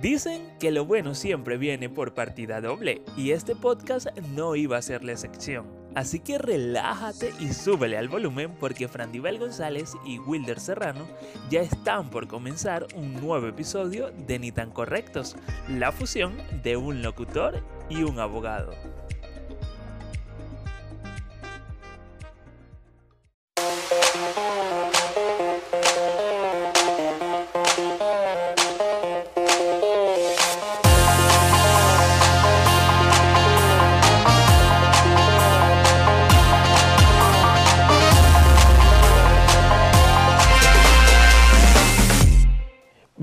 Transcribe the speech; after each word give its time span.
Dicen 0.00 0.52
que 0.60 0.70
lo 0.70 0.84
bueno 0.84 1.16
siempre 1.16 1.56
viene 1.56 1.88
por 1.88 2.14
partida 2.14 2.60
doble 2.60 3.02
y 3.16 3.32
este 3.32 3.56
podcast 3.56 4.06
no 4.36 4.54
iba 4.54 4.76
a 4.76 4.82
ser 4.82 5.02
la 5.02 5.10
excepción. 5.10 5.66
Así 5.96 6.20
que 6.20 6.38
relájate 6.38 7.32
y 7.40 7.52
súbele 7.52 7.98
al 7.98 8.08
volumen 8.08 8.54
porque 8.60 8.86
Frandibel 8.86 9.40
González 9.40 9.94
y 10.06 10.20
Wilder 10.20 10.60
Serrano 10.60 11.04
ya 11.50 11.62
están 11.62 12.10
por 12.10 12.28
comenzar 12.28 12.86
un 12.94 13.14
nuevo 13.14 13.48
episodio 13.48 14.12
de 14.12 14.38
Ni 14.38 14.52
tan 14.52 14.70
correctos, 14.70 15.34
la 15.68 15.90
fusión 15.90 16.36
de 16.62 16.76
un 16.76 17.02
locutor 17.02 17.60
y 17.88 18.04
un 18.04 18.20
abogado. 18.20 18.70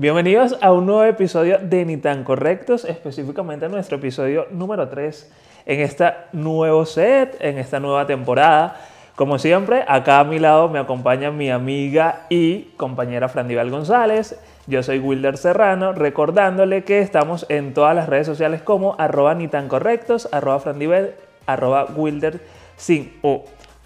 Bienvenidos 0.06 0.56
a 0.60 0.70
un 0.70 0.86
nuevo 0.86 1.02
episodio 1.02 1.58
de 1.58 1.84
Ni 1.84 1.96
tan 1.96 2.22
correctos, 2.22 2.84
específicamente 2.84 3.68
nuestro 3.68 3.96
episodio 3.96 4.46
número 4.52 4.88
3 4.88 5.32
en 5.66 5.80
este 5.80 6.12
nuevo 6.30 6.86
set, 6.86 7.36
en 7.40 7.58
esta 7.58 7.80
nueva 7.80 8.06
temporada. 8.06 8.76
Como 9.16 9.40
siempre, 9.40 9.84
acá 9.88 10.20
a 10.20 10.24
mi 10.24 10.38
lado 10.38 10.68
me 10.68 10.78
acompaña 10.78 11.32
mi 11.32 11.50
amiga 11.50 12.26
y 12.28 12.66
compañera 12.76 13.28
Frandival 13.28 13.68
González. 13.68 14.38
Yo 14.68 14.84
soy 14.84 15.00
Wilder 15.00 15.36
Serrano, 15.38 15.92
recordándole 15.92 16.84
que 16.84 17.00
estamos 17.00 17.44
en 17.48 17.74
todas 17.74 17.96
las 17.96 18.08
redes 18.08 18.28
sociales 18.28 18.62
como 18.62 18.94
arroba 19.00 19.34
ni 19.34 19.48
tan 19.48 19.66
correctos, 19.66 20.28
arroba 20.30 20.60
Frandivel, 20.60 21.14
arroba 21.46 21.84
Wilder 21.96 22.38
sin. 22.76 23.12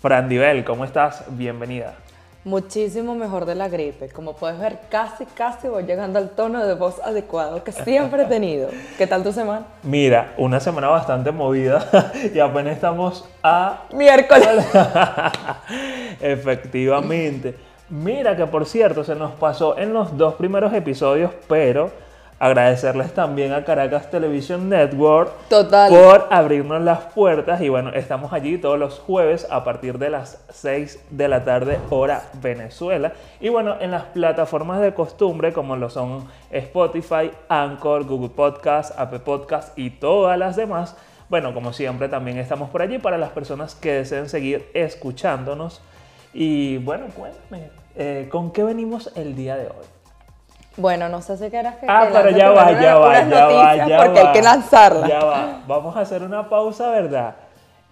Frandivel, 0.02 0.64
¿cómo 0.64 0.84
estás? 0.84 1.25
Bienvenida. 1.30 1.95
Muchísimo 2.42 3.14
mejor 3.14 3.44
de 3.44 3.55
la 3.55 3.69
gripe. 3.69 4.08
Como 4.08 4.33
puedes 4.33 4.58
ver, 4.58 4.78
casi, 4.88 5.27
casi 5.27 5.69
voy 5.69 5.83
llegando 5.83 6.19
al 6.19 6.30
tono 6.30 6.66
de 6.66 6.74
voz 6.74 6.98
adecuado 7.00 7.62
que 7.62 7.70
siempre 7.70 8.22
he 8.22 8.27
tenido. 8.27 8.70
¿Qué 8.96 9.06
tal 9.06 9.22
tu 9.22 9.30
semana? 9.30 9.66
Mira, 9.83 10.33
una 10.38 10.58
semana 10.58 10.88
bastante 10.88 11.33
movida 11.33 11.86
y 12.34 12.38
apenas 12.38 12.77
estamos 12.77 13.28
a... 13.42 13.83
Miércoles. 13.92 14.66
Efectivamente. 16.20 17.56
Mira 17.91 18.34
que 18.34 18.46
por 18.46 18.64
cierto 18.64 19.05
se 19.05 19.14
nos 19.14 19.33
pasó 19.33 19.77
en 19.77 19.92
los 19.92 20.16
dos 20.16 20.36
primeros 20.36 20.72
episodios, 20.72 21.33
pero 21.46 21.91
Agradecerles 22.42 23.12
también 23.12 23.52
a 23.52 23.66
Caracas 23.66 24.10
Television 24.10 24.70
Network 24.70 25.30
por 25.91 26.27
abrirnos 26.30 26.80
las 26.80 27.00
puertas 27.12 27.60
y 27.60 27.69
bueno, 27.69 27.91
estamos 27.91 28.33
allí 28.33 28.56
todos 28.56 28.78
los 28.78 28.98
jueves 28.98 29.46
a 29.50 29.62
partir 29.62 29.98
de 29.98 30.08
las 30.08 30.42
6 30.48 31.05
de 31.11 31.28
la 31.28 31.44
tarde 31.44 31.78
hora 31.91 32.22
Venezuela 32.41 33.12
y 33.41 33.50
bueno, 33.50 33.77
en 33.78 33.91
las 33.91 34.05
plataformas 34.05 34.80
de 34.80 34.94
costumbre 34.94 35.52
como 35.52 35.77
lo 35.77 35.91
son 35.91 36.28
Spotify, 36.50 37.30
Anchor, 37.50 38.06
Google 38.06 38.30
Podcast, 38.30 38.98
Apple 38.98 39.18
Podcast 39.18 39.78
y 39.78 39.91
todas 39.91 40.38
las 40.38 40.56
demás. 40.56 40.96
Bueno, 41.28 41.52
como 41.52 41.74
siempre 41.74 42.08
también 42.08 42.38
estamos 42.38 42.70
por 42.70 42.80
allí 42.80 42.98
para 42.98 43.18
las 43.18 43.33
personas 43.33 43.74
que 43.74 43.92
deseen 43.92 44.30
seguir 44.30 44.70
escuchándonos. 44.72 45.83
Y 46.33 46.78
bueno, 46.78 47.05
cuéntame, 47.14 47.68
eh, 47.96 48.28
¿con 48.33 48.50
qué 48.50 48.64
venimos 48.64 49.12
el 49.14 49.36
día 49.36 49.56
de 49.56 49.66
hoy? 49.66 50.00
Bueno, 50.77 51.09
no 51.09 51.21
sé 51.21 51.37
si 51.37 51.51
quieras 51.51 51.77
que. 51.77 51.87
Ah, 51.89 52.09
pero 52.13 52.31
ya 52.31 52.51
va, 52.51 52.81
ya 52.81 52.97
va, 52.97 53.29
ya 53.29 53.47
va, 53.47 53.89
ya 53.89 54.05
Porque 54.05 54.21
hay 54.21 54.33
que 54.33 54.43
lanzarla. 54.43 55.09
Ya 55.09 55.25
va. 55.25 55.63
Vamos 55.67 55.97
a 55.97 56.01
hacer 56.01 56.23
una 56.23 56.49
pausa, 56.49 56.91
¿verdad? 56.91 57.35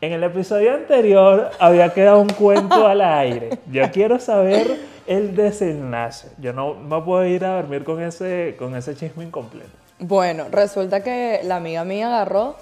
En 0.00 0.12
el 0.12 0.22
episodio 0.22 0.74
anterior 0.74 1.50
había 1.58 1.92
quedado 1.92 2.20
un 2.20 2.28
cuento 2.28 2.86
al 2.86 3.00
aire. 3.00 3.58
Yo 3.70 3.90
quiero 3.90 4.20
saber 4.20 4.78
el 5.08 5.34
desenlace. 5.34 6.28
Yo 6.38 6.52
no 6.52 6.74
me 6.74 7.00
puedo 7.02 7.24
ir 7.24 7.44
a 7.44 7.56
dormir 7.56 7.82
con 7.82 8.00
ese, 8.00 8.54
con 8.58 8.76
ese 8.76 8.94
chisme 8.94 9.24
incompleto. 9.24 9.70
Bueno, 9.98 10.46
resulta 10.52 11.02
que 11.02 11.40
la 11.42 11.56
amiga 11.56 11.82
mía 11.82 12.06
agarró 12.06 12.54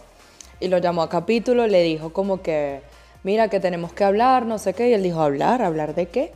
y 0.60 0.68
lo 0.68 0.78
llamó 0.78 1.02
a 1.02 1.10
capítulo, 1.10 1.66
le 1.66 1.82
dijo 1.82 2.14
como 2.14 2.40
que, 2.40 2.80
mira, 3.22 3.48
que 3.48 3.60
tenemos 3.60 3.92
que 3.92 4.04
hablar, 4.04 4.46
no 4.46 4.56
sé 4.56 4.72
qué. 4.72 4.88
Y 4.88 4.94
él 4.94 5.02
dijo, 5.02 5.20
¿hablar? 5.20 5.60
¿Hablar 5.60 5.94
de 5.94 6.06
qué? 6.06 6.32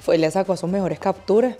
Fue 0.00 0.16
y 0.16 0.18
le 0.18 0.32
sacó 0.32 0.56
sus 0.56 0.68
mejores 0.68 0.98
capturas. 0.98 1.54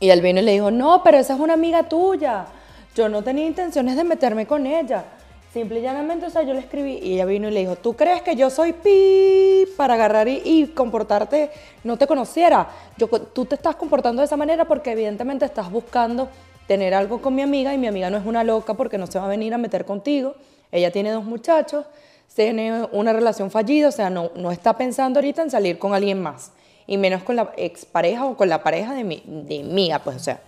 Y 0.00 0.10
él 0.10 0.20
vino 0.20 0.40
y 0.40 0.44
le 0.44 0.52
dijo, 0.52 0.70
no, 0.70 1.02
pero 1.02 1.18
esa 1.18 1.34
es 1.34 1.40
una 1.40 1.54
amiga 1.54 1.88
tuya. 1.88 2.46
Yo 2.94 3.08
no 3.08 3.22
tenía 3.22 3.46
intenciones 3.46 3.96
de 3.96 4.04
meterme 4.04 4.46
con 4.46 4.66
ella. 4.66 5.04
Simple 5.52 5.80
y 5.80 5.82
llanamente, 5.82 6.26
o 6.26 6.30
sea, 6.30 6.42
yo 6.42 6.52
le 6.52 6.60
escribí 6.60 6.98
y 7.02 7.14
ella 7.14 7.24
vino 7.24 7.48
y 7.48 7.50
le 7.50 7.60
dijo, 7.60 7.76
¿tú 7.76 7.96
crees 7.96 8.22
que 8.22 8.36
yo 8.36 8.50
soy 8.50 8.74
pi 8.74 9.64
para 9.76 9.94
agarrar 9.94 10.28
y, 10.28 10.72
comportarte, 10.74 11.50
no 11.84 11.96
te 11.96 12.06
conociera? 12.06 12.68
Yo, 12.98 13.08
tú 13.08 13.46
te 13.46 13.54
estás 13.54 13.74
comportando 13.74 14.20
de 14.20 14.26
esa 14.26 14.36
manera 14.36 14.66
porque 14.66 14.92
evidentemente 14.92 15.46
estás 15.46 15.70
buscando 15.70 16.28
tener 16.66 16.92
algo 16.92 17.22
con 17.22 17.34
mi 17.34 17.40
amiga 17.40 17.72
y 17.72 17.78
mi 17.78 17.86
amiga 17.86 18.10
no 18.10 18.18
es 18.18 18.26
una 18.26 18.44
loca 18.44 18.74
porque 18.74 18.98
no 18.98 19.06
se 19.06 19.18
va 19.18 19.24
a 19.24 19.28
venir 19.28 19.54
a 19.54 19.58
meter 19.58 19.86
contigo. 19.86 20.34
Ella 20.70 20.92
tiene 20.92 21.10
dos 21.10 21.24
muchachos, 21.24 21.86
tiene 22.34 22.86
una 22.92 23.14
relación 23.14 23.50
fallida, 23.50 23.88
o 23.88 23.92
sea, 23.92 24.10
no, 24.10 24.30
no 24.36 24.52
está 24.52 24.76
pensando 24.76 25.18
ahorita 25.18 25.42
en 25.42 25.50
salir 25.50 25.78
con 25.78 25.94
alguien 25.94 26.20
más 26.20 26.52
y 26.88 26.96
menos 26.96 27.22
con 27.22 27.36
la 27.36 27.52
expareja 27.58 28.24
o 28.24 28.36
con 28.36 28.48
la 28.48 28.62
pareja 28.62 28.94
de 28.94 29.04
mi, 29.04 29.22
de 29.26 29.62
mía, 29.62 30.00
pues, 30.02 30.16
o 30.16 30.20
sea, 30.20 30.40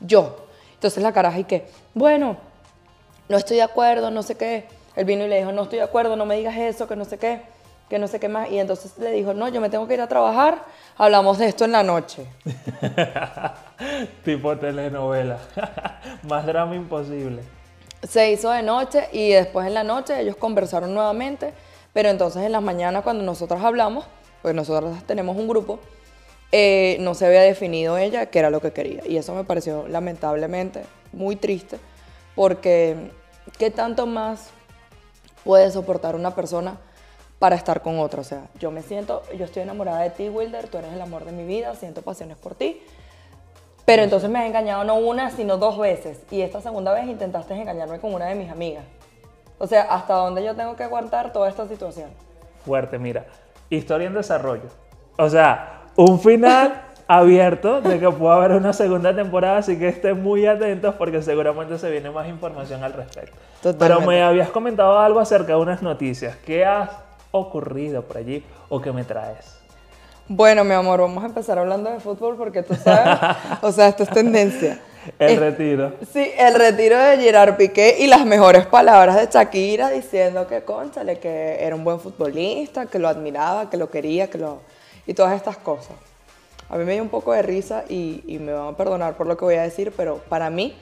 yo. 0.00 0.48
Entonces 0.74 1.00
la 1.00 1.12
caraja 1.12 1.38
y 1.38 1.44
que, 1.44 1.64
bueno, 1.94 2.36
no 3.28 3.36
estoy 3.36 3.58
de 3.58 3.62
acuerdo, 3.62 4.10
no 4.10 4.24
sé 4.24 4.34
qué. 4.34 4.66
Él 4.96 5.04
vino 5.04 5.24
y 5.24 5.28
le 5.28 5.38
dijo, 5.38 5.52
no 5.52 5.62
estoy 5.62 5.78
de 5.78 5.84
acuerdo, 5.84 6.16
no 6.16 6.26
me 6.26 6.36
digas 6.36 6.56
eso, 6.56 6.88
que 6.88 6.96
no 6.96 7.04
sé 7.04 7.18
qué, 7.18 7.42
que 7.88 8.00
no 8.00 8.08
sé 8.08 8.18
qué 8.18 8.28
más. 8.28 8.50
Y 8.50 8.58
entonces 8.58 8.98
le 8.98 9.12
dijo, 9.12 9.32
no, 9.32 9.46
yo 9.46 9.60
me 9.60 9.70
tengo 9.70 9.86
que 9.86 9.94
ir 9.94 10.00
a 10.00 10.08
trabajar, 10.08 10.64
hablamos 10.98 11.38
de 11.38 11.46
esto 11.46 11.64
en 11.64 11.72
la 11.72 11.84
noche. 11.84 12.26
tipo 14.24 14.58
telenovela, 14.58 15.38
más 16.24 16.44
drama 16.46 16.74
imposible. 16.74 17.42
Se 18.02 18.32
hizo 18.32 18.50
de 18.50 18.62
noche 18.62 19.08
y 19.12 19.30
después 19.30 19.68
en 19.68 19.74
la 19.74 19.84
noche 19.84 20.20
ellos 20.20 20.34
conversaron 20.34 20.92
nuevamente, 20.92 21.54
pero 21.92 22.08
entonces 22.08 22.42
en 22.42 22.50
las 22.50 22.62
mañanas 22.62 23.04
cuando 23.04 23.22
nosotros 23.22 23.62
hablamos, 23.62 24.04
porque 24.46 24.54
nosotros 24.54 25.02
tenemos 25.06 25.36
un 25.36 25.48
grupo, 25.48 25.80
eh, 26.52 26.98
no 27.00 27.14
se 27.14 27.26
había 27.26 27.40
definido 27.40 27.98
ella 27.98 28.26
qué 28.26 28.38
era 28.38 28.48
lo 28.48 28.60
que 28.60 28.70
quería. 28.70 29.02
Y 29.04 29.16
eso 29.16 29.34
me 29.34 29.42
pareció 29.42 29.88
lamentablemente 29.88 30.84
muy 31.12 31.34
triste, 31.34 31.80
porque 32.36 33.10
¿qué 33.58 33.72
tanto 33.72 34.06
más 34.06 34.50
puede 35.42 35.68
soportar 35.72 36.14
una 36.14 36.36
persona 36.36 36.78
para 37.40 37.56
estar 37.56 37.82
con 37.82 37.98
otra? 37.98 38.20
O 38.20 38.24
sea, 38.24 38.46
yo 38.60 38.70
me 38.70 38.82
siento, 38.82 39.24
yo 39.36 39.46
estoy 39.46 39.64
enamorada 39.64 40.02
de 40.02 40.10
ti, 40.10 40.28
Wilder, 40.28 40.68
tú 40.68 40.78
eres 40.78 40.92
el 40.92 41.00
amor 41.00 41.24
de 41.24 41.32
mi 41.32 41.42
vida, 41.44 41.74
siento 41.74 42.02
pasiones 42.02 42.36
por 42.36 42.54
ti. 42.54 42.80
Pero 43.84 44.04
entonces 44.04 44.30
me 44.30 44.38
has 44.38 44.46
engañado 44.46 44.84
no 44.84 44.94
una, 44.94 45.32
sino 45.32 45.56
dos 45.56 45.76
veces. 45.76 46.20
Y 46.30 46.42
esta 46.42 46.60
segunda 46.60 46.94
vez 46.94 47.08
intentaste 47.08 47.52
engañarme 47.52 47.98
con 47.98 48.14
una 48.14 48.26
de 48.26 48.36
mis 48.36 48.48
amigas. 48.48 48.84
O 49.58 49.66
sea, 49.66 49.92
¿hasta 49.92 50.14
dónde 50.14 50.44
yo 50.44 50.54
tengo 50.54 50.76
que 50.76 50.84
aguantar 50.84 51.32
toda 51.32 51.48
esta 51.48 51.66
situación? 51.66 52.10
Fuerte, 52.64 52.96
mira 52.96 53.26
historia 53.70 54.06
en 54.06 54.14
desarrollo. 54.14 54.68
O 55.16 55.28
sea, 55.28 55.82
un 55.96 56.20
final 56.20 56.82
abierto 57.08 57.80
de 57.80 58.00
que 58.00 58.10
pueda 58.10 58.34
haber 58.34 58.52
una 58.52 58.72
segunda 58.72 59.14
temporada, 59.14 59.58
así 59.58 59.78
que 59.78 59.88
estén 59.88 60.22
muy 60.22 60.46
atentos 60.46 60.94
porque 60.96 61.22
seguramente 61.22 61.78
se 61.78 61.90
viene 61.90 62.10
más 62.10 62.28
información 62.28 62.82
al 62.82 62.92
respecto. 62.92 63.36
Pero 63.78 64.00
me 64.00 64.22
habías 64.22 64.50
comentado 64.50 64.98
algo 64.98 65.20
acerca 65.20 65.54
de 65.54 65.60
unas 65.60 65.82
noticias. 65.82 66.36
¿Qué 66.44 66.64
ha 66.64 66.90
ocurrido 67.30 68.02
por 68.02 68.18
allí 68.18 68.44
o 68.68 68.80
qué 68.80 68.92
me 68.92 69.04
traes? 69.04 69.58
Bueno, 70.28 70.64
mi 70.64 70.72
amor, 70.72 71.00
vamos 71.00 71.22
a 71.22 71.26
empezar 71.26 71.58
hablando 71.58 71.88
de 71.90 72.00
fútbol 72.00 72.36
porque 72.36 72.62
tú 72.62 72.74
sabes, 72.74 73.36
o 73.62 73.70
sea, 73.70 73.88
esto 73.88 74.02
es 74.02 74.10
tendencia. 74.10 74.80
El 75.18 75.38
retiro. 75.38 75.94
Sí, 76.12 76.30
el 76.36 76.54
retiro 76.54 76.98
de 76.98 77.18
Gerard 77.18 77.56
Piqué 77.56 77.96
y 78.00 78.06
las 78.06 78.24
mejores 78.26 78.66
palabras 78.66 79.16
de 79.16 79.26
Shakira 79.26 79.90
diciendo 79.90 80.46
que, 80.46 80.62
conchale, 80.62 81.18
que 81.18 81.56
era 81.60 81.74
un 81.74 81.84
buen 81.84 82.00
futbolista, 82.00 82.86
que 82.86 82.98
lo 82.98 83.08
admiraba, 83.08 83.70
que 83.70 83.76
lo 83.76 83.90
quería, 83.90 84.28
que 84.28 84.38
lo... 84.38 84.60
y 85.06 85.14
todas 85.14 85.34
estas 85.34 85.56
cosas. 85.56 85.96
A 86.68 86.76
mí 86.76 86.84
me 86.84 86.94
dio 86.94 87.02
un 87.02 87.08
poco 87.08 87.32
de 87.32 87.42
risa 87.42 87.84
y, 87.88 88.24
y 88.26 88.38
me 88.38 88.52
van 88.52 88.74
a 88.74 88.76
perdonar 88.76 89.16
por 89.16 89.26
lo 89.26 89.36
que 89.36 89.44
voy 89.44 89.54
a 89.54 89.62
decir, 89.62 89.92
pero 89.96 90.18
para 90.28 90.50
mí 90.50 90.76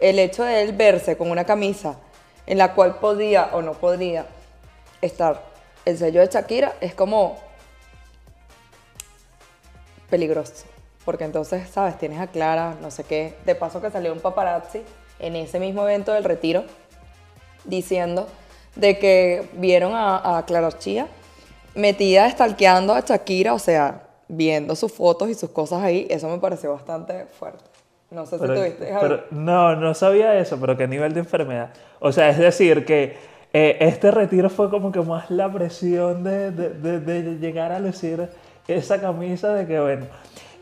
el 0.00 0.18
hecho 0.18 0.44
de 0.44 0.62
él 0.62 0.72
verse 0.72 1.16
con 1.16 1.30
una 1.30 1.44
camisa 1.44 1.96
en 2.46 2.58
la 2.58 2.74
cual 2.74 2.96
podía 2.96 3.50
o 3.52 3.62
no 3.62 3.72
podría 3.72 4.26
estar 5.00 5.42
el 5.84 5.96
sello 5.98 6.20
de 6.20 6.26
Shakira 6.26 6.74
es 6.80 6.94
como 6.94 7.38
peligroso 10.10 10.73
porque 11.04 11.24
entonces, 11.24 11.68
¿sabes? 11.68 11.98
Tienes 11.98 12.20
a 12.20 12.26
Clara, 12.26 12.74
no 12.80 12.90
sé 12.90 13.04
qué. 13.04 13.34
De 13.44 13.54
paso 13.54 13.80
que 13.80 13.90
salió 13.90 14.12
un 14.12 14.20
paparazzi 14.20 14.82
en 15.18 15.36
ese 15.36 15.60
mismo 15.60 15.82
evento 15.82 16.12
del 16.12 16.24
retiro 16.24 16.64
diciendo 17.64 18.26
de 18.76 18.98
que 18.98 19.48
vieron 19.54 19.92
a, 19.94 20.42
Clara 20.46 20.70
Chía 20.72 21.06
metida 21.74 22.26
estalqueando 22.26 22.94
a 22.94 23.00
Shakira, 23.00 23.54
o 23.54 23.58
sea, 23.58 24.02
viendo 24.28 24.76
sus 24.76 24.92
fotos 24.92 25.28
y 25.28 25.34
sus 25.34 25.50
cosas 25.50 25.82
ahí. 25.82 26.06
Eso 26.10 26.28
me 26.28 26.38
pareció 26.38 26.72
bastante 26.72 27.26
fuerte. 27.26 27.64
No 28.10 28.26
sé 28.26 28.38
si 28.38 28.46
tuviste 28.46 28.94
pero, 29.00 29.24
No, 29.30 29.74
no 29.74 29.92
sabía 29.94 30.38
eso, 30.38 30.58
pero 30.60 30.76
qué 30.76 30.86
nivel 30.86 31.14
de 31.14 31.20
enfermedad. 31.20 31.70
O 31.98 32.12
sea, 32.12 32.28
es 32.28 32.38
decir, 32.38 32.84
que 32.84 33.16
eh, 33.52 33.76
este 33.80 34.10
retiro 34.10 34.50
fue 34.50 34.70
como 34.70 34.92
que 34.92 35.00
más 35.00 35.30
la 35.30 35.52
presión 35.52 36.22
de, 36.22 36.50
de, 36.50 37.00
de, 37.00 37.38
llegar 37.38 37.72
a 37.72 37.80
lucir 37.80 38.28
esa 38.68 39.00
camisa 39.00 39.52
de 39.52 39.66
que, 39.66 39.80
bueno, 39.80 40.06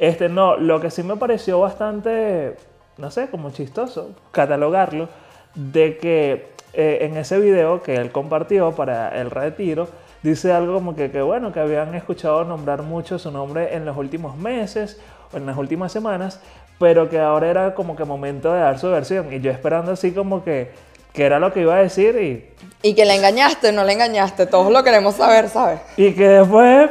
este 0.03 0.29
no, 0.29 0.57
lo 0.57 0.81
que 0.81 0.91
sí 0.91 1.05
me 1.05 1.15
pareció 1.15 1.61
bastante, 1.61 2.57
no 2.99 3.13
sé, 3.13 3.31
como 3.31 3.53
chistoso, 3.53 4.11
catalogarlo, 4.33 5.09
de 5.55 5.97
que 5.97 6.49
eh, 6.73 6.99
en 7.03 7.17
ese 7.17 7.39
video 7.39 7.85
que 7.85 7.95
él 7.95 8.11
compartió 8.11 8.73
para 8.73 9.21
el 9.21 9.31
retiro, 9.31 9.87
dice 10.25 10.53
algo 10.53 10.75
como 10.75 10.97
que, 10.97 11.13
que, 11.13 11.23
bueno, 11.23 11.53
que 11.53 11.61
habían 11.61 11.95
escuchado 11.95 12.43
nombrar 12.45 12.83
mucho 12.83 13.17
su 13.21 13.31
nombre 13.31 13.77
en 13.77 13.85
los 13.85 13.97
últimos 13.97 14.37
meses 14.37 15.01
o 15.33 15.37
en 15.37 15.47
las 15.47 15.57
últimas 15.57 15.93
semanas, 15.93 16.41
pero 16.81 17.09
que 17.09 17.21
ahora 17.21 17.49
era 17.49 17.75
como 17.77 17.95
que 17.95 18.05
momento 18.05 18.53
de 18.53 18.59
dar 18.59 18.81
su 18.81 18.91
versión. 18.91 19.33
Y 19.33 19.39
yo 19.39 19.53
esperando 19.53 19.93
así 19.93 20.11
como 20.11 20.43
que, 20.43 20.73
que 21.13 21.25
era 21.25 21.39
lo 21.39 21.53
que 21.53 21.61
iba 21.61 21.77
a 21.77 21.79
decir 21.81 22.17
y... 22.17 22.51
Y 22.83 22.97
que 22.97 23.05
le 23.05 23.15
engañaste, 23.15 23.71
no 23.71 23.85
le 23.85 23.93
engañaste, 23.93 24.47
todos 24.47 24.73
lo 24.73 24.83
queremos 24.83 25.15
saber, 25.15 25.49
¿sabes? 25.49 25.81
Y 25.97 26.13
que 26.13 26.27
después, 26.27 26.91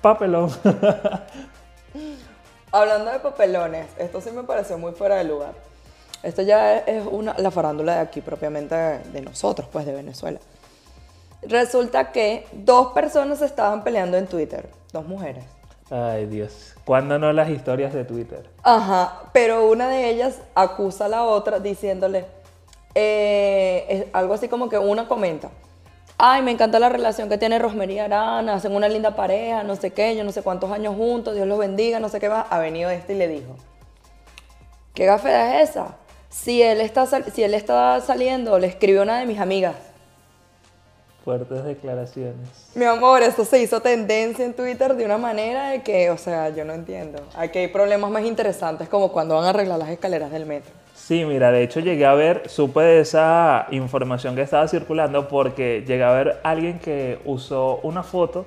papelón. 0.00 0.48
Hablando 2.72 3.10
de 3.10 3.18
papelones, 3.18 3.86
esto 3.98 4.22
sí 4.22 4.30
me 4.30 4.44
pareció 4.44 4.78
muy 4.78 4.92
fuera 4.92 5.16
de 5.16 5.24
lugar. 5.24 5.52
Esto 6.22 6.40
ya 6.40 6.78
es 6.78 7.04
una, 7.06 7.34
la 7.36 7.50
farándula 7.50 7.96
de 7.96 8.00
aquí, 8.00 8.22
propiamente 8.22 8.74
de 8.74 9.20
nosotros, 9.20 9.68
pues 9.70 9.84
de 9.84 9.92
Venezuela. 9.92 10.40
Resulta 11.42 12.12
que 12.12 12.46
dos 12.52 12.92
personas 12.92 13.42
estaban 13.42 13.84
peleando 13.84 14.16
en 14.16 14.26
Twitter, 14.26 14.70
dos 14.90 15.06
mujeres. 15.06 15.44
Ay, 15.90 16.24
Dios. 16.24 16.72
¿Cuándo 16.86 17.18
no 17.18 17.34
las 17.34 17.50
historias 17.50 17.92
de 17.92 18.04
Twitter? 18.04 18.48
Ajá, 18.62 19.24
pero 19.34 19.68
una 19.68 19.88
de 19.88 20.08
ellas 20.08 20.40
acusa 20.54 21.04
a 21.04 21.08
la 21.08 21.24
otra 21.24 21.60
diciéndole 21.60 22.24
eh, 22.94 24.08
algo 24.14 24.32
así 24.32 24.48
como 24.48 24.70
que 24.70 24.78
una 24.78 25.08
comenta. 25.08 25.50
Ay, 26.24 26.40
me 26.40 26.52
encanta 26.52 26.78
la 26.78 26.88
relación 26.88 27.28
que 27.28 27.36
tiene 27.36 27.58
Rosmery 27.58 27.94
y 27.94 27.98
Arana, 27.98 28.54
hacen 28.54 28.76
una 28.76 28.88
linda 28.88 29.16
pareja, 29.16 29.64
no 29.64 29.74
sé 29.74 29.90
qué, 29.90 30.14
yo 30.14 30.22
no 30.22 30.30
sé 30.30 30.40
cuántos 30.40 30.70
años 30.70 30.94
juntos, 30.94 31.34
Dios 31.34 31.48
los 31.48 31.58
bendiga, 31.58 31.98
no 31.98 32.08
sé 32.08 32.20
qué 32.20 32.28
más. 32.28 32.46
Ha 32.48 32.60
venido 32.60 32.90
este 32.90 33.14
y 33.14 33.18
le 33.18 33.26
dijo, 33.26 33.56
¿qué 34.94 35.04
gafeda 35.04 35.60
es 35.60 35.70
esa? 35.70 35.96
Si 36.28 36.62
él 36.62 36.80
está, 36.80 37.06
si 37.06 37.42
él 37.42 37.54
está 37.54 38.00
saliendo, 38.00 38.56
le 38.60 38.68
escribió 38.68 39.02
una 39.02 39.18
de 39.18 39.26
mis 39.26 39.40
amigas 39.40 39.74
Fuertes 41.24 41.64
declaraciones. 41.64 42.70
Mi 42.76 42.84
amor, 42.84 43.22
esto 43.22 43.44
se 43.44 43.60
hizo 43.60 43.80
tendencia 43.80 44.44
en 44.44 44.54
Twitter 44.54 44.94
de 44.94 45.04
una 45.04 45.18
manera 45.18 45.70
de 45.70 45.82
que, 45.82 46.08
o 46.10 46.18
sea, 46.18 46.50
yo 46.50 46.64
no 46.64 46.72
entiendo. 46.72 47.20
Aquí 47.34 47.58
hay 47.58 47.68
problemas 47.68 48.12
más 48.12 48.24
interesantes 48.24 48.88
como 48.88 49.10
cuando 49.10 49.34
van 49.34 49.46
a 49.46 49.48
arreglar 49.50 49.80
las 49.80 49.88
escaleras 49.88 50.30
del 50.30 50.46
metro. 50.46 50.81
Sí, 51.12 51.26
mira, 51.26 51.52
de 51.52 51.62
hecho 51.62 51.80
llegué 51.80 52.06
a 52.06 52.14
ver, 52.14 52.48
supe 52.48 52.80
de 52.80 53.00
esa 53.00 53.66
información 53.70 54.34
que 54.34 54.40
estaba 54.40 54.66
circulando 54.66 55.28
porque 55.28 55.84
llegué 55.86 56.04
a 56.04 56.12
ver 56.12 56.40
alguien 56.42 56.78
que 56.78 57.18
usó 57.26 57.80
una 57.82 58.02
foto 58.02 58.46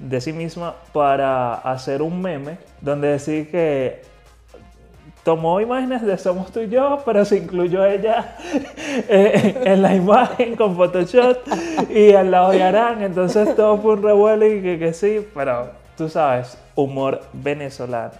de 0.00 0.20
sí 0.20 0.32
misma 0.32 0.74
para 0.92 1.54
hacer 1.54 2.02
un 2.02 2.20
meme 2.20 2.58
donde 2.80 3.06
decía 3.06 3.48
que 3.48 4.02
tomó 5.22 5.60
imágenes 5.60 6.02
de 6.02 6.18
Somos 6.18 6.50
tú 6.50 6.58
y 6.58 6.70
yo, 6.70 7.00
pero 7.04 7.24
se 7.24 7.36
incluyó 7.36 7.84
ella 7.84 8.36
en 9.08 9.80
la 9.80 9.94
imagen 9.94 10.56
con 10.56 10.74
Photoshop 10.74 11.38
y 11.88 12.14
al 12.14 12.32
lado 12.32 12.50
de 12.50 12.64
Arán. 12.64 13.04
Entonces 13.04 13.54
todo 13.54 13.78
fue 13.78 13.92
un 13.92 14.02
revuelo 14.02 14.44
y 14.44 14.60
que 14.60 14.92
sí, 14.92 15.24
pero 15.32 15.70
tú 15.96 16.08
sabes, 16.08 16.58
humor 16.74 17.20
venezolano. 17.32 18.10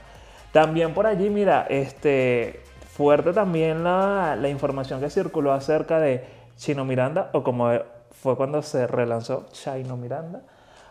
También 0.53 0.95
por 0.95 1.09
allí, 1.09 1.31
mira, 1.31 1.67
este, 1.69 2.62
fuerte 2.93 3.33
también 3.33 3.85
la, 3.85 4.37
la 4.37 4.49
información 4.49 5.01
que 5.01 5.09
circuló 5.09 5.53
acerca 5.53 5.99
de 5.99 6.25
Chino 6.57 6.85
Miranda, 6.85 7.31
o 7.33 7.43
como 7.43 7.71
fue 8.11 8.37
cuando 8.37 8.63
se 8.63 8.87
relanzó 8.87 9.47
Chino 9.53 9.97
Miranda 9.97 10.43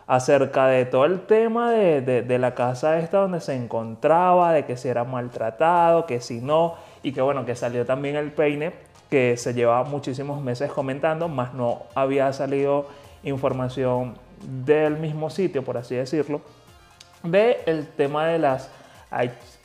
acerca 0.06 0.66
de 0.66 0.84
todo 0.84 1.04
el 1.04 1.20
tema 1.20 1.70
de, 1.70 2.38
la 2.38 2.54
casa 2.54 2.98
esta 2.98 3.18
donde 3.18 3.40
se 3.40 3.54
encontraba, 3.54 4.52
de 4.52 4.64
que 4.64 4.76
si 4.76 4.88
era 4.88 5.04
maltratado, 5.04 6.06
que 6.06 6.20
si 6.20 6.40
no, 6.40 6.74
y 7.02 7.12
que 7.12 7.22
bueno, 7.22 7.46
que 7.46 7.54
salió 7.54 7.86
también 7.86 8.16
el 8.16 8.32
peine, 8.32 8.72
que 9.08 9.36
se 9.36 9.54
llevaba 9.54 9.84
muchísimos 9.84 10.42
meses 10.42 10.70
comentando, 10.72 11.28
más 11.28 11.54
no 11.54 11.84
había 11.94 12.32
salido 12.32 12.86
información 13.22 14.14
del 14.42 14.96
mismo 14.96 15.30
sitio, 15.30 15.64
por 15.64 15.76
así 15.76 15.94
decirlo, 15.94 16.40
de 17.22 17.60
el 17.66 17.86
tema 17.86 18.26
de 18.26 18.38
las 18.38 18.70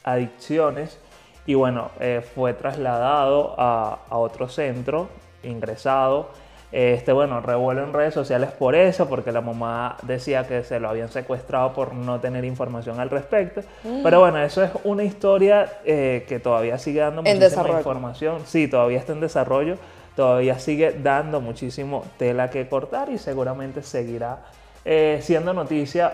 adicciones 0.03 0.99
y 1.47 1.55
bueno, 1.55 1.89
eh, 1.99 2.21
fue 2.35 2.53
trasladado 2.53 3.55
a, 3.57 3.99
a 4.09 4.17
otro 4.17 4.49
centro, 4.49 5.07
ingresado, 5.43 6.29
este, 6.73 7.13
bueno, 7.13 7.39
revuelo 7.39 7.81
en 7.83 7.93
redes 7.93 8.13
sociales 8.13 8.51
por 8.51 8.75
eso, 8.75 9.07
porque 9.07 9.31
la 9.31 9.39
mamá 9.39 9.95
decía 10.03 10.45
que 10.45 10.65
se 10.65 10.81
lo 10.81 10.89
habían 10.89 11.07
secuestrado 11.07 11.71
por 11.71 11.93
no 11.93 12.19
tener 12.19 12.43
información 12.43 12.99
al 12.99 13.09
respecto. 13.09 13.61
Mm. 13.85 14.03
Pero 14.03 14.19
bueno, 14.19 14.39
eso 14.39 14.61
es 14.61 14.71
una 14.83 15.05
historia 15.05 15.79
eh, 15.85 16.25
que 16.27 16.39
todavía 16.39 16.77
sigue 16.77 16.99
dando 16.99 17.23
muchísima 17.23 17.77
información. 17.77 18.41
Sí, 18.45 18.67
todavía 18.67 18.99
está 18.99 19.13
en 19.13 19.21
desarrollo, 19.21 19.77
todavía 20.17 20.59
sigue 20.59 20.91
dando 21.01 21.39
muchísimo 21.39 22.03
tela 22.17 22.49
que 22.49 22.67
cortar 22.67 23.09
y 23.09 23.17
seguramente 23.17 23.81
seguirá 23.83 24.39
eh, 24.83 25.19
siendo 25.21 25.53
noticia 25.53 26.13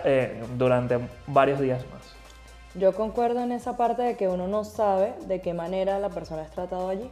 durante 0.56 1.00
varios 1.26 1.60
días 1.60 1.84
más. 1.92 2.03
Yo 2.76 2.94
concuerdo 2.96 3.42
en 3.42 3.52
esa 3.52 3.78
parte 3.78 4.02
de 4.02 4.18
que 4.18 4.28
uno 4.28 4.48
no 4.48 4.64
sabe 4.64 5.14
de 5.28 5.42
qué 5.42 5.54
manera 5.54 6.00
la 6.00 6.10
persona 6.10 6.42
es 6.42 6.52
tratado 6.52 6.90
allí 6.90 7.10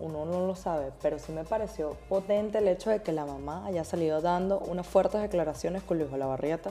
uno 0.00 0.24
no 0.24 0.46
lo 0.46 0.54
sabe, 0.54 0.92
pero 1.02 1.18
sí 1.18 1.32
me 1.32 1.44
pareció 1.44 1.96
potente 2.08 2.58
el 2.58 2.68
hecho 2.68 2.90
de 2.90 3.02
que 3.02 3.12
la 3.12 3.24
mamá 3.24 3.64
haya 3.66 3.84
salido 3.84 4.20
dando 4.20 4.58
unas 4.60 4.86
fuertes 4.86 5.20
declaraciones 5.20 5.82
con 5.82 5.98
Luis 5.98 6.12
Olavarrieta. 6.12 6.70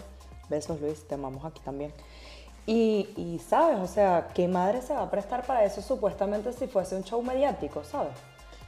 Besos 0.49 0.79
Luis, 0.81 1.07
te 1.07 1.15
amamos 1.15 1.43
aquí 1.45 1.61
también. 1.61 1.93
Y, 2.65 3.41
sabes, 3.45 3.79
o 3.79 3.87
sea, 3.87 4.29
¿qué 4.33 4.47
madre 4.47 4.81
se 4.81 4.93
va 4.93 5.03
a 5.03 5.11
prestar 5.11 5.45
para 5.45 5.65
eso 5.65 5.81
supuestamente 5.81 6.53
si 6.53 6.67
fuese 6.67 6.95
un 6.95 7.03
show 7.03 7.21
mediático, 7.21 7.83
sabes? 7.83 8.13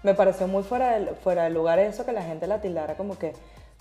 Me 0.04 0.14
pareció 0.14 0.48
muy 0.48 0.64
fuera 0.64 1.00
de, 1.00 1.14
fuera 1.14 1.44
de 1.44 1.50
lugar 1.50 1.80
eso 1.80 2.06
que 2.06 2.12
la 2.12 2.22
gente 2.22 2.46
la 2.46 2.60
tildara 2.60 2.98
como 2.98 3.18
que, 3.18 3.34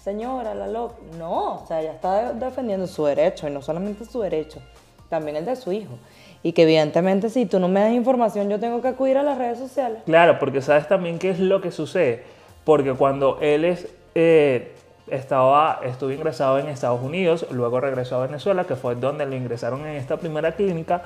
señora, 0.03 0.55
la 0.55 0.69
loca. 0.69 0.97
No, 1.19 1.62
o 1.62 1.67
sea, 1.67 1.81
ella 1.81 1.93
está 1.93 2.32
defendiendo 2.32 2.87
su 2.87 3.05
derecho 3.05 3.49
y 3.49 3.50
no 3.50 3.61
solamente 3.61 4.05
su 4.05 4.20
derecho, 4.20 4.61
también 5.09 5.37
el 5.37 5.45
de 5.45 5.56
su 5.56 5.73
hijo 5.73 5.99
y 6.45 6.53
que 6.53 6.62
evidentemente 6.62 7.31
si 7.31 7.47
tú 7.47 7.59
no 7.59 7.69
me 7.69 7.81
das 7.81 7.93
información 7.93 8.49
yo 8.51 8.61
tengo 8.61 8.81
que 8.83 8.89
acudir 8.89 9.17
a 9.17 9.23
las 9.23 9.39
redes 9.39 9.59
sociales. 9.59 10.03
Claro, 10.05 10.39
porque 10.39 10.61
sabes 10.61 10.87
también 10.87 11.19
qué 11.19 11.31
es 11.31 11.41
lo 11.41 11.61
que 11.61 11.73
sucede, 11.73 12.23
porque 12.65 12.93
cuando 12.93 13.39
él 13.41 13.65
es, 13.65 13.89
eh, 14.15 14.73
estaba, 15.08 15.81
estuvo 15.84 16.11
ingresado 16.11 16.58
en 16.58 16.69
Estados 16.69 17.03
Unidos, 17.03 17.46
luego 17.51 17.81
regresó 17.81 18.17
a 18.17 18.27
Venezuela, 18.27 18.65
que 18.65 18.77
fue 18.77 18.94
donde 18.94 19.25
lo 19.27 19.34
ingresaron 19.34 19.87
en 19.87 19.96
esta 19.96 20.19
primera 20.19 20.53
clínica, 20.53 21.03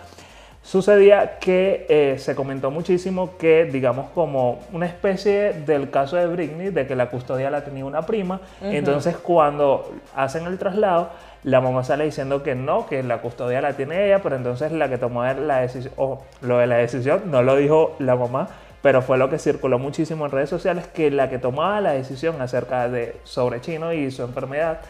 sucedía 0.63 1.39
que 1.39 1.87
eh, 1.89 2.19
se 2.19 2.35
comentó 2.35 2.71
muchísimo 2.71 3.37
que, 3.39 3.65
digamos, 3.65 4.11
como 4.11 4.61
una 4.73 4.87
especie 4.87 5.53
del 5.53 5.91
caso 5.91 6.17
de 6.17 6.27
Britney, 6.27 6.71
de 6.71 6.87
que 6.87 6.95
la 6.95 7.09
custodia 7.09 7.51
la 7.51 7.65
tenía 7.65 7.85
una 7.85 8.03
prima, 8.03 8.41
entonces 8.61 9.17
cuando 9.17 9.93
hacen 10.15 10.47
el 10.47 10.59
traslado, 10.59 11.11
la 11.45 11.61
mamá 11.61 11.85
sale 11.85 12.05
diciendo 12.05 12.43
que 12.43 12.55
no, 12.55 12.87
que 12.87 13.03
la 13.03 13.19
custodia 13.19 13.61
la 13.61 13.75
tiene 13.75 14.07
ella, 14.07 14.21
pero 14.23 14.37
entonces 14.37 14.73
la 14.73 14.89
que 14.89 14.99
tomó 14.99 15.25
la 15.25 15.61
decisión, 15.61 15.95
o 15.97 16.23
lo 16.43 16.59
de 16.59 16.67
la 16.67 16.77
decisión 16.77 17.31
no 17.31 17.43
lo 17.43 17.57
dijo 17.57 17.97
la 17.99 18.17
mamá, 18.17 18.49
pero 18.83 19.03
fue 19.03 19.19
lo 19.19 19.31
que 19.31 19.39
circuló 19.39 19.79
muchísimo 19.79 20.27
en 20.27 20.33
redes 20.33 20.51
sociales, 20.51 20.87
que 20.89 21.11
la 21.11 21.31
que 21.31 21.39
tomaba 21.39 21.81
la 21.81 21.93
decisión 21.93 22.41
acerca 22.41 22.89
de 22.89 23.17
sobre 23.25 23.61
Chino 23.61 23.93
y 23.93 24.11
su 24.11 24.23
enfermedad 24.23 24.81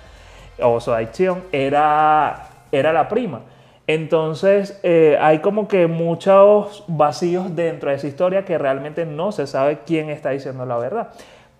o 0.61 0.81
su 0.81 0.93
adicción 0.93 1.45
era, 1.53 2.49
era 2.73 2.93
la 2.93 3.09
prima. 3.09 3.41
Entonces 3.88 4.78
eh, 4.85 5.16
hay 5.18 5.38
como 5.38 5.66
que 5.66 5.88
muchos 5.88 6.85
vacíos 6.87 7.57
dentro 7.57 7.90
de 7.90 7.97
esa 7.97 8.07
historia 8.07 8.45
que 8.45 8.59
realmente 8.59 9.07
no 9.07 9.33
se 9.33 9.47
sabe 9.47 9.78
quién 9.85 10.11
está 10.11 10.30
diciendo 10.30 10.64
la 10.64 10.78
verdad. 10.78 11.09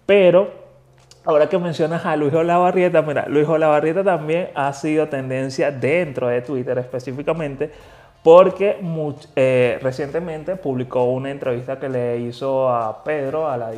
Pero 0.07 0.69
Ahora 1.25 1.47
que 1.47 1.59
mencionas 1.59 2.07
a 2.07 2.17
Luis 2.17 2.33
Olavarrieta, 2.33 3.03
mira, 3.03 3.27
Luis 3.29 3.47
Olavarrieta 3.47 4.03
también 4.03 4.49
ha 4.55 4.73
sido 4.73 5.09
tendencia 5.09 5.71
dentro 5.71 6.29
de 6.29 6.41
Twitter 6.41 6.79
específicamente 6.79 7.71
porque 8.23 8.79
eh, 9.37 9.79
recientemente 9.83 10.57
publicó 10.57 11.05
una 11.05 11.31
entrevista 11.31 11.79
que 11.79 11.91
le 11.91 12.19
hizo 12.21 12.71
a 12.71 13.05
Pedro, 13.05 13.47
a 13.47 13.59
la 13.59 13.75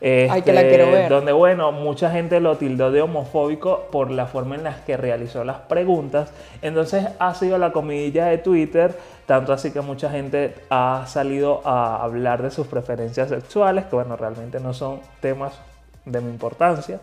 Ay, 0.00 0.42
que 0.42 0.52
la 0.52 0.62
quiero 0.62 0.84
este, 0.84 0.96
ver. 0.96 1.08
donde, 1.08 1.32
bueno, 1.32 1.72
mucha 1.72 2.10
gente 2.10 2.40
lo 2.40 2.56
tildó 2.56 2.90
de 2.90 3.02
homofóbico 3.02 3.88
por 3.90 4.10
la 4.10 4.26
forma 4.26 4.54
en 4.54 4.64
la 4.64 4.84
que 4.84 4.96
realizó 4.96 5.44
las 5.44 5.58
preguntas. 5.58 6.32
Entonces 6.62 7.06
ha 7.18 7.34
sido 7.34 7.58
la 7.58 7.72
comidilla 7.72 8.26
de 8.26 8.38
Twitter, 8.38 8.96
tanto 9.26 9.52
así 9.52 9.70
que 9.70 9.80
mucha 9.80 10.10
gente 10.10 10.54
ha 10.70 11.04
salido 11.06 11.62
a 11.64 12.02
hablar 12.02 12.42
de 12.42 12.50
sus 12.50 12.66
preferencias 12.66 13.30
sexuales, 13.30 13.86
que 13.86 13.96
bueno, 13.96 14.16
realmente 14.16 14.60
no 14.60 14.74
son 14.74 15.00
temas 15.20 15.58
de 16.04 16.20
mi 16.20 16.30
importancia, 16.30 17.00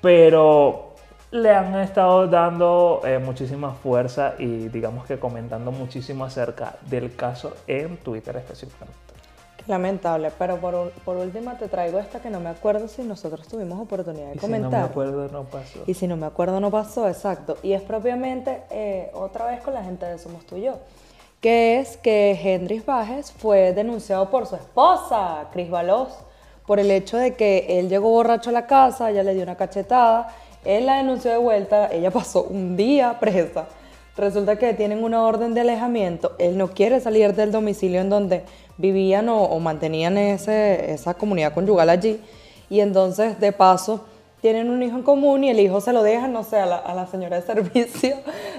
pero 0.00 0.94
le 1.30 1.50
han 1.50 1.74
estado 1.76 2.26
dando 2.28 3.02
eh, 3.04 3.18
muchísima 3.18 3.72
fuerza 3.72 4.34
y 4.38 4.68
digamos 4.68 5.06
que 5.06 5.18
comentando 5.18 5.72
muchísimo 5.72 6.24
acerca 6.24 6.76
del 6.88 7.14
caso 7.14 7.56
en 7.66 7.96
Twitter 7.98 8.36
específicamente. 8.36 9.05
Lamentable, 9.66 10.30
pero 10.38 10.58
por, 10.58 10.92
por 11.04 11.16
última 11.16 11.58
te 11.58 11.68
traigo 11.68 11.98
esta 11.98 12.20
que 12.20 12.30
no 12.30 12.38
me 12.38 12.50
acuerdo 12.50 12.86
si 12.86 13.02
nosotros 13.02 13.48
tuvimos 13.48 13.80
oportunidad 13.80 14.32
de 14.32 14.38
comentar. 14.38 14.70
Si 14.70 14.76
no 14.76 14.80
me 14.80 14.84
acuerdo, 14.84 15.28
no 15.28 15.44
pasó. 15.44 15.80
Y 15.86 15.94
si 15.94 16.06
no 16.06 16.16
me 16.16 16.26
acuerdo, 16.26 16.60
no 16.60 16.70
pasó, 16.70 17.08
exacto. 17.08 17.56
Y 17.62 17.72
es 17.72 17.82
propiamente 17.82 18.62
eh, 18.70 19.10
otra 19.14 19.46
vez 19.46 19.60
con 19.62 19.74
la 19.74 19.82
gente 19.82 20.06
de 20.06 20.18
Somos 20.18 20.46
Tú 20.46 20.56
y 20.56 20.62
Yo, 20.62 20.78
que 21.40 21.80
es 21.80 21.96
que 21.96 22.38
Hendris 22.40 22.86
Bajes 22.86 23.32
fue 23.32 23.72
denunciado 23.72 24.30
por 24.30 24.46
su 24.46 24.54
esposa, 24.54 25.48
Cris 25.52 25.68
Balos, 25.68 26.10
por 26.66 26.80
el 26.80 26.90
hecho 26.90 27.16
de 27.16 27.34
que 27.34 27.78
él 27.78 27.88
llegó 27.88 28.10
borracho 28.10 28.50
a 28.50 28.52
la 28.52 28.66
casa, 28.66 29.10
ella 29.10 29.22
le 29.22 29.34
dio 29.34 29.42
una 29.42 29.56
cachetada, 29.56 30.28
él 30.64 30.86
la 30.86 30.96
denunció 30.96 31.30
de 31.30 31.38
vuelta, 31.38 31.88
ella 31.92 32.10
pasó 32.10 32.44
un 32.44 32.76
día 32.76 33.18
presa. 33.20 33.66
Resulta 34.16 34.56
que 34.56 34.72
tienen 34.72 35.04
una 35.04 35.22
orden 35.22 35.54
de 35.54 35.60
alejamiento, 35.60 36.32
él 36.38 36.56
no 36.56 36.68
quiere 36.68 37.00
salir 37.00 37.34
del 37.34 37.52
domicilio 37.52 38.00
en 38.00 38.08
donde 38.08 38.44
vivían 38.78 39.28
o, 39.28 39.58
mantenían 39.58 40.18
ese, 40.18 40.92
esa 40.92 41.14
comunidad 41.14 41.54
conyugal 41.54 41.90
allí. 41.90 42.20
Y 42.68 42.80
entonces, 42.80 43.38
de 43.40 43.52
paso, 43.52 44.04
tienen 44.40 44.70
un 44.70 44.82
hijo 44.82 44.96
en 44.96 45.02
común 45.02 45.44
y 45.44 45.50
el 45.50 45.60
hijo 45.60 45.80
se 45.80 45.92
lo 45.92 46.02
deja, 46.02 46.28
no 46.28 46.44
sé, 46.44 46.58
a 46.58 46.66
la, 46.66 47.06
señora 47.06 47.40
de 47.40 47.42
servicio, 47.42 48.16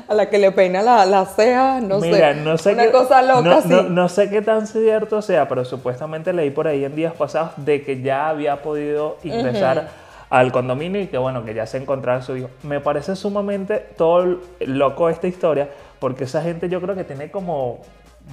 a 0.07 0.13
la 0.13 0.29
que 0.29 0.37
le 0.37 0.51
peina 0.51 0.81
las 0.81 1.07
la 1.07 1.25
cejas, 1.25 1.83
no 1.83 1.99
sé. 2.01 2.35
No 2.35 2.57
sé 2.57 2.73
una 2.73 2.91
cosa 2.91 3.21
loca 3.21 3.61
no, 3.65 3.83
no, 3.83 4.09
sé 4.09 4.29
qué 4.29 4.41
tan 4.41 4.67
cierto 4.67 5.21
sea, 5.21 5.47
pero 5.47 5.65
supuestamente 5.65 6.33
leí 6.33 6.49
por 6.49 6.67
ahí 6.67 6.83
en 6.83 6.95
días 6.95 7.13
pasados 7.13 7.51
de 7.57 7.83
que 7.83 8.01
ya 8.01 8.29
había 8.29 8.61
podido 8.61 9.17
ingresar 9.23 9.89
al 10.29 10.51
condominio 10.51 11.01
y 11.01 11.07
que 11.07 11.17
bueno, 11.17 11.45
que 11.45 11.53
ya 11.53 11.65
se 11.65 11.77
encontraba 11.77 12.21
su 12.21 12.35
hijo. 12.35 12.49
Me 12.63 12.79
parece 12.79 13.15
sumamente 13.15 13.77
todo 13.97 14.39
loco 14.59 15.09
esta 15.09 15.27
historia, 15.27 15.69
porque 15.99 16.25
esa 16.25 16.41
gente 16.41 16.69
yo 16.69 16.81
creo 16.81 16.95
que 16.95 17.03
tiene 17.03 17.31
como 17.31 17.79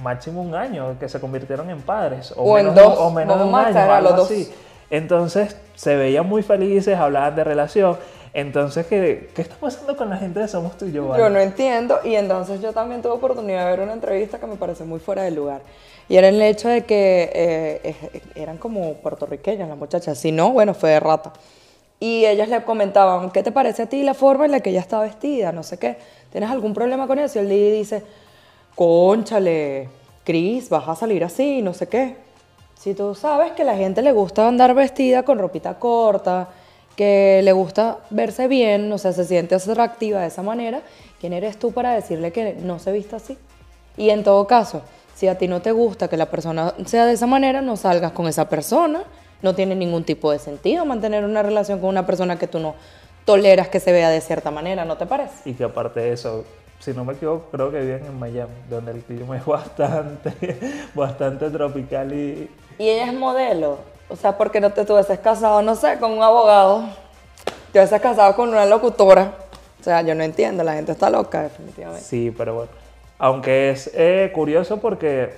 máximo 0.01 0.41
un 0.41 0.55
año 0.55 0.97
que 0.99 1.09
se 1.09 1.19
convirtieron 1.19 1.69
en 1.69 1.81
padres. 1.81 2.33
O, 2.35 2.55
menos, 2.55 2.77
en 2.77 2.83
dos. 2.83 2.99
O 2.99 3.11
menos 3.11 3.39
de 3.39 3.45
un 3.45 3.55
año, 3.55 3.91
algo 3.91 4.23
así. 4.23 4.51
Entonces 4.89 5.57
se 5.75 5.95
veían 5.95 6.27
muy 6.27 6.43
felices, 6.43 6.97
hablaban 6.97 7.35
de 7.35 7.43
relación. 7.43 7.97
Entonces, 8.33 8.85
¿qué, 8.87 9.29
¿qué 9.33 9.41
está 9.41 9.55
pasando 9.55 9.95
con 9.95 10.09
la 10.09 10.17
gente 10.17 10.41
de 10.41 10.47
Somos 10.47 10.77
tú 10.77 10.85
y 10.85 10.91
yo? 10.91 11.17
Yo 11.17 11.29
no 11.29 11.39
entiendo. 11.39 11.99
Y 12.03 12.15
entonces 12.15 12.61
yo 12.61 12.73
también 12.73 13.01
tuve 13.01 13.13
oportunidad 13.13 13.65
de 13.65 13.71
ver 13.71 13.79
una 13.79 13.93
entrevista 13.93 14.39
que 14.39 14.45
me 14.45 14.57
parece 14.57 14.83
muy 14.83 14.99
fuera 14.99 15.23
de 15.23 15.31
lugar. 15.31 15.61
Y 16.07 16.17
era 16.17 16.27
el 16.27 16.41
hecho 16.41 16.67
de 16.67 16.83
que 16.83 17.31
eh, 17.33 17.95
eran 18.35 18.57
como 18.57 18.95
puertorriqueñas 18.95 19.69
las 19.69 19.77
muchachas. 19.77 20.17
Si 20.17 20.31
no, 20.31 20.51
bueno, 20.51 20.73
fue 20.73 20.91
de 20.91 20.99
rata. 20.99 21.33
Y 21.99 22.25
ellas 22.25 22.49
le 22.49 22.61
comentaban, 22.63 23.31
¿qué 23.31 23.41
te 23.41 23.51
parece 23.51 23.83
a 23.83 23.85
ti 23.87 24.03
la 24.03 24.13
forma 24.13 24.45
en 24.45 24.51
la 24.51 24.59
que 24.59 24.69
ella 24.69 24.81
está 24.81 24.99
vestida? 24.99 25.51
No 25.51 25.63
sé 25.63 25.79
qué. 25.79 25.97
¿Tienes 26.31 26.49
algún 26.49 26.73
problema 26.73 27.07
con 27.07 27.17
eso? 27.17 27.39
Y 27.39 27.43
él 27.43 27.49
dice, 27.49 28.03
conchale, 28.75 29.89
Cris, 30.23 30.69
vas 30.69 30.87
a 30.87 30.95
salir 30.95 31.23
así, 31.23 31.61
no 31.61 31.73
sé 31.73 31.87
qué. 31.87 32.17
Si 32.77 32.93
tú 32.93 33.15
sabes 33.15 33.53
que 33.53 33.63
a 33.63 33.65
la 33.65 33.75
gente 33.75 34.01
le 34.01 34.11
gusta 34.11 34.47
andar 34.47 34.73
vestida 34.73 35.23
con 35.23 35.39
ropita 35.39 35.79
corta, 35.79 36.49
que 36.95 37.41
le 37.43 37.51
gusta 37.51 37.99
verse 38.09 38.47
bien, 38.47 38.91
o 38.91 38.97
sea, 38.97 39.11
se 39.11 39.25
siente 39.25 39.55
atractiva 39.55 40.21
de 40.21 40.27
esa 40.27 40.43
manera, 40.43 40.81
¿quién 41.19 41.33
eres 41.33 41.57
tú 41.57 41.71
para 41.71 41.93
decirle 41.93 42.31
que 42.31 42.53
no 42.53 42.79
se 42.79 42.91
vista 42.91 43.17
así? 43.17 43.37
Y 43.97 44.09
en 44.09 44.23
todo 44.23 44.45
caso, 44.45 44.81
si 45.15 45.27
a 45.27 45.37
ti 45.37 45.47
no 45.47 45.61
te 45.61 45.71
gusta 45.71 46.09
que 46.09 46.17
la 46.17 46.25
persona 46.25 46.73
sea 46.85 47.05
de 47.05 47.13
esa 47.13 47.25
manera, 47.25 47.61
no 47.61 47.77
salgas 47.77 48.11
con 48.11 48.27
esa 48.27 48.49
persona. 48.49 49.03
No 49.41 49.53
tiene 49.53 49.75
ningún 49.75 50.03
tipo 50.03 50.31
de 50.31 50.39
sentido 50.39 50.85
mantener 50.85 51.23
una 51.23 51.43
relación 51.43 51.79
con 51.79 51.89
una 51.89 52.05
persona 52.05 52.37
que 52.37 52.47
tú 52.47 52.59
no 52.59 52.75
toleras 53.25 53.69
que 53.69 53.79
se 53.79 53.91
vea 53.91 54.09
de 54.09 54.21
cierta 54.21 54.51
manera, 54.51 54.85
¿no 54.85 54.97
te 54.97 55.05
parece? 55.05 55.49
Y 55.49 55.53
que 55.53 55.63
aparte 55.63 55.99
de 55.99 56.13
eso, 56.13 56.45
si 56.79 56.93
no 56.93 57.05
me 57.05 57.13
equivoco, 57.13 57.47
creo 57.51 57.71
que 57.71 57.79
viven 57.79 58.05
en 58.05 58.19
Miami, 58.19 58.53
donde 58.69 58.91
el 58.91 59.01
clima 59.01 59.37
es 59.37 59.45
bastante, 59.47 60.33
bastante 60.93 61.49
tropical 61.49 62.13
y... 62.13 62.49
Y 62.77 62.89
ella 62.89 63.07
es 63.07 63.13
modelo, 63.13 63.79
o 64.09 64.15
sea, 64.15 64.37
porque 64.37 64.59
no 64.59 64.71
te 64.71 64.81
estuvieses 64.81 65.19
casado, 65.19 65.61
no 65.61 65.75
sé, 65.75 65.97
con 65.99 66.11
un 66.11 66.21
abogado, 66.21 66.83
te 67.71 67.79
hubieses 67.79 68.01
casado 68.01 68.35
con 68.35 68.49
una 68.49 68.65
locutora. 68.65 69.33
O 69.79 69.83
sea, 69.83 70.01
yo 70.01 70.15
no 70.15 70.23
entiendo, 70.23 70.63
la 70.63 70.73
gente 70.73 70.91
está 70.91 71.09
loca, 71.09 71.43
definitivamente. 71.43 72.03
Sí, 72.03 72.33
pero 72.35 72.55
bueno, 72.55 72.71
aunque 73.17 73.69
es 73.69 73.91
eh, 73.93 74.31
curioso 74.33 74.77
porque, 74.77 75.33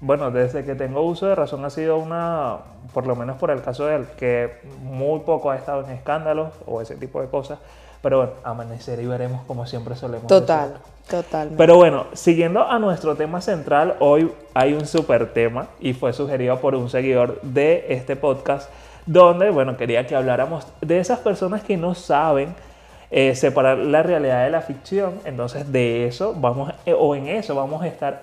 bueno, 0.00 0.30
desde 0.30 0.64
que 0.64 0.74
tengo 0.74 1.02
uso 1.02 1.26
de 1.26 1.34
razón 1.34 1.64
ha 1.64 1.70
sido 1.70 1.98
una, 1.98 2.58
por 2.92 3.06
lo 3.06 3.16
menos 3.16 3.36
por 3.38 3.50
el 3.50 3.62
caso 3.62 3.86
de 3.86 3.96
él, 3.96 4.06
que 4.18 4.60
muy 4.82 5.20
poco 5.20 5.50
ha 5.50 5.56
estado 5.56 5.84
en 5.84 5.90
escándalos 5.90 6.52
o 6.66 6.80
ese 6.80 6.96
tipo 6.96 7.20
de 7.20 7.28
cosas. 7.28 7.58
Pero 8.02 8.18
bueno, 8.18 8.32
amanecer 8.42 9.00
y 9.00 9.06
veremos 9.06 9.42
como 9.46 9.64
siempre 9.64 9.94
solemos. 9.94 10.26
Total, 10.26 10.74
total. 11.08 11.50
Pero 11.56 11.76
bueno, 11.76 12.06
siguiendo 12.14 12.68
a 12.68 12.78
nuestro 12.80 13.14
tema 13.14 13.40
central, 13.40 13.94
hoy 14.00 14.30
hay 14.54 14.74
un 14.74 14.86
super 14.86 15.32
tema 15.32 15.68
y 15.80 15.92
fue 15.92 16.12
sugerido 16.12 16.60
por 16.60 16.74
un 16.74 16.90
seguidor 16.90 17.40
de 17.42 17.86
este 17.90 18.16
podcast, 18.16 18.68
donde, 19.06 19.50
bueno, 19.50 19.76
quería 19.76 20.06
que 20.06 20.16
habláramos 20.16 20.66
de 20.80 20.98
esas 20.98 21.20
personas 21.20 21.62
que 21.62 21.76
no 21.76 21.94
saben 21.94 22.54
eh, 23.12 23.36
separar 23.36 23.78
la 23.78 24.02
realidad 24.02 24.44
de 24.44 24.50
la 24.50 24.62
ficción. 24.62 25.20
Entonces, 25.24 25.70
de 25.70 26.06
eso 26.08 26.34
vamos, 26.36 26.72
eh, 26.86 26.94
o 26.98 27.14
en 27.14 27.28
eso 27.28 27.54
vamos 27.54 27.82
a 27.82 27.86
estar 27.86 28.22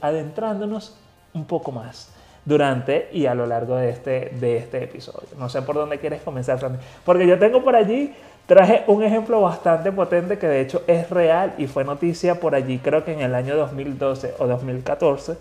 adentrándonos 0.00 0.96
un 1.32 1.44
poco 1.44 1.70
más 1.70 2.12
durante 2.44 3.08
y 3.12 3.26
a 3.26 3.34
lo 3.34 3.46
largo 3.46 3.76
de 3.76 3.90
este, 3.90 4.32
de 4.40 4.56
este 4.56 4.82
episodio. 4.82 5.28
No 5.38 5.48
sé 5.48 5.62
por 5.62 5.76
dónde 5.76 5.98
quieres 5.98 6.22
comenzar, 6.22 6.58
Sandy. 6.58 6.78
Porque 7.04 7.26
yo 7.26 7.38
tengo 7.38 7.62
por 7.62 7.76
allí 7.76 8.12
Traje 8.46 8.82
un 8.88 9.04
ejemplo 9.04 9.40
bastante 9.40 9.92
potente 9.92 10.36
que 10.36 10.48
de 10.48 10.60
hecho 10.60 10.82
es 10.88 11.08
real 11.10 11.54
y 11.58 11.68
fue 11.68 11.84
noticia 11.84 12.40
por 12.40 12.56
allí 12.56 12.78
creo 12.78 13.04
que 13.04 13.12
en 13.12 13.20
el 13.20 13.36
año 13.36 13.56
2012 13.56 14.34
o 14.38 14.46
2014, 14.48 15.36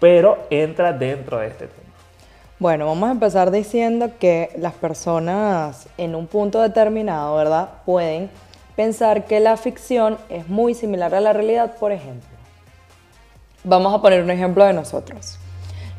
pero 0.00 0.38
entra 0.50 0.92
dentro 0.92 1.38
de 1.38 1.46
este 1.46 1.68
tema. 1.68 1.82
Bueno, 2.58 2.86
vamos 2.86 3.08
a 3.08 3.12
empezar 3.12 3.52
diciendo 3.52 4.10
que 4.18 4.50
las 4.58 4.72
personas 4.74 5.88
en 5.98 6.16
un 6.16 6.26
punto 6.26 6.60
determinado, 6.60 7.36
¿verdad? 7.36 7.68
Pueden 7.84 8.28
pensar 8.74 9.24
que 9.24 9.38
la 9.38 9.56
ficción 9.56 10.18
es 10.28 10.48
muy 10.48 10.74
similar 10.74 11.14
a 11.14 11.20
la 11.20 11.32
realidad, 11.32 11.76
por 11.78 11.92
ejemplo. 11.92 12.28
Vamos 13.62 13.94
a 13.94 14.02
poner 14.02 14.22
un 14.22 14.30
ejemplo 14.30 14.64
de 14.64 14.72
nosotros. 14.72 15.38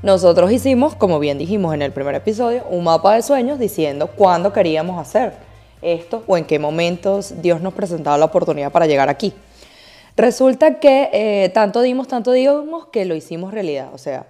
Nosotros 0.01 0.51
hicimos, 0.51 0.95
como 0.95 1.19
bien 1.19 1.37
dijimos 1.37 1.73
en 1.73 1.81
el 1.81 1.93
primer 1.93 2.15
episodio, 2.15 2.65
un 2.69 2.83
mapa 2.83 3.15
de 3.15 3.21
sueños 3.21 3.59
diciendo 3.59 4.07
cuándo 4.07 4.51
queríamos 4.51 4.99
hacer 4.99 5.33
esto 5.83 6.23
o 6.27 6.37
en 6.37 6.45
qué 6.45 6.59
momentos 6.59 7.41
Dios 7.41 7.61
nos 7.61 7.73
presentaba 7.73 8.17
la 8.17 8.25
oportunidad 8.25 8.71
para 8.71 8.87
llegar 8.87 9.09
aquí. 9.09 9.33
Resulta 10.15 10.79
que 10.79 11.09
eh, 11.11 11.49
tanto 11.49 11.81
dimos, 11.81 12.07
tanto 12.07 12.31
dimos 12.31 12.87
que 12.87 13.05
lo 13.05 13.15
hicimos 13.15 13.53
realidad. 13.53 13.89
O 13.93 13.97
sea, 13.97 14.25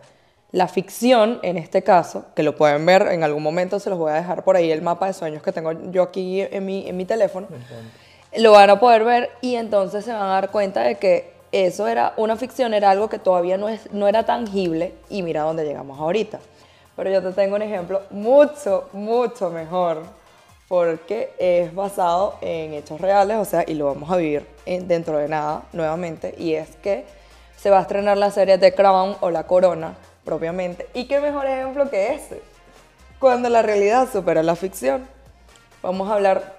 la 0.51 0.67
ficción, 0.67 1.39
en 1.41 1.57
este 1.57 1.81
caso, 1.81 2.25
que 2.35 2.43
lo 2.43 2.55
pueden 2.55 2.85
ver 2.85 3.07
en 3.11 3.23
algún 3.23 3.43
momento, 3.43 3.79
se 3.79 3.89
los 3.89 3.99
voy 3.99 4.11
a 4.11 4.15
dejar 4.15 4.43
por 4.43 4.55
ahí 4.55 4.71
el 4.71 4.81
mapa 4.81 5.07
de 5.07 5.13
sueños 5.13 5.41
que 5.41 5.51
tengo 5.51 5.71
yo 5.91 6.03
aquí 6.03 6.41
en 6.41 6.65
mi, 6.65 6.87
en 6.87 6.95
mi 6.95 7.05
teléfono. 7.05 7.47
Lo 8.37 8.51
van 8.53 8.69
a 8.69 8.79
poder 8.79 9.03
ver 9.03 9.29
y 9.41 9.55
entonces 9.55 10.05
se 10.05 10.13
van 10.13 10.21
a 10.21 10.27
dar 10.27 10.51
cuenta 10.51 10.83
de 10.83 10.95
que 10.95 11.33
eso 11.51 11.87
era 11.87 12.13
una 12.17 12.35
ficción, 12.35 12.73
era 12.73 12.89
algo 12.89 13.09
que 13.09 13.19
todavía 13.19 13.57
no, 13.57 13.67
es, 13.67 13.91
no 13.91 14.07
era 14.07 14.25
tangible 14.25 14.93
y 15.09 15.21
mira 15.21 15.41
dónde 15.41 15.65
llegamos 15.65 15.99
ahorita. 15.99 16.39
Pero 16.95 17.11
yo 17.11 17.21
te 17.21 17.31
tengo 17.31 17.55
un 17.55 17.61
ejemplo 17.61 18.01
mucho, 18.09 18.89
mucho 18.93 19.49
mejor 19.49 20.03
porque 20.73 21.35
es 21.37 21.75
basado 21.75 22.39
en 22.41 22.73
hechos 22.73 22.99
reales, 22.99 23.37
o 23.37 23.45
sea, 23.45 23.63
y 23.67 23.75
lo 23.75 23.85
vamos 23.85 24.09
a 24.09 24.17
vivir 24.17 24.47
dentro 24.65 25.19
de 25.19 25.27
nada 25.27 25.65
nuevamente, 25.71 26.33
y 26.35 26.55
es 26.55 26.67
que 26.77 27.05
se 27.57 27.69
va 27.69 27.77
a 27.77 27.81
estrenar 27.83 28.17
la 28.17 28.31
serie 28.31 28.57
The 28.57 28.73
Crown 28.73 29.17
o 29.19 29.29
La 29.29 29.45
Corona 29.45 29.93
propiamente. 30.25 30.87
¿Y 30.95 31.05
qué 31.05 31.21
mejor 31.21 31.45
ejemplo 31.45 31.91
que 31.91 32.15
ese? 32.15 32.41
Cuando 33.19 33.49
la 33.49 33.61
realidad 33.61 34.09
supera 34.11 34.41
la 34.41 34.55
ficción. 34.55 35.07
Vamos 35.83 36.09
a 36.09 36.15
hablar 36.15 36.55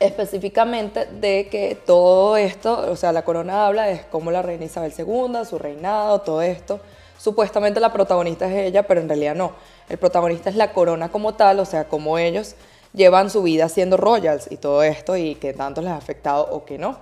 específicamente 0.00 1.06
de 1.06 1.46
que 1.48 1.76
todo 1.76 2.36
esto, 2.36 2.90
o 2.90 2.96
sea, 2.96 3.12
la 3.12 3.22
corona 3.22 3.68
habla 3.68 3.84
de 3.84 4.00
cómo 4.10 4.32
la 4.32 4.42
reina 4.42 4.64
Isabel 4.64 4.92
II, 4.98 5.44
su 5.48 5.56
reinado, 5.56 6.22
todo 6.22 6.42
esto. 6.42 6.80
Supuestamente 7.16 7.78
la 7.78 7.92
protagonista 7.92 8.48
es 8.48 8.66
ella, 8.66 8.88
pero 8.88 9.00
en 9.00 9.08
realidad 9.08 9.36
no. 9.36 9.52
El 9.88 9.98
protagonista 9.98 10.50
es 10.50 10.56
la 10.56 10.72
corona 10.72 11.10
como 11.10 11.34
tal, 11.34 11.60
o 11.60 11.64
sea, 11.64 11.84
como 11.84 12.18
ellos 12.18 12.56
llevan 12.92 13.30
su 13.30 13.42
vida 13.42 13.68
siendo 13.68 13.96
royals 13.96 14.50
y 14.50 14.56
todo 14.56 14.82
esto 14.82 15.16
y 15.16 15.34
que 15.36 15.52
tanto 15.52 15.80
les 15.82 15.90
ha 15.90 15.96
afectado 15.96 16.48
o 16.50 16.64
que 16.64 16.78
no. 16.78 16.98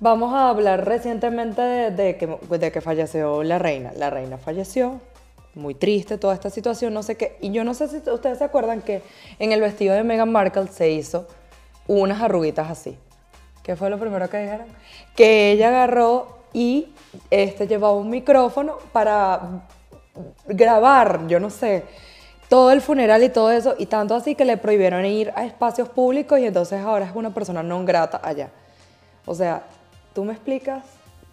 Vamos 0.00 0.34
a 0.34 0.50
hablar 0.50 0.84
recientemente 0.84 1.62
de, 1.62 2.16
que, 2.16 2.38
de 2.58 2.72
que 2.72 2.80
falleció 2.80 3.42
la 3.42 3.58
reina. 3.58 3.92
La 3.96 4.10
reina 4.10 4.38
falleció, 4.38 5.00
muy 5.54 5.74
triste 5.74 6.18
toda 6.18 6.34
esta 6.34 6.50
situación, 6.50 6.92
no 6.92 7.02
sé 7.02 7.16
qué. 7.16 7.36
Y 7.40 7.52
yo 7.52 7.64
no 7.64 7.74
sé 7.74 7.88
si 7.88 7.96
ustedes 8.10 8.38
se 8.38 8.44
acuerdan 8.44 8.82
que 8.82 9.02
en 9.38 9.52
el 9.52 9.60
vestido 9.60 9.94
de 9.94 10.02
Meghan 10.02 10.30
Markle 10.30 10.66
se 10.68 10.90
hizo 10.90 11.26
unas 11.86 12.20
arruguitas 12.20 12.70
así. 12.70 12.98
¿Qué 13.62 13.76
fue 13.76 13.88
lo 13.88 13.98
primero 13.98 14.28
que 14.28 14.38
dijeron? 14.38 14.66
Que 15.16 15.52
ella 15.52 15.68
agarró 15.68 16.38
y 16.52 16.92
este 17.30 17.66
llevaba 17.66 17.94
un 17.94 18.10
micrófono 18.10 18.76
para 18.92 19.64
grabar, 20.46 21.26
yo 21.26 21.40
no 21.40 21.50
sé, 21.50 21.84
todo 22.54 22.70
el 22.70 22.80
funeral 22.80 23.20
y 23.24 23.30
todo 23.30 23.50
eso, 23.50 23.74
y 23.78 23.86
tanto 23.86 24.14
así 24.14 24.36
que 24.36 24.44
le 24.44 24.56
prohibieron 24.56 25.04
ir 25.04 25.32
a 25.34 25.44
espacios 25.44 25.88
públicos 25.88 26.38
y 26.38 26.46
entonces 26.46 26.80
ahora 26.80 27.04
es 27.04 27.10
una 27.12 27.30
persona 27.30 27.64
no 27.64 27.84
grata 27.84 28.20
allá. 28.22 28.50
O 29.26 29.34
sea, 29.34 29.64
¿tú 30.14 30.24
me 30.24 30.34
explicas 30.34 30.84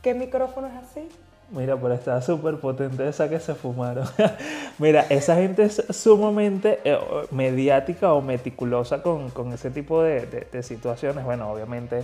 qué 0.01 0.16
micrófono 0.16 0.66
es 0.66 0.74
así? 0.74 1.08
Mira, 1.51 1.78
pero 1.78 1.94
está 1.94 2.20
súper 2.24 2.60
potente 2.60 3.08
esa 3.08 3.30
que 3.30 3.40
se 3.40 3.54
fumaron. 3.54 4.08
Mira, 4.80 5.06
esa 5.10 5.36
gente 5.36 5.66
es 5.66 5.84
sumamente 5.92 6.80
eh, 6.86 6.98
mediática 7.30 8.13
o 8.13 8.24
meticulosa 8.24 9.04
con, 9.04 9.54
ese 9.54 9.70
tipo 9.70 10.01
de, 10.01 10.48
situaciones. 10.63 11.24
Bueno, 11.24 11.51
obviamente 11.51 12.04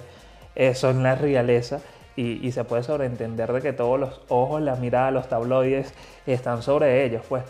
eso 0.53 0.91
es 0.91 0.95
la 0.95 1.15
realeza 1.15 1.79
y, 2.15 2.51
se 2.51 2.63
puede 2.65 2.83
sobreentender 2.83 3.51
de 3.51 3.61
que 3.63 3.73
todos 3.73 3.99
los 3.99 4.21
ojos, 4.27 4.61
la 4.61 4.75
mirada, 4.75 5.09
los 5.09 5.27
tabloides 5.27 5.91
están 6.27 6.61
sobre 6.61 7.03
ellos, 7.03 7.23
pues. 7.27 7.41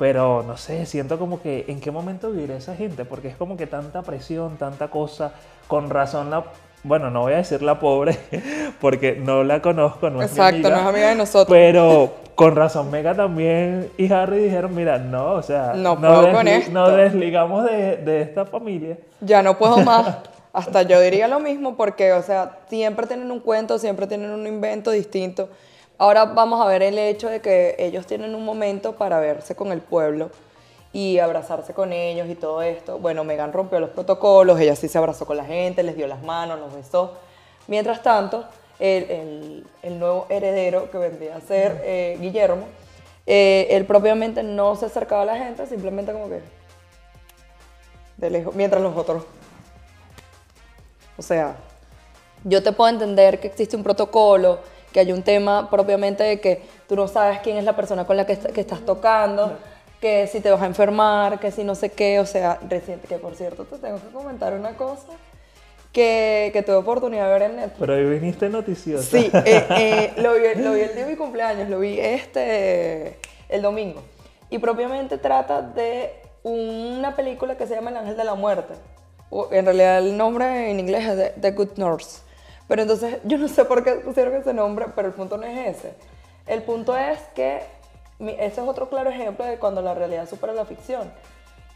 Pero 0.00 0.42
no 0.46 0.56
sé, 0.56 0.86
siento 0.86 1.18
como 1.18 1.42
que 1.42 1.66
en 1.68 1.78
qué 1.78 1.90
momento 1.90 2.30
vivirá 2.30 2.56
esa 2.56 2.74
gente, 2.74 3.04
porque 3.04 3.28
es 3.28 3.36
como 3.36 3.58
que 3.58 3.66
tanta 3.66 4.00
presión, 4.00 4.56
tanta 4.56 4.88
cosa. 4.88 5.34
Con 5.68 5.90
razón 5.90 6.30
la 6.30 6.42
bueno, 6.82 7.10
no 7.10 7.20
voy 7.20 7.34
a 7.34 7.36
decir 7.36 7.60
la 7.60 7.78
pobre 7.78 8.18
porque 8.80 9.14
no 9.14 9.44
la 9.44 9.60
conozco, 9.60 10.08
no 10.08 10.22
es 10.22 10.30
Exacto, 10.30 10.70
no 10.70 10.76
es 10.76 10.86
amiga 10.86 11.10
de 11.10 11.16
nosotros. 11.16 11.54
Pero 11.54 12.14
con 12.34 12.56
razón 12.56 12.90
Mega 12.90 13.14
también 13.14 13.90
y 13.98 14.10
Harry 14.10 14.44
dijeron, 14.44 14.74
mira, 14.74 14.96
no, 14.96 15.34
o 15.34 15.42
sea, 15.42 15.74
no, 15.76 16.00
puedo 16.00 16.32
con 16.32 16.48
esto. 16.48 16.72
nos 16.72 16.96
desligamos 16.96 17.66
de, 17.66 17.98
de, 17.98 18.22
esta 18.22 18.46
familia. 18.46 18.96
Ya 19.20 19.42
no 19.42 19.58
puedo 19.58 19.76
más. 19.84 20.16
Hasta 20.54 20.80
yo 20.82 20.98
diría 20.98 21.28
lo 21.28 21.40
mismo 21.40 21.76
porque, 21.76 22.14
o 22.14 22.22
sea, 22.22 22.60
siempre 22.70 23.06
tienen 23.06 23.30
un 23.30 23.40
cuento, 23.40 23.78
siempre 23.78 24.06
tienen 24.06 24.30
un 24.30 24.46
invento 24.46 24.90
distinto. 24.90 25.50
Ahora 26.00 26.24
vamos 26.24 26.62
a 26.62 26.66
ver 26.66 26.82
el 26.82 26.98
hecho 26.98 27.28
de 27.28 27.42
que 27.42 27.76
ellos 27.78 28.06
tienen 28.06 28.34
un 28.34 28.42
momento 28.42 28.94
para 28.94 29.20
verse 29.20 29.54
con 29.54 29.70
el 29.70 29.82
pueblo 29.82 30.30
y 30.94 31.18
abrazarse 31.18 31.74
con 31.74 31.92
ellos 31.92 32.26
y 32.30 32.34
todo 32.36 32.62
esto. 32.62 32.98
Bueno, 32.98 33.22
Megan 33.22 33.52
rompió 33.52 33.78
los 33.80 33.90
protocolos, 33.90 34.58
ella 34.58 34.74
sí 34.76 34.88
se 34.88 34.96
abrazó 34.96 35.26
con 35.26 35.36
la 35.36 35.44
gente, 35.44 35.82
les 35.82 35.98
dio 35.98 36.06
las 36.06 36.22
manos, 36.22 36.58
los 36.58 36.74
besó. 36.74 37.18
Mientras 37.66 38.02
tanto, 38.02 38.46
el, 38.78 39.66
el, 39.82 39.98
nuevo 39.98 40.24
heredero 40.30 40.90
que 40.90 40.96
vendría 40.96 41.36
a 41.36 41.40
ser 41.42 41.82
eh, 41.84 42.16
Guillermo, 42.18 42.64
eh, 43.26 43.66
él 43.68 43.84
propiamente 43.84 44.42
no 44.42 44.76
se 44.76 44.86
acercaba 44.86 45.20
a 45.20 45.26
la 45.26 45.36
gente, 45.36 45.66
simplemente 45.66 46.12
como 46.12 46.30
que 46.30 46.40
de 48.16 48.30
lejos, 48.30 48.54
mientras 48.54 48.80
los 48.80 48.96
otros. 48.96 49.24
O 51.18 51.22
sea, 51.22 51.56
yo 52.44 52.62
te 52.62 52.72
puedo 52.72 52.88
entender 52.88 53.38
que 53.38 53.48
existe 53.48 53.76
un 53.76 53.82
protocolo, 53.82 54.60
que 54.92 55.00
hay 55.00 55.12
un 55.12 55.22
tema 55.22 55.70
propiamente 55.70 56.22
de 56.24 56.40
que 56.40 56.62
tú 56.88 56.96
no 56.96 57.08
sabes 57.08 57.40
quién 57.40 57.56
es 57.56 57.64
la 57.64 57.76
persona 57.76 58.06
con 58.06 58.16
la 58.16 58.26
que, 58.26 58.36
que 58.36 58.60
estás 58.60 58.80
tocando 58.80 59.56
que 60.00 60.26
si 60.26 60.40
te 60.40 60.50
vas 60.50 60.62
a 60.62 60.66
enfermar, 60.66 61.38
que 61.38 61.50
si 61.50 61.62
no 61.62 61.74
sé 61.74 61.90
qué, 61.90 62.20
o 62.20 62.26
sea, 62.26 62.58
reciente, 62.68 63.06
que 63.06 63.18
por 63.18 63.34
cierto 63.34 63.64
te 63.64 63.76
tengo 63.76 64.00
que 64.00 64.08
comentar 64.08 64.54
una 64.54 64.74
cosa 64.76 65.08
que, 65.92 66.50
que 66.52 66.62
tuve 66.62 66.76
oportunidad 66.76 67.26
de 67.26 67.32
ver 67.32 67.42
en 67.42 67.56
Netflix. 67.56 67.78
Pero 67.78 67.94
hoy 67.94 68.04
viniste 68.04 68.48
noticiosa. 68.48 69.04
Sí, 69.04 69.30
eh, 69.44 69.66
eh, 69.70 70.12
lo, 70.16 70.34
vi, 70.34 70.62
lo, 70.62 70.72
vi, 70.72 70.80
el 70.80 70.94
día 70.94 71.04
de 71.04 71.10
mi 71.10 71.16
cumpleaños, 71.16 71.68
lo 71.68 71.80
vi 71.80 71.98
este, 72.00 73.18
el 73.48 73.60
domingo. 73.60 74.02
Y 74.48 74.58
propiamente 74.58 75.18
trata 75.18 75.60
de 75.60 76.14
una 76.42 77.14
película 77.14 77.56
que 77.56 77.66
se 77.66 77.74
llama 77.74 77.90
El 77.90 77.98
Ángel 77.98 78.16
de 78.16 78.24
la 78.24 78.34
Muerte. 78.34 78.74
O, 79.28 79.48
en 79.52 79.64
realidad 79.66 79.98
el 79.98 80.16
nombre 80.16 80.70
en 80.70 80.80
inglés 80.80 81.06
es 81.06 81.40
The 81.40 81.50
Good 81.50 81.76
Nurse. 81.76 82.22
Pero 82.70 82.82
entonces 82.82 83.18
yo 83.24 83.36
no 83.36 83.48
sé 83.48 83.64
por 83.64 83.82
qué 83.82 83.94
pusieron 83.94 84.32
ese 84.32 84.54
nombre, 84.54 84.86
pero 84.94 85.08
el 85.08 85.14
punto 85.14 85.36
no 85.36 85.42
es 85.42 85.76
ese. 85.76 85.92
El 86.46 86.62
punto 86.62 86.96
es 86.96 87.18
que 87.34 87.62
ese 88.20 88.60
es 88.60 88.68
otro 88.68 88.88
claro 88.88 89.10
ejemplo 89.10 89.44
de 89.44 89.58
cuando 89.58 89.82
la 89.82 89.92
realidad 89.92 90.28
supera 90.28 90.52
la 90.52 90.64
ficción. 90.64 91.10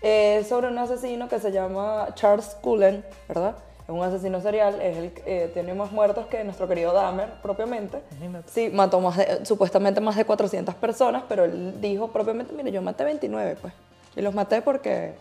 Es 0.03 0.47
sobre 0.47 0.69
un 0.69 0.79
asesino 0.79 1.29
que 1.29 1.41
se 1.41 1.51
llama 1.51 2.11
Charles 2.15 2.57
Cullen, 2.61 3.05
¿verdad? 3.27 3.57
Es 3.83 3.89
un 3.89 4.05
asesino 4.05 4.41
serial, 4.41 4.81
es 4.81 4.97
el, 4.97 5.13
eh, 5.27 5.51
tiene 5.53 5.75
más 5.75 5.91
muertos 5.91 6.27
que 6.27 6.45
nuestro 6.45 6.69
querido 6.69 6.93
Dahmer 6.93 7.29
propiamente. 7.43 8.01
Sí, 8.47 8.71
mató 8.73 9.01
más 9.01 9.19
supuestamente 9.43 10.01
más 10.01 10.15
de 10.15 10.25
400 10.25 10.77
personas, 10.77 11.25
pero 11.29 11.43
él 11.43 11.81
dijo 11.81 12.07
propiamente, 12.07 12.53
mire, 12.55 12.71
yo 12.71 12.81
maté 12.83 13.03
29, 13.03 13.57
pues. 13.61 13.75
Y 14.15 14.23
los 14.23 14.33
maté 14.33 14.63
porque, 14.63 15.15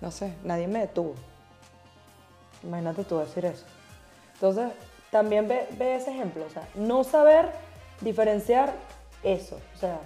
no 0.00 0.10
sé, 0.10 0.32
nadie 0.42 0.66
me 0.66 0.80
detuvo. 0.80 1.14
Imagínate 2.64 3.04
tú 3.04 3.18
decir 3.18 3.44
eso. 3.44 3.64
Entonces, 4.40 4.72
también 5.10 5.46
ve, 5.46 5.66
ese 5.94 6.10
ejemplo, 6.12 6.46
o 6.46 6.50
sea, 6.50 6.66
no 6.74 7.04
saber 7.04 7.50
diferenciar 8.00 8.72
eso, 9.22 9.60
o 9.74 9.78
sea, 9.78 10.00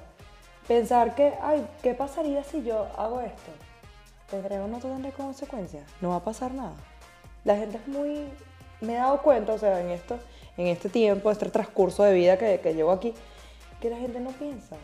pensar 0.66 1.14
que, 1.14 1.34
ay, 1.40 1.64
¿qué 1.82 1.94
pasaría 1.94 2.42
si 2.42 2.64
yo 2.64 2.88
hago 2.98 3.20
esto? 3.20 3.52
¿Tendré 4.28 4.58
o 4.58 4.66
no 4.66 4.78
tendré 4.78 5.12
consecuencias? 5.12 5.84
No 6.00 6.08
va 6.08 6.16
a 6.16 6.24
pasar 6.24 6.52
nada. 6.52 6.74
La 7.44 7.56
gente 7.56 7.76
es 7.76 7.86
muy... 7.86 8.24
Me 8.80 8.94
he 8.94 8.96
dado 8.96 9.22
cuenta, 9.22 9.52
o 9.52 9.58
sea, 9.58 9.80
en, 9.80 9.90
esto, 9.90 10.18
en 10.56 10.66
este 10.66 10.88
tiempo, 10.88 11.30
este 11.30 11.48
transcurso 11.48 12.02
de 12.02 12.12
vida 12.14 12.36
que, 12.36 12.58
llevo 12.74 12.90
aquí, 12.90 13.14
que 13.80 13.88
la 13.88 13.98
gente 13.98 14.18
no 14.18 14.30
piensa. 14.30 14.74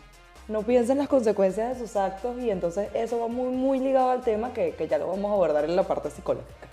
No 0.46 0.62
piensa 0.62 0.92
en 0.92 0.98
las 0.98 1.08
consecuencias 1.08 1.76
de 1.76 1.86
sus 1.86 1.96
actos 1.96 2.38
y 2.40 2.50
entonces 2.50 2.88
eso 2.94 3.18
va 3.18 3.26
muy, 3.26 3.48
muy 3.48 3.80
ligado 3.80 4.10
al 4.10 4.20
tema 4.20 4.52
que 4.52 4.86
ya 4.88 4.98
lo 4.98 5.08
vamos 5.08 5.28
a 5.32 5.34
abordar 5.34 5.64
en 5.64 5.74
la 5.74 5.82
parte 5.82 6.08
psicológica. 6.08 6.68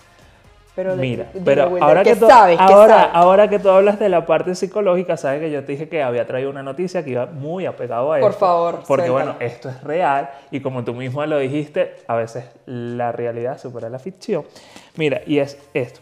Pero 0.78 0.96
Mira, 0.96 1.26
pero 1.44 1.76
ahora 1.82 2.04
que, 2.04 2.16
tú, 2.16 2.28
ahora, 2.30 3.06
ahora 3.06 3.50
que 3.50 3.58
tú 3.58 3.68
hablas 3.68 3.98
de 3.98 4.10
la 4.10 4.28
parte 4.28 4.54
psicológica, 4.54 5.18
sabes 5.18 5.40
que 5.40 5.50
yo 5.50 5.64
te 5.64 5.72
dije 5.72 5.90
que 5.90 6.04
había 6.04 6.28
traído 6.28 6.52
una 6.52 6.62
noticia 6.62 7.04
que 7.04 7.10
iba 7.10 7.26
muy 7.26 7.66
apegado 7.66 8.14
a 8.14 8.20
eso. 8.20 8.28
Por 8.28 8.38
favor. 8.38 8.84
Porque 8.88 9.10
bueno, 9.10 9.38
esto 9.40 9.70
es 9.70 9.84
real 9.84 10.30
y 10.52 10.60
como 10.60 10.84
tú 10.84 10.94
mismo 10.94 11.26
lo 11.26 11.40
dijiste, 11.40 11.96
a 12.06 12.14
veces 12.14 12.46
la 12.68 13.12
realidad 13.12 13.58
supera 13.58 13.90
la 13.90 13.98
ficción. 13.98 14.46
Mira, 14.98 15.24
y 15.26 15.40
es 15.40 15.58
esto. 15.74 16.00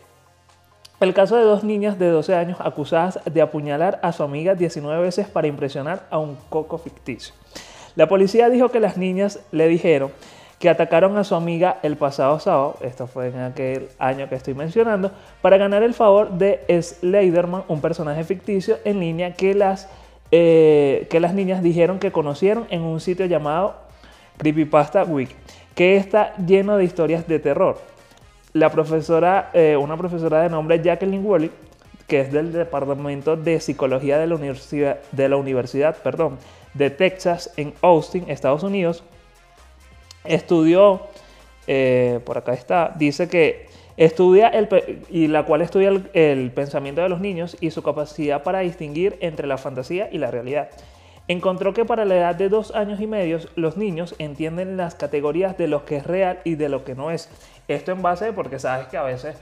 El 1.00 1.14
caso 1.14 1.38
de 1.38 1.44
dos 1.44 1.64
niñas 1.64 1.98
de 1.98 2.10
12 2.10 2.36
años 2.36 2.58
acusadas 2.60 3.22
de 3.24 3.42
apuñalar 3.42 4.02
a 4.04 4.12
su 4.12 4.24
amiga 4.24 4.56
19 4.56 5.02
veces 5.02 5.26
para 5.26 5.48
impresionar 5.48 6.02
a 6.10 6.18
un 6.18 6.36
coco 6.50 6.78
ficticio. 6.80 7.34
La 7.96 8.10
policía 8.10 8.50
dijo 8.50 8.68
que 8.68 8.82
las 8.82 8.98
niñas 8.98 9.40
le 9.54 9.70
dijeron 9.70 10.12
que 10.60 10.70
atacaron 10.70 11.18
a 11.18 11.24
su 11.24 11.36
amiga 11.36 11.80
el 11.84 11.98
pasado 11.98 12.40
sábado, 12.40 12.78
esto 12.82 13.08
fue 13.08 13.28
en 13.28 13.40
aquel 13.40 13.90
año 14.00 14.30
que 14.30 14.36
estoy 14.36 14.54
mencionando, 14.54 15.12
para 15.42 15.58
ganar 15.58 15.84
el 15.84 15.94
favor 15.94 16.32
de 16.32 16.64
Slenderman, 16.82 17.64
un 17.68 17.82
personaje 17.82 18.24
ficticio 18.24 18.78
en 18.86 19.00
línea 19.00 19.34
que 19.34 19.54
las, 19.54 19.90
eh, 20.32 21.08
que 21.10 21.20
las 21.20 21.34
niñas 21.34 21.62
dijeron 21.62 22.00
que 22.00 22.12
conocieron 22.12 22.68
en 22.70 22.82
un 22.82 23.00
sitio 23.00 23.26
llamado 23.26 23.76
Creepypasta 24.38 25.04
Week, 25.04 25.30
que 25.76 25.98
está 25.98 26.36
lleno 26.38 26.78
de 26.78 26.86
historias 26.86 27.28
de 27.28 27.40
terror. 27.40 27.80
La 28.54 28.70
profesora, 28.70 29.50
eh, 29.54 29.76
una 29.76 29.98
profesora 29.98 30.42
de 30.42 30.50
nombre 30.50 30.82
Jacqueline 30.82 31.26
Wally, 31.26 31.52
que 32.08 32.22
es 32.22 32.32
del 32.32 32.54
Departamento 32.54 33.36
de 33.36 33.60
Psicología 33.60 34.18
de 34.18 34.28
la 34.28 34.36
Universidad, 34.36 35.00
de, 35.12 35.28
la 35.28 35.36
Universidad 35.36 35.98
perdón, 35.98 36.38
de 36.74 36.90
Texas 36.90 37.52
en 37.58 37.74
Austin, 37.82 38.30
Estados 38.30 38.64
Unidos, 38.64 39.04
estudió, 40.28 41.02
eh, 41.68 42.20
por 42.26 42.38
acá 42.38 42.54
está, 42.54 42.94
dice 42.96 43.28
que 43.28 43.68
estudia 43.98 44.50
el, 44.50 44.68
y 45.10 45.28
la 45.28 45.44
cual 45.44 45.62
estudia 45.62 45.90
el, 46.14 46.52
pensamiento 46.52 47.02
de 47.02 47.10
los 47.10 47.22
niños 47.22 47.58
y 47.60 47.72
su 47.72 47.82
capacidad 47.82 48.44
para 48.44 48.60
distinguir 48.60 49.18
entre 49.22 49.48
la 49.48 49.58
fantasía 49.58 50.10
y 50.12 50.18
la 50.18 50.32
realidad. 50.32 50.70
Encontró 51.28 51.74
que 51.74 51.86
para 51.86 52.06
la 52.06 52.18
edad 52.18 52.36
de 52.36 52.50
dos 52.50 52.76
años 52.76 53.02
y 53.02 53.08
medio 53.08 53.40
los 53.56 53.78
niños 53.78 54.14
entienden 54.20 54.78
las 54.78 54.94
categorías 54.94 55.58
de 55.58 55.68
lo 55.68 55.86
que 55.86 55.98
es 55.98 56.06
real 56.06 56.40
y 56.44 56.56
de 56.56 56.70
lo 56.70 56.84
que 56.84 56.94
no 56.94 57.10
es. 57.10 57.30
Esto 57.68 57.92
en 57.92 58.04
base 58.04 58.32
porque 58.32 58.60
sabes 58.60 58.88
que 58.88 58.98
a 58.98 59.04
veces 59.04 59.36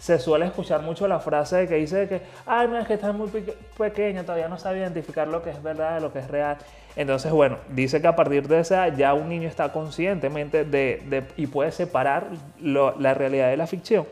se 0.00 0.18
suele 0.18 0.46
escuchar 0.46 0.80
mucho 0.80 1.06
la 1.06 1.20
frase 1.20 1.56
de 1.58 1.68
que 1.68 1.74
dice 1.74 2.08
que, 2.08 2.22
ay, 2.46 2.68
no, 2.68 2.78
es 2.78 2.86
que 2.86 2.94
estás 2.94 3.14
muy 3.14 3.28
pequeño, 3.76 4.22
todavía 4.22 4.48
no 4.48 4.58
sabe 4.58 4.78
identificar 4.78 5.28
lo 5.28 5.42
que 5.42 5.50
es 5.50 5.62
verdad 5.62 5.96
de 5.96 6.00
lo 6.00 6.10
que 6.10 6.20
es 6.20 6.28
real. 6.28 6.56
Entonces, 6.96 7.30
bueno, 7.30 7.58
dice 7.68 8.00
que 8.00 8.08
a 8.08 8.16
partir 8.16 8.48
de 8.48 8.60
esa 8.60 8.88
ya 8.88 9.12
un 9.12 9.28
niño 9.28 9.46
está 9.46 9.72
conscientemente 9.72 10.64
de, 10.64 11.24
y 11.36 11.46
puede 11.48 11.70
separar 11.70 12.28
la 12.60 13.14
realidad 13.14 13.50
de 13.50 13.58
la 13.58 13.66
ficción. 13.66 14.06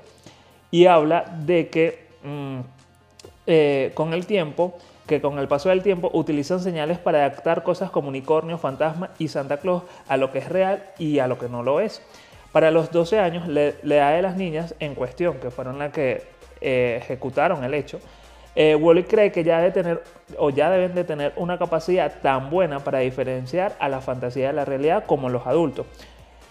Y 0.70 0.84
habla 0.84 1.24
de 1.46 1.70
que 1.70 2.06
mm, 2.22 2.60
eh, 3.46 3.92
con 3.94 4.12
el 4.12 4.26
tiempo, 4.26 4.76
que 5.06 5.22
con 5.22 5.38
el 5.38 5.48
paso 5.48 5.70
del 5.70 5.82
tiempo 5.82 6.10
utilizan 6.12 6.60
señales 6.60 6.98
para 6.98 7.20
adaptar 7.24 7.62
cosas 7.62 7.90
como 7.90 8.08
unicornio, 8.08 8.58
fantasma 8.58 9.08
y 9.18 9.28
Santa 9.28 9.56
Claus 9.56 9.84
a 10.06 10.18
lo 10.18 10.32
que 10.32 10.40
es 10.40 10.50
real 10.50 10.84
y 10.98 11.18
a 11.20 11.26
lo 11.26 11.38
que 11.38 11.48
no 11.48 11.62
lo 11.62 11.80
es. 11.80 12.02
Para 12.52 12.70
los 12.70 12.90
12 12.90 13.18
años, 13.18 13.46
la 13.46 13.72
edad 13.82 14.14
de 14.14 14.22
las 14.22 14.36
niñas 14.36 14.74
en 14.80 14.94
cuestión, 14.94 15.38
que 15.38 15.50
fueron 15.50 15.78
las 15.78 15.92
que 15.92 16.22
eh, 16.60 16.98
ejecutaron 17.02 17.62
el 17.62 17.74
hecho, 17.74 18.00
eh, 18.56 18.74
Wally 18.74 19.04
cree 19.04 19.30
que 19.30 19.44
ya, 19.44 19.58
debe 19.58 19.70
tener, 19.70 20.02
o 20.36 20.50
ya 20.50 20.70
deben 20.70 20.94
de 20.94 21.04
tener 21.04 21.32
una 21.36 21.58
capacidad 21.58 22.20
tan 22.20 22.50
buena 22.50 22.80
para 22.80 22.98
diferenciar 22.98 23.76
a 23.78 23.88
la 23.88 24.00
fantasía 24.00 24.48
de 24.48 24.52
la 24.54 24.64
realidad 24.64 25.04
como 25.06 25.28
los 25.28 25.46
adultos. 25.46 25.86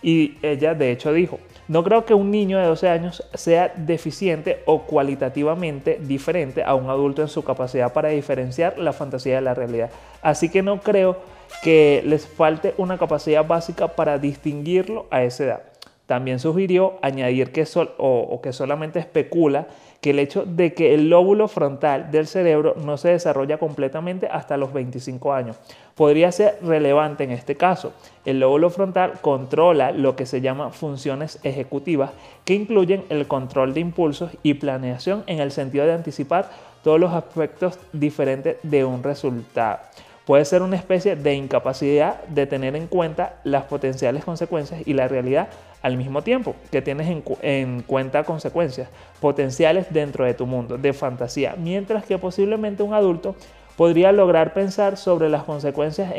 Y 0.02 0.38
ella 0.44 0.76
de 0.76 0.92
hecho 0.92 1.12
dijo, 1.12 1.40
no 1.68 1.84
creo 1.84 2.06
que 2.06 2.14
un 2.14 2.32
niño 2.32 2.60
de 2.60 2.66
12 2.66 2.88
años 2.88 3.24
sea 3.34 3.74
deficiente 3.76 4.62
o 4.66 4.84
cualitativamente 4.84 6.00
diferente 6.02 6.64
a 6.64 6.76
un 6.76 6.90
adulto 6.90 7.24
en 7.24 7.28
su 7.28 7.44
capacidad 7.44 7.92
para 7.92 8.10
diferenciar 8.10 8.78
la 8.78 8.94
fantasía 8.94 9.36
de 9.36 9.42
la 9.42 9.56
realidad. 9.56 9.90
Así 10.22 10.50
que 10.50 10.62
no 10.62 10.80
creo 10.80 11.18
que 11.64 12.04
les 12.06 12.28
falte 12.28 12.74
una 12.78 12.98
capacidad 12.98 13.46
básica 13.46 13.90
para 13.90 14.20
distinguirlo 14.20 15.08
a 15.10 15.24
esa 15.24 15.44
edad. 15.44 15.77
También 16.08 16.40
sugirió 16.40 16.94
añadir 17.02 17.52
que, 17.52 17.68
o 17.98 18.40
que 18.42 18.54
solamente 18.54 18.98
especula 18.98 19.68
que 20.02 20.12
el 20.12 20.20
hecho 20.20 20.46
de 20.46 20.74
que 20.74 20.94
el 20.94 21.10
lóbulo 21.10 21.48
frontal 21.48 22.12
del 22.12 22.28
cerebro 22.28 22.76
no 22.84 22.98
se 22.98 23.10
desarrolla 23.10 23.58
completamente 23.58 24.28
hasta 24.28 24.58
los 24.58 24.72
25 24.72 25.34
años 25.34 25.58
podría 25.96 26.32
ser 26.32 26.60
relevante 26.62 27.24
en 27.24 27.32
este 27.32 27.56
caso. 27.56 27.92
El 28.24 28.40
lóbulo 28.40 28.70
frontal 28.70 29.14
controla 29.20 29.92
lo 29.92 30.16
que 30.16 30.26
se 30.26 30.42
llama 30.42 30.70
funciones 30.70 31.40
ejecutivas 31.44 32.12
que 32.46 32.54
incluyen 32.54 33.04
el 33.10 33.28
control 33.28 33.74
de 33.74 33.82
impulsos 33.82 34.32
y 34.44 34.54
planeación 34.54 35.24
en 35.28 35.40
el 35.40 35.52
sentido 35.52 35.86
de 35.86 35.94
anticipar 35.94 36.50
todos 36.84 37.00
los 37.00 37.14
aspectos 37.14 37.80
diferentes 37.92 38.58
de 38.64 38.86
un 38.86 39.04
resultado. 39.04 39.80
Puede 40.28 40.46
ser 40.46 40.62
una 40.62 40.76
especie 40.76 41.16
de 41.16 41.34
incapacidad 41.34 42.22
de 42.26 42.46
tener 42.46 42.76
en 42.76 42.88
cuenta 42.88 43.40
las 43.44 43.64
potenciales 43.64 44.24
consecuencias 44.24 44.86
y 44.86 44.94
la 44.94 45.08
realidad 45.08 45.48
al 45.82 45.98
mismo 45.98 46.22
tiempo, 46.22 46.56
que 46.72 46.82
tienes 46.82 47.08
en, 47.42 47.82
cuenta 47.82 48.24
consecuencias 48.24 48.90
potenciales 49.20 49.88
dentro 49.92 50.26
de 50.26 50.34
tu 50.34 50.46
mundo 50.46 50.78
de 50.78 50.94
fantasía, 50.94 51.56
mientras 51.58 52.06
que 52.06 52.18
posiblemente 52.18 52.84
un 52.84 52.94
adulto 52.94 53.36
podría 53.76 54.12
lograr 54.12 54.54
pensar 54.54 54.98
sobre 54.98 55.30
las 55.30 55.44
consecuencias 55.44 56.12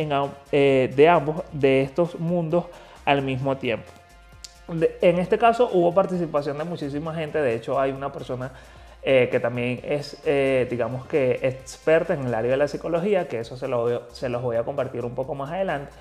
eh, 0.52 0.92
de 0.94 1.08
ambos 1.08 1.42
de 1.52 1.82
estos 1.82 2.18
mundos 2.20 2.64
al 3.04 3.22
mismo 3.22 3.56
tiempo. 3.56 3.90
en 4.68 5.18
este 5.18 5.38
caso 5.38 5.70
hubo 5.72 5.92
participación 5.92 6.58
de 6.58 6.64
muchísima 6.64 7.14
gente, 7.14 7.40
de 7.40 7.54
hecho 7.54 7.80
hay 7.80 7.90
una 7.90 8.12
persona 8.12 8.52
eh, 9.02 9.28
que 9.30 9.38
también 9.40 9.80
es, 9.84 10.20
eh, 10.24 10.66
digamos 10.68 11.06
que, 11.06 11.38
experta 11.42 12.14
en 12.14 12.26
el 12.26 12.34
área 12.34 12.50
de 12.50 12.56
la 12.56 12.68
psicología, 12.68 13.28
que 13.28 13.40
eso 13.40 13.56
se, 13.56 13.68
lo, 13.68 14.10
se 14.12 14.28
los 14.28 14.42
voy 14.42 14.56
a 14.56 14.64
compartir 14.64 15.04
un 15.04 15.14
poco 15.14 15.34
más 15.34 15.52
adelante. 15.52 15.92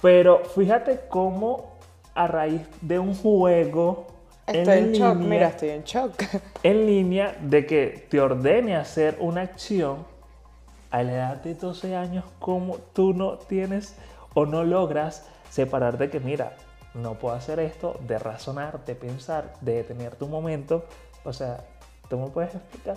Pero 0.00 0.44
fíjate 0.44 1.00
cómo 1.08 1.77
a 2.18 2.26
raíz 2.26 2.62
de 2.80 2.98
un 2.98 3.14
juego... 3.14 4.06
Estoy 4.46 4.78
en, 4.78 4.92
shock, 4.92 5.16
mira, 5.18 5.48
estoy 5.48 5.70
en 5.70 5.84
shock. 5.84 6.22
En 6.62 6.86
línea 6.86 7.36
de 7.40 7.66
que 7.66 8.06
te 8.08 8.18
ordene 8.20 8.76
hacer 8.76 9.16
una 9.20 9.42
acción 9.42 10.06
a 10.90 11.02
la 11.02 11.12
edad 11.12 11.36
de 11.42 11.54
12 11.54 11.94
años, 11.94 12.24
como 12.38 12.78
tú 12.94 13.12
no 13.12 13.36
tienes 13.36 13.94
o 14.32 14.46
no 14.46 14.64
logras 14.64 15.28
separar 15.50 15.98
de 15.98 16.08
que, 16.08 16.18
mira, 16.18 16.56
no 16.94 17.14
puedo 17.14 17.34
hacer 17.34 17.60
esto, 17.60 18.00
de 18.06 18.18
razonar, 18.18 18.84
de 18.86 18.94
pensar, 18.94 19.52
de 19.60 19.74
detener 19.74 20.16
tu 20.16 20.26
momento. 20.26 20.86
O 21.24 21.32
sea, 21.34 21.62
¿Tú 22.08 22.18
me 22.18 22.28
puedes 22.28 22.54
explicar? 22.54 22.96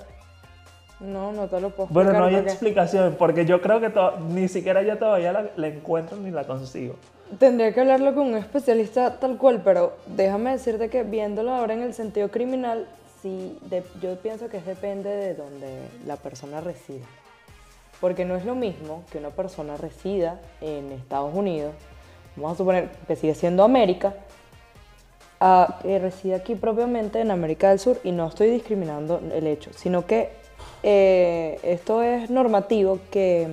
No, 1.01 1.31
no 1.31 1.47
te 1.47 1.59
lo 1.59 1.71
puedo 1.71 1.85
explicar. 1.85 1.89
Bueno, 1.89 2.13
no 2.13 2.25
hay 2.25 2.35
explicación, 2.35 3.15
porque 3.17 3.45
yo 3.45 3.59
creo 3.61 3.79
que 3.79 3.91
ni 4.29 4.47
siquiera 4.47 4.83
yo 4.83 4.97
todavía 4.97 5.49
la, 5.55 5.67
encuentro 5.67 6.17
ni 6.17 6.29
la 6.29 6.45
consigo. 6.45 6.95
Tendría 7.39 7.73
que 7.73 7.81
hablarlo 7.81 8.13
con 8.13 8.27
un 8.27 8.35
especialista 8.35 9.19
tal 9.19 9.37
cual, 9.37 9.61
pero 9.63 9.93
déjame 10.05 10.51
decirte 10.51 10.89
que 10.89 11.03
viéndolo 11.03 11.53
ahora 11.53 11.73
en 11.73 11.81
el 11.81 11.93
sentido 11.93 12.29
criminal, 12.29 12.87
sí, 13.21 13.57
yo 14.01 14.15
pienso 14.17 14.47
que 14.49 14.61
depende 14.61 15.09
de 15.09 15.33
donde 15.33 15.79
la 16.05 16.17
persona 16.17 16.61
resida. 16.61 17.05
Porque 17.99 18.25
no 18.25 18.35
es 18.35 18.45
lo 18.45 18.53
mismo 18.53 19.03
que 19.11 19.17
una 19.17 19.29
persona 19.29 19.77
resida 19.77 20.39
en 20.59 20.91
Estados 20.91 21.33
Unidos, 21.33 21.73
vamos 22.35 22.53
a 22.53 22.57
suponer 22.57 22.89
que 23.07 23.15
sigue 23.15 23.33
siendo 23.33 23.63
América, 23.63 24.13
que 25.81 25.97
reside 25.97 26.35
aquí 26.35 26.53
propiamente 26.53 27.21
en 27.21 27.31
América 27.31 27.69
del 27.69 27.79
Sur 27.79 27.99
y 28.03 28.11
no 28.11 28.27
estoy 28.27 28.51
discriminando 28.51 29.19
el 29.33 29.47
hecho, 29.47 29.71
sino 29.73 30.05
que 30.05 30.40
eh, 30.83 31.59
esto 31.63 32.01
es 32.01 32.29
normativo 32.29 32.99
que 33.11 33.47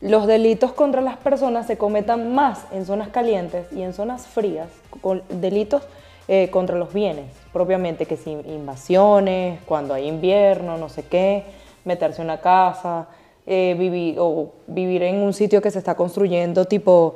los 0.00 0.26
delitos 0.26 0.72
contra 0.72 1.00
las 1.00 1.16
personas 1.16 1.66
se 1.66 1.78
cometan 1.78 2.34
más 2.34 2.66
en 2.72 2.84
zonas 2.84 3.08
calientes 3.08 3.66
y 3.72 3.82
en 3.82 3.94
zonas 3.94 4.26
frías, 4.26 4.68
con 5.00 5.22
delitos 5.28 5.82
eh, 6.28 6.50
contra 6.50 6.76
los 6.76 6.92
bienes, 6.92 7.26
propiamente, 7.52 8.06
que 8.06 8.16
si 8.16 8.32
invasiones, 8.32 9.60
cuando 9.64 9.94
hay 9.94 10.06
invierno, 10.06 10.76
no 10.76 10.88
sé 10.88 11.04
qué, 11.04 11.44
meterse 11.84 12.20
en 12.20 12.26
una 12.26 12.40
casa, 12.40 13.08
eh, 13.46 13.74
vivir, 13.78 14.16
o 14.18 14.52
vivir 14.66 15.02
en 15.04 15.16
un 15.16 15.32
sitio 15.32 15.62
que 15.62 15.70
se 15.70 15.78
está 15.78 15.94
construyendo 15.94 16.64
tipo 16.64 17.14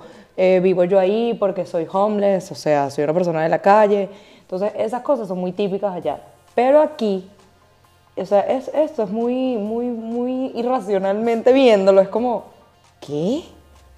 vivo 0.63 0.85
yo 0.85 0.99
ahí 0.99 1.37
porque 1.39 1.67
soy 1.67 1.87
homeless, 1.93 2.51
o 2.53 2.55
sea, 2.55 2.89
soy 2.89 3.05
una 3.05 3.13
persona 3.13 3.43
de 3.43 3.51
la 3.51 3.59
calle. 3.59 4.09
Entonces, 4.41 4.73
esas 4.79 5.03
cosas 5.03 5.29
son 5.29 5.37
muy 5.37 5.53
típicas 5.53 5.95
allá. 5.95 6.19
Pero 6.55 6.81
aquí, 6.81 7.29
o 8.17 8.27
sea, 8.27 8.41
es, 8.41 8.69
esto 8.69 9.05
es 9.05 9.11
muy, 9.11 9.57
muy, 9.57 9.87
muy 9.87 10.53
irracionalmente 10.55 11.53
viéndolo. 11.53 12.01
Es 12.01 12.09
como, 12.09 12.53
¿qué? 13.01 13.43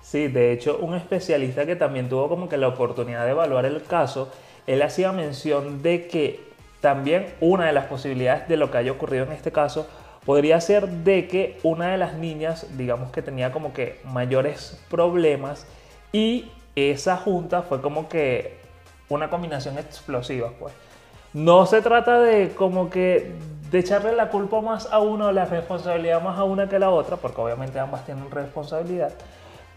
Sí, 0.02 0.28
de 0.28 0.52
hecho, 0.52 0.78
un 0.80 0.94
especialista 0.94 1.64
que 1.66 1.76
también 1.76 2.08
tuvo 2.08 2.28
como 2.28 2.48
que 2.48 2.56
la 2.56 2.68
oportunidad 2.68 3.24
de 3.24 3.30
evaluar 3.30 3.64
el 3.64 3.82
caso, 3.82 4.28
él 4.66 4.82
hacía 4.82 5.12
mención 5.12 5.82
de 5.82 6.06
que 6.06 6.40
también 6.80 7.26
una 7.40 7.66
de 7.66 7.72
las 7.72 7.86
posibilidades 7.86 8.48
de 8.48 8.56
lo 8.56 8.70
que 8.70 8.78
haya 8.78 8.92
ocurrido 8.92 9.24
en 9.24 9.32
este 9.32 9.52
caso 9.52 9.86
podría 10.26 10.60
ser 10.60 10.88
de 10.88 11.28
que 11.28 11.58
una 11.62 11.92
de 11.92 11.98
las 11.98 12.14
niñas, 12.14 12.66
digamos 12.76 13.10
que 13.10 13.22
tenía 13.22 13.52
como 13.52 13.72
que 13.72 14.00
mayores 14.04 14.80
problemas 14.90 15.66
y 16.12 16.50
esa 16.76 17.16
junta 17.16 17.62
fue 17.62 17.80
como 17.80 18.08
que 18.08 18.56
una 19.08 19.30
combinación 19.30 19.78
explosiva, 19.78 20.52
pues. 20.58 20.74
No 21.32 21.64
se 21.66 21.80
trata 21.80 22.20
de 22.20 22.50
como 22.50 22.90
que 22.90 23.32
de 23.72 23.78
echarle 23.78 24.14
la 24.14 24.28
culpa 24.28 24.60
más 24.60 24.86
a 24.92 25.00
uno, 25.00 25.32
la 25.32 25.46
responsabilidad 25.46 26.22
más 26.22 26.38
a 26.38 26.44
una 26.44 26.68
que 26.68 26.76
a 26.76 26.78
la 26.78 26.90
otra, 26.90 27.16
porque 27.16 27.40
obviamente 27.40 27.80
ambas 27.80 28.04
tienen 28.04 28.30
responsabilidad, 28.30 29.12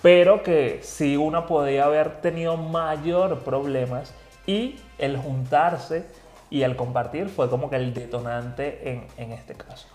pero 0.01 0.43
que 0.43 0.81
sí 0.84 1.15
una 1.15 1.47
podía 1.47 1.86
haber 1.86 2.21
tenido 2.21 2.58
mayor 2.58 3.39
problemas 3.39 4.13
y 4.45 4.75
el 4.97 5.17
juntarse 5.17 6.05
y 6.49 6.63
el 6.63 6.75
compartir 6.75 7.29
fue 7.29 7.49
como 7.49 7.69
que 7.69 7.77
el 7.77 7.93
detonante 7.93 8.91
en, 8.91 9.08
en 9.17 9.31
este 9.31 9.55
caso. 9.55 9.88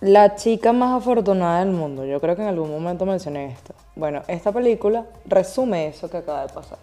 La 0.00 0.34
chica 0.34 0.72
más 0.72 0.96
afortunada 0.96 1.60
del 1.60 1.72
mundo, 1.72 2.04
yo 2.04 2.18
creo 2.20 2.34
que 2.34 2.42
en 2.42 2.48
algún 2.48 2.70
momento 2.70 3.04
mencioné 3.04 3.46
esto. 3.46 3.74
Bueno, 3.94 4.22
esta 4.26 4.52
película 4.52 5.04
resume 5.26 5.88
eso 5.88 6.08
que 6.08 6.16
acaba 6.18 6.46
de 6.46 6.52
pasar. 6.52 6.78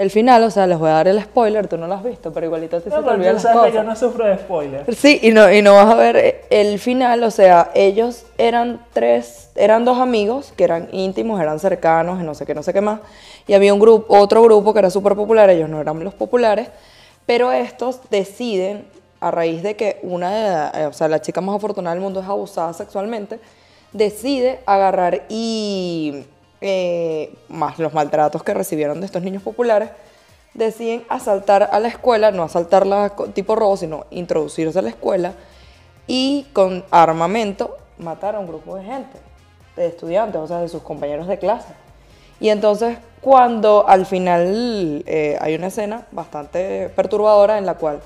El 0.00 0.10
final, 0.10 0.42
o 0.44 0.50
sea, 0.50 0.66
les 0.66 0.78
voy 0.78 0.88
a 0.88 0.92
dar 0.92 1.08
el 1.08 1.20
spoiler, 1.20 1.68
tú 1.68 1.76
no 1.76 1.86
lo 1.86 1.92
has 1.92 2.02
visto, 2.02 2.32
pero 2.32 2.46
igualito 2.46 2.80
te, 2.80 2.88
no, 2.88 2.96
se 2.96 3.02
te 3.02 3.08
olvidan 3.10 3.34
las 3.34 3.44
cosas. 3.44 3.74
yo 3.74 3.82
no 3.82 3.94
sufro 3.94 4.24
de 4.24 4.38
spoiler. 4.38 4.94
Sí, 4.94 5.20
y 5.20 5.30
no, 5.30 5.52
y 5.52 5.60
no 5.60 5.74
vas 5.74 5.90
a 5.90 5.94
ver 5.94 6.46
el 6.48 6.78
final, 6.78 7.22
o 7.22 7.30
sea, 7.30 7.70
ellos 7.74 8.24
eran 8.38 8.80
tres, 8.94 9.50
eran 9.56 9.84
dos 9.84 9.98
amigos 9.98 10.54
que 10.56 10.64
eran 10.64 10.88
íntimos, 10.92 11.38
eran 11.38 11.60
cercanos, 11.60 12.18
y 12.18 12.24
no 12.24 12.32
sé 12.32 12.46
qué, 12.46 12.54
no 12.54 12.62
sé 12.62 12.72
qué 12.72 12.80
más, 12.80 13.00
y 13.46 13.52
había 13.52 13.74
un 13.74 13.78
grupo, 13.78 14.16
otro 14.16 14.42
grupo 14.42 14.72
que 14.72 14.78
era 14.78 14.88
súper 14.88 15.14
popular, 15.14 15.50
ellos 15.50 15.68
no 15.68 15.78
eran 15.82 16.02
los 16.02 16.14
populares, 16.14 16.68
pero 17.26 17.52
estos 17.52 18.00
deciden 18.08 18.86
a 19.20 19.30
raíz 19.30 19.62
de 19.62 19.76
que 19.76 19.98
una 20.02 20.30
de, 20.30 20.80
eh, 20.80 20.86
o 20.86 20.94
sea, 20.94 21.08
la 21.08 21.20
chica 21.20 21.42
más 21.42 21.56
afortunada 21.56 21.94
del 21.94 22.02
mundo 22.02 22.20
es 22.20 22.26
abusada 22.26 22.72
sexualmente, 22.72 23.38
decide 23.92 24.60
agarrar 24.64 25.26
y, 25.28 26.24
eh, 26.60 27.34
más 27.48 27.78
los 27.78 27.94
maltratos 27.94 28.42
que 28.42 28.52
recibieron 28.52 29.00
de 29.00 29.06
estos 29.06 29.22
niños 29.22 29.42
populares, 29.42 29.90
deciden 30.54 31.04
asaltar 31.08 31.70
a 31.72 31.80
la 31.80 31.88
escuela, 31.88 32.32
no 32.32 32.42
asaltarla 32.42 33.14
tipo 33.34 33.56
robo, 33.56 33.76
sino 33.76 34.06
introducirse 34.10 34.78
a 34.78 34.82
la 34.82 34.90
escuela 34.90 35.32
y 36.06 36.46
con 36.52 36.84
armamento 36.90 37.76
matar 37.98 38.34
a 38.34 38.40
un 38.40 38.46
grupo 38.46 38.76
de 38.76 38.84
gente, 38.84 39.18
de 39.76 39.86
estudiantes, 39.86 40.40
o 40.40 40.46
sea, 40.46 40.58
de 40.58 40.68
sus 40.68 40.82
compañeros 40.82 41.28
de 41.28 41.38
clase. 41.38 41.72
Y 42.40 42.48
entonces 42.48 42.98
cuando 43.20 43.86
al 43.86 44.06
final 44.06 45.02
eh, 45.06 45.38
hay 45.40 45.54
una 45.54 45.68
escena 45.68 46.06
bastante 46.10 46.88
perturbadora 46.90 47.58
en 47.58 47.66
la 47.66 47.74
cual 47.74 48.00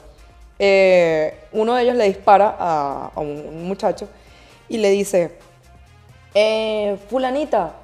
eh, 0.59 1.47
uno 1.53 1.75
de 1.75 1.83
ellos 1.83 1.97
le 1.97 2.05
dispara 2.05 2.55
a, 2.59 3.11
un, 3.17 3.67
muchacho 3.67 4.09
y 4.69 4.79
le 4.79 4.91
dice, 4.91 5.39
fulanita, 7.09 7.75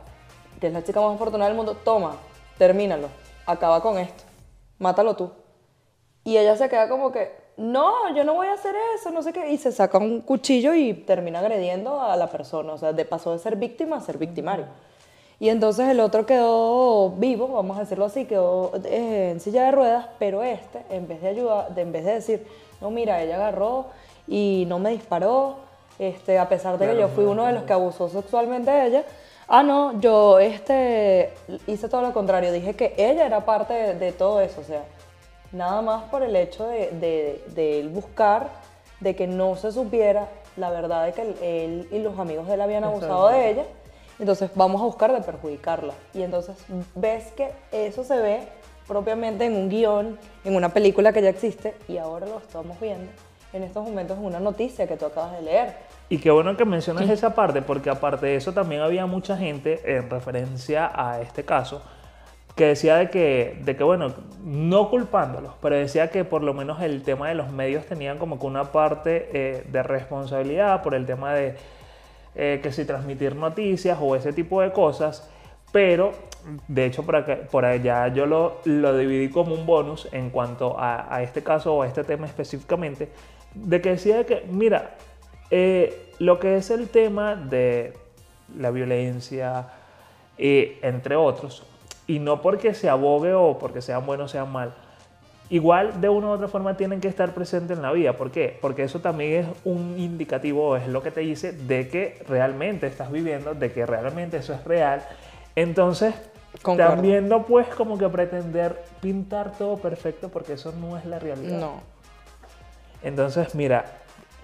que 0.60 0.66
es 0.66 0.72
la 0.72 0.84
chica 0.84 1.00
más 1.00 1.14
afortunada 1.14 1.48
del 1.48 1.56
mundo, 1.56 1.76
toma, 1.84 2.16
termínalo, 2.58 3.08
acaba 3.46 3.80
con 3.82 3.98
esto, 3.98 4.24
mátalo 4.78 5.16
tú. 5.16 5.30
Y 6.24 6.36
ella 6.36 6.56
se 6.56 6.68
queda 6.68 6.88
como 6.88 7.10
que, 7.10 7.32
no, 7.56 8.14
yo 8.14 8.24
no 8.24 8.34
voy 8.34 8.48
a 8.48 8.52
hacer 8.52 8.74
eso, 8.94 9.10
no 9.10 9.22
sé 9.22 9.32
qué, 9.32 9.50
y 9.50 9.58
se 9.58 9.72
saca 9.72 9.98
un 9.98 10.20
cuchillo 10.20 10.74
y 10.74 10.92
termina 10.92 11.40
agrediendo 11.40 12.00
a 12.00 12.16
la 12.16 12.28
persona, 12.28 12.74
o 12.74 12.78
sea, 12.78 12.92
de 12.92 13.04
pasó 13.04 13.32
de 13.32 13.38
ser 13.38 13.56
víctima 13.56 13.96
a 13.96 14.00
ser 14.00 14.18
victimario. 14.18 14.66
Y 15.40 15.48
entonces 15.48 15.88
el 15.88 16.00
otro 16.00 16.26
quedó 16.26 17.10
vivo, 17.12 17.48
vamos 17.48 17.78
a 17.78 17.80
decirlo 17.80 18.04
así, 18.04 18.26
quedó 18.26 18.72
eh, 18.84 19.30
en 19.32 19.40
silla 19.40 19.64
de 19.64 19.70
ruedas, 19.72 20.06
pero 20.18 20.42
este, 20.42 20.84
en 20.90 21.08
vez 21.08 21.22
de 21.22 21.28
ayudar, 21.28 21.68
en 21.74 21.92
vez 21.92 22.04
de 22.04 22.12
decir, 22.12 22.46
no, 22.82 22.90
mira, 22.90 23.22
ella 23.22 23.36
agarró 23.36 23.86
y 24.28 24.66
no 24.68 24.78
me 24.78 24.90
disparó, 24.90 25.56
este, 25.98 26.38
a 26.38 26.46
pesar 26.48 26.78
de 26.78 26.88
que 26.88 26.98
yo 26.98 27.08
fui 27.08 27.24
uno 27.24 27.46
de 27.46 27.52
los 27.52 27.62
que 27.62 27.72
abusó 27.72 28.10
sexualmente 28.10 28.70
de 28.70 28.86
ella, 28.86 29.04
ah, 29.50 29.62
no, 29.62 30.00
yo 30.00 30.38
este, 30.38 31.34
hice 31.66 31.88
todo 31.88 32.02
lo 32.02 32.14
contrario, 32.14 32.52
dije 32.52 32.74
que 32.74 32.94
ella 32.96 33.26
era 33.26 33.44
parte 33.44 33.94
de, 33.94 34.12
todo 34.12 34.40
eso, 34.40 34.60
o 34.60 34.64
sea, 34.64 34.84
nada 35.52 35.82
más 35.82 36.04
por 36.04 36.22
el 36.22 36.34
hecho 36.36 36.66
de, 36.66 37.42
de, 37.48 37.80
él 37.80 37.88
buscar 37.88 38.48
de 39.00 39.16
que 39.16 39.26
no 39.26 39.56
se 39.56 39.72
supiera 39.72 40.28
la 40.56 40.70
verdad 40.70 41.04
de 41.04 41.12
que 41.12 41.22
él, 41.42 41.88
y 41.90 41.98
los 41.98 42.18
amigos 42.18 42.46
de 42.46 42.54
él 42.54 42.60
habían 42.60 42.84
abusado 42.84 43.28
de 43.28 43.50
ella. 43.50 43.64
Entonces 44.18 44.50
vamos 44.54 44.82
a 44.82 44.84
buscar 44.84 45.12
de 45.14 45.22
perjudicarla. 45.22 45.94
Y 46.12 46.22
entonces 46.22 46.56
ves 46.94 47.32
que 47.32 47.52
eso 47.72 48.04
se 48.04 48.18
ve 48.18 48.40
propiamente 48.86 49.46
en 49.46 49.56
un 49.56 49.70
guion, 49.70 50.18
en 50.44 50.56
una 50.56 50.68
película 50.68 51.12
que 51.12 51.22
ya 51.22 51.30
existe, 51.30 51.74
y 51.88 51.96
ahora 51.96 52.26
lo 52.26 52.38
estamos 52.38 52.78
viendo 52.78 53.10
en 53.52 53.62
estos 53.62 53.84
momentos 53.84 54.18
en 54.18 54.24
una 54.24 54.40
noticia 54.40 54.86
que 54.86 54.96
tú 54.96 55.06
acabas 55.06 55.32
de 55.32 55.42
leer. 55.42 55.74
Y 56.08 56.18
qué 56.18 56.30
bueno 56.30 56.56
que 56.56 56.64
mencionas 56.64 57.08
esa 57.08 57.34
parte, 57.34 57.62
porque 57.62 57.90
aparte 57.90 58.26
de 58.26 58.36
eso 58.36 58.52
también 58.52 58.80
había 58.82 59.06
mucha 59.06 59.36
gente 59.36 59.80
en 59.84 60.10
referencia 60.10 60.90
a 60.94 61.20
este 61.20 61.44
caso 61.44 61.82
que 62.56 62.66
decía 62.66 62.96
de 62.96 63.10
que, 63.10 63.58
de 63.64 63.76
que, 63.76 63.84
bueno, 63.84 64.12
no 64.44 64.90
culpándolos, 64.90 65.54
pero 65.62 65.76
decía 65.76 66.10
que 66.10 66.24
por 66.24 66.42
lo 66.42 66.52
menos 66.52 66.82
el 66.82 67.02
tema 67.02 67.28
de 67.28 67.34
los 67.34 67.50
medios 67.50 67.86
tenían 67.86 68.18
como 68.18 68.38
que 68.38 68.46
una 68.46 68.64
parte 68.64 69.30
eh, 69.32 69.64
de 69.66 69.82
responsabilidad 69.82 70.82
por 70.82 70.94
el 70.94 71.06
tema 71.06 71.32
de 71.32 71.56
eh, 72.34 72.60
que 72.62 72.70
si 72.72 72.84
transmitir 72.84 73.34
noticias 73.34 73.98
o 74.00 74.14
ese 74.14 74.32
tipo 74.32 74.60
de 74.60 74.72
cosas, 74.72 75.30
pero 75.72 76.12
de 76.68 76.86
hecho 76.86 77.04
por, 77.04 77.16
acá, 77.16 77.38
por 77.50 77.64
allá 77.64 78.08
yo 78.08 78.26
lo, 78.26 78.58
lo, 78.64 78.96
dividí 78.96 79.30
como 79.30 79.54
un 79.54 79.66
bonus 79.66 80.08
en 80.12 80.30
cuanto 80.30 80.76
a, 80.78 81.22
este 81.22 81.42
caso 81.42 81.74
o 81.74 81.82
a 81.82 81.86
este 81.86 82.04
tema 82.04 82.26
específicamente, 82.26 83.08
de 83.54 83.80
que 83.80 83.90
decía 83.90 84.24
que, 84.24 84.44
mira, 84.50 84.96
eh, 85.50 86.12
lo 86.18 86.38
que 86.38 86.56
es 86.56 86.70
el 86.70 86.88
tema 86.88 87.34
de 87.36 87.94
la 88.56 88.70
violencia, 88.70 89.68
entre 90.36 91.16
otros, 91.16 91.64
y 92.06 92.18
no 92.18 92.40
porque 92.42 92.74
se 92.74 92.88
abogue 92.88 93.34
o 93.34 93.58
porque 93.58 93.82
sean 93.82 94.04
buenos 94.06 94.30
o 94.30 94.32
sean 94.32 94.50
mal, 94.50 94.74
igual 95.50 96.00
de 96.00 96.08
una 96.08 96.28
u 96.28 96.30
otra 96.30 96.48
forma 96.48 96.76
tienen 96.76 97.00
que 97.00 97.08
estar 97.08 97.34
presentes 97.34 97.76
en 97.76 97.82
la 97.82 97.92
vida. 97.92 98.14
¿Por 98.16 98.30
qué? 98.30 98.56
Porque 98.60 98.84
eso 98.84 99.00
también 99.00 99.44
es 99.44 99.46
un 99.64 99.96
indicativo, 99.98 100.76
es 100.76 100.88
lo 100.88 101.02
que 101.02 101.10
te 101.10 101.20
dice 101.20 101.52
de 101.52 101.88
que 101.88 102.22
realmente 102.28 102.86
estás 102.86 103.10
viviendo, 103.10 103.54
de 103.54 103.72
que 103.72 103.84
realmente 103.84 104.38
eso 104.38 104.54
es 104.54 104.64
real. 104.64 105.02
Entonces, 105.56 106.14
también 106.76 107.28
no 107.28 107.44
puedes 107.46 107.68
como 107.74 107.98
que 107.98 108.08
pretender 108.08 108.82
pintar 109.00 109.52
todo 109.58 109.76
perfecto 109.76 110.28
porque 110.28 110.54
eso 110.54 110.72
no 110.72 110.96
es 110.96 111.04
la 111.04 111.18
realidad. 111.18 111.58
No. 111.58 111.99
Entonces, 113.02 113.54
mira, 113.54 113.84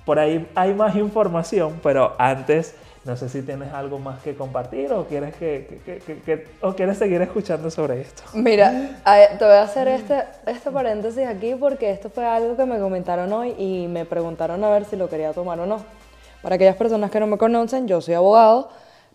por 0.04 0.18
ahí 0.18 0.48
hay 0.54 0.72
más 0.72 0.94
información, 0.96 1.80
pero 1.82 2.14
antes 2.18 2.74
no 3.06 3.16
sé 3.16 3.28
si 3.28 3.42
tienes 3.42 3.72
algo 3.72 4.00
más 4.00 4.20
que 4.20 4.34
compartir 4.34 4.92
o 4.92 5.04
quieres, 5.06 5.34
que, 5.36 6.48
o 6.60 6.74
quieres 6.74 6.98
seguir 6.98 7.22
escuchando 7.22 7.70
sobre 7.70 8.00
esto. 8.00 8.24
Mira, 8.34 9.00
te 9.38 9.44
voy 9.44 9.54
a 9.54 9.62
hacer 9.62 9.86
este, 9.86 10.24
este 10.46 10.72
paréntesis 10.72 11.24
aquí 11.24 11.54
porque 11.54 11.90
esto 11.90 12.10
fue 12.10 12.26
algo 12.26 12.56
que 12.56 12.64
me 12.64 12.80
comentaron 12.80 13.32
hoy 13.32 13.54
y 13.58 13.86
me 13.86 14.04
preguntaron 14.04 14.62
a 14.64 14.70
ver 14.70 14.86
si 14.86 14.96
lo 14.96 15.08
quería 15.08 15.32
tomar 15.32 15.60
o 15.60 15.66
no. 15.66 15.84
Para 16.42 16.56
aquellas 16.56 16.74
personas 16.74 17.12
que 17.12 17.20
no 17.20 17.28
me 17.28 17.38
conocen, 17.38 17.86
yo 17.86 18.00
soy 18.00 18.14
abogado, 18.14 18.70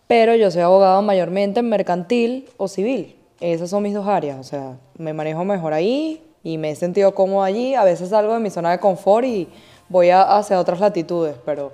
pero 0.08 0.36
yo 0.36 0.50
soy 0.52 0.62
abogado 0.62 1.02
mayormente 1.02 1.60
en 1.60 1.68
mercantil 1.68 2.50
o 2.56 2.70
civil. 2.70 3.18
Esas 3.42 3.70
son 3.70 3.84
mis 3.84 3.94
dos 3.94 4.08
áreas, 4.08 4.40
o 4.40 4.44
sea, 4.44 4.78
me 4.98 5.12
manejo 5.12 5.44
mejor 5.44 5.74
ahí 5.74 6.31
y 6.44 6.58
me 6.58 6.72
he 6.72 6.76
sentido 6.76 7.14
cómodo 7.14 7.44
allí. 7.44 7.76
A 7.76 7.84
veces 7.84 8.10
salgo 8.10 8.34
de 8.34 8.40
mi 8.40 8.50
zona 8.50 8.72
de 8.72 8.80
confort 8.80 9.26
y 9.26 9.48
voy 9.90 10.10
hacia 10.10 10.60
otras 10.60 10.80
latitudes, 10.80 11.36
pero 11.46 11.74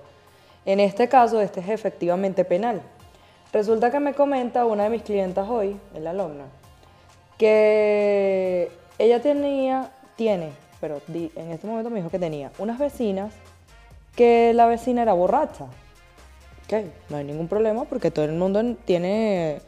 en 0.66 0.80
este 0.80 1.08
caso, 1.08 1.40
este 1.40 1.62
es 1.62 1.70
efectivamente 1.70 2.44
penal. 2.44 2.82
Resulta 3.54 3.90
que 3.90 4.00
me 4.00 4.14
comenta 4.14 4.66
una 4.66 4.84
de 4.84 4.90
mis 4.90 5.02
clientas 5.04 5.48
hoy, 5.48 5.80
la 5.98 6.10
alumna, 6.10 6.44
que 7.38 8.70
ella 9.00 9.22
tenía, 9.22 9.92
tiene, 10.18 10.50
pero 10.82 11.02
en 11.10 11.52
este 11.52 11.66
momento 11.68 11.90
me 11.90 12.00
dijo 12.00 12.10
que 12.10 12.20
tenía 12.20 12.52
unas 12.58 12.78
vecinas 12.80 13.34
que 14.16 14.52
la 14.54 14.66
vecina 14.66 15.04
era 15.04 15.14
borracha. 15.14 15.66
Ok, 16.66 16.86
no 17.10 17.18
hay 17.18 17.24
ningún 17.24 17.48
problema 17.48 17.86
porque 17.86 18.12
todo 18.12 18.26
el 18.26 18.34
mundo 18.34 18.62
tiene, 18.84 19.62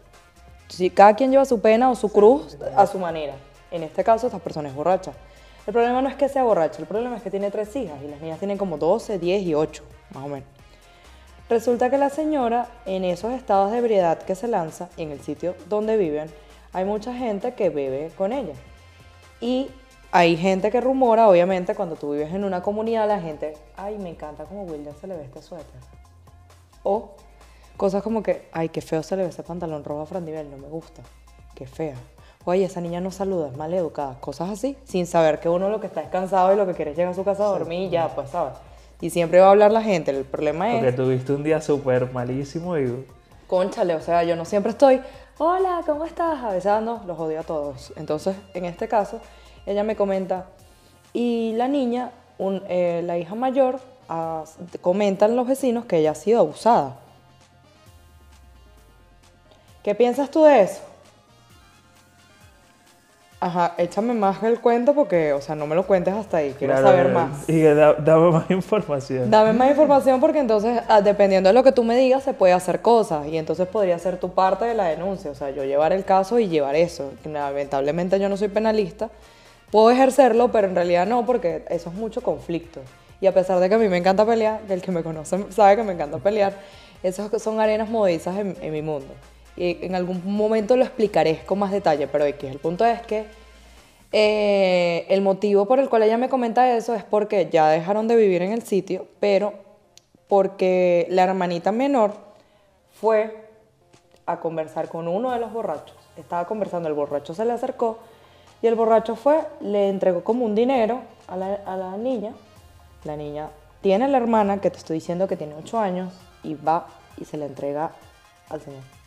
si 0.67 0.89
cada 0.89 1.15
quien 1.15 1.31
lleva 1.31 1.45
su 1.45 1.61
pena 1.61 1.89
o 1.89 1.95
su 1.95 2.09
cruz 2.09 2.57
a 2.75 2.85
su 2.87 2.99
manera. 2.99 3.35
En 3.71 3.83
este 3.83 4.03
caso, 4.03 4.27
esta 4.27 4.39
persona 4.39 4.69
es 4.69 4.75
borracha. 4.75 5.13
El 5.67 5.73
problema 5.73 6.01
no 6.01 6.09
es 6.09 6.15
que 6.15 6.29
sea 6.29 6.43
borracha, 6.43 6.79
el 6.79 6.87
problema 6.87 7.17
es 7.17 7.23
que 7.23 7.29
tiene 7.29 7.51
tres 7.51 7.75
hijas 7.75 8.01
y 8.03 8.07
las 8.07 8.19
niñas 8.21 8.39
tienen 8.39 8.57
como 8.57 8.77
12, 8.77 9.19
10 9.19 9.43
y 9.43 9.53
8, 9.53 9.83
más 10.15 10.23
o 10.23 10.27
menos. 10.27 10.49
Resulta 11.49 11.89
que 11.89 11.97
la 11.97 12.09
señora, 12.09 12.69
en 12.85 13.03
esos 13.03 13.33
estados 13.33 13.71
de 13.71 13.79
ebriedad 13.79 14.19
que 14.19 14.35
se 14.35 14.47
lanza 14.47 14.89
en 14.97 15.11
el 15.11 15.19
sitio 15.21 15.55
donde 15.67 15.97
viven, 15.97 16.29
hay 16.73 16.85
mucha 16.85 17.13
gente 17.13 17.53
que 17.53 17.69
bebe 17.69 18.11
con 18.17 18.33
ella. 18.33 18.53
Y 19.41 19.69
hay 20.11 20.37
gente 20.37 20.71
que 20.71 20.81
rumora, 20.81 21.27
obviamente, 21.27 21.75
cuando 21.75 21.95
tú 21.95 22.11
vives 22.11 22.33
en 22.33 22.43
una 22.43 22.61
comunidad, 22.61 23.07
la 23.07 23.19
gente, 23.19 23.55
ay, 23.75 23.97
me 23.97 24.09
encanta 24.09 24.45
como 24.45 24.63
Wilder 24.63 24.93
se 24.95 25.07
le 25.07 25.17
ve 25.17 25.23
este 25.23 25.41
suéter. 25.41 25.81
O 26.83 27.11
cosas 27.77 28.03
como 28.03 28.23
que, 28.23 28.47
ay, 28.51 28.69
qué 28.69 28.81
feo 28.81 29.03
se 29.03 29.15
le 29.15 29.23
ve 29.23 29.29
ese 29.29 29.43
pantalón 29.43 29.83
rojo 29.83 30.01
a 30.01 30.05
Fran 30.05 30.25
no 30.25 30.57
me 30.57 30.67
gusta. 30.67 31.01
Qué 31.55 31.65
fea. 31.65 31.95
Oye, 32.45 32.63
esa 32.63 32.79
niña 32.79 33.01
no 33.01 33.11
saluda, 33.11 33.49
es 33.49 33.57
mal 33.57 33.73
educada. 33.73 34.15
Cosas 34.21 34.49
así, 34.49 34.77
sin 34.85 35.05
saber 35.05 35.41
que 35.41 35.49
uno 35.49 35.69
lo 35.69 35.81
que 35.81 35.87
está 35.87 36.01
es 36.01 36.07
cansado 36.07 36.53
y 36.53 36.55
lo 36.55 36.65
que 36.65 36.73
quiere 36.73 36.91
es 36.91 36.97
llegar 36.97 37.11
a 37.11 37.15
su 37.15 37.25
casa 37.25 37.43
a 37.43 37.47
dormir 37.47 37.87
y 37.87 37.89
ya, 37.89 38.15
pues, 38.15 38.29
¿sabes? 38.29 38.53
Y 39.01 39.09
siempre 39.09 39.41
va 39.41 39.47
a 39.47 39.51
hablar 39.51 39.73
la 39.73 39.81
gente. 39.81 40.11
El 40.11 40.23
problema 40.23 40.73
es. 40.73 40.79
Porque 40.79 40.93
tuviste 40.93 41.33
un 41.33 41.43
día 41.43 41.61
súper 41.61 42.11
malísimo 42.13 42.77
y. 42.77 43.05
Conchale, 43.47 43.93
o 43.95 44.01
sea, 44.01 44.23
yo 44.23 44.37
no 44.37 44.45
siempre 44.45 44.71
estoy. 44.71 45.01
Hola, 45.37 45.81
¿cómo 45.85 46.05
estás? 46.05 46.41
A 46.41 46.51
veces 46.51 46.81
no, 46.81 47.01
los 47.05 47.19
odio 47.19 47.41
a 47.41 47.43
todos. 47.43 47.91
Entonces, 47.97 48.37
en 48.53 48.63
este 48.63 48.87
caso, 48.87 49.19
ella 49.65 49.83
me 49.83 49.97
comenta. 49.97 50.45
Y 51.11 51.53
la 51.57 51.67
niña, 51.67 52.11
eh, 52.39 53.01
la 53.05 53.17
hija 53.17 53.35
mayor, 53.35 53.79
comentan 54.79 55.35
los 55.35 55.45
vecinos 55.45 55.85
que 55.85 55.97
ella 55.97 56.11
ha 56.11 56.15
sido 56.15 56.39
abusada. 56.39 56.99
¿Qué 59.83 59.93
piensas 59.93 60.31
tú 60.31 60.43
de 60.43 60.61
eso? 60.61 60.88
Ajá, 63.41 63.73
échame 63.77 64.13
más 64.13 64.43
el 64.43 64.59
cuento 64.59 64.93
porque, 64.93 65.31
o 65.31 65.39
sea, 65.39 65.55
no 65.55 65.65
me 65.65 65.73
lo 65.73 65.87
cuentes 65.87 66.13
hasta 66.13 66.37
ahí, 66.37 66.53
quiero 66.59 66.75
saber 66.75 67.07
más. 67.13 67.47
Y 67.47 67.61
dame 67.61 68.31
más 68.31 68.51
información. 68.51 69.31
Dame 69.31 69.53
más 69.53 69.69
información 69.69 70.19
porque 70.19 70.39
entonces, 70.39 70.81
ah, 70.89 70.99
dependiendo 70.99 71.47
de 71.47 71.53
lo 71.53 71.63
que 71.63 71.71
tú 71.71 71.85
me 71.85 71.95
digas, 71.95 72.23
se 72.23 72.33
puede 72.33 72.51
hacer 72.51 72.81
cosas 72.81 73.27
y 73.27 73.37
entonces 73.37 73.65
podría 73.65 73.97
ser 73.97 74.17
tu 74.17 74.31
parte 74.31 74.65
de 74.65 74.73
la 74.73 74.85
denuncia, 74.85 75.31
o 75.31 75.35
sea, 75.35 75.51
yo 75.51 75.63
llevar 75.63 75.93
el 75.93 76.03
caso 76.03 76.37
y 76.37 76.49
llevar 76.49 76.75
eso. 76.75 77.13
Lamentablemente 77.23 78.19
yo 78.19 78.27
no 78.27 78.35
soy 78.35 78.49
penalista, 78.49 79.09
puedo 79.71 79.89
ejercerlo, 79.89 80.51
pero 80.51 80.67
en 80.67 80.75
realidad 80.75 81.07
no 81.07 81.25
porque 81.25 81.63
eso 81.69 81.91
es 81.91 81.95
mucho 81.95 82.21
conflicto. 82.21 82.81
Y 83.21 83.27
a 83.27 83.33
pesar 83.33 83.61
de 83.61 83.69
que 83.69 83.75
a 83.75 83.77
mí 83.77 83.87
me 83.87 83.97
encanta 83.97 84.25
pelear, 84.25 84.59
que 84.67 84.73
el 84.73 84.81
que 84.81 84.91
me 84.91 85.01
conoce 85.01 85.45
sabe 85.51 85.77
que 85.77 85.83
me 85.83 85.93
encanta 85.93 86.17
pelear, 86.17 86.55
esas 87.03 87.41
son 87.41 87.61
arenas 87.61 87.87
movedizas 87.87 88.37
en, 88.37 88.57
en 88.59 88.73
mi 88.73 88.81
mundo 88.81 89.13
en 89.59 89.95
algún 89.95 90.21
momento 90.25 90.77
lo 90.77 90.83
explicaré 90.83 91.41
con 91.45 91.59
más 91.59 91.71
detalle, 91.71 92.07
pero 92.07 92.25
el 92.25 92.59
punto 92.59 92.85
es 92.85 93.01
que 93.01 93.25
eh, 94.11 95.05
el 95.09 95.21
motivo 95.21 95.67
por 95.67 95.79
el 95.79 95.89
cual 95.89 96.03
ella 96.03 96.17
me 96.17 96.29
comenta 96.29 96.75
eso 96.75 96.95
es 96.95 97.03
porque 97.03 97.49
ya 97.51 97.69
dejaron 97.69 98.07
de 98.07 98.15
vivir 98.15 98.41
en 98.41 98.51
el 98.51 98.63
sitio, 98.63 99.07
pero 99.19 99.53
porque 100.27 101.07
la 101.09 101.23
hermanita 101.23 101.71
menor 101.71 102.13
fue 102.99 103.49
a 104.25 104.39
conversar 104.39 104.87
con 104.89 105.07
uno 105.07 105.31
de 105.31 105.39
los 105.39 105.51
borrachos. 105.51 105.97
Estaba 106.17 106.45
conversando, 106.45 106.89
el 106.89 106.95
borracho 106.95 107.33
se 107.33 107.45
le 107.45 107.51
acercó 107.51 107.99
y 108.61 108.67
el 108.67 108.75
borracho 108.75 109.15
fue, 109.15 109.41
le 109.61 109.89
entregó 109.89 110.23
como 110.23 110.45
un 110.45 110.55
dinero 110.55 111.01
a 111.27 111.37
la, 111.37 111.59
la 111.77 111.97
niña. 111.97 112.33
La 113.03 113.15
niña 113.15 113.49
tiene 113.81 114.07
la 114.07 114.17
hermana 114.17 114.59
que 114.59 114.69
te 114.69 114.77
estoy 114.77 114.95
diciendo 114.95 115.27
que 115.27 115.37
tiene 115.37 115.55
8 115.55 115.79
años 115.79 116.13
y 116.43 116.55
va 116.55 116.87
y 117.17 117.25
se 117.25 117.37
le 117.37 117.45
entrega 117.45 117.91
al 118.49 118.61
señor. 118.61 118.98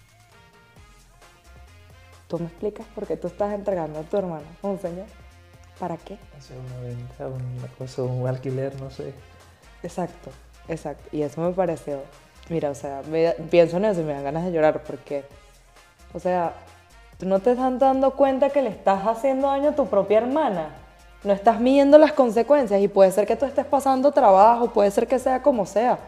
¿Tú 2.33 2.39
me 2.39 2.47
explicas 2.47 2.87
por 2.95 3.07
qué 3.07 3.19
tú 3.19 3.27
estás 3.27 3.53
entregando 3.53 3.99
a 3.99 4.05
tu 4.05 4.17
hermano 4.17 4.47
un 4.63 4.79
señor? 4.79 5.05
¿Para 5.79 5.99
qué? 5.99 6.17
Hacer 6.39 6.57
una 6.57 6.81
venta, 6.81 7.27
una 7.27 7.69
cosa, 7.77 8.05
un 8.05 8.27
alquiler, 8.27 8.81
no 8.81 8.89
sé. 8.89 9.13
Exacto, 9.83 10.31
exacto. 10.67 11.07
Y 11.13 11.21
eso 11.21 11.43
me 11.43 11.53
pareció, 11.53 12.01
mira, 12.49 12.71
o 12.71 12.75
sea, 12.75 13.03
pienso 13.51 13.77
en 13.77 13.85
eso 13.85 14.01
y 14.01 14.05
me 14.05 14.15
dan 14.15 14.25
ganas 14.25 14.47
de 14.47 14.53
llorar 14.53 14.83
porque, 14.83 15.27
o 16.15 16.19
sea, 16.19 16.55
tú 17.19 17.27
no 17.27 17.39
te 17.41 17.51
estás 17.51 17.79
dando 17.79 18.13
cuenta 18.13 18.49
que 18.49 18.63
le 18.63 18.71
estás 18.71 19.07
haciendo 19.07 19.49
daño 19.49 19.69
a 19.69 19.75
tu 19.75 19.87
propia 19.89 20.17
hermana. 20.17 20.71
No 21.25 21.35
estás 21.35 21.61
midiendo 21.61 21.99
las 21.99 22.15
consecuencias 22.15 22.81
y 22.81 22.89
puede 22.89 23.13
ser 23.13 23.27
que 23.27 23.37
tú 23.37 23.45
estés 23.45 23.67
pasando 23.67 24.11
trabajo, 24.11 24.69
puede 24.69 24.91
ser 24.91 25.07
que 25.07 25.19
sea 25.19 25.43
como 25.43 25.67
sea, 25.67 25.99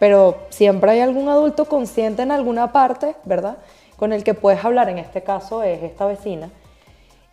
pero 0.00 0.36
siempre 0.48 0.90
hay 0.90 0.98
algún 0.98 1.28
adulto 1.28 1.66
consciente 1.66 2.22
en 2.22 2.32
alguna 2.32 2.72
parte, 2.72 3.14
¿verdad? 3.24 3.58
Con 4.00 4.14
el 4.14 4.24
que 4.24 4.32
puedes 4.32 4.64
hablar, 4.64 4.88
en 4.88 4.96
este 4.96 5.22
caso 5.22 5.62
es 5.62 5.82
esta 5.82 6.06
vecina, 6.06 6.48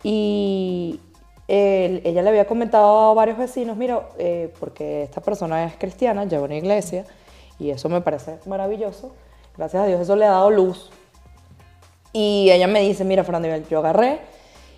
y 0.02 1.00
ella 1.48 2.20
le 2.20 2.28
había 2.28 2.46
comentado 2.46 3.10
a 3.10 3.14
varios 3.14 3.38
vecinos, 3.38 3.74
mira, 3.78 4.06
eh, 4.18 4.52
porque 4.60 5.02
esta 5.04 5.22
persona 5.22 5.64
es 5.64 5.76
cristiana, 5.76 6.26
lleva 6.26 6.44
una 6.44 6.56
iglesia, 6.56 7.06
y 7.58 7.70
eso 7.70 7.88
me 7.88 8.02
parece 8.02 8.38
maravilloso, 8.44 9.14
gracias 9.56 9.82
a 9.82 9.86
Dios 9.86 10.02
eso 10.02 10.14
le 10.14 10.26
ha 10.26 10.32
dado 10.32 10.50
luz. 10.50 10.90
Y 12.12 12.50
ella 12.50 12.66
me 12.66 12.82
dice, 12.82 13.02
mira, 13.02 13.24
Fernando, 13.24 13.48
yo 13.70 13.78
agarré 13.78 14.20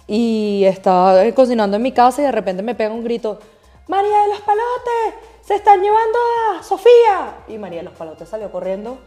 y 0.07 0.63
estaba 0.67 1.29
cocinando 1.33 1.77
en 1.77 1.83
mi 1.83 1.91
casa 1.91 2.23
y 2.23 2.25
de 2.25 2.33
repente 2.33 2.63
me 2.63 2.77
pega 2.77 2.95
un 2.95 3.03
grito, 3.03 3.41
María 3.89 4.23
de 4.23 4.29
los 4.29 4.41
Palotes, 4.43 5.15
se 5.43 5.57
están 5.57 5.83
llevando 5.83 6.19
a 6.53 6.63
Sofía. 6.63 7.39
Y 7.49 7.59
María 7.59 7.79
de 7.79 7.85
los 7.87 7.95
Palotes 7.95 8.29
salió 8.29 8.53
corriendo 8.53 8.99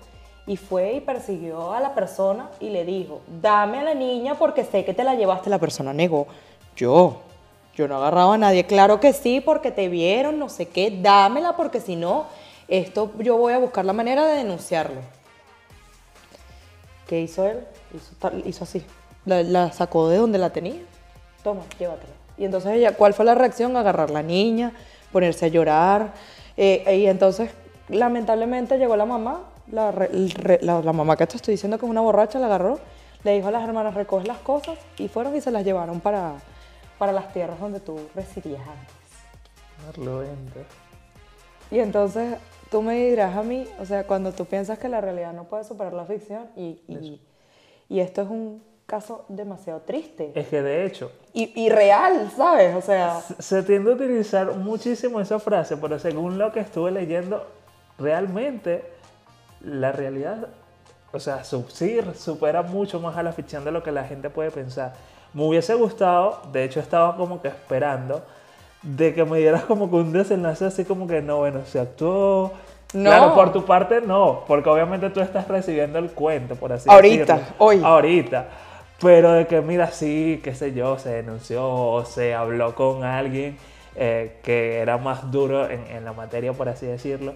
y 0.46 0.58
fue 0.58 0.94
y 0.94 1.02
persiguió 1.02 1.72
a 1.72 1.80
la 1.80 1.96
persona 1.96 2.50
y 2.60 2.70
le 2.70 2.84
dijo, 2.84 3.22
dame 3.42 3.80
a 3.80 3.84
la 3.84 3.94
niña 3.94 4.36
porque 4.36 4.66
sé 4.66 4.84
que 4.84 4.94
te 4.94 5.04
la 5.04 5.16
llevaste. 5.16 5.50
La 5.50 5.60
persona 5.60 5.94
negó, 5.94 6.28
yo, 6.76 7.22
yo 7.76 7.88
no 7.88 7.96
agarraba 7.98 8.34
a 8.34 8.38
nadie. 8.38 8.66
Claro 8.66 9.00
que 9.00 9.14
sí, 9.14 9.40
porque 9.40 9.72
te 9.72 9.88
vieron, 9.88 10.40
no 10.40 10.50
sé 10.50 10.68
qué, 10.68 10.92
dámela 11.02 11.56
porque 11.56 11.80
si 11.80 11.96
no, 11.96 12.26
esto 12.68 13.12
yo 13.20 13.38
voy 13.38 13.54
a 13.54 13.58
buscar 13.58 13.86
la 13.86 13.94
manera 13.94 14.26
de 14.26 14.38
denunciarlo. 14.38 15.02
¿Qué 17.08 17.22
hizo 17.22 17.46
él? 17.46 17.66
Hizo, 18.46 18.64
así, 18.64 18.84
la, 19.26 19.72
sacó 19.72 20.10
de 20.10 20.18
donde 20.18 20.40
la 20.40 20.50
tenía. 20.50 20.82
Toma, 21.44 21.62
llévatela. 21.80 22.14
Y 22.38 22.46
entonces 22.46 22.74
ella, 22.74 22.96
¿cuál 22.96 23.14
fue 23.14 23.24
la 23.24 23.36
reacción? 23.36 23.78
Agarrar 23.78 24.10
la 24.10 24.24
niña, 24.24 24.74
ponerse 25.12 25.46
a 25.46 25.50
llorar. 25.50 26.14
Eh, 26.58 26.98
y 26.98 27.06
entonces, 27.06 27.52
lamentablemente, 27.88 28.78
llegó 28.78 28.96
la 28.96 29.06
mamá 29.06 29.42
la, 29.74 30.82
la, 30.82 30.94
mamá 30.94 31.18
que 31.18 31.26
te 31.26 31.38
estoy 31.38 31.54
diciendo 31.54 31.78
que 31.80 31.86
es 31.86 31.90
una 31.90 32.02
borracha 32.02 32.40
la 32.40 32.46
agarró, 32.46 32.80
le 33.24 33.34
dijo 33.36 33.48
a 33.48 33.52
las 33.52 33.64
hermanas, 33.64 33.96
recoge 33.96 34.28
las 34.28 34.38
cosas 34.40 34.78
y 34.98 35.08
fueron 35.08 35.36
y 35.36 35.42
se 35.42 35.50
las 35.52 35.66
llevaron 35.66 36.00
para, 36.00 36.36
para 37.00 37.12
las 37.12 37.34
tierras 37.34 37.60
donde 37.60 37.80
tú 37.80 38.00
residías 38.14 38.62
antes. 38.62 39.04
Y 41.72 41.80
entonces 41.80 42.36
tú 42.70 42.82
me 42.82 42.96
dirás 43.10 43.36
a 43.36 43.44
mí, 43.44 43.68
o 43.80 43.86
sea, 43.86 44.06
cuando 44.06 44.32
tú 44.32 44.46
piensas 44.46 44.78
que 44.78 44.88
la 44.90 45.02
realidad 45.02 45.34
no 45.34 45.46
puede 45.46 45.64
superar 45.64 45.94
la 45.94 46.06
ficción 46.06 46.50
y, 46.56 46.80
y, 47.90 48.00
esto 48.00 48.22
es 48.22 48.30
un 48.30 48.64
caso 48.86 49.26
demasiado 49.28 49.82
triste. 49.82 50.32
Es 50.36 50.48
que 50.48 50.62
de 50.62 50.86
hecho... 50.86 51.12
Y, 51.34 51.52
y, 51.60 51.70
real, 51.70 52.32
¿sabes? 52.36 52.76
O 52.76 52.82
sea... 52.82 53.22
Se 53.22 53.64
tiende 53.64 53.92
a 53.92 53.96
utilizar 53.96 54.56
muchísimo 54.56 55.20
esa 55.20 55.40
frase, 55.40 55.78
pero 55.78 55.98
según 55.98 56.38
lo 56.38 56.52
que 56.52 56.60
estuve 56.60 56.92
leyendo, 56.92 57.48
realmente 57.98 58.84
la 59.64 59.92
realidad, 59.92 60.48
o 61.12 61.20
sea, 61.20 61.44
sí 61.44 62.00
supera 62.16 62.62
mucho 62.62 63.00
más 63.00 63.18
a 63.18 63.24
la 63.24 63.32
ficción 63.32 63.64
de 63.64 63.72
lo 63.72 63.82
que 63.82 63.92
la 63.92 64.04
gente 64.04 64.30
puede 64.30 64.52
pensar. 64.52 64.94
Me 65.34 65.44
hubiese 65.44 65.74
gustado, 65.76 66.42
de 66.52 66.64
hecho 66.64 66.80
estaba 66.80 67.16
como 67.16 67.42
que 67.42 67.48
esperando, 67.48 68.22
de 68.82 69.14
que 69.14 69.24
me 69.24 69.40
dieras 69.40 69.64
como 69.64 69.90
que 69.90 69.96
un 69.96 70.12
desenlace 70.12 70.66
así 70.66 70.84
como 70.86 71.08
que 71.08 71.22
no, 71.22 71.38
bueno, 71.38 71.62
se 71.66 71.80
actuó. 71.80 72.52
No. 72.94 73.10
Claro, 73.10 73.34
por 73.34 73.52
tu 73.52 73.66
parte 73.66 74.02
no, 74.02 74.44
porque 74.48 74.70
obviamente 74.70 75.10
tú 75.10 75.20
estás 75.20 75.48
recibiendo 75.48 75.98
el 75.98 76.12
cuento, 76.12 76.56
por 76.56 76.74
así 76.74 76.88
decirlo. 76.88 76.94
Ahorita, 76.96 77.54
hoy. 77.58 77.82
Ahorita. 77.84 78.48
Pero 79.02 79.32
de 79.32 79.48
que, 79.48 79.62
mira, 79.62 79.88
sí, 79.88 80.40
qué 80.44 80.54
sé 80.54 80.74
yo, 80.74 81.00
se 81.00 81.10
denunció 81.10 81.68
o 81.68 82.06
se 82.06 82.36
habló 82.36 82.76
con 82.76 83.04
alguien 83.04 83.58
eh, 83.96 84.40
que 84.44 84.78
era 84.78 84.98
más 84.98 85.32
duro 85.32 85.68
en, 85.70 85.88
en 85.88 86.06
la 86.06 86.14
materia, 86.14 86.54
por 86.54 86.70
así 86.70 86.86
decirlo 86.86 87.34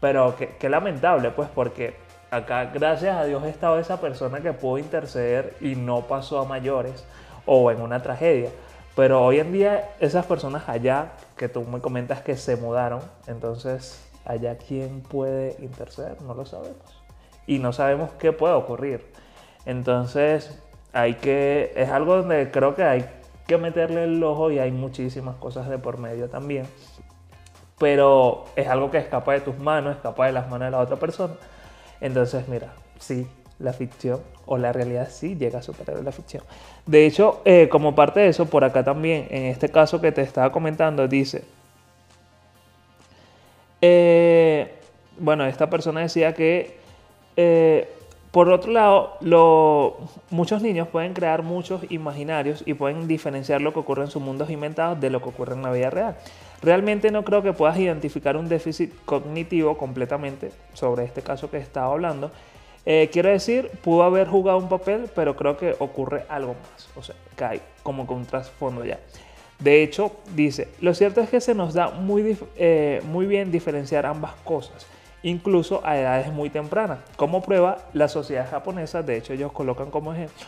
pero 0.00 0.34
qué, 0.36 0.68
lamentable, 0.68 1.30
pues, 1.30 1.48
porque 1.48 1.96
acá, 2.30 2.66
gracias 2.66 3.16
a 3.16 3.24
Dios, 3.24 3.44
estaba 3.44 3.80
esa 3.80 4.00
persona 4.00 4.40
que 4.40 4.52
pudo 4.52 4.78
interceder 4.78 5.56
y 5.60 5.74
no 5.74 6.02
pasó 6.02 6.40
a 6.40 6.44
mayores 6.44 7.04
o 7.46 7.70
en 7.70 7.80
una 7.80 8.00
tragedia. 8.02 8.50
Pero 8.94 9.24
hoy 9.24 9.40
en 9.40 9.52
día, 9.52 9.90
esas 10.00 10.26
personas 10.26 10.68
allá, 10.68 11.12
que 11.36 11.48
tú 11.48 11.62
me 11.62 11.80
comentas 11.80 12.20
que 12.22 12.36
se 12.36 12.56
mudaron, 12.56 13.00
entonces, 13.26 14.04
allá, 14.24 14.56
¿quién 14.56 15.00
puede 15.02 15.56
interceder? 15.60 16.20
No 16.22 16.34
lo 16.34 16.44
sabemos. 16.44 17.02
Y 17.46 17.58
no 17.58 17.72
sabemos 17.72 18.10
qué 18.18 18.32
puede 18.32 18.54
ocurrir. 18.54 19.06
Entonces, 19.66 20.60
hay 20.92 21.14
que, 21.14 21.72
es 21.76 21.88
algo 21.90 22.16
donde 22.16 22.50
creo 22.50 22.74
que 22.74 22.84
hay 22.84 23.04
que 23.46 23.56
meterle 23.56 24.04
el 24.04 24.22
ojo 24.22 24.50
y 24.50 24.58
hay 24.58 24.70
muchísimas 24.70 25.36
cosas 25.36 25.68
de 25.68 25.78
por 25.78 25.98
medio 25.98 26.28
también 26.28 26.66
pero 27.78 28.44
es 28.56 28.66
algo 28.66 28.90
que 28.90 28.98
escapa 28.98 29.32
de 29.32 29.40
tus 29.40 29.58
manos, 29.58 29.96
escapa 29.96 30.26
de 30.26 30.32
las 30.32 30.48
manos 30.48 30.66
de 30.66 30.70
la 30.72 30.78
otra 30.78 30.96
persona. 30.96 31.34
Entonces, 32.00 32.48
mira, 32.48 32.72
sí, 32.98 33.26
la 33.58 33.72
ficción 33.72 34.20
o 34.46 34.56
la 34.56 34.72
realidad 34.72 35.08
sí 35.10 35.36
llega 35.36 35.58
a 35.58 35.62
superar 35.62 36.02
la 36.02 36.12
ficción. 36.12 36.42
De 36.86 37.06
hecho, 37.06 37.42
eh, 37.44 37.68
como 37.70 37.94
parte 37.94 38.20
de 38.20 38.28
eso, 38.28 38.46
por 38.46 38.64
acá 38.64 38.84
también, 38.84 39.26
en 39.30 39.46
este 39.46 39.68
caso 39.68 40.00
que 40.00 40.12
te 40.12 40.22
estaba 40.22 40.50
comentando, 40.52 41.06
dice, 41.06 41.44
eh, 43.80 44.74
bueno, 45.18 45.44
esta 45.46 45.68
persona 45.68 46.00
decía 46.00 46.34
que, 46.34 46.78
eh, 47.36 47.88
por 48.30 48.48
otro 48.50 48.72
lado, 48.72 49.98
muchos 50.30 50.62
niños 50.62 50.88
pueden 50.88 51.14
crear 51.14 51.42
muchos 51.42 51.82
imaginarios 51.90 52.62
y 52.66 52.74
pueden 52.74 53.08
diferenciar 53.08 53.60
lo 53.60 53.72
que 53.72 53.80
ocurre 53.80 54.04
en 54.04 54.10
sus 54.10 54.22
mundos 54.22 54.50
inventados 54.50 55.00
de 55.00 55.10
lo 55.10 55.20
que 55.20 55.30
ocurre 55.30 55.54
en 55.54 55.62
la 55.62 55.72
vida 55.72 55.90
real. 55.90 56.16
Realmente 56.62 57.10
no 57.10 57.24
creo 57.24 57.42
que 57.42 57.52
puedas 57.52 57.78
identificar 57.78 58.36
un 58.36 58.48
déficit 58.48 58.92
cognitivo 59.04 59.78
completamente 59.78 60.50
sobre 60.74 61.04
este 61.04 61.22
caso 61.22 61.50
que 61.50 61.58
estaba 61.58 61.92
hablando. 61.92 62.30
Eh, 62.84 63.10
quiero 63.12 63.28
decir, 63.28 63.70
pudo 63.82 64.02
haber 64.02 64.26
jugado 64.28 64.58
un 64.58 64.68
papel, 64.68 65.08
pero 65.14 65.36
creo 65.36 65.56
que 65.56 65.76
ocurre 65.78 66.24
algo 66.28 66.54
más. 66.54 66.88
O 66.96 67.02
sea, 67.02 67.14
hay 67.48 67.60
como 67.82 68.06
con 68.06 68.18
un 68.18 68.26
trasfondo 68.26 68.84
ya. 68.84 68.98
De 69.58 69.82
hecho, 69.82 70.12
dice, 70.34 70.68
lo 70.80 70.94
cierto 70.94 71.20
es 71.20 71.30
que 71.30 71.40
se 71.40 71.54
nos 71.54 71.74
da 71.74 71.90
muy, 71.90 72.38
eh, 72.56 73.02
muy 73.04 73.26
bien 73.26 73.50
diferenciar 73.50 74.06
ambas 74.06 74.32
cosas, 74.44 74.86
incluso 75.22 75.80
a 75.84 75.98
edades 75.98 76.32
muy 76.32 76.48
tempranas. 76.48 77.00
Como 77.16 77.42
prueba, 77.42 77.78
la 77.92 78.08
sociedad 78.08 78.48
japonesa, 78.48 79.02
de 79.02 79.16
hecho 79.16 79.32
ellos 79.32 79.50
colocan 79.50 79.90
como 79.90 80.12
ejemplo, 80.12 80.46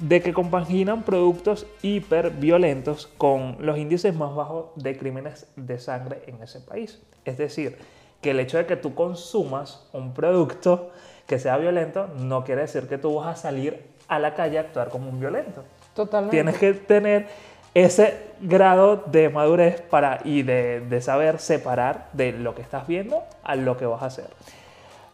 de 0.00 0.22
que 0.22 0.32
compaginan 0.32 1.02
productos 1.02 1.66
hiperviolentos 1.82 3.06
con 3.18 3.56
los 3.60 3.78
índices 3.78 4.14
más 4.14 4.34
bajos 4.34 4.66
de 4.76 4.96
crímenes 4.96 5.46
de 5.56 5.78
sangre 5.78 6.22
en 6.26 6.42
ese 6.42 6.60
país. 6.60 7.00
Es 7.24 7.36
decir, 7.36 7.76
que 8.22 8.30
el 8.30 8.40
hecho 8.40 8.58
de 8.58 8.66
que 8.66 8.76
tú 8.76 8.94
consumas 8.94 9.86
un 9.92 10.12
producto 10.14 10.90
que 11.26 11.38
sea 11.38 11.58
violento 11.58 12.08
no 12.16 12.44
quiere 12.44 12.62
decir 12.62 12.88
que 12.88 12.98
tú 12.98 13.14
vas 13.16 13.38
a 13.38 13.40
salir 13.40 13.84
a 14.08 14.18
la 14.18 14.34
calle 14.34 14.58
a 14.58 14.62
actuar 14.62 14.88
como 14.88 15.08
un 15.08 15.20
violento. 15.20 15.64
Totalmente. 15.94 16.36
Tienes 16.36 16.58
que 16.58 16.72
tener 16.74 17.28
ese 17.74 18.18
grado 18.40 19.04
de 19.06 19.28
madurez 19.28 19.80
para, 19.82 20.20
y 20.24 20.42
de, 20.42 21.00
saber 21.02 21.38
separar 21.38 22.08
de 22.12 22.32
lo 22.32 22.54
que 22.54 22.62
estás 22.62 22.86
viendo 22.86 23.22
a 23.44 23.54
lo 23.54 23.76
que 23.76 23.86
vas 23.86 24.02
a 24.02 24.06
hacer. 24.06 24.28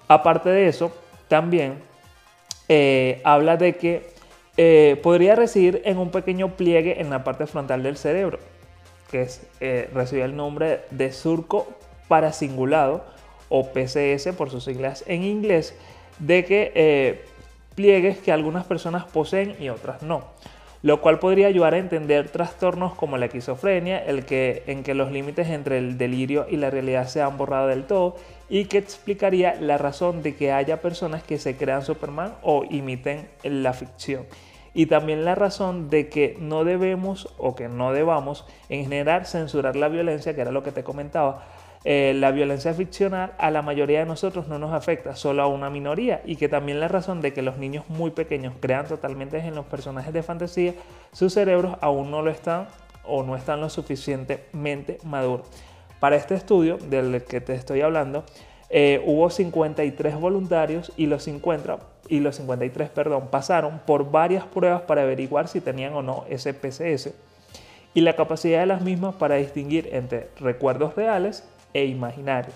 Aparte 0.08 0.48
de 0.48 0.68
eso, 0.68 0.92
también 1.28 1.82
eh, 2.68 3.20
habla 3.24 3.56
de 3.56 3.76
que 3.76 4.15
eh, 4.56 4.98
podría 5.02 5.36
residir 5.36 5.82
en 5.84 5.98
un 5.98 6.10
pequeño 6.10 6.56
pliegue 6.56 7.00
en 7.00 7.10
la 7.10 7.24
parte 7.24 7.46
frontal 7.46 7.82
del 7.82 7.96
cerebro, 7.96 8.38
que 9.10 9.22
es, 9.22 9.46
eh, 9.60 9.90
recibe 9.92 10.22
el 10.22 10.34
nombre 10.34 10.80
de 10.90 11.12
surco 11.12 11.66
parasingulado 12.08 13.04
o 13.48 13.72
PCS 13.72 14.32
por 14.36 14.50
sus 14.50 14.64
siglas 14.64 15.04
en 15.06 15.24
inglés, 15.24 15.74
de 16.18 16.44
que 16.44 16.72
eh, 16.74 17.24
pliegues 17.74 18.18
que 18.18 18.32
algunas 18.32 18.64
personas 18.64 19.04
poseen 19.04 19.56
y 19.60 19.68
otras 19.68 20.02
no, 20.02 20.24
lo 20.82 21.02
cual 21.02 21.18
podría 21.18 21.48
ayudar 21.48 21.74
a 21.74 21.78
entender 21.78 22.30
trastornos 22.30 22.94
como 22.94 23.18
la 23.18 23.26
esquizofrenia, 23.26 23.98
el 23.98 24.24
que, 24.24 24.62
en 24.66 24.82
que 24.82 24.94
los 24.94 25.12
límites 25.12 25.48
entre 25.48 25.78
el 25.78 25.98
delirio 25.98 26.46
y 26.48 26.56
la 26.56 26.70
realidad 26.70 27.06
se 27.08 27.20
han 27.20 27.36
borrado 27.36 27.68
del 27.68 27.84
todo 27.84 28.16
y 28.48 28.66
que 28.66 28.78
explicaría 28.78 29.54
la 29.60 29.78
razón 29.78 30.22
de 30.22 30.36
que 30.36 30.52
haya 30.52 30.80
personas 30.80 31.22
que 31.22 31.38
se 31.38 31.56
crean 31.56 31.82
Superman 31.82 32.34
o 32.42 32.64
imiten 32.68 33.28
la 33.42 33.72
ficción 33.72 34.26
y 34.76 34.86
también 34.86 35.24
la 35.24 35.34
razón 35.34 35.88
de 35.88 36.10
que 36.10 36.36
no 36.38 36.64
debemos 36.64 37.34
o 37.38 37.54
que 37.54 37.66
no 37.66 37.94
debamos 37.94 38.44
en 38.68 38.82
general 38.82 39.24
censurar 39.24 39.74
la 39.74 39.88
violencia, 39.88 40.34
que 40.34 40.42
era 40.42 40.52
lo 40.52 40.62
que 40.62 40.70
te 40.70 40.84
comentaba. 40.84 41.46
Eh, 41.84 42.12
la 42.14 42.30
violencia 42.30 42.74
ficcional 42.74 43.32
a 43.38 43.50
la 43.50 43.62
mayoría 43.62 44.00
de 44.00 44.04
nosotros 44.04 44.48
no 44.48 44.58
nos 44.58 44.74
afecta, 44.74 45.16
solo 45.16 45.42
a 45.42 45.46
una 45.46 45.70
minoría, 45.70 46.20
y 46.26 46.36
que 46.36 46.50
también 46.50 46.78
la 46.78 46.88
razón 46.88 47.22
de 47.22 47.32
que 47.32 47.40
los 47.40 47.56
niños 47.56 47.88
muy 47.88 48.10
pequeños 48.10 48.52
crean 48.60 48.86
totalmente 48.86 49.38
en 49.38 49.54
los 49.54 49.64
personajes 49.64 50.12
de 50.12 50.22
fantasía, 50.22 50.74
sus 51.10 51.32
cerebros 51.32 51.78
aún 51.80 52.10
no 52.10 52.20
lo 52.20 52.30
están 52.30 52.66
o 53.02 53.22
no 53.22 53.34
están 53.34 53.62
lo 53.62 53.70
suficientemente 53.70 54.98
maduros. 55.04 55.48
Para 56.00 56.16
este 56.16 56.34
estudio 56.34 56.76
del 56.76 57.22
que 57.24 57.40
te 57.40 57.54
estoy 57.54 57.80
hablando, 57.80 58.24
eh, 58.68 59.02
hubo 59.06 59.30
53 59.30 60.16
voluntarios 60.16 60.92
y 60.96 61.06
los 61.06 61.22
50 61.22 61.78
y 62.08 62.20
los 62.20 62.36
53, 62.36 62.88
perdón, 62.90 63.28
pasaron 63.30 63.80
por 63.84 64.10
varias 64.10 64.44
pruebas 64.44 64.82
para 64.82 65.02
averiguar 65.02 65.48
si 65.48 65.60
tenían 65.60 65.94
o 65.94 66.02
no 66.02 66.24
ese 66.28 66.54
PCS 66.54 67.14
y 67.94 68.02
la 68.02 68.14
capacidad 68.14 68.60
de 68.60 68.66
las 68.66 68.82
mismas 68.82 69.14
para 69.14 69.36
distinguir 69.36 69.88
entre 69.92 70.28
recuerdos 70.38 70.94
reales 70.94 71.44
e 71.72 71.86
imaginarios. 71.86 72.54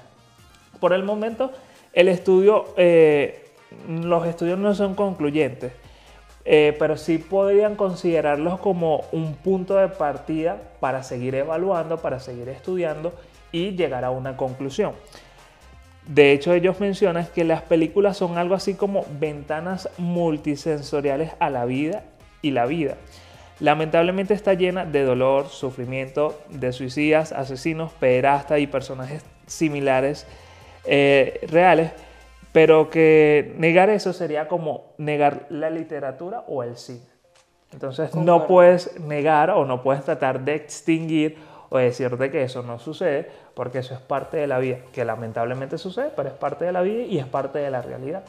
Por 0.80 0.92
el 0.92 1.02
momento, 1.02 1.50
el 1.92 2.08
estudio, 2.08 2.66
eh, 2.76 3.46
los 3.88 4.26
estudios 4.26 4.58
no 4.58 4.74
son 4.74 4.94
concluyentes, 4.94 5.72
eh, 6.44 6.76
pero 6.78 6.96
sí 6.96 7.18
podrían 7.18 7.76
considerarlos 7.76 8.60
como 8.60 9.04
un 9.12 9.34
punto 9.34 9.76
de 9.76 9.88
partida 9.88 10.58
para 10.80 11.02
seguir 11.02 11.34
evaluando, 11.34 11.98
para 11.98 12.20
seguir 12.20 12.48
estudiando 12.48 13.12
y 13.52 13.72
llegar 13.72 14.04
a 14.04 14.10
una 14.10 14.36
conclusión. 14.36 14.92
De 16.06 16.32
hecho, 16.32 16.52
ellos 16.54 16.80
mencionan 16.80 17.28
que 17.34 17.44
las 17.44 17.62
películas 17.62 18.16
son 18.16 18.38
algo 18.38 18.54
así 18.54 18.74
como 18.74 19.04
ventanas 19.20 19.88
multisensoriales 19.98 21.32
a 21.38 21.50
la 21.50 21.64
vida 21.66 22.04
y 22.42 22.50
la 22.50 22.66
vida. 22.66 22.96
Lamentablemente 23.60 24.32
está 24.32 24.54
llena 24.54 24.86
de 24.86 25.04
dolor, 25.04 25.48
sufrimiento, 25.48 26.40
de 26.48 26.72
suicidas, 26.72 27.32
asesinos, 27.32 27.92
pederastas 27.92 28.58
y 28.58 28.66
personajes 28.66 29.22
similares 29.46 30.26
eh, 30.84 31.46
reales, 31.48 31.92
pero 32.52 32.88
que 32.88 33.54
negar 33.58 33.90
eso 33.90 34.12
sería 34.12 34.48
como 34.48 34.94
negar 34.96 35.46
la 35.50 35.68
literatura 35.68 36.40
o 36.48 36.62
el 36.62 36.76
cine. 36.76 37.10
Entonces 37.72 38.14
no 38.14 38.46
puedes 38.46 38.98
negar 38.98 39.50
o 39.50 39.64
no 39.64 39.82
puedes 39.82 40.04
tratar 40.04 40.40
de 40.40 40.54
extinguir 40.54 41.36
o 41.70 41.78
decirte 41.78 42.30
que 42.30 42.42
eso 42.42 42.62
no 42.62 42.78
sucede, 42.78 43.30
porque 43.54 43.78
eso 43.78 43.94
es 43.94 44.00
parte 44.00 44.36
de 44.36 44.46
la 44.46 44.58
vida, 44.58 44.78
que 44.92 45.04
lamentablemente 45.04 45.78
sucede, 45.78 46.10
pero 46.14 46.28
es 46.28 46.34
parte 46.34 46.66
de 46.66 46.72
la 46.72 46.82
vida 46.82 47.04
y 47.04 47.18
es 47.18 47.26
parte 47.26 47.60
de 47.60 47.70
la 47.70 47.80
realidad. 47.80 48.22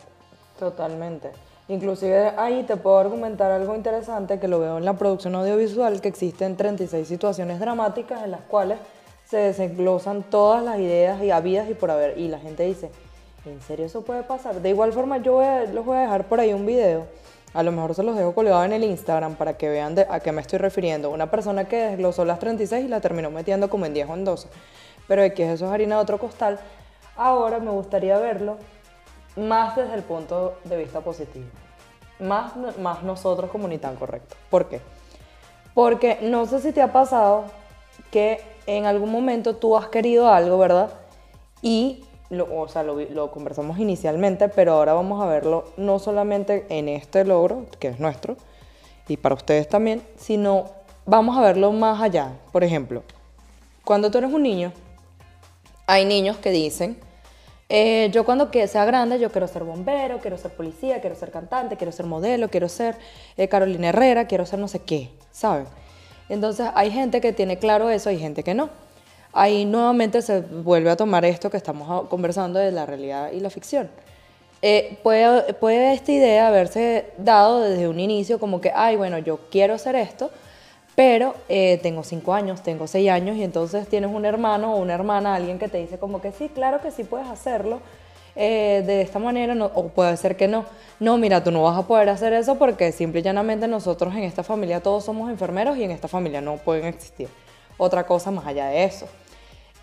Totalmente. 0.57 1.31
Inclusive 1.67 2.33
ahí 2.37 2.63
te 2.63 2.77
puedo 2.77 2.99
argumentar 2.99 3.51
algo 3.51 3.75
interesante 3.75 4.39
que 4.39 4.47
lo 4.47 4.59
veo 4.59 4.77
en 4.77 4.85
la 4.85 4.93
producción 4.93 5.35
audiovisual, 5.35 6.01
que 6.01 6.09
existen 6.09 6.55
36 6.55 7.07
situaciones 7.07 7.59
dramáticas 7.59 8.23
en 8.23 8.31
las 8.31 8.41
cuales 8.41 8.77
se 9.25 9.37
desenglosan 9.37 10.23
todas 10.23 10.63
las 10.63 10.79
ideas 10.79 11.23
y 11.23 11.31
habidas 11.31 11.69
y 11.69 11.73
por 11.73 11.89
haber. 11.89 12.17
Y 12.17 12.27
la 12.27 12.39
gente 12.39 12.63
dice, 12.63 12.91
¿en 13.45 13.61
serio 13.61 13.85
eso 13.85 14.01
puede 14.01 14.23
pasar? 14.23 14.61
De 14.61 14.69
igual 14.69 14.91
forma 14.91 15.19
yo 15.19 15.33
voy 15.33 15.45
a, 15.45 15.63
los 15.63 15.85
voy 15.85 15.97
a 15.97 16.01
dejar 16.01 16.27
por 16.27 16.39
ahí 16.39 16.53
un 16.53 16.65
video, 16.65 17.05
a 17.53 17.63
lo 17.63 17.71
mejor 17.71 17.95
se 17.95 18.03
los 18.03 18.15
dejo 18.15 18.33
colgado 18.33 18.63
en 18.63 18.73
el 18.73 18.83
Instagram 18.83 19.35
para 19.35 19.57
que 19.57 19.69
vean 19.69 19.95
a 20.09 20.19
qué 20.19 20.31
me 20.31 20.41
estoy 20.41 20.59
refiriendo. 20.59 21.09
Una 21.09 21.29
persona 21.29 21.65
que 21.65 21.77
desglosó 21.77 22.23
las 22.25 22.39
36 22.39 22.85
y 22.85 22.87
la 22.87 23.01
terminó 23.01 23.29
metiendo 23.29 23.69
como 23.69 23.85
en 23.85 23.93
10 23.93 24.09
o 24.09 24.13
en 24.13 24.25
12. 24.25 24.47
Pero 25.07 25.33
que 25.33 25.51
eso 25.51 25.65
es 25.65 25.71
harina 25.71 25.95
de 25.95 26.01
otro 26.01 26.17
costal. 26.17 26.59
Ahora 27.17 27.59
me 27.59 27.71
gustaría 27.71 28.17
verlo 28.17 28.57
más 29.35 29.75
desde 29.75 29.95
el 29.95 30.03
punto 30.03 30.57
de 30.63 30.77
vista 30.77 31.01
positivo. 31.01 31.47
Más, 32.19 32.53
más 32.79 33.03
nosotros 33.03 33.49
como 33.51 33.67
ni 33.67 33.77
tan 33.77 33.95
correcto. 33.95 34.35
¿Por 34.49 34.69
qué? 34.69 34.79
Porque 35.73 36.19
no 36.21 36.45
sé 36.45 36.61
si 36.61 36.71
te 36.71 36.81
ha 36.81 36.91
pasado 36.91 37.45
que 38.11 38.41
en 38.65 38.85
algún 38.85 39.11
momento 39.11 39.55
tú 39.55 39.75
has 39.77 39.87
querido 39.87 40.31
algo, 40.31 40.57
¿verdad? 40.57 40.91
Y, 41.61 42.03
lo, 42.31 42.47
o 42.59 42.67
sea, 42.67 42.81
lo, 42.83 43.31
conversamos 43.31 43.77
inicialmente, 43.77 44.49
pero 44.49 44.73
ahora 44.73 44.93
vamos 44.93 45.21
a 45.21 45.27
verlo 45.27 45.65
no 45.77 45.99
solamente 45.99 46.65
en 46.69 46.89
este 46.89 47.25
logro, 47.25 47.65
que 47.79 47.89
es 47.89 47.99
nuestro, 47.99 48.37
y 49.07 49.17
para 49.17 49.35
ustedes 49.35 49.67
también, 49.67 50.01
sino 50.17 50.69
vamos 51.05 51.37
a 51.37 51.41
verlo 51.41 51.71
más 51.73 52.01
allá. 52.01 52.31
Por 52.51 52.63
ejemplo, 52.63 53.03
cuando 53.83 54.09
tú 54.09 54.17
eres 54.17 54.31
un 54.31 54.43
niño, 54.43 54.71
hay 55.85 56.05
niños 56.05 56.37
que 56.37 56.51
dicen, 56.51 56.97
eh, 57.67 58.09
yo 58.13 58.23
cuando 58.23 58.49
que 58.49 58.65
sea 58.67 58.85
grande, 58.85 59.19
yo 59.19 59.29
quiero 59.29 59.47
ser 59.47 59.65
bombero, 59.65 60.19
quiero 60.19 60.37
ser 60.37 60.51
policía, 60.51 61.01
quiero 61.01 61.17
ser 61.17 61.31
cantante, 61.31 61.75
quiero 61.75 61.91
ser 61.91 62.05
modelo, 62.05 62.49
quiero 62.49 62.69
ser 62.69 62.97
eh, 63.35 63.49
Carolina 63.49 63.89
Herrera, 63.89 64.25
quiero 64.27 64.45
ser 64.45 64.59
no 64.59 64.69
sé 64.69 64.79
qué, 64.79 65.11
¿saben? 65.31 65.65
Entonces 66.29 66.69
hay 66.75 66.91
gente 66.91 67.19
que 67.19 67.33
tiene 67.33 67.59
claro 67.59 67.89
eso, 67.89 68.09
hay 68.09 68.19
gente 68.19 68.43
que 68.43 68.53
no. 68.53 68.69
Ahí 69.33 69.65
nuevamente 69.65 70.21
se 70.21 70.41
vuelve 70.41 70.89
a 70.89 70.95
tomar 70.95 71.23
esto 71.23 71.49
que 71.49 71.57
estamos 71.57 72.07
conversando 72.09 72.59
de 72.59 72.71
la 72.71 72.85
realidad 72.85 73.31
y 73.31 73.39
la 73.39 73.49
ficción. 73.49 73.89
Eh, 74.61 74.99
puede, 75.01 75.93
esta 75.93 76.11
idea 76.11 76.47
haberse 76.47 77.05
dado 77.17 77.61
desde 77.61 77.87
un 77.87 77.99
inicio 77.99 78.39
como 78.39 78.61
que, 78.61 78.71
ay, 78.75 78.95
bueno, 78.95 79.17
yo 79.17 79.39
quiero 79.49 79.73
hacer 79.73 79.95
esto, 79.95 80.29
pero 80.95 81.33
eh, 81.49 81.79
tengo 81.81 82.03
cinco 82.03 82.33
años, 82.33 82.61
tengo 82.61 82.85
seis 82.85 83.09
años 83.09 83.37
y 83.37 83.43
entonces 83.43 83.87
tienes 83.87 84.11
un 84.13 84.25
hermano 84.25 84.75
o 84.75 84.77
una 84.77 84.93
hermana, 84.93 85.33
alguien 85.33 85.57
que 85.57 85.67
te 85.67 85.79
dice 85.79 85.97
como 85.97 86.21
que 86.21 86.31
sí, 86.31 86.49
claro 86.49 86.81
que 86.81 86.91
sí 86.91 87.03
puedes 87.05 87.27
hacerlo 87.27 87.79
eh, 88.35 88.83
de 88.85 89.01
esta 89.01 89.17
manera 89.17 89.55
o 89.73 89.87
puede 89.87 90.15
ser 90.17 90.37
que 90.37 90.47
no. 90.47 90.65
No, 90.99 91.17
mira, 91.17 91.43
tú 91.43 91.49
no 91.49 91.63
vas 91.63 91.77
a 91.77 91.87
poder 91.87 92.09
hacer 92.09 92.33
eso 92.33 92.55
porque 92.59 92.91
simple 92.91 93.21
y 93.21 93.23
llanamente 93.23 93.67
nosotros 93.67 94.13
en 94.13 94.23
esta 94.23 94.43
familia 94.43 94.81
todos 94.81 95.05
somos 95.05 95.31
enfermeros 95.31 95.77
y 95.77 95.83
en 95.83 95.91
esta 95.91 96.07
familia 96.07 96.41
no 96.41 96.57
pueden 96.57 96.85
existir 96.85 97.29
otra 97.77 98.05
cosa 98.05 98.29
más 98.29 98.45
allá 98.45 98.67
de 98.67 98.83
eso. 98.83 99.07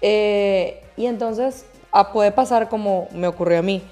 Eh, 0.01 0.83
y 0.97 1.07
entonces 1.07 1.67
ah, 1.93 2.13
puede 2.13 2.33
pasar 2.33 2.69
como 2.69 3.09
me 3.13 3.27
ocurrió 3.27 3.59
a 3.59 3.63
mí 3.63 3.83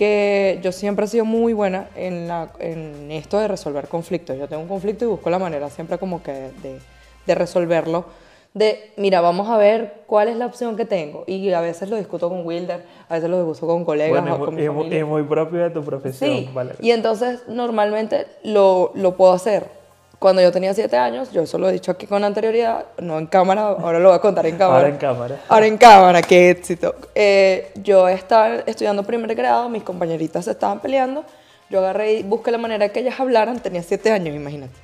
que 0.00 0.58
yo 0.62 0.72
siempre 0.72 1.04
he 1.04 1.08
sido 1.08 1.26
muy 1.26 1.52
buena 1.52 1.88
en, 1.94 2.26
la, 2.26 2.48
en 2.58 3.10
esto 3.10 3.38
de 3.38 3.48
resolver 3.48 3.86
conflictos. 3.86 4.38
Yo 4.38 4.48
tengo 4.48 4.62
un 4.62 4.68
conflicto 4.68 5.04
y 5.04 5.08
busco 5.08 5.28
la 5.28 5.38
manera 5.38 5.68
siempre 5.68 5.98
como 5.98 6.22
que 6.22 6.32
de, 6.32 6.80
de, 7.26 7.34
resolverlo. 7.34 8.06
De, 8.54 8.92
mira, 8.96 9.20
vamos 9.20 9.50
a 9.50 9.58
ver 9.58 10.04
cuál 10.06 10.28
es 10.28 10.36
la 10.36 10.46
opción 10.46 10.78
que 10.78 10.86
tengo. 10.86 11.24
Y 11.26 11.52
a 11.52 11.60
veces 11.60 11.90
lo 11.90 11.96
discuto 11.96 12.30
con 12.30 12.46
Wilder, 12.46 12.82
a 13.10 13.14
veces 13.14 13.28
lo 13.28 13.46
discuto 13.46 13.74
con 13.74 13.84
colegas 13.84 14.24
o 14.30 14.42
con 14.42 14.54
mi 14.54 14.66
familia. 14.66 15.00
Es 15.00 15.06
muy 15.06 15.22
propio 15.22 15.64
de 15.64 15.68
tu 15.68 15.84
profesión. 15.84 16.30
Sí, 16.30 16.50
y 16.80 16.92
entonces 16.92 17.42
normalmente 17.46 18.26
lo, 18.42 18.92
lo 18.94 19.18
puedo 19.18 19.34
hacer 19.34 19.79
cuando 20.20 20.42
yo 20.42 20.52
tenía 20.52 20.74
siete 20.74 20.98
años, 20.98 21.32
yo 21.32 21.40
eso 21.40 21.56
lo 21.56 21.70
he 21.70 21.72
dicho 21.72 21.90
aquí 21.90 22.06
con 22.06 22.22
anterioridad, 22.22 22.84
no 22.98 23.18
en 23.18 23.26
cámara, 23.26 23.68
ahora 23.68 23.98
lo 23.98 24.10
voy 24.10 24.18
a 24.18 24.20
contar 24.20 24.44
en 24.44 24.58
cámara. 24.58 24.80
Ahora 24.80 24.88
en 24.90 24.96
cámara. 24.98 25.40
Ahora 25.48 25.66
en 25.66 25.78
cámara, 25.78 26.22
qué 26.22 26.50
éxito. 26.50 26.94
Eh, 27.14 27.72
yo 27.76 28.06
estaba 28.06 28.56
estudiando 28.66 29.02
primer 29.02 29.34
grado, 29.34 29.70
mis 29.70 29.82
compañeritas 29.82 30.44
se 30.44 30.50
estaban 30.50 30.80
peleando, 30.80 31.24
yo 31.70 31.78
agarré 31.78 32.12
y 32.12 32.22
busqué 32.22 32.50
la 32.50 32.58
manera 32.58 32.86
de 32.86 32.92
que 32.92 33.00
ellas 33.00 33.18
hablaran, 33.18 33.60
tenía 33.60 33.82
siete 33.82 34.12
años, 34.12 34.36
imagínate. 34.36 34.74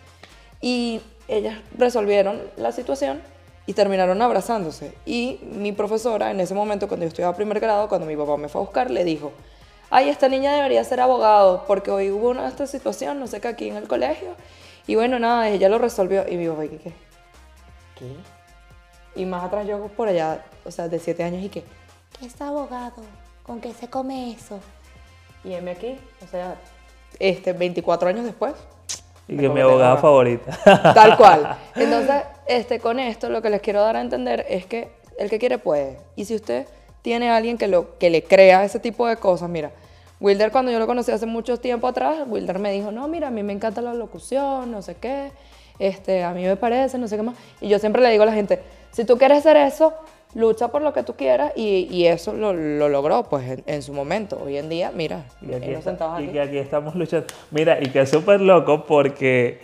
Y 0.62 1.02
ellas 1.28 1.58
resolvieron 1.76 2.40
la 2.56 2.72
situación 2.72 3.20
y 3.66 3.74
terminaron 3.74 4.22
abrazándose. 4.22 4.94
Y 5.04 5.40
mi 5.52 5.72
profesora, 5.72 6.30
en 6.30 6.40
ese 6.40 6.54
momento, 6.54 6.88
cuando 6.88 7.04
yo 7.04 7.08
estudiaba 7.08 7.36
primer 7.36 7.60
grado, 7.60 7.90
cuando 7.90 8.06
mi 8.06 8.16
papá 8.16 8.38
me 8.38 8.48
fue 8.48 8.62
a 8.62 8.64
buscar, 8.64 8.90
le 8.90 9.04
dijo, 9.04 9.32
ay, 9.90 10.08
esta 10.08 10.28
niña 10.30 10.54
debería 10.54 10.82
ser 10.82 11.00
abogado, 11.00 11.64
porque 11.66 11.90
hoy 11.90 12.10
hubo 12.10 12.30
una 12.30 12.48
esta 12.48 12.66
situación, 12.66 13.20
no 13.20 13.26
sé 13.26 13.42
qué, 13.42 13.48
aquí 13.48 13.68
en 13.68 13.76
el 13.76 13.86
colegio, 13.86 14.28
y 14.86 14.94
bueno, 14.94 15.18
nada, 15.18 15.48
ella 15.48 15.68
lo 15.68 15.78
resolvió 15.78 16.28
y 16.28 16.36
mi 16.36 16.48
papá, 16.48 16.62
¿qué? 16.62 16.78
¿Qué? 16.78 16.92
¿Qué? 17.98 18.36
Y 19.16 19.24
más 19.24 19.44
atrás 19.44 19.66
yo 19.66 19.88
por 19.88 20.08
allá, 20.08 20.44
o 20.64 20.70
sea, 20.70 20.88
de 20.88 20.98
siete 20.98 21.24
años 21.24 21.42
y 21.42 21.48
qué. 21.48 21.64
¿Qué 22.18 22.26
es 22.26 22.40
abogado? 22.40 23.02
¿Con 23.42 23.60
qué 23.60 23.72
se 23.72 23.88
come 23.88 24.32
eso? 24.32 24.60
Y 25.42 25.54
M 25.54 25.70
aquí, 25.70 25.96
o 26.22 26.26
sea, 26.26 26.56
este, 27.18 27.52
24 27.52 28.08
años 28.08 28.24
después. 28.24 28.54
Y 29.28 29.36
que 29.36 29.48
mi 29.48 29.60
abogada 29.60 29.96
favorita. 29.96 30.56
Tal 30.94 31.16
cual. 31.16 31.56
Entonces, 31.74 32.22
este, 32.46 32.78
con 32.78 33.00
esto 33.00 33.28
lo 33.28 33.42
que 33.42 33.50
les 33.50 33.60
quiero 33.60 33.80
dar 33.80 33.96
a 33.96 34.00
entender 34.00 34.44
es 34.48 34.66
que 34.66 34.90
el 35.18 35.30
que 35.30 35.38
quiere 35.38 35.58
puede. 35.58 35.98
Y 36.14 36.26
si 36.26 36.34
usted 36.34 36.66
tiene 37.02 37.30
a 37.30 37.36
alguien 37.36 37.58
que, 37.58 37.68
lo, 37.68 37.98
que 37.98 38.10
le 38.10 38.22
crea 38.22 38.64
ese 38.64 38.78
tipo 38.80 39.06
de 39.06 39.16
cosas, 39.16 39.48
mira, 39.48 39.72
Wilder, 40.20 40.50
cuando 40.50 40.70
yo 40.70 40.78
lo 40.78 40.86
conocí 40.86 41.10
hace 41.12 41.26
mucho 41.26 41.58
tiempo 41.58 41.86
atrás, 41.86 42.24
Wilder 42.26 42.58
me 42.58 42.72
dijo, 42.72 42.90
no, 42.90 43.06
mira, 43.08 43.28
a 43.28 43.30
mí 43.30 43.42
me 43.42 43.52
encanta 43.52 43.82
la 43.82 43.92
locución, 43.92 44.70
no 44.70 44.80
sé 44.80 44.96
qué, 44.96 45.30
este, 45.78 46.24
a 46.24 46.32
mí 46.32 46.44
me 46.44 46.56
parece, 46.56 46.98
no 46.98 47.06
sé 47.06 47.16
qué 47.16 47.22
más. 47.22 47.36
Y 47.60 47.68
yo 47.68 47.78
siempre 47.78 48.02
le 48.02 48.10
digo 48.10 48.22
a 48.22 48.26
la 48.26 48.32
gente, 48.32 48.60
si 48.92 49.04
tú 49.04 49.18
quieres 49.18 49.38
hacer 49.38 49.56
eso, 49.58 49.92
lucha 50.34 50.68
por 50.68 50.82
lo 50.82 50.92
que 50.92 51.02
tú 51.02 51.14
quieras 51.14 51.52
y, 51.56 52.06
eso 52.06 52.32
lo, 52.32 52.52
logró 52.52 53.24
pues 53.24 53.62
en, 53.66 53.82
su 53.82 53.92
momento. 53.92 54.40
Hoy 54.44 54.56
en 54.56 54.68
día, 54.68 54.92
mira, 54.94 55.24
y 55.42 55.52
aquí, 55.52 55.70
y 56.20 56.28
que 56.28 56.40
aquí 56.40 56.58
estamos 56.58 56.94
luchando. 56.94 57.26
Mira, 57.50 57.78
y 57.82 57.88
que 57.90 58.00
es 58.00 58.10
súper 58.10 58.40
loco 58.40 58.84
porque 58.84 59.60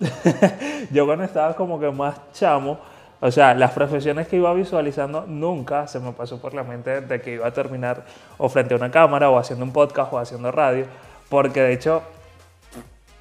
yo 0.90 1.06
cuando 1.06 1.24
estaba 1.24 1.54
como 1.54 1.80
que 1.80 1.90
más 1.90 2.16
chamo, 2.32 2.78
o 3.26 3.32
sea, 3.32 3.54
las 3.54 3.72
profesiones 3.72 4.28
que 4.28 4.36
iba 4.36 4.54
visualizando 4.54 5.24
nunca 5.26 5.88
se 5.88 5.98
me 5.98 6.12
pasó 6.12 6.40
por 6.40 6.54
la 6.54 6.62
mente 6.62 7.00
de 7.00 7.20
que 7.20 7.32
iba 7.34 7.48
a 7.48 7.50
terminar 7.50 8.04
o 8.38 8.48
frente 8.48 8.74
a 8.74 8.76
una 8.76 8.92
cámara 8.92 9.30
o 9.30 9.36
haciendo 9.36 9.64
un 9.64 9.72
podcast 9.72 10.12
o 10.12 10.18
haciendo 10.20 10.52
radio, 10.52 10.84
porque 11.28 11.60
de 11.60 11.72
hecho, 11.72 12.02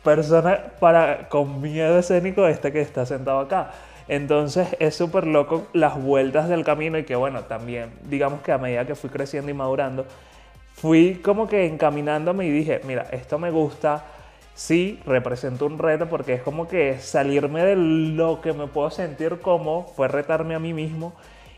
persona 0.03 0.59
para, 0.79 1.27
con 1.27 1.59
miedo 1.59 1.97
escénico 1.97 2.45
este 2.45 2.71
que 2.71 2.81
está 2.81 3.07
sentado 3.07 3.39
acá. 3.39 3.71
Entonces 4.07 4.75
es 4.77 4.93
súper 4.93 5.25
loco 5.25 5.65
las 5.73 5.99
vueltas 5.99 6.49
del 6.49 6.63
camino 6.63 6.99
y 6.99 7.03
que 7.03 7.15
bueno, 7.15 7.41
también 7.45 7.89
digamos 8.03 8.41
que 8.41 8.51
a 8.51 8.59
medida 8.59 8.85
que 8.85 8.93
fui 8.93 9.09
creciendo 9.09 9.49
y 9.49 9.55
madurando, 9.55 10.05
fui 10.75 11.15
como 11.15 11.47
que 11.47 11.65
encaminándome 11.65 12.45
y 12.45 12.51
dije, 12.51 12.79
mira, 12.85 13.07
esto 13.11 13.39
me 13.39 13.49
gusta, 13.49 14.03
sí 14.55 14.99
representa 15.05 15.65
un 15.65 15.77
reto 15.77 16.07
porque 16.09 16.33
es 16.33 16.41
como 16.41 16.67
que 16.67 16.97
salirme 16.99 17.63
de 17.63 17.75
lo 17.75 18.41
que 18.41 18.53
me 18.53 18.67
puedo 18.67 18.89
sentir 18.89 19.39
como 19.41 19.83
fue 19.83 20.07
retarme 20.07 20.55
a 20.55 20.59
mí 20.59 20.73
mismo. 20.73 21.13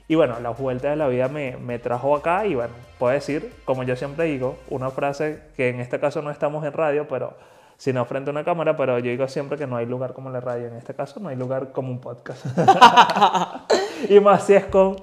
Y 0.09 0.15
bueno, 0.15 0.39
la 0.39 0.49
vuelta 0.49 0.89
de 0.89 0.95
la 0.95 1.07
vida 1.07 1.27
me, 1.27 1.57
me, 1.57 1.79
trajo 1.79 2.15
acá 2.15 2.45
y 2.45 2.55
bueno, 2.55 2.73
puedo 2.97 3.13
decir, 3.13 3.53
como 3.65 3.83
yo 3.83 3.95
siempre 3.95 4.25
digo, 4.25 4.57
una 4.69 4.89
frase 4.89 5.41
que 5.55 5.69
en 5.69 5.79
este 5.79 5.99
caso 5.99 6.21
no 6.21 6.31
estamos 6.31 6.65
en 6.65 6.73
radio, 6.73 7.07
pero 7.07 7.35
sino 7.77 8.03
frente 8.05 8.29
a 8.29 8.31
una 8.31 8.43
cámara, 8.43 8.75
pero 8.75 8.97
yo 8.99 9.11
digo 9.11 9.27
siempre 9.27 9.57
que 9.57 9.67
no 9.67 9.77
hay 9.77 9.85
lugar 9.85 10.13
como 10.13 10.29
la 10.29 10.39
radio, 10.39 10.67
en 10.67 10.75
este 10.75 10.95
caso 10.95 11.19
no 11.19 11.29
hay 11.29 11.35
lugar 11.35 11.71
como 11.71 11.91
un 11.91 11.99
podcast. 11.99 12.45
y 14.09 14.19
más 14.19 14.45
si 14.45 14.53
es 14.53 14.65
con 14.65 14.95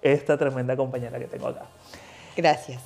esta 0.00 0.38
tremenda 0.38 0.76
compañera 0.76 1.18
que 1.18 1.26
tengo 1.26 1.48
acá. 1.48 1.62
Gracias. 2.36 2.82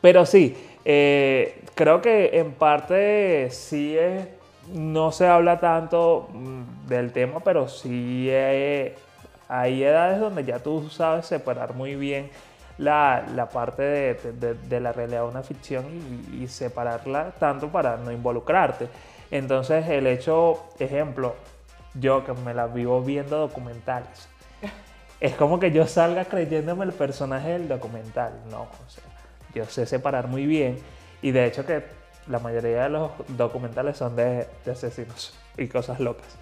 Pero 0.00 0.26
sí, 0.26 0.56
eh, 0.84 1.62
creo 1.74 2.00
que 2.00 2.38
en 2.38 2.52
parte 2.52 3.48
sí 3.50 3.96
es, 3.96 4.28
no 4.72 5.12
se 5.12 5.26
habla 5.26 5.60
tanto 5.60 6.28
mm, 6.32 6.88
del 6.88 7.12
tema, 7.12 7.40
pero 7.40 7.68
sí 7.68 8.30
hay 8.30 9.82
edades 9.82 10.20
donde 10.20 10.44
ya 10.44 10.58
tú 10.58 10.88
sabes 10.90 11.26
separar 11.26 11.74
muy 11.74 11.94
bien 11.96 12.30
la, 12.78 13.24
la 13.34 13.48
parte 13.48 13.82
de, 13.82 14.54
de, 14.54 14.80
la 14.80 14.92
realidad 14.92 15.22
de 15.22 15.28
una 15.28 15.42
ficción 15.42 15.84
y, 16.32 16.42
y, 16.42 16.48
separarla 16.48 17.32
tanto 17.38 17.68
para 17.68 17.96
no 17.96 18.10
involucrarte. 18.10 18.88
Entonces 19.30 19.88
el 19.88 20.06
hecho, 20.06 20.64
ejemplo, 20.78 21.36
yo 21.94 22.24
que 22.24 22.32
me 22.32 22.52
la 22.52 22.66
vivo 22.66 23.00
viendo 23.00 23.38
documentales, 23.38 24.28
es 25.20 25.34
como 25.34 25.60
que 25.60 25.70
yo 25.70 25.86
salga 25.86 26.24
creyéndome 26.24 26.84
el 26.84 26.92
personaje 26.92 27.50
del 27.50 27.68
documental, 27.68 28.32
no, 28.50 28.62
o 28.62 28.88
sea, 28.90 29.04
yo 29.54 29.64
sé 29.66 29.86
separar 29.86 30.28
muy 30.28 30.46
bien 30.46 30.78
y 31.22 31.30
de 31.30 31.46
hecho 31.46 31.64
que 31.64 31.82
la 32.28 32.38
mayoría 32.38 32.84
de 32.84 32.88
los 32.90 33.10
documentales 33.28 33.96
son 33.96 34.16
de, 34.16 34.46
de 34.64 34.72
asesinos 34.72 35.38
y 35.58 35.68
cosas 35.68 36.00
locas. 36.00 36.38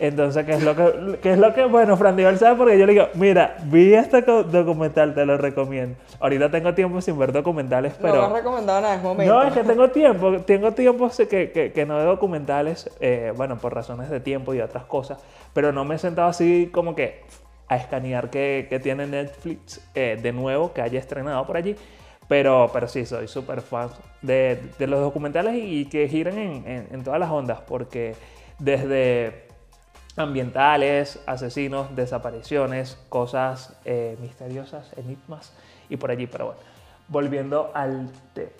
Entonces, 0.00 0.46
¿qué 0.46 0.52
es 0.52 0.62
lo 0.62 0.76
que, 0.76 1.18
qué 1.20 1.32
es 1.32 1.38
lo 1.38 1.52
que 1.52 1.64
bueno, 1.64 1.96
Fran 1.96 2.14
Dival 2.14 2.38
sabe? 2.38 2.56
Porque 2.56 2.78
yo 2.78 2.86
le 2.86 2.92
digo, 2.92 3.08
mira, 3.14 3.56
vi 3.64 3.94
este 3.94 4.22
documental, 4.22 5.12
te 5.12 5.26
lo 5.26 5.36
recomiendo. 5.36 5.96
Ahorita 6.20 6.50
tengo 6.50 6.72
tiempo 6.72 7.00
sin 7.00 7.18
ver 7.18 7.32
documentales, 7.32 7.94
pero... 8.00 8.14
No 8.14 8.20
me 8.20 8.26
has 8.26 8.32
recomendado 8.44 8.80
nada, 8.80 8.94
es 8.94 9.02
momento. 9.02 9.34
No, 9.34 9.42
es 9.42 9.52
que 9.52 9.64
tengo 9.64 9.90
tiempo, 9.90 10.40
tengo 10.42 10.72
tiempo 10.72 11.10
que, 11.28 11.50
que, 11.50 11.72
que 11.72 11.86
no 11.86 11.96
veo 11.96 12.06
documentales, 12.06 12.88
eh, 13.00 13.32
bueno, 13.36 13.58
por 13.58 13.74
razones 13.74 14.08
de 14.08 14.20
tiempo 14.20 14.54
y 14.54 14.60
otras 14.60 14.84
cosas, 14.84 15.18
pero 15.52 15.72
no 15.72 15.84
me 15.84 15.96
he 15.96 15.98
sentado 15.98 16.28
así 16.28 16.70
como 16.72 16.94
que 16.94 17.22
a 17.66 17.76
escanear 17.76 18.30
que, 18.30 18.80
tiene 18.82 19.06
Netflix 19.06 19.80
eh, 19.94 20.18
de 20.20 20.32
nuevo, 20.32 20.72
que 20.72 20.80
haya 20.80 20.98
estrenado 20.98 21.44
por 21.46 21.56
allí. 21.56 21.76
Pero, 22.28 22.70
pero 22.72 22.86
sí, 22.88 23.06
soy 23.06 23.26
súper 23.26 23.62
fan 23.62 23.88
de, 24.20 24.70
de, 24.78 24.86
los 24.86 25.00
documentales 25.00 25.54
y, 25.56 25.86
que 25.86 26.08
giren 26.08 26.38
en, 26.38 26.68
en, 26.68 26.88
en 26.90 27.02
todas 27.02 27.18
las 27.18 27.30
ondas, 27.30 27.60
porque 27.66 28.14
desde 28.58 29.48
ambientales, 30.18 31.20
asesinos, 31.26 31.94
desapariciones, 31.94 32.98
cosas 33.08 33.72
eh, 33.84 34.16
misteriosas, 34.20 34.90
enigmas 34.96 35.52
y 35.88 35.96
por 35.96 36.10
allí. 36.10 36.26
Pero 36.26 36.46
bueno, 36.46 36.60
volviendo 37.08 37.70
al 37.74 38.10
tema. 38.34 38.50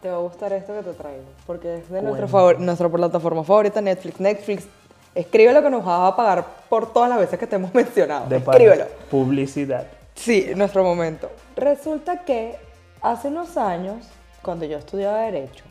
Te 0.00 0.08
va 0.08 0.16
a 0.16 0.20
gustar 0.20 0.52
esto 0.54 0.72
que 0.74 0.82
te 0.82 0.92
traigo, 0.94 1.24
porque 1.46 1.76
es 1.76 1.90
de 1.90 2.00
nuestro 2.00 2.58
nuestra 2.58 2.88
plataforma 2.88 3.44
favorita, 3.44 3.82
Netflix. 3.82 4.18
Netflix, 4.18 4.66
escribe 5.14 5.52
lo 5.52 5.62
que 5.62 5.68
nos 5.68 5.86
va 5.86 6.06
a 6.06 6.16
pagar 6.16 6.46
por 6.70 6.90
todas 6.90 7.10
las 7.10 7.18
veces 7.18 7.38
que 7.38 7.46
te 7.46 7.56
hemos 7.56 7.74
mencionado. 7.74 8.26
De 8.26 8.38
Escríbelo. 8.38 8.86
Publicidad. 9.10 9.86
Sí, 10.14 10.52
nuestro 10.56 10.82
momento. 10.82 11.30
Resulta 11.56 12.24
que 12.24 12.56
hace 13.02 13.28
unos 13.28 13.56
años, 13.56 14.06
cuando 14.42 14.64
yo 14.64 14.78
estudiaba 14.78 15.20
Derecho, 15.22 15.64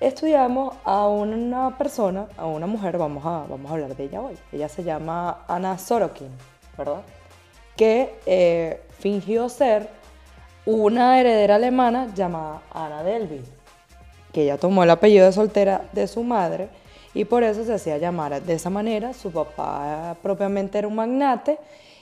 estudiamos 0.00 0.74
a 0.84 1.06
una 1.06 1.76
persona, 1.76 2.26
a 2.36 2.46
una 2.46 2.66
mujer, 2.66 2.98
vamos 2.98 3.24
a, 3.24 3.44
vamos 3.48 3.70
a 3.70 3.74
hablar 3.74 3.96
de 3.96 4.04
ella 4.04 4.20
hoy. 4.20 4.36
Ella 4.52 4.68
se 4.68 4.82
llama 4.82 5.44
Ana 5.48 5.78
Sorokin, 5.78 6.30
¿verdad? 6.76 7.02
Que 7.76 8.18
eh, 8.26 8.82
fingió 8.98 9.48
ser 9.48 9.88
una 10.66 11.20
heredera 11.20 11.56
alemana 11.56 12.08
llamada 12.14 12.62
Ana 12.72 13.02
Delvey, 13.02 13.42
que 14.32 14.42
ella 14.42 14.58
tomó 14.58 14.82
el 14.82 14.90
apellido 14.90 15.26
de 15.26 15.32
soltera 15.32 15.82
de 15.92 16.06
su 16.06 16.22
madre 16.22 16.68
y 17.14 17.24
por 17.24 17.42
eso 17.42 17.64
se 17.64 17.74
hacía 17.74 17.98
llamar 17.98 18.42
de 18.42 18.54
esa 18.54 18.70
manera. 18.70 19.12
Su 19.12 19.32
papá 19.32 20.16
propiamente 20.22 20.78
era 20.78 20.86
un 20.86 20.94
magnate 20.94 21.58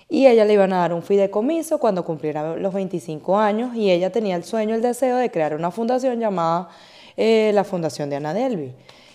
y 0.08 0.26
ella 0.26 0.44
le 0.44 0.54
iban 0.54 0.72
a 0.72 0.78
dar 0.78 0.92
un 0.94 1.02
fideicomiso 1.02 1.78
cuando 1.78 2.04
cumpliera 2.04 2.56
los 2.56 2.72
25 2.72 3.38
años 3.38 3.74
y 3.74 3.90
ella 3.90 4.10
tenía 4.10 4.36
el 4.36 4.44
sueño, 4.44 4.74
el 4.74 4.82
deseo 4.82 5.16
de 5.16 5.30
crear 5.30 5.54
una 5.54 5.70
fundación 5.70 6.18
llamada 6.18 6.68
eh, 7.16 7.50
la 7.52 7.64
fundación 7.64 8.08
de 8.08 8.16
Ana 8.16 8.32
Delby. 8.32 8.72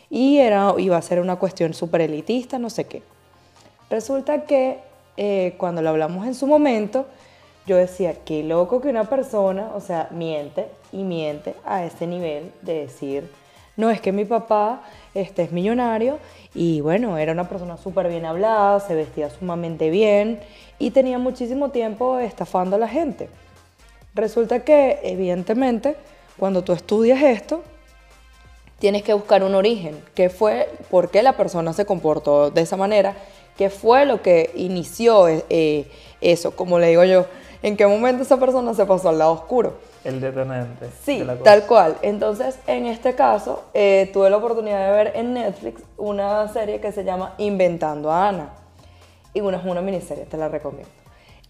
Y 0.09 0.37
era, 0.37 0.75
iba 0.77 0.97
a 0.97 1.01
ser 1.01 1.19
una 1.21 1.37
cuestión 1.37 1.73
súper 1.73 2.01
elitista, 2.01 2.59
no 2.59 2.69
sé 2.69 2.85
qué. 2.85 3.01
Resulta 3.89 4.43
que 4.43 4.79
eh, 5.15 5.55
cuando 5.57 5.81
lo 5.81 5.89
hablamos 5.89 6.27
en 6.27 6.35
su 6.35 6.45
momento, 6.45 7.07
yo 7.65 7.77
decía, 7.77 8.13
qué 8.25 8.43
loco 8.43 8.81
que 8.81 8.89
una 8.89 9.05
persona, 9.05 9.71
o 9.73 9.79
sea, 9.79 10.09
miente 10.11 10.67
y 10.91 11.03
miente 11.03 11.55
a 11.65 11.85
ese 11.85 12.05
nivel 12.07 12.51
de 12.61 12.81
decir, 12.81 13.31
no, 13.77 13.89
es 13.89 14.01
que 14.01 14.11
mi 14.11 14.25
papá 14.25 14.83
este, 15.15 15.43
es 15.43 15.51
millonario 15.51 16.19
y 16.55 16.81
bueno, 16.81 17.17
era 17.17 17.31
una 17.31 17.49
persona 17.49 17.77
súper 17.77 18.09
bien 18.09 18.25
hablada, 18.25 18.79
se 18.79 18.95
vestía 18.95 19.29
sumamente 19.29 19.89
bien 19.89 20.39
y 20.77 20.91
tenía 20.91 21.17
muchísimo 21.17 21.69
tiempo 21.69 22.19
estafando 22.19 22.75
a 22.75 22.79
la 22.79 22.87
gente. 22.87 23.29
Resulta 24.13 24.63
que, 24.63 24.99
evidentemente, 25.03 25.95
cuando 26.37 26.63
tú 26.63 26.73
estudias 26.73 27.21
esto, 27.23 27.63
tienes 28.77 29.01
que 29.01 29.13
buscar 29.13 29.43
un 29.43 29.55
origen. 29.55 29.99
¿Qué 30.13 30.29
fue? 30.29 30.69
¿Por 30.91 31.09
qué 31.09 31.23
la 31.23 31.37
persona 31.37 31.73
se 31.73 31.85
comportó 31.85 32.51
de 32.51 32.61
esa 32.61 32.77
manera? 32.77 33.15
¿Qué 33.57 33.69
fue 33.69 34.05
lo 34.05 34.21
que 34.21 34.51
inició 34.55 35.27
eh, 35.27 35.87
eso? 36.21 36.55
Como 36.55 36.77
le 36.77 36.89
digo 36.89 37.03
yo, 37.03 37.25
¿en 37.63 37.77
qué 37.77 37.87
momento 37.87 38.21
esa 38.23 38.37
persona 38.37 38.73
se 38.75 38.85
pasó 38.85 39.09
al 39.09 39.17
lado 39.17 39.31
oscuro? 39.31 39.77
El 40.03 40.19
detonante. 40.19 40.89
Sí, 41.03 41.25
tal 41.43 41.65
cual. 41.65 41.97
Entonces, 42.01 42.59
en 42.67 42.85
este 42.85 43.15
caso, 43.15 43.63
eh, 43.73 44.09
tuve 44.11 44.29
la 44.29 44.37
oportunidad 44.37 44.85
de 44.85 44.91
ver 44.91 45.13
en 45.15 45.33
Netflix 45.33 45.81
una 45.97 46.47
serie 46.49 46.81
que 46.81 46.91
se 46.91 47.03
llama 47.03 47.35
Inventando 47.37 48.11
a 48.11 48.27
Ana. 48.27 48.53
Y 49.33 49.39
bueno, 49.39 49.57
es 49.57 49.65
una 49.65 49.81
miniserie, 49.81 50.25
te 50.25 50.37
la 50.37 50.49
recomiendo. 50.49 50.89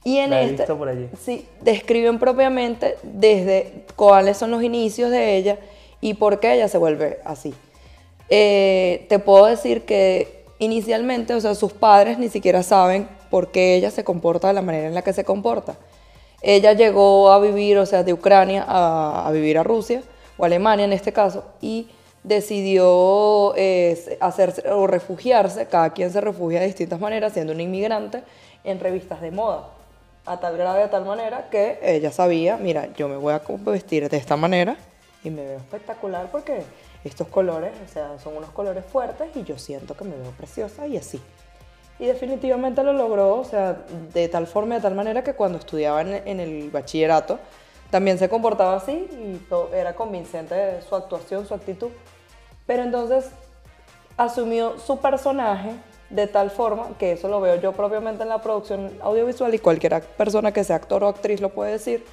Y 0.04 0.18
en 0.18 0.30
la 0.30 0.44
he 0.44 0.52
visto 0.52 0.78
por 0.78 0.88
allí. 0.88 1.10
Sí, 1.20 1.48
describen 1.62 2.20
propiamente 2.20 2.98
desde 3.04 3.86
cuáles 3.96 4.38
son 4.38 4.52
los 4.52 4.62
inicios 4.62 5.10
de 5.10 5.38
ella 5.38 5.58
y 6.02 6.14
por 6.14 6.40
qué 6.40 6.54
ella 6.54 6.68
se 6.68 6.78
vuelve 6.78 7.20
así. 7.24 7.54
Eh, 8.30 9.06
te 9.10 9.20
puedo 9.20 9.46
decir 9.46 9.84
que 9.84 10.44
inicialmente, 10.60 11.34
o 11.34 11.42
sea, 11.42 11.56
sus 11.56 11.74
padres 11.74 12.20
ni 12.20 12.30
siquiera 12.30 12.64
saben 12.64 13.08
por 13.30 13.52
qué 13.52 13.76
ella 13.76 13.92
se 13.92 14.04
comporta 14.04 14.50
de 14.50 14.54
la 14.54 14.62
manera 14.62 14.88
en 14.88 14.94
la 14.94 15.02
que 15.02 15.14
se 15.14 15.24
comporta. 15.24 15.76
Ella 16.46 16.74
llegó 16.74 17.32
a 17.32 17.40
vivir, 17.40 17.78
o 17.78 17.86
sea, 17.86 18.04
de 18.04 18.12
Ucrania 18.12 18.66
a, 18.68 19.32
vivir 19.32 19.58
a 19.58 19.64
Rusia, 19.64 20.04
o 20.38 20.44
Alemania 20.44 20.84
en 20.84 20.92
este 20.92 21.14
caso, 21.14 21.46
y 21.62 21.88
decidió 22.22 23.54
eh, 23.56 24.18
hacerse 24.20 24.70
o 24.70 24.86
refugiarse, 24.86 25.68
cada 25.68 25.92
quien 25.92 26.12
se 26.12 26.20
refugia 26.20 26.60
de 26.60 26.68
distintas 26.68 27.00
maneras, 27.00 27.32
siendo 27.32 27.54
un 27.54 27.62
inmigrante, 27.62 28.24
en 28.66 28.82
revistas 28.82 29.22
de 29.22 29.32
moda. 29.32 29.70
A 30.26 30.40
tal 30.42 30.58
grave, 30.58 30.82
de 30.82 30.88
tal 30.90 31.06
manera 31.06 31.48
que 31.50 31.80
ella 31.82 32.12
sabía, 32.12 32.58
mira, 32.58 32.90
yo 32.94 33.08
me 33.08 33.16
voy 33.16 33.34
a 33.34 33.42
vestir 33.66 34.10
de 34.10 34.18
esta 34.18 34.36
manera 34.36 34.76
y 35.24 35.30
me 35.30 35.46
veo 35.46 35.58
espectacular 35.58 36.30
porque 36.30 36.64
estos 37.06 37.28
colores, 37.28 37.72
o 37.86 37.92
sea, 37.92 38.20
son 38.22 38.36
unos 38.36 38.50
colores 38.52 38.86
fuertes 38.86 39.30
y 39.36 39.44
yo 39.44 39.58
siento 39.58 39.96
que 39.96 40.04
me 40.04 40.16
veo 40.16 40.32
preciosa 40.32 40.88
y 40.88 40.98
así. 40.98 41.22
Y 42.00 42.06
definitivamente 42.06 42.84
lo 42.84 42.94
logró, 42.94 43.36
o 43.36 43.44
sea, 43.44 43.84
de 44.14 44.28
tal 44.28 44.48
forma, 44.48 44.76
de 44.76 44.82
tal 44.82 44.96
manera 44.96 45.24
que 45.24 45.34
cuando 45.34 45.60
estudiaba 45.60 46.02
en, 46.02 46.40
el 46.40 46.70
bachillerato 46.72 47.40
también 47.92 48.18
se 48.18 48.28
comportaba 48.28 48.76
así 48.76 48.92
y 48.92 49.40
era 49.76 49.96
convincente 49.96 50.82
su 50.82 50.96
actuación, 50.96 51.46
su 51.46 51.54
actitud. 51.54 51.90
Pero 52.66 52.84
entonces 52.84 53.30
asumió 54.18 54.80
su 54.80 54.98
personaje 54.98 55.72
de 56.10 56.28
tal 56.28 56.52
forma, 56.52 56.90
que 56.98 57.14
eso 57.14 57.28
lo 57.28 57.42
veo 57.42 57.56
yo 57.56 57.72
propiamente 57.74 58.24
en 58.24 58.30
la 58.30 58.42
producción 58.42 58.92
audiovisual 59.02 59.54
y 59.54 59.60
cualquier 59.60 60.02
persona 60.02 60.52
que 60.52 60.64
sea 60.64 60.76
actor 60.76 61.04
o 61.04 61.08
actriz 61.08 61.42
lo 61.42 61.50
puede 61.50 61.72
decir, 61.72 62.06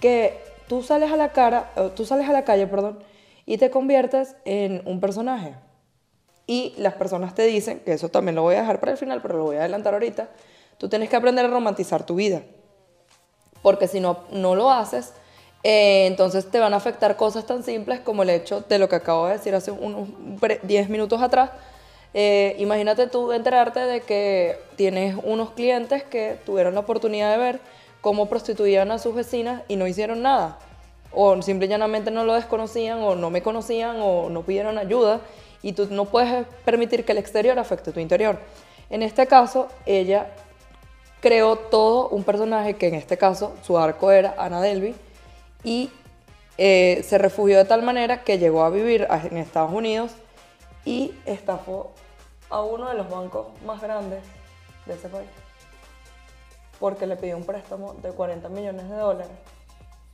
que 0.00 0.40
tú 0.68 0.82
sales 0.82 1.12
a 1.12 1.16
la 1.16 1.32
cara, 1.32 1.70
tú 1.94 2.04
sales 2.04 2.28
a 2.28 2.32
la 2.32 2.44
calle, 2.44 2.66
perdón, 2.66 2.98
y 3.46 3.58
te 3.58 3.70
conviertes 3.70 4.36
en 4.44 4.82
un 4.86 5.00
personaje. 5.00 5.54
Y 6.48 6.72
las 6.78 6.94
personas 6.94 7.34
te 7.34 7.42
dicen, 7.42 7.80
que 7.80 7.92
eso 7.92 8.08
también 8.08 8.34
lo 8.34 8.40
voy 8.40 8.54
a 8.54 8.62
dejar 8.62 8.80
para 8.80 8.92
el 8.92 8.98
final, 8.98 9.20
pero 9.20 9.36
lo 9.36 9.44
voy 9.44 9.56
a 9.56 9.60
adelantar 9.60 9.92
ahorita, 9.92 10.30
tú 10.78 10.88
tienes 10.88 11.10
que 11.10 11.16
aprender 11.16 11.44
a 11.44 11.48
romantizar 11.48 12.06
tu 12.06 12.14
vida. 12.14 12.40
Porque 13.60 13.86
si 13.86 14.00
no, 14.00 14.20
no 14.32 14.54
lo 14.54 14.70
haces, 14.70 15.12
eh, 15.62 16.06
entonces 16.06 16.50
te 16.50 16.58
van 16.58 16.72
a 16.72 16.78
afectar 16.78 17.16
cosas 17.16 17.44
tan 17.44 17.62
simples 17.62 18.00
como 18.00 18.22
el 18.22 18.30
hecho 18.30 18.62
de 18.62 18.78
lo 18.78 18.88
que 18.88 18.96
acabo 18.96 19.26
de 19.26 19.34
decir 19.34 19.54
hace 19.54 19.72
unos 19.72 20.08
10 20.62 20.88
minutos 20.88 21.20
atrás. 21.20 21.50
Eh, 22.14 22.56
imagínate 22.58 23.08
tú 23.08 23.30
enterarte 23.32 23.80
de 23.80 24.00
que 24.00 24.58
tienes 24.76 25.16
unos 25.22 25.50
clientes 25.50 26.02
que 26.02 26.38
tuvieron 26.46 26.72
la 26.72 26.80
oportunidad 26.80 27.30
de 27.30 27.36
ver 27.36 27.60
cómo 28.00 28.26
prostituían 28.30 28.90
a 28.90 28.98
sus 28.98 29.14
vecinas 29.14 29.64
y 29.68 29.76
no 29.76 29.86
hicieron 29.86 30.22
nada. 30.22 30.58
O 31.12 31.42
simple 31.42 31.66
y 31.66 31.68
llanamente 31.68 32.10
no 32.10 32.24
lo 32.24 32.32
desconocían 32.32 33.00
o 33.00 33.16
no 33.16 33.28
me 33.28 33.42
conocían 33.42 33.96
o 34.00 34.30
no 34.30 34.44
pidieron 34.44 34.78
ayuda 34.78 35.20
y 35.62 35.72
tú 35.72 35.88
no 35.90 36.04
puedes 36.04 36.46
permitir 36.64 37.04
que 37.04 37.12
el 37.12 37.18
exterior 37.18 37.58
afecte 37.58 37.92
tu 37.92 38.00
interior. 38.00 38.38
En 38.90 39.02
este 39.02 39.26
caso, 39.26 39.68
ella 39.86 40.28
creó 41.20 41.56
todo 41.56 42.08
un 42.08 42.24
personaje 42.24 42.76
que 42.76 42.88
en 42.88 42.94
este 42.94 43.18
caso 43.18 43.54
su 43.62 43.76
arco 43.76 44.10
era 44.10 44.34
Ana 44.38 44.60
Delby 44.60 44.94
y 45.64 45.90
eh, 46.56 47.04
se 47.06 47.18
refugió 47.18 47.58
de 47.58 47.64
tal 47.64 47.82
manera 47.82 48.22
que 48.22 48.38
llegó 48.38 48.62
a 48.64 48.70
vivir 48.70 49.06
en 49.10 49.36
Estados 49.36 49.72
Unidos 49.72 50.12
y 50.84 51.14
estafó 51.26 51.92
a 52.50 52.62
uno 52.62 52.88
de 52.88 52.94
los 52.94 53.10
bancos 53.10 53.48
más 53.64 53.80
grandes 53.80 54.22
de 54.86 54.94
ese 54.94 55.08
país 55.08 55.28
porque 56.78 57.06
le 57.06 57.16
pidió 57.16 57.36
un 57.36 57.44
préstamo 57.44 57.94
de 57.94 58.10
40 58.10 58.48
millones 58.48 58.88
de 58.88 58.96
dólares. 58.96 59.32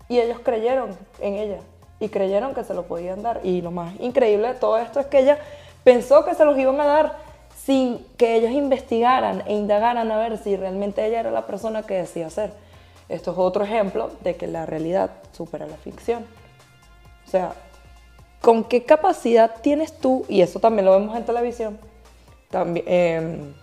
Y 0.08 0.18
ellos 0.18 0.38
creyeron 0.42 0.96
en 1.20 1.34
ella 1.34 1.60
y 2.00 2.08
creyeron 2.08 2.54
que 2.54 2.64
se 2.64 2.74
lo 2.74 2.84
podían 2.84 3.22
dar. 3.22 3.40
Y 3.44 3.62
lo 3.62 3.70
más 3.70 3.94
increíble 4.00 4.48
de 4.48 4.54
todo 4.54 4.78
esto 4.78 5.00
es 5.00 5.06
que 5.06 5.20
ella 5.20 5.38
pensó 5.84 6.24
que 6.24 6.34
se 6.34 6.44
los 6.44 6.58
iban 6.58 6.80
a 6.80 6.86
dar 6.86 7.16
sin 7.64 8.04
que 8.16 8.36
ellos 8.36 8.50
investigaran 8.50 9.42
e 9.46 9.54
indagaran 9.54 10.10
a 10.10 10.18
ver 10.18 10.38
si 10.38 10.56
realmente 10.56 11.04
ella 11.06 11.20
era 11.20 11.30
la 11.30 11.46
persona 11.46 11.82
que 11.82 11.94
decía 11.94 12.28
ser. 12.30 12.52
Esto 13.08 13.32
es 13.32 13.38
otro 13.38 13.64
ejemplo 13.64 14.10
de 14.22 14.36
que 14.36 14.46
la 14.46 14.66
realidad 14.66 15.10
supera 15.32 15.66
la 15.66 15.76
ficción. 15.76 16.26
O 17.26 17.30
sea, 17.30 17.54
¿con 18.40 18.64
qué 18.64 18.84
capacidad 18.84 19.50
tienes 19.62 19.98
tú? 19.98 20.24
Y 20.28 20.40
eso 20.40 20.58
también 20.58 20.84
lo 20.84 20.92
vemos 20.92 21.16
en 21.16 21.24
televisión. 21.24 21.78
También, 22.50 22.84
em, 22.86 23.54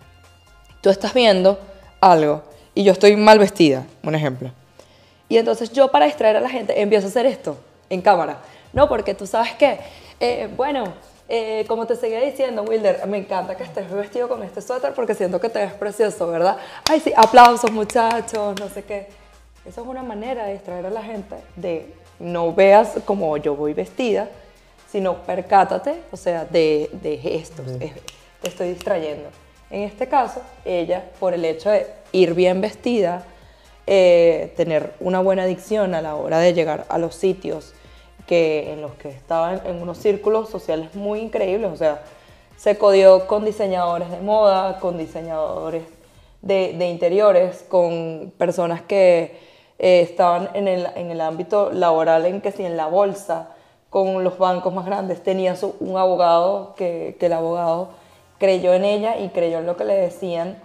tú 0.81 0.89
estás 0.89 1.13
viendo 1.13 1.59
algo 1.99 2.43
y 2.73 2.83
yo 2.83 2.91
estoy 2.91 3.15
mal 3.15 3.39
vestida, 3.39 3.85
un 4.03 4.15
ejemplo. 4.15 4.51
Y 5.29 5.37
entonces 5.37 5.71
yo 5.71 5.89
para 5.89 6.05
distraer 6.05 6.37
a 6.37 6.41
la 6.41 6.49
gente 6.49 6.81
empiezo 6.81 7.07
a 7.07 7.09
hacer 7.09 7.25
esto 7.25 7.57
en 7.91 8.01
cámara. 8.01 8.37
No, 8.73 8.87
porque 8.87 9.13
tú 9.13 9.27
sabes 9.27 9.53
que, 9.53 9.79
eh, 10.19 10.49
bueno, 10.55 10.85
eh, 11.27 11.65
como 11.67 11.85
te 11.85 11.95
seguía 11.95 12.21
diciendo, 12.21 12.63
Wilder, 12.63 13.05
me 13.07 13.17
encanta 13.17 13.55
que 13.55 13.63
estés 13.63 13.91
vestido 13.91 14.27
con 14.27 14.41
este 14.43 14.61
suéter 14.61 14.93
porque 14.93 15.13
siento 15.13 15.39
que 15.39 15.49
te 15.49 15.59
ves 15.59 15.73
precioso, 15.73 16.27
¿verdad? 16.27 16.57
Ay, 16.89 16.99
sí, 17.01 17.13
aplausos 17.15 17.71
muchachos, 17.71 18.59
no 18.59 18.69
sé 18.69 18.83
qué. 18.83 19.07
Esa 19.65 19.81
es 19.81 19.87
una 19.87 20.03
manera 20.03 20.45
de 20.45 20.53
distraer 20.53 20.85
a 20.85 20.89
la 20.89 21.03
gente, 21.03 21.35
de 21.55 21.93
no 22.19 22.53
veas 22.53 22.95
como 23.05 23.37
yo 23.37 23.55
voy 23.55 23.73
vestida, 23.73 24.29
sino 24.91 25.17
percátate, 25.23 26.01
o 26.11 26.17
sea, 26.17 26.45
de, 26.45 26.89
de 26.93 27.17
gestos, 27.17 27.65
te 27.77 28.49
estoy 28.49 28.69
distrayendo. 28.69 29.29
En 29.69 29.83
este 29.83 30.07
caso, 30.07 30.41
ella, 30.65 31.11
por 31.19 31.33
el 31.33 31.45
hecho 31.45 31.69
de 31.69 31.87
ir 32.11 32.33
bien 32.33 32.59
vestida, 32.59 33.23
eh, 33.87 34.53
tener 34.57 34.93
una 34.99 35.19
buena 35.21 35.45
dicción 35.45 35.95
a 35.95 36.01
la 36.01 36.15
hora 36.15 36.39
de 36.39 36.53
llegar 36.53 36.85
a 36.89 36.97
los 36.97 37.15
sitios 37.15 37.73
que, 38.31 38.71
en 38.71 38.81
los 38.81 38.93
que 38.93 39.09
estaban 39.09 39.61
en 39.65 39.81
unos 39.81 39.97
círculos 39.97 40.47
sociales 40.47 40.95
muy 40.95 41.19
increíbles, 41.19 41.69
o 41.69 41.75
sea, 41.75 42.01
se 42.55 42.77
codió 42.77 43.27
con 43.27 43.43
diseñadores 43.43 44.09
de 44.09 44.21
moda, 44.21 44.79
con 44.79 44.97
diseñadores 44.97 45.83
de, 46.41 46.87
interiores, 46.89 47.65
con 47.67 48.31
personas 48.37 48.83
que 48.83 49.37
eh, 49.79 49.99
estaban 49.99 50.49
en 50.53 50.69
el, 50.69 50.87
en 50.95 51.11
el, 51.11 51.19
ámbito 51.19 51.73
laboral, 51.73 52.25
en 52.25 52.39
que 52.39 52.53
si 52.53 52.63
en 52.63 52.77
la 52.77 52.87
bolsa, 52.87 53.49
con 53.89 54.23
los 54.23 54.37
bancos 54.37 54.73
más 54.73 54.85
grandes, 54.85 55.21
tenía 55.21 55.57
su, 55.57 55.75
un 55.81 55.97
abogado 55.97 56.73
que, 56.77 57.17
que, 57.19 57.25
el 57.25 57.33
abogado 57.33 57.89
creyó 58.37 58.73
en 58.73 58.85
ella 58.85 59.19
y 59.19 59.27
creyó 59.27 59.59
en 59.59 59.65
lo 59.65 59.75
que 59.75 59.83
le 59.83 59.95
decían 59.95 60.57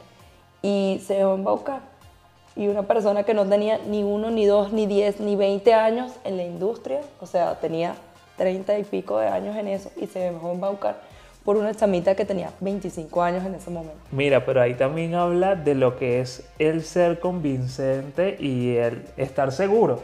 y 0.62 1.02
se 1.04 1.14
dejó 1.14 1.34
embaucar. 1.34 1.95
Y 2.57 2.68
una 2.68 2.84
persona 2.84 3.22
que 3.24 3.34
no 3.34 3.46
tenía 3.46 3.78
ni 3.86 4.02
uno, 4.02 4.30
ni 4.30 4.46
dos, 4.46 4.72
ni 4.72 4.86
diez, 4.86 5.20
ni 5.20 5.36
veinte 5.36 5.74
años 5.74 6.12
en 6.24 6.38
la 6.38 6.42
industria, 6.42 7.00
o 7.20 7.26
sea, 7.26 7.61
tenía 7.61 7.94
treinta 8.36 8.78
y 8.78 8.84
pico 8.84 9.18
de 9.18 9.28
años 9.28 9.57
en 9.57 9.68
eso 9.68 9.90
y 9.96 10.07
se 10.07 10.18
dejó 10.18 10.52
embaucar 10.52 10.96
por 11.46 11.57
una 11.57 11.72
chamita 11.74 12.16
que 12.16 12.24
tenía 12.24 12.50
25 12.61 13.22
años 13.22 13.44
en 13.46 13.54
ese 13.54 13.70
momento. 13.70 13.96
Mira, 14.11 14.44
pero 14.44 14.61
ahí 14.61 14.74
también 14.74 15.14
habla 15.14 15.54
de 15.54 15.76
lo 15.76 15.96
que 15.96 16.20
es 16.20 16.44
el 16.59 16.82
ser 16.82 17.20
convincente 17.20 18.36
y 18.40 18.76
el 18.76 19.04
estar 19.16 19.52
seguro. 19.52 20.02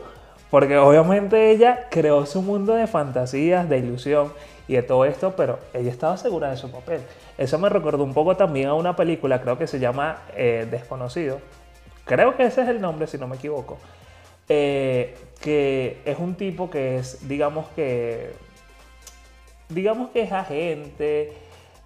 Porque 0.50 0.78
obviamente 0.78 1.50
ella 1.50 1.88
creó 1.90 2.26
su 2.26 2.42
mundo 2.42 2.74
de 2.74 2.86
fantasías, 2.86 3.68
de 3.68 3.78
ilusión 3.78 4.32
y 4.68 4.74
de 4.74 4.82
todo 4.82 5.05
esto, 5.05 5.34
pero 5.34 5.59
ella 5.74 5.90
estaba 5.90 6.16
segura 6.16 6.50
de 6.50 6.57
su 6.57 6.70
papel. 6.70 7.00
Eso 7.36 7.59
me 7.59 7.68
recordó 7.68 8.05
un 8.05 8.14
poco 8.14 8.36
también 8.36 8.68
a 8.68 8.74
una 8.74 8.94
película, 8.94 9.40
creo 9.40 9.59
que 9.59 9.66
se 9.66 9.80
llama 9.80 10.22
eh, 10.36 10.68
Desconocido. 10.70 11.38
Creo 12.05 12.36
que 12.36 12.44
ese 12.44 12.62
es 12.62 12.68
el 12.68 12.80
nombre, 12.80 13.07
si 13.07 13.18
no 13.18 13.26
me 13.28 13.36
equivoco. 13.36 13.78
Eh, 14.48 15.16
que 15.40 16.03
es 16.05 16.18
un 16.18 16.34
tipo 16.34 16.68
que 16.68 16.96
es, 16.96 17.26
digamos 17.28 17.68
que 17.76 18.32
digamos 19.68 20.11
que 20.11 20.22
es 20.22 20.32
agente, 20.32 21.32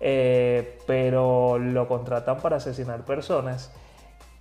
eh, 0.00 0.78
pero 0.86 1.58
lo 1.58 1.88
contratan 1.88 2.38
para 2.38 2.56
asesinar 2.56 3.04
personas. 3.04 3.72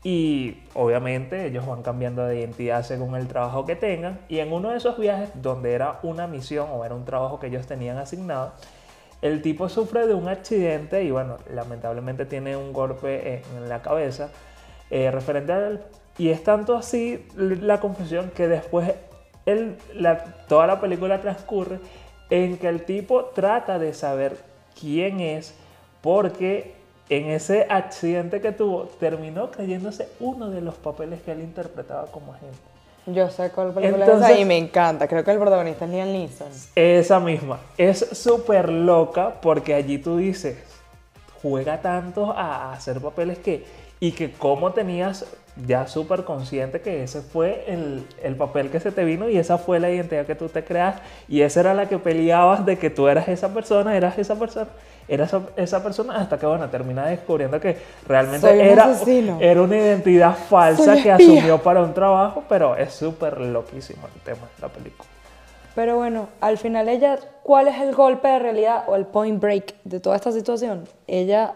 Y 0.04 0.64
obviamente 0.76 1.48
ellos 1.48 1.66
van 1.66 1.82
cambiando 1.82 2.26
de 2.26 2.40
identidad 2.40 2.84
según 2.84 3.16
el 3.16 3.28
trabajo 3.28 3.66
que 3.66 3.76
tengan. 3.76 4.20
Y 4.30 4.40
en 4.40 4.54
uno 4.54 4.70
de 4.70 4.78
esos 4.78 4.98
viajes, 5.00 5.30
donde 5.36 5.74
era 5.74 6.00
una 6.04 6.28
misión 6.28 6.68
o 6.72 6.86
era 6.86 6.94
un 6.94 7.06
trabajo 7.06 7.40
que 7.40 7.48
ellos 7.48 7.66
tenían 7.66 7.98
asignado, 7.98 8.54
el 9.22 9.42
tipo 9.42 9.68
sufre 9.68 10.06
de 10.06 10.14
un 10.14 10.28
accidente 10.28 11.04
y 11.04 11.10
bueno, 11.10 11.38
lamentablemente 11.52 12.26
tiene 12.26 12.56
un 12.56 12.74
golpe 12.74 13.42
en 13.58 13.70
la 13.70 13.82
cabeza 13.82 14.30
eh, 14.90 15.12
referente 15.12 15.52
a 15.52 15.68
él. 15.68 15.80
Y 16.18 16.30
es 16.30 16.44
tanto 16.44 16.76
así 16.76 17.28
la 17.36 17.80
confusión 17.80 18.32
que 18.36 18.48
después 18.48 18.94
él, 19.46 19.78
toda 20.48 20.68
la 20.68 20.80
película 20.80 21.22
transcurre 21.22 21.80
en 22.30 22.58
que 22.58 22.68
el 22.68 22.84
tipo 22.84 23.26
trata 23.26 23.78
de 23.80 23.94
saber 23.94 24.38
quién 24.80 25.20
es 25.20 25.54
porque 26.02 26.74
en 27.10 27.30
ese 27.30 27.68
accidente 27.70 28.42
que 28.42 28.52
tuvo 28.52 28.86
terminó 29.00 29.52
creyéndose 29.52 30.10
uno 30.20 30.50
de 30.50 30.62
los 30.62 30.76
papeles 30.76 31.22
que 31.22 31.34
él 31.34 31.42
interpretaba 31.42 32.08
como 32.08 32.34
agente. 32.34 32.58
Yo 33.08 33.30
sé 33.30 33.52
cuál 33.52 33.72
película 33.72 34.32
es 34.32 34.40
y 34.40 34.46
me 34.46 34.58
encanta. 34.58 35.08
Creo 35.08 35.24
que 35.24 35.30
el 35.30 35.38
protagonista 35.38 35.86
es 35.86 35.92
Liam 35.92 36.12
Neeson. 36.12 36.48
Esa 36.74 37.20
misma. 37.20 37.60
Es 37.78 38.00
súper 38.00 38.70
loca 38.70 39.40
porque 39.42 39.76
allí 39.76 40.00
tú 40.00 40.18
dices, 40.18 40.58
juega 41.42 41.82
tanto 41.82 42.32
a 42.32 42.74
hacer 42.74 43.00
papeles 43.00 43.38
que... 43.38 43.85
Y 44.06 44.12
que 44.12 44.32
como 44.32 44.72
tenías 44.72 45.26
ya 45.66 45.88
súper 45.88 46.26
consciente 46.26 46.82
que 46.82 47.04
ese 47.04 47.22
fue 47.22 47.64
el, 47.68 48.06
el, 48.22 48.36
papel 48.36 48.70
que 48.70 48.80
se 48.80 48.92
te 48.92 49.04
vino 49.06 49.30
y 49.30 49.38
esa 49.38 49.58
fue 49.58 49.80
la 49.80 49.90
identidad 49.90 50.26
que 50.26 50.36
tú 50.36 50.50
te 50.50 50.64
creas 50.64 50.98
y 51.30 51.42
esa 51.42 51.62
era 51.62 51.74
la 51.74 51.88
que 51.88 51.98
peleabas 51.98 52.66
de 52.66 52.78
que 52.78 52.90
tú 52.90 53.08
eras 53.08 53.28
esa 53.30 53.54
persona, 53.54 53.96
eras 53.96 54.18
esa 54.18 54.38
persona, 54.38 54.68
eras 55.08 55.34
esa, 55.56 55.82
persona 55.82 56.18
hasta 56.18 56.38
que 56.38 56.46
bueno, 56.46 56.70
termina 56.70 57.08
descubriendo 57.08 57.60
que 57.60 57.78
realmente 58.08 58.70
era, 58.70 58.94
era 59.40 59.62
una 59.62 59.78
identidad 59.78 60.36
falsa 60.36 61.02
que 61.02 61.12
asumió 61.12 61.58
para 61.62 61.82
un 61.82 61.94
trabajo, 61.94 62.44
pero 62.50 62.76
es 62.76 62.94
súper 62.94 63.40
loquísimo 63.40 64.08
el 64.14 64.22
tema 64.22 64.48
de 64.56 64.62
la 64.62 64.68
película. 64.68 65.10
Pero 65.74 65.96
bueno, 65.96 66.30
al 66.42 66.58
final 66.58 66.88
ella, 66.88 67.18
¿cuál 67.44 67.68
es 67.68 67.80
el 67.82 67.94
golpe 67.94 68.28
de 68.28 68.40
realidad 68.40 68.84
o 68.88 68.96
el 68.96 69.06
point 69.06 69.42
break 69.42 69.76
de 69.84 70.00
toda 70.00 70.16
esta 70.16 70.32
situación? 70.32 70.86
Ella 71.08 71.54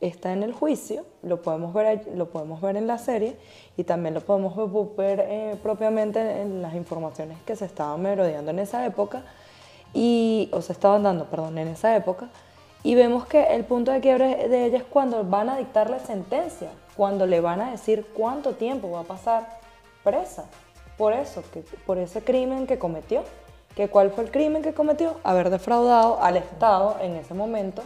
está 0.00 0.32
en 0.32 0.42
el 0.42 0.52
juicio, 0.52 1.04
lo 1.22 1.42
podemos 1.42 1.74
ver, 1.74 2.08
lo 2.14 2.30
podemos 2.30 2.60
ver 2.60 2.76
en 2.76 2.86
la 2.86 2.98
serie 2.98 3.36
y 3.76 3.84
también 3.84 4.14
lo 4.14 4.20
podemos 4.22 4.56
ver 4.96 5.20
eh, 5.28 5.56
propiamente 5.62 6.40
en 6.40 6.62
las 6.62 6.74
informaciones 6.74 7.38
que 7.44 7.54
se 7.54 7.66
estaban 7.66 8.00
merodeando 8.00 8.50
en 8.50 8.58
esa 8.58 8.84
época, 8.86 9.22
y, 9.92 10.48
o 10.52 10.62
se 10.62 10.72
estaban 10.72 11.02
dando, 11.02 11.26
perdón, 11.26 11.58
en 11.58 11.68
esa 11.68 11.96
época, 11.96 12.28
y 12.82 12.94
vemos 12.94 13.26
que 13.26 13.54
el 13.54 13.64
punto 13.64 13.90
de 13.90 14.00
quiebre 14.00 14.48
de 14.48 14.66
ella 14.66 14.78
es 14.78 14.84
cuando 14.84 15.22
van 15.24 15.50
a 15.50 15.58
dictarle 15.58 15.98
sentencia, 16.00 16.70
cuando 16.96 17.26
le 17.26 17.40
van 17.40 17.60
a 17.60 17.72
decir 17.72 18.06
cuánto 18.14 18.52
tiempo 18.54 18.90
va 18.90 19.00
a 19.00 19.04
pasar 19.04 19.60
presa, 20.02 20.46
por 20.96 21.12
eso, 21.12 21.42
que, 21.52 21.62
por 21.86 21.98
ese 21.98 22.22
crimen 22.22 22.66
que 22.66 22.78
cometió. 22.78 23.22
que 23.74 23.88
¿Cuál 23.88 24.10
fue 24.10 24.24
el 24.24 24.30
crimen 24.30 24.62
que 24.62 24.74
cometió? 24.74 25.16
Haber 25.24 25.50
defraudado 25.50 26.22
al 26.22 26.36
Estado 26.36 26.96
en 27.00 27.16
ese 27.16 27.34
momento 27.34 27.82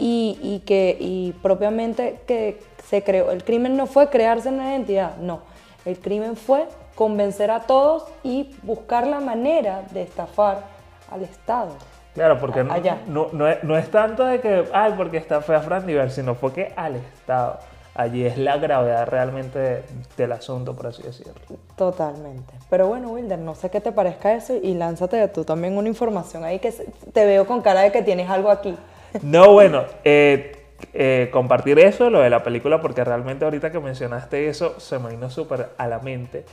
y, 0.00 0.62
que 0.64 0.96
y 0.98 1.32
propiamente 1.42 2.20
que 2.26 2.60
se 2.88 3.02
creó. 3.04 3.30
El 3.30 3.44
crimen 3.44 3.76
no 3.76 3.86
fue 3.86 4.08
crearse 4.08 4.48
una 4.48 4.70
identidad, 4.70 5.16
no. 5.18 5.40
El 5.84 5.98
crimen 5.98 6.36
fue 6.36 6.66
convencer 6.94 7.50
a 7.50 7.60
todos 7.60 8.04
y 8.22 8.54
buscar 8.62 9.06
la 9.06 9.20
manera 9.20 9.82
de 9.92 10.02
estafar 10.02 10.62
al 11.10 11.22
Estado. 11.22 11.72
Claro, 12.14 12.38
porque 12.40 12.64
no, 12.64 13.28
no, 13.32 13.46
es, 13.46 13.62
no, 13.62 13.76
es, 13.76 13.90
tanto 13.90 14.24
de 14.24 14.40
que, 14.40 14.64
ay, 14.72 14.94
porque 14.96 15.16
está 15.16 15.40
fea 15.42 15.60
Fran 15.60 15.86
Nivel, 15.86 16.10
sino 16.10 16.34
porque 16.34 16.72
al 16.76 16.96
Estado. 16.96 17.58
Allí 17.94 18.24
es 18.24 18.38
la 18.38 18.56
gravedad 18.56 19.06
realmente 19.08 19.84
del 20.16 20.32
asunto, 20.32 20.74
por 20.74 20.86
así 20.86 21.02
decirlo. 21.02 21.34
Totalmente. 21.76 22.54
Pero 22.68 22.86
bueno, 22.86 23.10
Wilder, 23.10 23.38
no 23.38 23.54
sé 23.54 23.68
qué 23.68 23.80
te 23.80 23.92
parezca 23.92 24.32
eso 24.32 24.54
y 24.54 24.74
lánzate 24.74 25.26
tú 25.28 25.44
también 25.44 25.76
una 25.76 25.88
información 25.88 26.44
ahí 26.44 26.60
que 26.60 26.72
te 27.12 27.24
veo 27.26 27.46
con 27.46 27.60
cara 27.60 27.82
de 27.82 27.92
que 27.92 28.02
tienes 28.02 28.30
algo 28.30 28.50
aquí. 28.50 28.76
No, 29.22 29.52
bueno, 29.52 29.84
eh, 30.04 30.56
eh, 30.92 31.28
compartir 31.32 31.78
eso, 31.78 32.10
lo 32.10 32.20
de 32.20 32.30
la 32.30 32.42
película, 32.42 32.80
porque 32.80 33.04
realmente 33.04 33.44
ahorita 33.44 33.70
que 33.70 33.80
mencionaste 33.80 34.48
eso, 34.48 34.78
se 34.78 34.98
me 34.98 35.10
vino 35.10 35.30
súper 35.30 35.70
a 35.76 35.86
la 35.88 35.98
mente. 35.98 36.44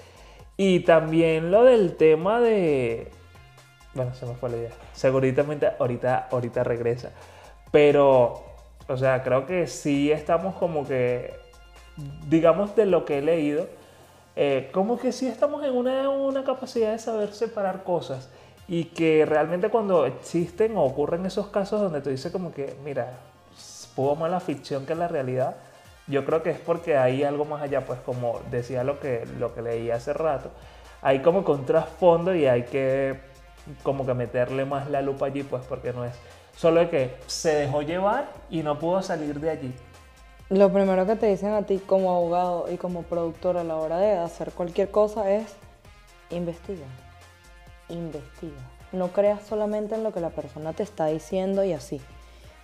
Y 0.58 0.82
también 0.82 1.52
lo 1.52 1.64
del 1.64 1.96
tema 1.96 2.42
de... 2.42 3.10
Bueno, 3.94 4.14
se 4.16 4.26
me 4.26 4.34
fue 4.36 4.50
la 4.50 4.58
idea. 4.58 4.72
Seguramente 4.94 5.70
ahorita, 5.80 6.28
ahorita 6.32 6.64
regresa. 6.64 7.12
Pero, 7.72 8.44
o 8.88 8.98
sea, 8.98 9.24
creo 9.24 9.46
que 9.46 9.68
sí 9.68 10.12
estamos 10.12 10.56
como 10.56 10.88
que, 10.88 11.34
digamos, 12.28 12.76
de 12.76 12.86
lo 12.86 13.06
que 13.06 13.20
he 13.20 13.22
leído, 13.22 13.68
eh, 14.36 14.70
como 14.72 15.00
que 15.00 15.12
sí 15.12 15.28
estamos 15.28 15.64
en 15.64 15.76
una, 15.76 16.10
una 16.10 16.44
capacidad 16.44 16.92
de 16.92 17.00
saber 17.00 17.34
separar 17.34 17.84
cosas 17.84 18.30
y 18.68 18.86
que 18.86 19.26
realmente 19.26 19.70
cuando 19.70 20.06
existen 20.06 20.76
o 20.78 20.84
ocurren 20.84 21.26
esos 21.26 21.48
casos 21.48 21.80
donde 21.80 22.02
tú 22.02 22.10
dices 22.10 22.32
como 22.32 22.52
que, 22.52 22.76
mira, 22.84 23.14
pudo 23.96 24.16
más 24.16 24.30
la 24.30 24.40
ficción 24.40 24.86
que 24.86 24.94
la 24.94 25.08
realidad, 25.08 25.56
yo 26.08 26.26
creo 26.26 26.44
que 26.44 26.52
es 26.52 26.60
porque 26.60 26.98
hay 26.98 27.24
algo 27.24 27.46
más 27.46 27.62
allá, 27.62 27.86
pues 27.86 28.00
como 28.02 28.40
decía 28.52 28.84
lo 28.84 29.00
que, 29.00 29.26
lo 29.40 29.54
que 29.54 29.62
leí 29.62 29.90
hace 29.90 30.14
rato, 30.14 30.52
hay 31.02 31.22
como 31.22 31.46
que 31.46 31.52
un 31.52 31.66
trasfondo 31.66 32.36
y 32.36 32.46
hay 32.46 32.64
que 32.64 33.20
como 33.84 34.06
que 34.06 34.14
meterle 34.14 34.66
más 34.66 34.90
la 34.90 35.02
lupa 35.02 35.26
allí, 35.26 35.44
pues 35.44 35.64
porque 35.68 35.94
no 35.94 36.06
es 36.06 36.14
solo 36.56 36.82
de 36.82 36.90
que 36.90 37.16
se 37.28 37.54
dejó 37.54 37.82
llevar 37.82 38.30
y 38.50 38.64
no 38.64 38.80
pudo 38.80 39.02
salir 39.02 39.40
de 39.40 39.50
allí. 39.50 39.74
Lo 40.50 40.72
primero 40.72 41.06
que 41.06 41.16
te 41.18 41.28
dicen 41.28 41.54
a 41.54 41.64
ti 41.64 41.78
como 41.86 42.12
abogado 42.16 42.72
y 42.72 42.78
como 42.78 43.04
productor 43.04 43.58
a 43.58 43.64
la 43.64 43.76
hora 43.76 43.98
de 43.98 44.18
hacer 44.18 44.52
cualquier 44.52 44.90
cosa 44.90 45.30
es 45.30 45.56
investiga 46.30 46.86
investiga. 47.90 48.58
No 48.92 49.10
creas 49.10 49.44
solamente 49.44 49.96
en 49.96 50.04
lo 50.04 50.14
que 50.14 50.20
la 50.20 50.30
persona 50.30 50.74
te 50.74 50.84
está 50.84 51.08
diciendo 51.08 51.64
y 51.64 51.74
así. 51.74 52.02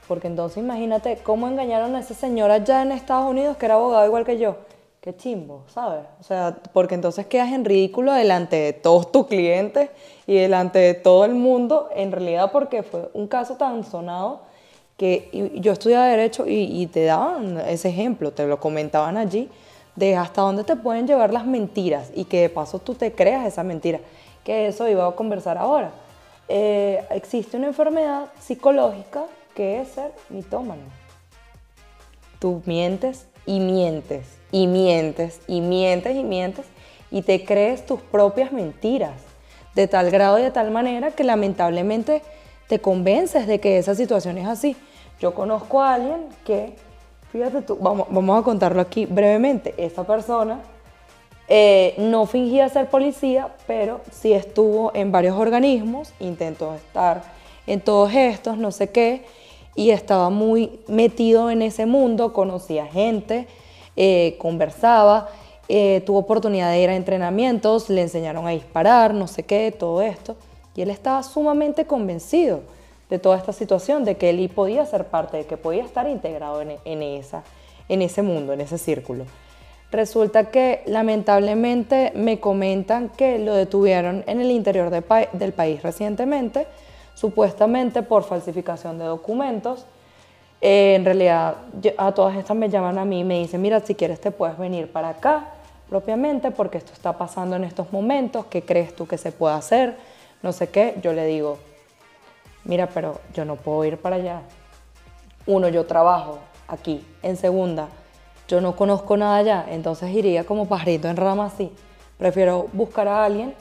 Porque 0.08 0.28
entonces 0.28 0.58
imagínate 0.58 1.18
cómo 1.18 1.48
engañaron 1.48 1.96
a 1.96 2.00
esa 2.00 2.14
señora 2.14 2.56
allá 2.56 2.82
en 2.82 2.92
Estados 2.92 3.30
Unidos 3.30 3.58
que 3.58 3.66
era 3.66 3.76
abogado 3.76 4.06
igual 4.06 4.26
que 4.26 4.38
yo. 4.38 4.58
qué 5.02 5.16
chimbo, 5.16 5.64
¿sabes? 5.68 6.06
O 6.22 6.24
sea, 6.24 6.58
porque 6.72 6.96
entonces 6.96 7.26
quedas 7.26 7.52
en 7.52 7.66
ridículo 7.66 8.14
delante 8.14 8.56
de 8.56 8.74
todos 8.74 9.12
tus 9.12 9.28
clientes 9.28 9.90
y 10.28 10.36
delante 10.36 10.80
de 10.80 10.94
todo 10.94 11.26
el 11.26 11.36
mundo, 11.36 11.90
en 11.94 12.12
realidad 12.14 12.52
porque 12.54 12.84
fue 12.84 13.10
un 13.14 13.28
caso 13.28 13.58
tan 13.58 13.84
sonado 13.84 14.42
que 14.98 15.52
yo 15.56 15.74
estudiaba 15.74 16.08
Derecho 16.08 16.46
y, 16.48 16.88
te 16.88 17.06
daban 17.06 17.60
ese 17.68 17.90
ejemplo, 17.90 18.32
te 18.32 18.46
lo 18.48 18.60
comentaban 18.60 19.18
allí, 19.18 19.50
de 19.96 20.16
hasta 20.16 20.42
dónde 20.42 20.64
te 20.64 20.76
pueden 20.76 21.08
llevar 21.08 21.34
las 21.34 21.46
mentiras 21.46 22.12
y 22.16 22.26
que 22.26 22.42
de 22.42 22.50
paso 22.50 22.80
tú 22.80 22.96
te 22.96 23.12
creas 23.12 23.46
esa 23.46 23.64
mentira, 23.64 24.00
que 24.44 24.68
eso 24.68 24.88
iba 24.88 25.08
a 25.08 25.12
conversar 25.12 25.58
ahora. 25.58 25.92
Eh, 26.50 27.04
existe 27.12 27.58
una 27.58 27.68
enfermedad 27.68 28.26
psicológica 28.40 29.24
que 29.56 29.82
es 29.82 29.90
ser 29.90 30.12
mitómano. 30.30 30.84
Tú 32.40 32.62
mientes 32.66 33.28
y 33.46 33.60
mientes 33.60 34.26
y 34.52 34.68
mientes 34.68 35.42
y 35.48 35.62
mientes 35.62 36.16
y 36.16 36.24
mientes 36.24 36.66
y 37.12 37.22
te 37.22 37.46
crees 37.46 37.86
tus 37.86 38.02
propias 38.02 38.52
mentiras 38.52 39.14
de 39.76 39.88
tal 39.88 40.12
grado 40.12 40.40
y 40.40 40.44
de 40.44 40.52
tal 40.52 40.72
manera 40.72 41.12
que 41.12 41.24
lamentablemente 41.24 42.22
te 42.68 42.80
convences 42.80 43.48
de 43.48 43.60
que 43.60 43.78
esa 43.78 43.96
situación 43.96 44.38
es 44.38 44.48
así. 44.48 44.76
Yo 45.20 45.34
conozco 45.34 45.82
a 45.82 45.94
alguien 45.94 46.28
que, 46.44 46.76
fíjate 47.32 47.62
tú, 47.62 47.78
vamos, 47.80 48.08
vamos 48.10 48.42
a 48.42 48.44
contarlo 48.44 48.82
aquí 48.82 49.06
brevemente, 49.06 49.74
esa 49.78 50.04
persona 50.04 50.60
eh, 51.48 51.96
no 51.98 52.26
fingía 52.26 52.70
ser 52.70 52.90
policía, 52.90 53.50
pero 53.68 54.02
sí 54.12 54.34
estuvo 54.34 54.92
en 54.96 55.12
varios 55.12 55.38
organismos, 55.38 56.14
intentó 56.20 56.74
estar 56.76 57.24
en 57.68 57.82
todos 57.82 58.14
estos, 58.14 58.58
no 58.58 58.72
sé 58.72 58.90
qué, 58.90 59.26
y 59.76 59.90
estaba 59.90 60.30
muy 60.30 60.80
metido 60.88 61.50
en 61.50 61.62
ese 61.62 61.86
mundo, 61.86 62.34
conocía 62.34 62.86
gente, 62.86 63.48
eh, 63.96 64.36
conversaba, 64.40 65.30
eh, 65.70 66.02
tuvo 66.06 66.20
oportunidad 66.20 66.72
de 66.72 66.82
ir 66.82 66.90
a 66.90 66.96
entrenamientos, 66.96 67.90
le 67.90 68.02
enseñaron 68.02 68.48
a 68.48 68.52
disparar, 68.52 69.14
no 69.14 69.28
sé 69.28 69.44
qué, 69.44 69.72
todo 69.72 70.02
esto. 70.02 70.36
Y 70.76 70.82
él 70.82 70.90
estaba 70.90 71.24
sumamente 71.24 71.86
convencido 71.86 72.62
de 73.10 73.20
toda 73.20 73.38
esta 73.38 73.54
situación, 73.54 74.06
de 74.06 74.18
que 74.18 74.30
él 74.30 74.50
podía 74.50 74.86
ser 74.86 75.06
parte, 75.08 75.38
de 75.38 75.46
que 75.46 75.58
podía 75.58 75.84
estar 75.84 76.08
integrado 76.08 76.62
en, 76.62 77.02
esa, 77.04 77.44
en 77.90 78.02
ese 78.02 78.22
mundo, 78.22 78.54
en 78.54 78.62
ese 78.62 78.78
círculo. 78.78 79.26
Resulta 79.94 80.46
que 80.46 80.84
lamentablemente 80.88 82.12
me 82.16 82.40
comentan 82.42 83.08
que 83.08 83.40
lo 83.40 83.54
detuvieron 83.54 84.26
en 84.28 84.42
el 84.42 84.52
interior 84.52 84.90
del 84.90 85.54
país 85.54 85.82
recientemente, 85.82 86.68
supuestamente 87.14 88.02
por 88.02 88.24
falsificación 88.24 89.00
de 89.00 89.06
documentos 89.06 89.86
eh, 90.66 90.96
en 90.96 91.04
realidad, 91.04 91.58
a 91.98 92.14
todas 92.14 92.38
estas 92.38 92.56
me 92.56 92.70
llaman 92.70 92.98
a 92.98 93.04
mí 93.04 93.20
y 93.20 93.24
me 93.26 93.40
dicen, 93.40 93.62
mira, 93.62 93.82
si 93.82 93.96
quieres 93.96 94.22
te 94.22 94.32
puedes 94.32 94.58
venir 94.58 94.90
para 94.90 95.10
acá 95.10 95.48
propiamente 95.90 96.52
porque 96.52 96.78
esto 96.78 96.94
está 96.94 97.18
pasando 97.18 97.58
en 97.58 97.66
estos 97.66 97.92
momentos, 97.92 98.46
¿qué 98.46 98.62
crees 98.62 98.96
tú 98.96 99.06
que 99.06 99.18
se 99.18 99.34
puede 99.34 99.56
hacer? 99.56 99.98
No 100.42 100.54
sé 100.54 100.70
qué. 100.70 100.96
Yo 101.04 101.12
le 101.12 101.26
digo, 101.26 101.58
mira, 102.64 102.88
pero 102.88 103.20
yo 103.34 103.44
no 103.44 103.58
puedo 103.58 103.84
ir 103.84 103.98
para 103.98 104.16
allá. 104.16 104.42
Uno, 105.46 105.68
yo 105.68 105.86
trabajo 105.86 106.40
aquí. 106.70 107.06
En 107.22 107.36
segunda, 107.36 107.90
yo 108.54 108.62
no 108.62 108.76
conozco 108.76 109.18
nada 109.18 109.38
allá, 109.38 109.66
entonces 109.70 110.10
iría 110.12 110.44
como 110.44 110.68
pajarito 110.68 111.08
en 111.08 111.18
rama 111.18 111.48
así. 111.48 111.72
Prefiero 112.18 112.68
buscar 112.72 113.08
a 113.08 113.26
alguien 113.26 113.56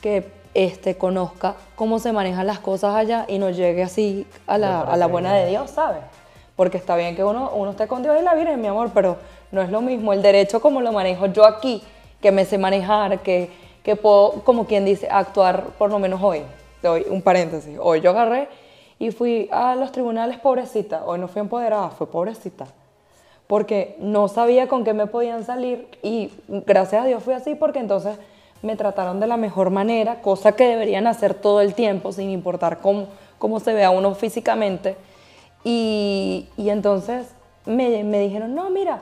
que 0.00 0.26
este, 0.54 0.96
conozca 0.96 1.54
cómo 1.76 1.98
se 1.98 2.12
manejan 2.12 2.46
las 2.46 2.58
cosas 2.58 2.94
allá 2.94 3.26
y 3.28 3.38
no 3.38 3.50
llegue 3.50 3.82
así 3.82 4.26
a 4.46 4.56
la, 4.56 4.80
a 4.80 4.96
la 4.96 5.06
buena 5.06 5.34
de 5.34 5.50
Dios, 5.50 5.70
¿sabes? 5.70 6.00
porque 6.58 6.76
está 6.76 6.96
bien 6.96 7.14
que 7.14 7.22
uno, 7.22 7.52
uno 7.54 7.70
esté 7.70 7.86
con 7.86 8.02
Dios 8.02 8.16
y 8.20 8.24
la 8.24 8.34
Virgen, 8.34 8.60
mi 8.60 8.66
amor, 8.66 8.90
pero 8.92 9.16
no 9.52 9.62
es 9.62 9.70
lo 9.70 9.80
mismo 9.80 10.12
el 10.12 10.22
derecho 10.22 10.60
como 10.60 10.80
lo 10.80 10.90
manejo 10.90 11.26
yo 11.26 11.46
aquí, 11.46 11.80
que 12.20 12.32
me 12.32 12.44
sé 12.44 12.58
manejar, 12.58 13.20
que, 13.20 13.48
que 13.84 13.94
puedo, 13.94 14.42
como 14.42 14.66
quien 14.66 14.84
dice, 14.84 15.06
actuar 15.08 15.66
por 15.78 15.88
lo 15.88 16.00
menos 16.00 16.20
hoy. 16.20 16.42
Doy 16.82 17.06
un 17.10 17.22
paréntesis. 17.22 17.78
Hoy 17.80 18.00
yo 18.00 18.10
agarré 18.10 18.48
y 18.98 19.12
fui 19.12 19.48
a 19.52 19.76
los 19.76 19.92
tribunales 19.92 20.40
pobrecita. 20.40 21.04
Hoy 21.04 21.20
no 21.20 21.28
fui 21.28 21.38
empoderada, 21.38 21.90
fue 21.90 22.10
pobrecita. 22.10 22.66
Porque 23.48 23.96
no 23.98 24.28
sabía 24.28 24.68
con 24.68 24.84
qué 24.84 24.94
me 24.94 25.08
podían 25.08 25.44
salir 25.44 25.88
y 26.02 26.30
gracias 26.48 27.02
a 27.02 27.06
Dios 27.06 27.24
fui 27.24 27.34
así 27.34 27.56
porque 27.56 27.80
entonces 27.80 28.16
me 28.62 28.76
trataron 28.76 29.18
de 29.18 29.26
la 29.26 29.36
mejor 29.36 29.70
manera, 29.70 30.20
cosa 30.20 30.52
que 30.52 30.68
deberían 30.68 31.08
hacer 31.08 31.34
todo 31.34 31.60
el 31.60 31.74
tiempo 31.74 32.12
sin 32.12 32.30
importar 32.30 32.78
cómo, 32.80 33.08
cómo 33.38 33.58
se 33.58 33.72
vea 33.72 33.90
uno 33.90 34.14
físicamente 34.14 34.96
y, 35.64 36.46
entonces 36.56 37.26
me, 37.66 38.04
me, 38.04 38.20
dijeron, 38.20 38.54
no, 38.54 38.70
mira, 38.70 39.00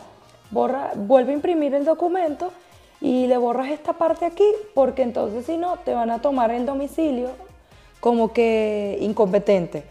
borra, 0.50 0.92
vuelve 0.94 1.32
a 1.32 1.34
imprimir 1.34 1.74
el 1.74 1.84
documento 1.84 2.52
y 3.00 3.26
le 3.26 3.36
borras 3.36 3.70
esta 3.70 3.92
parte 3.92 4.24
aquí, 4.24 4.46
porque 4.74 5.02
entonces 5.02 5.46
si 5.46 5.58
no, 5.58 5.76
te 5.84 5.94
van 5.94 6.10
a 6.10 6.20
tomar 6.20 6.50
el 6.50 6.66
domicilio 6.66 7.30
como 8.00 8.32
que 8.32 8.98
incompetente. 9.00 9.84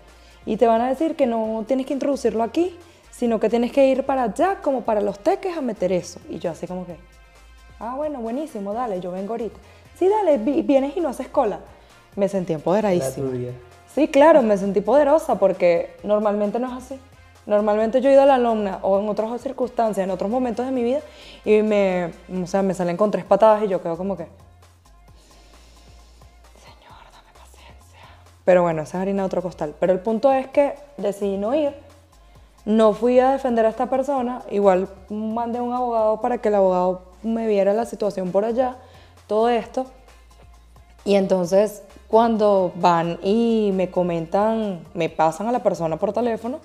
Y 0.46 0.58
te 0.58 0.68
van 0.68 0.82
a 0.82 0.90
decir 0.90 1.16
que 1.16 1.26
no 1.26 1.64
tienes 1.68 1.86
que 1.86 1.94
introducirlo 1.94 2.44
aquí, 2.44 2.76
sino 3.18 3.40
que 3.40 3.50
tienes 3.50 3.72
que 3.72 3.88
ir 3.88 4.06
para 4.06 4.24
allá, 4.24 4.60
como 4.62 4.82
para 4.82 5.00
los 5.00 5.20
teques, 5.20 5.56
a 5.58 5.62
meter 5.62 5.92
eso. 5.94 6.20
Y 6.30 6.40
yo 6.40 6.52
así 6.52 6.68
como 6.68 6.86
que, 6.86 6.98
ah, 7.80 7.96
bueno, 7.96 8.20
buenísimo, 8.20 8.74
dale, 8.74 9.00
yo 9.00 9.12
vengo 9.12 9.34
ahorita. 9.34 9.58
Sí, 9.98 10.10
dale, 10.10 10.38
vienes 10.38 10.98
y 10.98 11.00
no 11.00 11.10
haces 11.10 11.30
cola. 11.30 11.60
Me 12.16 12.28
sentí 12.28 12.52
empoderadísima. 12.52 13.30
Sí, 13.94 14.10
claro, 14.10 14.42
me 14.42 14.58
sentí 14.58 14.82
poderosa 14.82 15.36
porque 15.36 15.96
normalmente 16.04 16.60
no 16.60 16.68
es 16.68 16.84
así. 16.84 17.00
Normalmente 17.46 18.02
yo 18.02 18.10
he 18.10 18.14
ido 18.14 18.24
a 18.24 18.26
la 18.26 18.36
alumna 18.36 18.80
o 18.82 19.00
en 19.00 19.08
otras 19.08 19.42
circunstancias, 19.42 20.04
en 20.04 20.12
otros 20.12 20.30
momentos 20.30 20.66
de 20.66 20.74
mi 20.74 20.84
vida, 20.84 21.00
y 21.46 21.62
me, 21.62 22.12
o 22.44 22.48
sea, 22.48 22.64
me 22.64 22.74
salen 22.74 22.98
con 22.98 23.12
tres 23.12 23.24
patadas 23.24 23.64
y 23.64 23.68
yo 23.70 23.82
quedo 23.82 23.96
como 23.96 24.18
que, 24.18 24.26
Señor, 26.66 27.00
dame 27.14 27.32
paciencia. 27.40 28.00
Pero 28.44 28.64
bueno, 28.64 28.82
esa 28.82 28.98
es 28.98 29.02
harina 29.04 29.22
de 29.22 29.28
otro 29.28 29.42
costal. 29.42 29.74
Pero 29.80 29.94
el 29.94 30.00
punto 30.00 30.34
es 30.34 30.48
que 30.48 30.74
decidí 30.98 31.38
no 31.38 31.56
ir, 31.56 31.85
no 32.66 32.94
fui 32.94 33.20
a 33.20 33.32
defender 33.32 33.66
a 33.66 33.70
esta 33.70 33.90
persona, 33.90 34.42
igual 34.50 34.90
mandé 35.10 35.60
a 35.60 35.64
un 35.64 35.74
abogado 35.74 36.20
para 36.22 36.40
que 36.40 36.50
el 36.50 36.56
abogado 36.56 37.04
me 37.24 37.48
viera 37.48 37.74
la 37.74 37.86
situación 37.86 38.32
por 38.32 38.44
allá, 38.44 38.78
todo 39.28 39.50
esto. 39.50 39.86
Y 41.04 41.16
entonces 41.16 41.84
cuando 42.08 42.72
van 42.76 43.20
y 43.24 43.72
me 43.74 43.90
comentan, 43.92 44.84
me 44.94 45.10
pasan 45.10 45.48
a 45.48 45.52
la 45.52 45.62
persona 45.62 45.98
por 45.98 46.14
teléfono, 46.14 46.60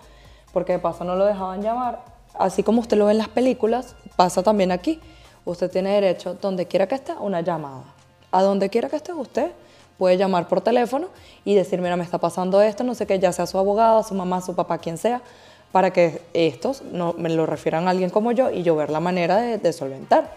porque 0.52 0.72
de 0.72 0.78
paso 0.78 1.04
no 1.04 1.14
lo 1.14 1.24
dejaban 1.24 1.62
llamar, 1.62 2.00
así 2.38 2.62
como 2.62 2.80
usted 2.80 2.96
lo 2.96 3.06
ve 3.06 3.12
en 3.12 3.18
las 3.18 3.28
películas, 3.28 3.94
pasa 4.16 4.42
también 4.42 4.72
aquí. 4.72 5.00
Usted 5.44 5.70
tiene 5.70 5.90
derecho, 5.94 6.34
donde 6.34 6.66
quiera 6.66 6.86
que 6.86 6.94
esté, 6.94 7.14
una 7.14 7.40
llamada. 7.40 7.82
A 8.30 8.42
donde 8.42 8.68
quiera 8.68 8.88
que 8.88 8.96
esté 8.96 9.12
usted, 9.12 9.52
puede 9.98 10.16
llamar 10.16 10.48
por 10.48 10.60
teléfono 10.60 11.08
y 11.44 11.54
decir, 11.54 11.80
mira, 11.80 11.96
me 11.96 12.04
está 12.04 12.18
pasando 12.18 12.60
esto, 12.62 12.84
no 12.84 12.94
sé 12.94 13.06
qué, 13.06 13.18
ya 13.18 13.32
sea 13.32 13.46
su 13.46 13.58
abogado, 13.58 14.02
su 14.02 14.14
mamá, 14.14 14.40
su 14.40 14.54
papá, 14.54 14.78
quien 14.78 14.98
sea, 14.98 15.22
para 15.72 15.92
que 15.92 16.20
estos 16.34 16.82
me 16.82 17.28
lo 17.28 17.46
refieran 17.46 17.86
a 17.86 17.90
alguien 17.90 18.10
como 18.10 18.32
yo 18.32 18.50
y 18.50 18.62
yo 18.62 18.76
ver 18.76 18.90
la 18.90 19.00
manera 19.00 19.36
de, 19.38 19.72
solventar. 19.72 20.32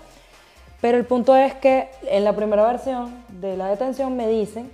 Pero 0.81 0.97
el 0.97 1.05
punto 1.05 1.35
es 1.35 1.53
que 1.55 1.89
en 2.07 2.23
la 2.23 2.33
primera 2.33 2.65
versión 2.65 3.23
de 3.29 3.57
la 3.57 3.67
detención 3.67 4.15
me 4.15 4.27
dicen 4.27 4.69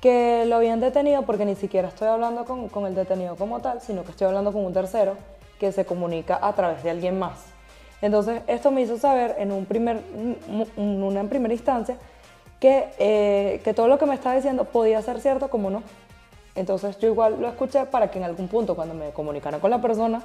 que 0.00 0.44
lo 0.46 0.56
habían 0.56 0.80
detenido 0.80 1.22
porque 1.22 1.44
ni 1.44 1.54
siquiera 1.54 1.88
estoy 1.88 2.08
hablando 2.08 2.44
con, 2.44 2.68
con, 2.68 2.86
el 2.86 2.94
detenido 2.94 3.36
como 3.36 3.60
tal, 3.60 3.80
sino 3.80 4.04
que 4.04 4.10
estoy 4.10 4.26
hablando 4.26 4.52
con 4.52 4.64
un 4.64 4.72
tercero 4.72 5.14
que 5.58 5.72
se 5.72 5.86
comunica 5.86 6.38
a 6.42 6.52
través 6.54 6.82
de 6.82 6.90
alguien 6.90 7.18
más. 7.18 7.46
Entonces, 8.02 8.42
esto 8.46 8.70
me 8.70 8.82
hizo 8.82 8.98
saber 8.98 9.36
en, 9.38 9.52
un 9.52 9.64
primer, 9.64 10.00
en 10.76 11.02
una 11.02 11.24
primera 11.24 11.54
instancia 11.54 11.96
que, 12.60 12.88
eh, 12.98 13.60
que 13.64 13.72
todo 13.72 13.88
lo 13.88 13.98
que 13.98 14.06
me 14.06 14.14
estaba 14.14 14.34
diciendo 14.34 14.64
podía 14.64 15.00
ser 15.00 15.20
cierto 15.20 15.48
como 15.48 15.70
no. 15.70 15.82
Entonces, 16.56 16.98
yo 16.98 17.08
igual 17.08 17.40
lo 17.40 17.48
escuché 17.48 17.84
para 17.86 18.10
que 18.10 18.18
en 18.18 18.24
algún 18.24 18.48
punto, 18.48 18.74
cuando 18.74 18.94
me 18.94 19.10
comunicara 19.10 19.58
con 19.58 19.70
la 19.70 19.80
persona, 19.80 20.22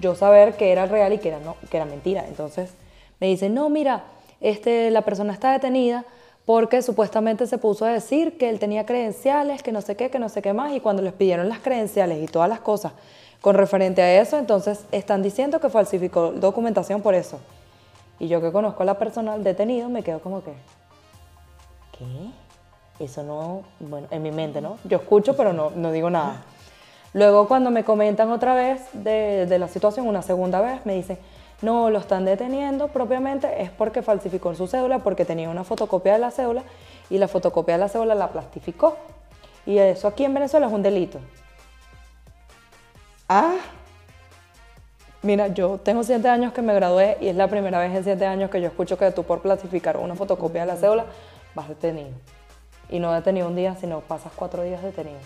yo 0.00 0.14
saber 0.14 0.56
que 0.56 0.72
era 0.72 0.86
real 0.86 1.12
y 1.12 1.18
que 1.18 1.28
era, 1.28 1.40
no, 1.40 1.56
que 1.70 1.76
era 1.76 1.86
mentira. 1.86 2.26
Entonces, 2.26 2.72
me 3.20 3.28
dice, 3.28 3.48
no, 3.48 3.68
mira, 3.70 4.04
este, 4.40 4.90
la 4.90 5.02
persona 5.02 5.32
está 5.32 5.52
detenida 5.52 6.04
porque 6.44 6.80
supuestamente 6.82 7.46
se 7.46 7.58
puso 7.58 7.84
a 7.84 7.88
decir 7.88 8.38
que 8.38 8.48
él 8.48 8.58
tenía 8.58 8.86
credenciales, 8.86 9.62
que 9.62 9.72
no 9.72 9.80
sé 9.80 9.96
qué, 9.96 10.10
que 10.10 10.18
no 10.18 10.28
sé 10.28 10.42
qué 10.42 10.52
más, 10.52 10.72
y 10.72 10.80
cuando 10.80 11.02
les 11.02 11.12
pidieron 11.12 11.48
las 11.48 11.58
credenciales 11.58 12.22
y 12.22 12.26
todas 12.26 12.48
las 12.48 12.60
cosas 12.60 12.92
con 13.40 13.54
referente 13.54 14.02
a 14.02 14.20
eso, 14.20 14.38
entonces 14.38 14.86
están 14.92 15.22
diciendo 15.22 15.60
que 15.60 15.68
falsificó 15.68 16.32
documentación 16.32 17.02
por 17.02 17.14
eso. 17.14 17.38
Y 18.18 18.28
yo 18.28 18.40
que 18.40 18.50
conozco 18.50 18.82
a 18.82 18.86
la 18.86 18.98
persona 18.98 19.38
detenido 19.38 19.88
me 19.88 20.02
quedo 20.02 20.20
como 20.20 20.42
que, 20.42 20.52
¿qué? 21.98 22.04
Eso 22.98 23.22
no, 23.22 23.62
bueno, 23.80 24.06
en 24.10 24.22
mi 24.22 24.30
mente, 24.30 24.60
¿no? 24.60 24.78
Yo 24.84 24.98
escucho, 24.98 25.36
pero 25.36 25.52
no, 25.52 25.70
no 25.70 25.92
digo 25.92 26.10
nada. 26.10 26.44
Luego 27.12 27.48
cuando 27.48 27.70
me 27.70 27.84
comentan 27.84 28.30
otra 28.30 28.54
vez 28.54 28.82
de, 28.92 29.46
de 29.46 29.58
la 29.58 29.68
situación, 29.68 30.06
una 30.06 30.22
segunda 30.22 30.60
vez, 30.60 30.84
me 30.84 30.94
dicen, 30.94 31.18
no, 31.62 31.90
lo 31.90 31.98
están 31.98 32.24
deteniendo 32.24 32.88
propiamente 32.88 33.62
es 33.62 33.70
porque 33.70 34.02
falsificó 34.02 34.54
su 34.54 34.66
cédula, 34.66 34.98
porque 34.98 35.24
tenía 35.24 35.48
una 35.48 35.64
fotocopia 35.64 36.14
de 36.14 36.18
la 36.18 36.30
cédula 36.30 36.62
y 37.08 37.18
la 37.18 37.28
fotocopia 37.28 37.74
de 37.74 37.80
la 37.80 37.88
cédula 37.88 38.14
la 38.14 38.28
plastificó. 38.28 38.96
Y 39.64 39.78
eso 39.78 40.08
aquí 40.08 40.24
en 40.24 40.34
Venezuela 40.34 40.66
es 40.66 40.72
un 40.72 40.82
delito. 40.82 41.18
Ah, 43.28 43.56
Mira, 45.26 45.48
yo 45.48 45.80
tengo 45.82 46.04
siete 46.04 46.28
años 46.28 46.52
que 46.52 46.62
me 46.62 46.72
gradué 46.72 47.16
y 47.20 47.26
es 47.26 47.34
la 47.34 47.48
primera 47.48 47.80
vez 47.80 47.92
en 47.92 48.04
siete 48.04 48.26
años 48.26 48.48
que 48.48 48.60
yo 48.60 48.68
escucho 48.68 48.96
que 48.96 49.10
tú 49.10 49.24
por 49.24 49.42
clasificar 49.42 49.96
una 49.96 50.14
fotocopia 50.14 50.60
de 50.60 50.68
la 50.68 50.76
cédula 50.76 51.06
vas 51.52 51.68
detenido. 51.68 52.10
Y 52.88 52.98
no 52.98 53.12
detenido 53.12 53.48
un 53.48 53.56
día, 53.56 53.76
sino 53.76 54.00
pasas 54.00 54.32
cuatro 54.36 54.62
días 54.62 54.82
detenido. 54.82 55.18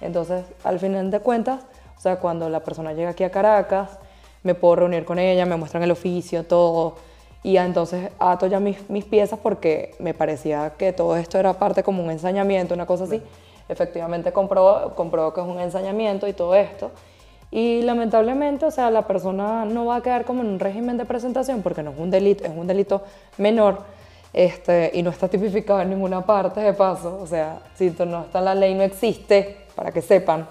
Entonces, 0.00 0.44
al 0.64 0.78
final 0.80 1.10
de 1.10 1.20
cuentas, 1.20 1.62
o 1.96 2.00
sea, 2.00 2.16
cuando 2.16 2.48
la 2.48 2.60
persona 2.60 2.92
llega 2.92 3.10
aquí 3.10 3.24
a 3.24 3.30
Caracas, 3.30 3.98
me 4.42 4.54
puedo 4.54 4.76
reunir 4.76 5.04
con 5.04 5.18
ella, 5.18 5.46
me 5.46 5.56
muestran 5.56 5.82
el 5.84 5.90
oficio, 5.92 6.44
todo. 6.44 6.96
Y 7.44 7.56
entonces 7.56 8.10
ato 8.18 8.46
ya 8.46 8.60
mis, 8.60 8.88
mis 8.90 9.04
piezas 9.04 9.38
porque 9.40 9.94
me 9.98 10.14
parecía 10.14 10.72
que 10.76 10.92
todo 10.92 11.16
esto 11.16 11.38
era 11.38 11.52
parte 11.54 11.82
como 11.82 12.02
un 12.02 12.10
ensañamiento, 12.10 12.74
una 12.74 12.86
cosa 12.86 13.04
así. 13.04 13.22
Efectivamente 13.68 14.32
comprobó, 14.32 14.94
comprobó 14.94 15.32
que 15.32 15.40
es 15.40 15.46
un 15.46 15.60
ensañamiento 15.60 16.26
y 16.26 16.32
todo 16.32 16.54
esto. 16.54 16.90
Y 17.50 17.82
lamentablemente, 17.82 18.64
o 18.64 18.70
sea, 18.70 18.90
la 18.90 19.06
persona 19.06 19.64
no 19.64 19.86
va 19.86 19.96
a 19.96 20.02
quedar 20.02 20.24
como 20.24 20.42
en 20.42 20.48
un 20.48 20.58
régimen 20.58 20.96
de 20.96 21.04
presentación 21.04 21.62
porque 21.62 21.82
no 21.82 21.90
es 21.90 21.98
un 21.98 22.10
delito, 22.10 22.44
es 22.44 22.50
un 22.50 22.66
delito 22.66 23.02
menor 23.36 23.80
este, 24.32 24.90
y 24.94 25.02
no 25.02 25.10
está 25.10 25.28
tipificado 25.28 25.80
en 25.80 25.90
ninguna 25.90 26.24
parte 26.24 26.60
de 26.60 26.72
paso. 26.72 27.18
O 27.20 27.26
sea, 27.26 27.60
si 27.74 27.90
no 27.90 28.22
está 28.22 28.38
en 28.38 28.44
la 28.44 28.54
ley, 28.54 28.74
no 28.74 28.82
existe, 28.82 29.66
para 29.74 29.92
que 29.92 30.02
sepan. 30.02 30.48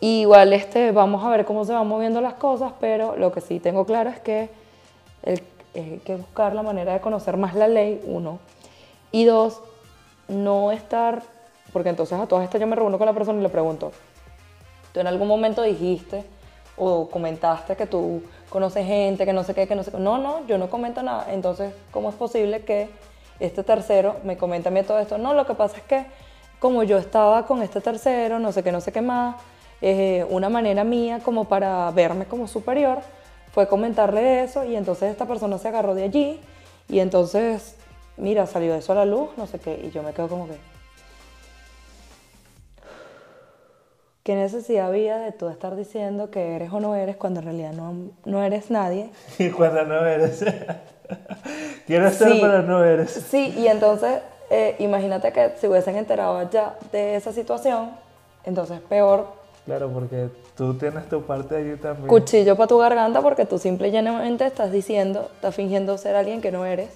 igual 0.00 0.52
este, 0.52 0.92
vamos 0.92 1.24
a 1.24 1.30
ver 1.30 1.44
cómo 1.44 1.64
se 1.64 1.72
van 1.72 1.86
moviendo 1.86 2.20
las 2.20 2.34
cosas, 2.34 2.72
pero 2.80 3.16
lo 3.16 3.32
que 3.32 3.40
sí 3.40 3.60
tengo 3.60 3.84
claro 3.84 4.10
es 4.10 4.20
que 4.20 4.48
el, 5.22 5.42
hay 5.74 6.00
que 6.04 6.16
buscar 6.16 6.54
la 6.54 6.62
manera 6.62 6.92
de 6.92 7.00
conocer 7.00 7.36
más 7.36 7.54
la 7.54 7.68
ley, 7.68 8.00
uno. 8.04 8.38
Y 9.12 9.24
dos, 9.24 9.60
no 10.28 10.72
estar, 10.72 11.22
porque 11.72 11.88
entonces 11.90 12.18
a 12.18 12.26
todas 12.26 12.44
estas 12.44 12.60
yo 12.60 12.66
me 12.66 12.76
reúno 12.76 12.98
con 12.98 13.06
la 13.06 13.12
persona 13.12 13.38
y 13.40 13.42
le 13.42 13.48
pregunto, 13.48 13.92
tú 14.92 15.00
en 15.00 15.06
algún 15.06 15.28
momento 15.28 15.62
dijiste 15.62 16.24
o 16.76 17.08
comentaste 17.08 17.76
que 17.76 17.86
tú 17.86 18.22
conoces 18.50 18.86
gente, 18.86 19.24
que 19.24 19.32
no 19.32 19.44
sé 19.44 19.54
qué, 19.54 19.66
que 19.66 19.74
no 19.74 19.82
sé 19.82 19.90
qué. 19.90 19.98
No, 19.98 20.18
no, 20.18 20.46
yo 20.46 20.58
no 20.58 20.68
comento 20.68 21.02
nada. 21.02 21.32
Entonces, 21.32 21.72
¿cómo 21.90 22.10
es 22.10 22.16
posible 22.16 22.62
que 22.64 22.90
este 23.38 23.62
tercero 23.62 24.16
me 24.24 24.36
comente 24.36 24.68
a 24.68 24.72
mí 24.72 24.82
todo 24.82 24.98
esto? 24.98 25.16
No, 25.16 25.32
lo 25.32 25.46
que 25.46 25.54
pasa 25.54 25.78
es 25.78 25.82
que 25.84 26.04
como 26.58 26.82
yo 26.82 26.98
estaba 26.98 27.46
con 27.46 27.62
este 27.62 27.80
tercero, 27.80 28.38
no 28.38 28.52
sé 28.52 28.62
qué, 28.62 28.70
no 28.70 28.82
sé 28.82 28.92
qué 28.92 29.00
más, 29.00 29.36
eh, 29.80 30.26
una 30.28 30.50
manera 30.50 30.84
mía 30.84 31.20
como 31.24 31.46
para 31.46 31.90
verme 31.92 32.26
como 32.26 32.46
superior 32.46 32.98
fue 33.52 33.66
comentarle 33.66 34.42
eso 34.42 34.64
y 34.64 34.76
entonces 34.76 35.10
esta 35.10 35.24
persona 35.24 35.56
se 35.56 35.68
agarró 35.68 35.94
de 35.94 36.04
allí 36.04 36.40
y 36.88 37.00
entonces, 37.00 37.76
mira, 38.18 38.46
salió 38.46 38.74
eso 38.74 38.92
a 38.92 38.96
la 38.96 39.04
luz, 39.06 39.30
no 39.36 39.46
sé 39.46 39.58
qué, 39.58 39.80
y 39.86 39.90
yo 39.90 40.02
me 40.02 40.12
quedo 40.12 40.28
como 40.28 40.46
que... 40.46 40.69
¿Qué 44.22 44.34
necesidad 44.34 44.88
había 44.88 45.16
de 45.16 45.32
tú 45.32 45.48
estar 45.48 45.76
diciendo 45.76 46.30
que 46.30 46.54
eres 46.54 46.70
o 46.72 46.80
no 46.80 46.94
eres 46.94 47.16
cuando 47.16 47.40
en 47.40 47.46
realidad 47.46 47.72
no, 47.72 47.94
no 48.26 48.42
eres 48.42 48.70
nadie? 48.70 49.10
Y 49.38 49.48
cuando 49.48 49.82
no 49.84 50.04
eres. 50.04 50.44
Quieres 51.86 52.16
ser, 52.16 52.38
pero 52.38 52.62
no 52.62 52.84
eres. 52.84 53.10
Sí, 53.10 53.54
y 53.56 53.66
entonces, 53.66 54.20
eh, 54.50 54.76
imagínate 54.78 55.32
que 55.32 55.52
si 55.58 55.66
hubiesen 55.66 55.96
enterado 55.96 56.48
ya 56.50 56.76
de 56.92 57.16
esa 57.16 57.32
situación, 57.32 57.92
entonces 58.44 58.80
peor. 58.80 59.26
Claro, 59.64 59.90
porque 59.90 60.28
tú 60.54 60.74
tienes 60.74 61.08
tu 61.08 61.22
parte 61.22 61.56
allí 61.56 61.76
también. 61.76 62.06
Cuchillo 62.06 62.56
para 62.56 62.68
tu 62.68 62.76
garganta 62.76 63.22
porque 63.22 63.46
tú 63.46 63.58
simple 63.58 63.88
y 63.88 63.90
llanamente 63.90 64.44
estás 64.44 64.70
diciendo, 64.70 65.30
estás 65.34 65.54
fingiendo 65.54 65.96
ser 65.96 66.14
alguien 66.14 66.42
que 66.42 66.52
no 66.52 66.66
eres. 66.66 66.90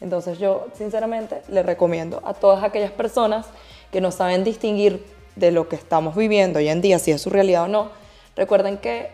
Entonces 0.00 0.38
yo, 0.38 0.68
sinceramente, 0.74 1.42
le 1.48 1.64
recomiendo 1.64 2.22
a 2.24 2.34
todas 2.34 2.62
aquellas 2.62 2.92
personas 2.92 3.46
que 3.90 4.00
no 4.00 4.12
saben 4.12 4.44
distinguir 4.44 5.17
de 5.38 5.50
lo 5.50 5.68
que 5.68 5.76
estamos 5.76 6.16
viviendo 6.16 6.58
hoy 6.58 6.68
en 6.68 6.80
día, 6.80 6.98
si 6.98 7.10
es 7.10 7.22
su 7.22 7.30
realidad 7.30 7.64
o 7.64 7.68
no, 7.68 7.90
recuerden 8.36 8.78
que 8.78 9.10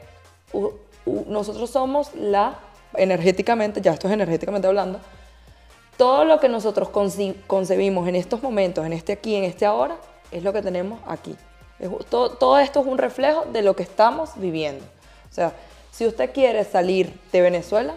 nosotros 1.26 1.70
somos 1.70 2.14
la, 2.14 2.58
energéticamente, 2.94 3.80
ya 3.80 3.92
esto 3.92 4.08
es 4.08 4.14
energéticamente 4.14 4.66
hablando, 4.66 5.00
todo 5.96 6.24
lo 6.24 6.40
que 6.40 6.48
nosotros 6.48 6.88
concebimos 7.46 8.08
en 8.08 8.16
estos 8.16 8.42
momentos, 8.42 8.84
en 8.84 8.92
este 8.92 9.12
aquí, 9.12 9.34
en 9.34 9.44
este 9.44 9.66
ahora, 9.66 9.96
es 10.30 10.42
lo 10.42 10.52
que 10.52 10.62
tenemos 10.62 11.00
aquí. 11.06 11.36
todo, 12.08 12.30
todo 12.30 12.58
esto 12.58 12.80
es 12.80 12.86
un 12.86 12.98
reflejo 12.98 13.44
de 13.52 13.62
lo 13.62 13.76
que 13.76 13.84
estamos 13.84 14.30
viviendo. 14.36 14.84
O 15.30 15.34
sea, 15.34 15.52
si 15.92 16.06
usted 16.06 16.32
quiere 16.32 16.64
salir 16.64 17.20
de 17.30 17.40
Venezuela, 17.40 17.94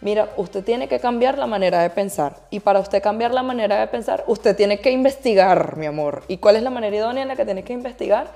Mira, 0.00 0.28
usted 0.36 0.62
tiene 0.62 0.88
que 0.88 1.00
cambiar 1.00 1.38
la 1.38 1.46
manera 1.46 1.80
de 1.80 1.90
pensar. 1.90 2.36
Y 2.50 2.60
para 2.60 2.80
usted 2.80 3.02
cambiar 3.02 3.32
la 3.32 3.42
manera 3.42 3.80
de 3.80 3.86
pensar, 3.86 4.24
usted 4.26 4.54
tiene 4.54 4.78
que 4.80 4.90
investigar, 4.90 5.76
mi 5.76 5.86
amor. 5.86 6.22
¿Y 6.28 6.36
cuál 6.36 6.56
es 6.56 6.62
la 6.62 6.70
manera 6.70 6.94
idónea 6.94 7.22
en 7.22 7.28
la 7.28 7.36
que 7.36 7.44
tiene 7.44 7.64
que 7.64 7.72
investigar? 7.72 8.28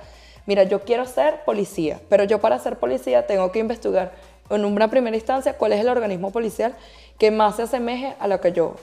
Mira, 0.47 0.63
yo 0.63 0.81
quiero 0.81 1.05
ser 1.05 1.43
policía, 1.45 1.99
pero 2.09 2.23
yo 2.23 2.41
para 2.41 2.57
ser 2.57 2.77
policía 2.77 3.27
tengo 3.27 3.51
que 3.51 3.59
investigar 3.59 4.11
en 4.49 4.65
una 4.65 4.89
primera 4.89 5.15
instancia 5.15 5.57
cuál 5.57 5.73
es 5.73 5.79
el 5.79 5.87
organismo 5.87 6.31
policial 6.31 6.73
que 7.17 7.31
más 7.31 7.55
se 7.55 7.63
asemeje 7.63 8.15
a 8.19 8.27
lo 8.27 8.41
que 8.41 8.51
yo 8.51 8.75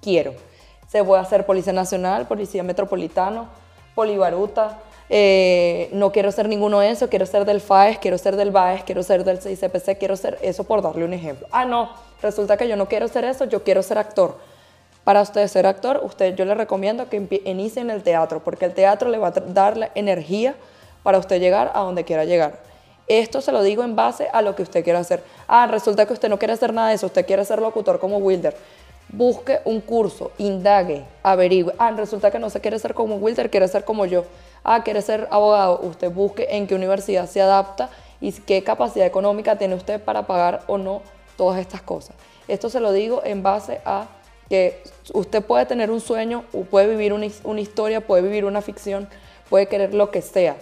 quiero. 0.00 0.34
Se 0.88 1.04
puede 1.04 1.20
hacer 1.22 1.46
Policía 1.46 1.72
Nacional, 1.72 2.26
Policía 2.26 2.62
Metropolitano, 2.62 3.48
Polibaruta, 3.94 4.78
eh, 5.08 5.88
no 5.92 6.12
quiero 6.12 6.30
ser 6.30 6.48
ninguno 6.48 6.78
de 6.80 6.90
esos, 6.90 7.10
quiero 7.10 7.26
ser 7.26 7.44
del 7.44 7.60
FAES, 7.60 7.98
quiero 7.98 8.16
ser 8.16 8.36
del 8.36 8.52
BAES, 8.52 8.84
quiero 8.84 9.02
ser 9.02 9.24
del 9.24 9.40
CICPC, 9.40 9.98
quiero 9.98 10.16
ser 10.16 10.38
eso 10.40 10.64
por 10.64 10.82
darle 10.82 11.04
un 11.04 11.12
ejemplo. 11.12 11.48
Ah, 11.50 11.64
no, 11.64 11.90
resulta 12.22 12.56
que 12.56 12.68
yo 12.68 12.76
no 12.76 12.86
quiero 12.86 13.08
ser 13.08 13.24
eso, 13.24 13.44
yo 13.44 13.62
quiero 13.62 13.82
ser 13.82 13.98
actor. 13.98 14.36
Para 15.04 15.22
usted 15.22 15.46
ser 15.48 15.66
actor, 15.66 16.00
usted 16.04 16.34
yo 16.34 16.44
le 16.44 16.54
recomiendo 16.54 17.08
que 17.08 17.40
inicie 17.44 17.80
en 17.82 17.90
el 17.90 18.02
teatro, 18.02 18.40
porque 18.44 18.66
el 18.66 18.74
teatro 18.74 19.08
le 19.08 19.18
va 19.18 19.28
a 19.28 19.30
dar 19.30 19.76
la 19.76 19.90
energía 19.94 20.54
para 21.02 21.18
usted 21.18 21.40
llegar 21.40 21.72
a 21.74 21.80
donde 21.80 22.04
quiera 22.04 22.24
llegar. 22.24 22.58
Esto 23.08 23.40
se 23.40 23.50
lo 23.50 23.62
digo 23.62 23.82
en 23.82 23.96
base 23.96 24.28
a 24.32 24.42
lo 24.42 24.54
que 24.54 24.62
usted 24.62 24.84
quiera 24.84 25.00
hacer. 25.00 25.22
Ah, 25.48 25.66
resulta 25.66 26.06
que 26.06 26.12
usted 26.12 26.28
no 26.28 26.38
quiere 26.38 26.52
hacer 26.52 26.72
nada 26.72 26.88
de 26.88 26.94
eso, 26.94 27.06
usted 27.06 27.26
quiere 27.26 27.44
ser 27.44 27.60
locutor 27.60 27.98
como 27.98 28.18
Wilder. 28.18 28.56
Busque 29.08 29.60
un 29.64 29.80
curso, 29.80 30.30
indague, 30.38 31.04
averigüe. 31.22 31.74
Ah, 31.78 31.90
resulta 31.90 32.30
que 32.30 32.38
no 32.38 32.50
se 32.50 32.60
quiere 32.60 32.78
ser 32.78 32.94
como 32.94 33.16
Wilder, 33.16 33.50
quiere 33.50 33.66
ser 33.66 33.84
como 33.84 34.06
yo 34.06 34.24
ah, 34.64 34.82
quiere 34.82 35.02
ser 35.02 35.28
abogado, 35.30 35.80
usted 35.82 36.10
busque 36.10 36.46
en 36.50 36.66
qué 36.66 36.74
universidad 36.74 37.28
se 37.28 37.40
adapta 37.40 37.90
y 38.20 38.32
qué 38.32 38.62
capacidad 38.62 39.06
económica 39.06 39.56
tiene 39.56 39.74
usted 39.74 40.00
para 40.00 40.26
pagar 40.26 40.62
o 40.66 40.78
no 40.78 41.02
todas 41.40 41.58
estas 41.58 41.80
cosas. 41.80 42.14
Esto 42.48 42.68
se 42.68 42.80
lo 42.80 42.92
digo 42.92 43.22
en 43.24 43.42
base 43.42 43.80
a 43.86 44.08
que 44.50 44.82
usted 45.14 45.42
puede 45.42 45.64
tener 45.64 45.90
un 45.90 46.02
sueño, 46.02 46.44
puede 46.70 46.86
vivir 46.86 47.14
una, 47.14 47.24
historia, 47.58 48.02
puede 48.02 48.20
vivir 48.20 48.44
una 48.44 48.60
ficción, 48.60 49.08
puede 49.48 49.66
querer 49.66 49.94
lo 49.94 50.10
que 50.10 50.20
sea. 50.20 50.58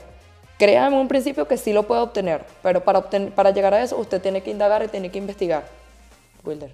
Créame 0.57 0.95
en 0.95 1.03
un 1.03 1.09
principio 1.09 1.49
que 1.49 1.57
sí 1.57 1.73
lo 1.73 1.83
puede 1.83 2.01
obtener, 2.01 2.45
pero 2.63 2.85
para, 2.85 3.11
para 3.35 3.51
llegar 3.51 3.75
a 3.75 3.83
eso 3.83 3.97
usted 3.97 4.23
tiene 4.23 4.41
que 4.41 4.53
indagar 4.53 4.85
y 4.85 4.87
tiene 4.87 5.11
que 5.11 5.19
investigar. 5.19 5.65
Wilder. 6.45 6.73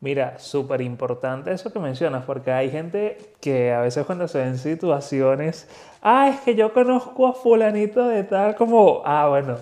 Mira, 0.00 0.38
súper 0.38 0.82
importante 0.82 1.50
eso 1.52 1.72
que 1.72 1.78
mencionas, 1.78 2.22
porque 2.26 2.52
hay 2.52 2.70
gente 2.70 3.16
que 3.40 3.72
a 3.72 3.80
veces 3.80 4.04
cuando 4.04 4.28
se 4.28 4.40
ven 4.40 4.58
situaciones, 4.58 5.70
ah, 6.02 6.28
es 6.28 6.40
que 6.40 6.54
yo 6.54 6.74
conozco 6.74 7.26
a 7.28 7.32
fulanito 7.32 8.06
de 8.08 8.24
tal 8.24 8.56
como, 8.56 9.00
ah, 9.06 9.26
bueno, 9.28 9.56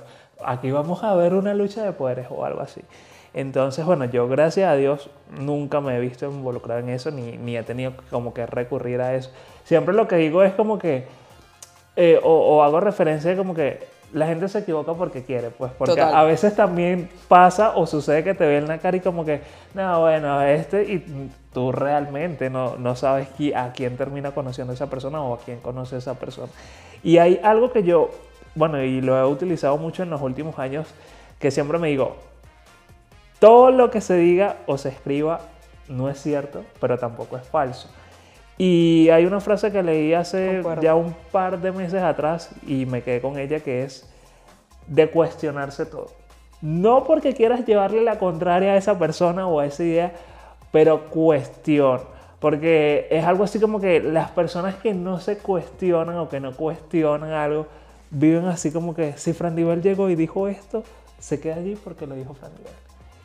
aquí 0.45 0.73
vamos 0.73 1.05
a 1.05 1.15
ver 1.15 1.35
una 1.35 1.55
lucha 1.55 1.85
de 1.85 1.93
poderes 1.93 2.27
o 2.31 2.45
algo 2.45 2.61
así. 2.61 2.81
Entonces, 3.35 3.85
bueno, 3.85 4.05
yo 4.05 4.29
gracias 4.29 4.71
a 4.71 4.77
Dios 4.77 5.11
nunca 5.39 5.81
me 5.81 5.97
he 5.97 6.01
visto 6.01 6.27
involucrado 6.27 6.81
en 6.81 6.89
eso, 6.89 7.11
ni, 7.11 7.37
ni 7.37 7.57
he 7.57 7.63
tenido 7.65 7.93
como 8.11 8.33
que 8.33 8.47
recurrir 8.47 9.01
a 9.01 9.15
eso. 9.15 9.31
Siempre 9.65 9.93
lo 9.93 10.07
que 10.07 10.17
digo 10.17 10.43
es 10.45 10.55
como 10.55 10.79
que, 10.79 11.07
eh, 11.97 12.21
o, 12.23 12.33
o 12.33 12.63
hago 12.63 12.81
referencia 12.81 13.37
como 13.37 13.55
que 13.55 13.93
la 14.15 14.29
gente 14.29 14.49
se 14.49 14.61
equivoca 14.61 14.95
porque 14.95 15.25
quiere, 15.25 15.51
pues 15.51 15.73
porque 15.77 16.01
a 16.01 16.23
veces 16.23 16.55
también 16.55 17.11
pasa 17.27 17.73
o 17.75 17.85
sucede 17.85 18.23
que 18.23 18.33
te 18.33 18.47
ven 18.47 18.69
la 18.69 18.79
cara 18.79 18.97
y 18.97 19.01
como 19.01 19.25
que, 19.25 19.41
no, 19.75 20.03
bueno, 20.03 20.41
este 20.43 20.85
y 20.85 21.31
tú 21.53 21.73
realmente 21.73 22.49
no, 22.49 22.77
no 22.77 22.95
sabes 22.95 23.29
a 23.57 23.73
quién 23.73 23.97
termina 23.97 24.31
conociendo 24.31 24.73
esa 24.73 24.89
persona 24.89 25.21
o 25.21 25.35
a 25.35 25.39
quién 25.39 25.59
conoce 25.59 25.97
esa 25.97 26.15
persona. 26.15 26.53
Y 27.03 27.19
hay 27.19 27.41
algo 27.43 27.73
que 27.73 27.83
yo, 27.83 28.11
bueno, 28.55 28.81
y 28.81 29.01
lo 29.01 29.19
he 29.19 29.25
utilizado 29.25 29.77
mucho 29.79 30.05
en 30.05 30.11
los 30.11 30.23
últimos 30.23 30.61
años, 30.61 30.87
que 31.41 31.51
siempre 31.51 31.79
me 31.79 31.89
digo, 31.89 32.17
todo 33.45 33.71
lo 33.71 33.91
que 33.91 34.01
se 34.01 34.17
diga 34.17 34.57
o 34.65 34.79
se 34.79 34.89
escriba 34.89 35.39
no 35.91 36.09
es 36.09 36.19
cierto, 36.19 36.65
pero 36.81 36.97
tampoco 36.97 37.37
es 37.37 37.47
falso. 37.47 37.91
Y 38.57 39.11
hay 39.11 39.27
una 39.27 39.39
frase 39.39 39.71
que 39.71 39.83
leí 39.83 40.15
hace 40.15 40.63
ya 40.81 40.95
un 40.95 41.15
par 41.31 41.61
de 41.61 41.71
meses 41.71 42.03
atrás 42.03 42.49
y 42.67 42.87
me 42.87 43.03
quedé 43.03 43.21
con 43.21 43.39
ella 43.39 43.61
que 43.61 43.83
es 43.83 44.09
de 44.87 45.11
cuestionarse 45.11 45.85
todo. 45.85 46.07
No 46.63 47.05
porque 47.05 47.35
quieras 47.35 47.67
llevarle 47.67 48.01
la 48.01 48.19
contraria 48.19 48.73
a 48.73 48.77
esa 48.79 48.99
persona 48.99 49.47
o 49.47 49.61
a 49.61 49.67
esa 49.67 49.85
idea, 49.85 50.15
pero 50.73 51.11
cuestión. 51.11 52.01
Porque 52.41 53.09
es 53.11 53.27
algo 53.27 53.45
así 53.45 53.61
como 53.61 53.79
que 53.79 54.01
las 54.01 54.31
personas 54.31 54.77
que 54.77 54.95
no 54.95 55.21
se 55.21 55.37
cuestionan 55.37 56.17
o 56.17 56.31
que 56.31 56.41
no 56.41 56.57
cuestionan 56.57 57.33
algo, 57.33 57.67
viven 58.11 58.47
así 58.47 58.73
como 58.73 58.95
que 58.95 59.19
si 59.19 59.35
Fran 59.35 59.55
Divel 59.55 59.83
llegó 59.83 60.09
y 60.09 60.15
dijo 60.15 60.49
esto, 60.49 60.83
se 61.19 61.41
queda 61.41 61.57
allí 61.57 61.77
porque 61.77 62.07
lo 62.07 62.15
dijo 62.15 62.33
Fran 62.33 62.53
Divel. 62.57 62.73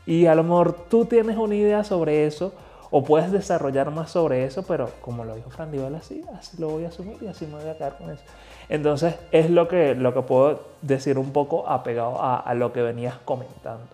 Y 0.10 0.26
a 0.26 0.34
lo 0.34 0.41
mejor 0.41 0.74
tú 0.89 1.05
tienes 1.05 1.38
una 1.38 1.53
idea 1.53 1.84
sobre 1.84 2.26
eso 2.26 2.51
o 2.89 3.03
puedes 3.03 3.32
desarrollar 3.32 3.91
más 3.91 4.10
sobre 4.10 4.43
eso, 4.43 4.64
pero 4.64 4.89
como 5.01 5.24
lo 5.24 5.36
dijo 5.36 5.51
Fran 5.51 5.72
Dival 5.72 5.93
así, 5.93 6.26
así 6.36 6.57
lo 6.60 6.70
voy 6.70 6.86
a 6.86 6.88
asumir 6.88 7.18
y 7.22 7.28
así 7.28 7.45
me 7.45 7.60
voy 7.60 7.70
a 7.70 7.78
quedar 7.78 7.95
con 7.99 8.10
eso. 8.10 8.24
Entonces 8.70 9.14
es 9.32 9.51
lo 9.51 9.68
que, 9.68 9.93
lo 9.93 10.12
que 10.16 10.24
puedo 10.24 10.62
decir 10.82 11.20
un 11.20 11.32
poco 11.32 11.70
apegado 11.70 12.20
a, 12.20 12.38
a 12.39 12.55
lo 12.55 12.74
que 12.74 12.82
venías 12.82 13.20
comentando. 13.24 13.86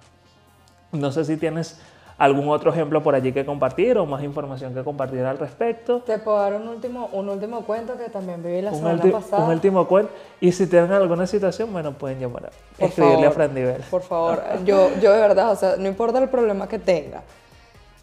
No 0.93 1.11
sé 1.11 1.26
si 1.26 1.36
tienes 1.36 1.82
algún 2.18 2.47
otro 2.49 2.72
ejemplo 2.72 3.03
por 3.03 3.13
allí 3.16 3.34
que 3.34 3.45
compartir 3.45 3.97
o 3.97 4.05
más 4.05 4.24
información 4.24 4.74
que 4.74 4.84
compartir 4.84 5.22
al 5.22 5.38
respecto. 5.38 5.99
Te 5.99 6.18
puedo 6.18 6.38
dar 6.38 6.53
un 6.53 6.68
último, 6.68 7.09
un 7.11 7.30
último 7.30 7.61
cuento 7.66 7.97
que 7.97 8.09
también 8.09 8.41
viví 8.41 8.61
la 8.61 8.74
semana 8.74 9.01
pasada. 9.11 9.43
Un 9.45 9.51
último 9.51 9.88
cuento. 9.88 10.11
Y 10.39 10.51
si 10.51 10.68
tienen 10.68 10.91
alguna 10.91 11.28
situación, 11.28 11.72
bueno, 11.74 11.91
pueden 11.93 12.20
llamar 12.20 12.51
a 12.80 12.86
escribirle 12.86 13.28
a 13.28 13.32
Fran. 13.32 13.51
Por 13.89 14.01
favor, 14.01 14.41
yo, 14.66 14.89
yo 15.01 15.11
de 15.11 15.20
verdad, 15.20 15.51
o 15.51 15.55
sea, 15.55 15.76
no 15.78 15.88
importa 15.88 16.20
el 16.20 16.30
problema 16.30 16.68
que 16.68 16.80
tenga. 16.80 17.22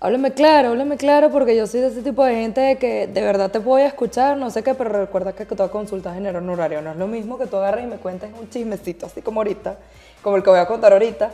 Háblame 0.01 0.33
claro, 0.33 0.71
háblame 0.71 0.97
claro, 0.97 1.31
porque 1.31 1.57
yo 1.57 1.65
soy 1.69 1.81
de 1.81 1.87
ese 1.87 2.03
tipo 2.03 2.25
de 2.25 2.35
gente 2.35 2.77
que 2.77 3.07
de 3.07 3.23
verdad 3.23 3.53
te 3.53 3.61
voy 3.61 3.83
a 3.83 3.87
escuchar, 3.87 4.37
no 4.37 4.51
sé 4.51 4.65
qué, 4.65 4.75
pero 4.75 4.91
recuerda 4.91 5.33
que 5.33 5.47
toda 5.47 5.69
consulta 5.69 6.13
genera 6.13 6.41
un 6.41 6.51
horario. 6.51 6.83
No 6.83 6.91
es 6.91 6.97
lo 6.97 7.07
mismo 7.07 7.39
que 7.39 7.47
tú 7.47 7.57
agarres 7.57 7.85
y 7.85 7.87
me 7.87 7.99
cuentes 7.99 8.31
un 8.37 8.51
chismecito, 8.51 9.07
así 9.07 9.23
como 9.23 9.39
ahorita, 9.39 9.77
como 10.21 10.37
el 10.37 10.43
que 10.43 10.51
voy 10.51 10.59
a 10.59 10.67
contar 10.67 10.93
ahorita, 10.93 11.31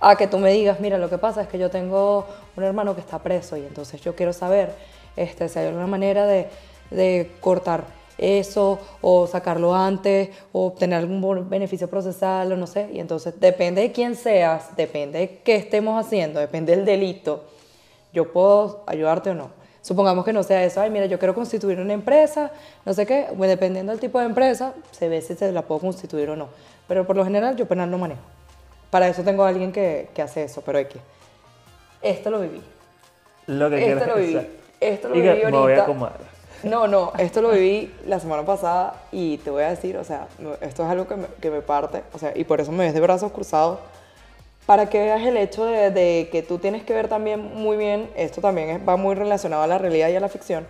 a 0.00 0.16
que 0.16 0.26
tú 0.26 0.38
me 0.38 0.52
digas, 0.52 0.80
mira, 0.80 0.98
lo 0.98 1.10
que 1.10 1.18
pasa 1.18 1.42
es 1.42 1.48
que 1.48 1.58
yo 1.58 1.70
tengo 1.70 2.26
un 2.56 2.64
hermano 2.64 2.94
que 2.94 3.00
está 3.00 3.18
preso 3.18 3.56
y 3.56 3.60
entonces 3.60 4.00
yo 4.00 4.14
quiero 4.14 4.32
saber 4.32 4.74
este, 5.16 5.48
si 5.48 5.58
hay 5.58 5.66
alguna 5.66 5.86
manera 5.86 6.26
de, 6.26 6.48
de 6.90 7.32
cortar 7.40 7.84
eso 8.18 8.80
o 9.00 9.26
sacarlo 9.26 9.74
antes 9.74 10.30
o 10.52 10.66
obtener 10.66 10.98
algún 10.98 11.48
beneficio 11.48 11.88
procesal 11.88 12.52
o 12.52 12.56
no 12.56 12.66
sé. 12.66 12.90
Y 12.92 13.00
entonces 13.00 13.34
depende 13.38 13.82
de 13.82 13.92
quién 13.92 14.14
seas, 14.16 14.76
depende 14.76 15.18
de 15.20 15.38
qué 15.38 15.56
estemos 15.56 16.04
haciendo, 16.04 16.40
depende 16.40 16.74
del 16.74 16.84
delito, 16.84 17.44
yo 18.12 18.32
puedo 18.32 18.82
ayudarte 18.86 19.30
o 19.30 19.34
no. 19.34 19.50
Supongamos 19.80 20.24
que 20.24 20.32
no 20.32 20.42
sea 20.42 20.64
eso, 20.64 20.80
ay, 20.80 20.90
mira, 20.90 21.06
yo 21.06 21.18
quiero 21.18 21.34
constituir 21.34 21.80
una 21.80 21.92
empresa, 21.92 22.50
no 22.84 22.92
sé 22.92 23.06
qué, 23.06 23.28
pues 23.36 23.48
dependiendo 23.48 23.90
del 23.92 24.00
tipo 24.00 24.18
de 24.18 24.26
empresa, 24.26 24.74
se 24.90 25.08
ve 25.08 25.22
si 25.22 25.34
se 25.34 25.50
la 25.52 25.62
puedo 25.62 25.80
constituir 25.80 26.28
o 26.30 26.36
no. 26.36 26.48
Pero 26.88 27.06
por 27.06 27.16
lo 27.16 27.24
general 27.24 27.56
yo 27.56 27.66
penal 27.66 27.90
no 27.90 27.96
manejo. 27.96 28.37
Para 28.90 29.08
eso 29.08 29.22
tengo 29.22 29.44
a 29.44 29.48
alguien 29.48 29.72
que, 29.72 30.08
que 30.14 30.22
hace 30.22 30.44
eso, 30.44 30.62
pero 30.62 30.78
que 30.88 30.98
Esto 32.02 32.30
lo 32.30 32.40
viví. 32.40 32.62
Lo 33.46 33.70
que 33.70 33.92
esto 33.92 34.06
lo 34.06 34.16
viví. 34.16 34.38
Esto 34.80 35.08
lo 35.08 35.14
viví 35.14 35.28
ahorita. 35.28 35.50
Me 35.50 35.58
voy 35.58 35.72
a 35.74 36.12
No, 36.62 36.86
no, 36.86 37.12
esto 37.18 37.42
lo 37.42 37.50
viví 37.50 37.92
la 38.06 38.20
semana 38.20 38.44
pasada 38.44 38.94
y 39.12 39.38
te 39.38 39.50
voy 39.50 39.62
a 39.62 39.70
decir, 39.70 39.96
o 39.96 40.04
sea, 40.04 40.28
esto 40.60 40.84
es 40.84 40.88
algo 40.90 41.06
que 41.06 41.16
me, 41.16 41.26
que 41.40 41.50
me 41.50 41.60
parte, 41.60 42.02
o 42.12 42.18
sea, 42.18 42.32
y 42.34 42.44
por 42.44 42.60
eso 42.60 42.72
me 42.72 42.84
ves 42.84 42.94
de 42.94 43.00
brazos 43.00 43.32
cruzados, 43.32 43.78
para 44.64 44.90
que 44.90 44.98
veas 44.98 45.22
el 45.26 45.36
hecho 45.38 45.64
de, 45.64 45.90
de, 45.90 46.28
que 46.30 46.42
tú 46.42 46.58
tienes 46.58 46.82
que 46.82 46.92
ver 46.92 47.08
también 47.08 47.40
muy 47.54 47.76
bien, 47.76 48.10
esto 48.16 48.40
también 48.40 48.84
va 48.86 48.96
muy 48.96 49.14
relacionado 49.14 49.62
a 49.62 49.66
la 49.66 49.78
realidad 49.78 50.10
y 50.10 50.16
a 50.16 50.20
la 50.20 50.28
ficción, 50.28 50.66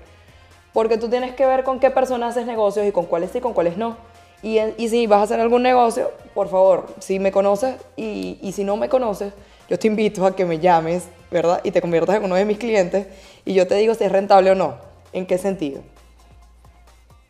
porque 0.72 0.98
tú 0.98 1.08
tienes 1.08 1.34
que 1.34 1.46
ver 1.46 1.64
con 1.64 1.80
qué 1.80 1.90
personas 1.90 2.36
haces 2.36 2.46
negocios 2.46 2.86
y 2.86 2.92
con 2.92 3.06
cuáles 3.06 3.32
sí 3.32 3.38
y 3.38 3.40
con 3.40 3.54
cuáles 3.54 3.76
no. 3.76 3.96
Y, 4.42 4.58
y, 4.76 4.88
si 4.88 5.06
vas 5.06 5.20
a 5.20 5.22
hacer 5.24 5.40
algún 5.40 5.62
negocio, 5.62 6.12
por 6.34 6.48
favor, 6.48 6.86
si 7.00 7.18
me 7.18 7.32
conoces 7.32 7.76
y, 7.96 8.38
y, 8.40 8.52
si 8.52 8.62
no 8.62 8.76
me 8.76 8.88
conoces, 8.88 9.32
yo 9.68 9.78
te 9.78 9.88
invito 9.88 10.24
a 10.24 10.36
que 10.36 10.44
me 10.44 10.60
llames, 10.60 11.08
¿verdad? 11.30 11.60
Y 11.64 11.72
te 11.72 11.80
conviertas 11.80 12.16
en 12.16 12.24
uno 12.24 12.36
de 12.36 12.44
mis 12.44 12.58
clientes 12.58 13.08
y 13.44 13.54
yo 13.54 13.66
te 13.66 13.74
digo 13.74 13.94
si 13.94 14.04
es 14.04 14.12
rentable 14.12 14.52
o 14.52 14.54
no. 14.54 14.76
¿En 15.12 15.26
qué 15.26 15.38
sentido? 15.38 15.82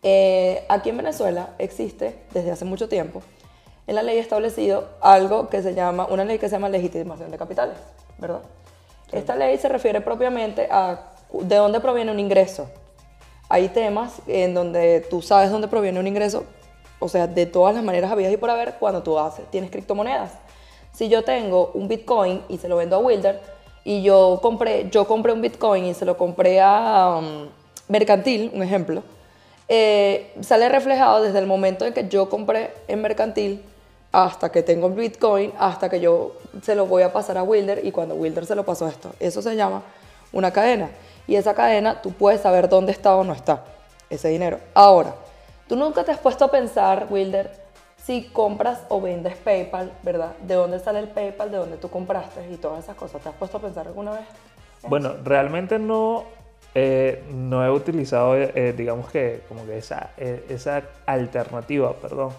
Eh, 0.03 0.65
aquí 0.69 0.91
en 0.91 0.99
Venezuela 0.99 1.55
existe 1.59 2.15
desde 2.33 2.51
hace 2.51 2.65
mucho 2.65 2.89
tiempo 2.89 3.23
en 3.89 3.95
la 3.95 4.03
ley 4.03 4.19
establecido 4.19 4.87
algo 5.01 5.49
que 5.49 5.63
se 5.63 5.75
llama, 5.75 6.07
una 6.11 6.25
ley 6.25 6.39
que 6.39 6.49
se 6.49 6.57
llama 6.57 6.69
legitimación 6.69 7.31
de 7.31 7.39
capitales, 7.39 7.77
¿verdad? 8.19 8.43
Esta 9.11 9.35
ley 9.35 9.57
se 9.57 9.69
refiere 9.69 10.03
propiamente 10.03 10.69
a 10.71 11.13
de 11.33 11.57
dónde 11.57 11.81
proviene 11.81 12.13
un 12.13 12.21
ingreso. 12.21 12.69
Hay 13.49 13.69
temas 13.69 14.21
en 14.27 14.53
donde 14.53 15.01
tú 15.09 15.23
sabes 15.23 15.51
dónde 15.51 15.69
proviene 15.69 15.99
un 15.99 16.07
ingreso 16.07 16.45
o 17.01 17.09
sea, 17.09 17.27
de 17.27 17.47
todas 17.47 17.75
las 17.75 17.85
maneras 17.85 18.11
habidas 18.11 18.33
y 18.33 18.37
por 18.37 18.51
haber 18.51 18.75
cuando 18.75 19.03
tú 19.03 19.19
haces, 19.19 19.45
tienes 19.51 19.71
criptomonedas. 19.71 20.33
Si 20.93 21.09
yo 21.09 21.23
tengo 21.23 21.71
un 21.75 21.89
Bitcoin 21.89 22.43
y 22.49 22.59
se 22.59 22.69
lo 22.69 22.77
vendo 22.77 22.97
a 22.97 22.99
Wilder 22.99 23.41
y 23.85 24.03
yo 24.03 24.41
compré, 24.43 24.89
yo 24.91 25.07
compré 25.07 25.33
un 25.33 25.41
Bitcoin 25.41 25.85
y 25.85 25.95
se 25.95 26.05
lo 26.05 26.17
compré 26.17 26.61
a 26.61 27.19
um, 27.19 27.49
Mercantil, 27.89 28.51
un 28.53 28.63
ejemplo, 28.63 29.03
eh, 29.69 30.33
sale 30.41 30.69
reflejado 30.69 31.23
desde 31.23 31.39
el 31.39 31.47
momento 31.47 31.87
en 31.87 31.93
que 31.93 32.09
yo 32.09 32.29
compré 32.29 32.73
en 32.89 33.01
Mercantil 33.01 33.63
hasta 34.11 34.51
que 34.51 34.63
tengo 34.63 34.89
el 34.89 34.95
Bitcoin, 34.95 35.53
hasta 35.59 35.89
que 35.89 36.01
yo 36.01 36.33
se 36.63 36.75
lo 36.75 36.87
voy 36.87 37.03
a 37.03 37.13
pasar 37.13 37.39
a 37.39 37.43
Wilder 37.43 37.85
y 37.85 37.93
cuando 37.93 38.15
Wilder 38.15 38.47
se 38.47 38.55
lo 38.55 38.65
pasó 38.65 38.89
esto. 38.89 39.11
Eso 39.21 39.43
se 39.43 39.55
llama 39.55 39.83
una 40.33 40.53
cadena. 40.53 40.91
Y 41.27 41.37
esa 41.37 41.55
cadena 41.55 42.01
tú 42.01 42.13
puedes 42.13 42.41
saber 42.41 42.69
dónde 42.69 42.93
está 42.93 43.15
o 43.15 43.23
no 43.23 43.35
está 43.35 43.65
ese 44.09 44.29
dinero. 44.29 44.59
Ahora, 44.73 45.15
Tú 45.69 45.77
nunca 45.77 46.03
te 46.03 46.13
has 46.13 46.19
puesto 46.19 46.47
a 46.47 46.51
pensar, 46.51 47.09
Wilder, 47.11 47.51
si 48.03 48.25
compras 48.25 48.87
o 48.89 49.03
vendes 49.03 49.37
PayPal, 49.37 49.93
¿verdad? 50.03 50.35
¿De 50.39 50.55
dónde 50.55 50.79
sale 50.79 50.99
el 51.01 51.09
PayPal? 51.09 51.51
¿De 51.51 51.59
dónde 51.59 51.77
tú 51.77 51.91
compraste? 51.91 52.51
Y 52.51 52.57
todas 52.57 52.85
esas 52.85 52.97
cosas. 52.97 53.21
¿Te 53.21 53.29
has 53.29 53.35
puesto 53.35 53.59
a 53.59 53.61
pensar 53.61 53.87
alguna 53.87 54.13
vez? 54.13 54.25
Bueno, 54.89 55.13
realmente 55.23 55.79
no, 55.79 56.25
eh, 56.75 57.23
no 57.31 57.63
he 57.63 57.71
utilizado, 57.71 58.35
eh, 58.35 58.73
digamos 58.75 59.11
que, 59.11 59.43
como 59.47 59.67
que 59.67 59.77
esa, 59.77 60.13
eh, 60.17 60.47
esa 60.49 60.85
alternativa, 61.05 61.93
perdón. 61.93 62.31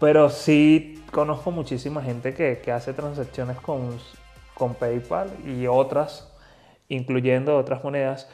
Pero 0.00 0.28
sí 0.30 1.04
conozco 1.12 1.52
muchísima 1.52 2.02
gente 2.02 2.34
que, 2.34 2.58
que 2.58 2.72
hace 2.72 2.92
transacciones 2.92 3.58
con, 3.58 3.96
con 4.54 4.74
PayPal 4.74 5.30
y 5.46 5.68
otras, 5.68 6.28
incluyendo 6.88 7.56
otras 7.56 7.84
monedas. 7.84 8.28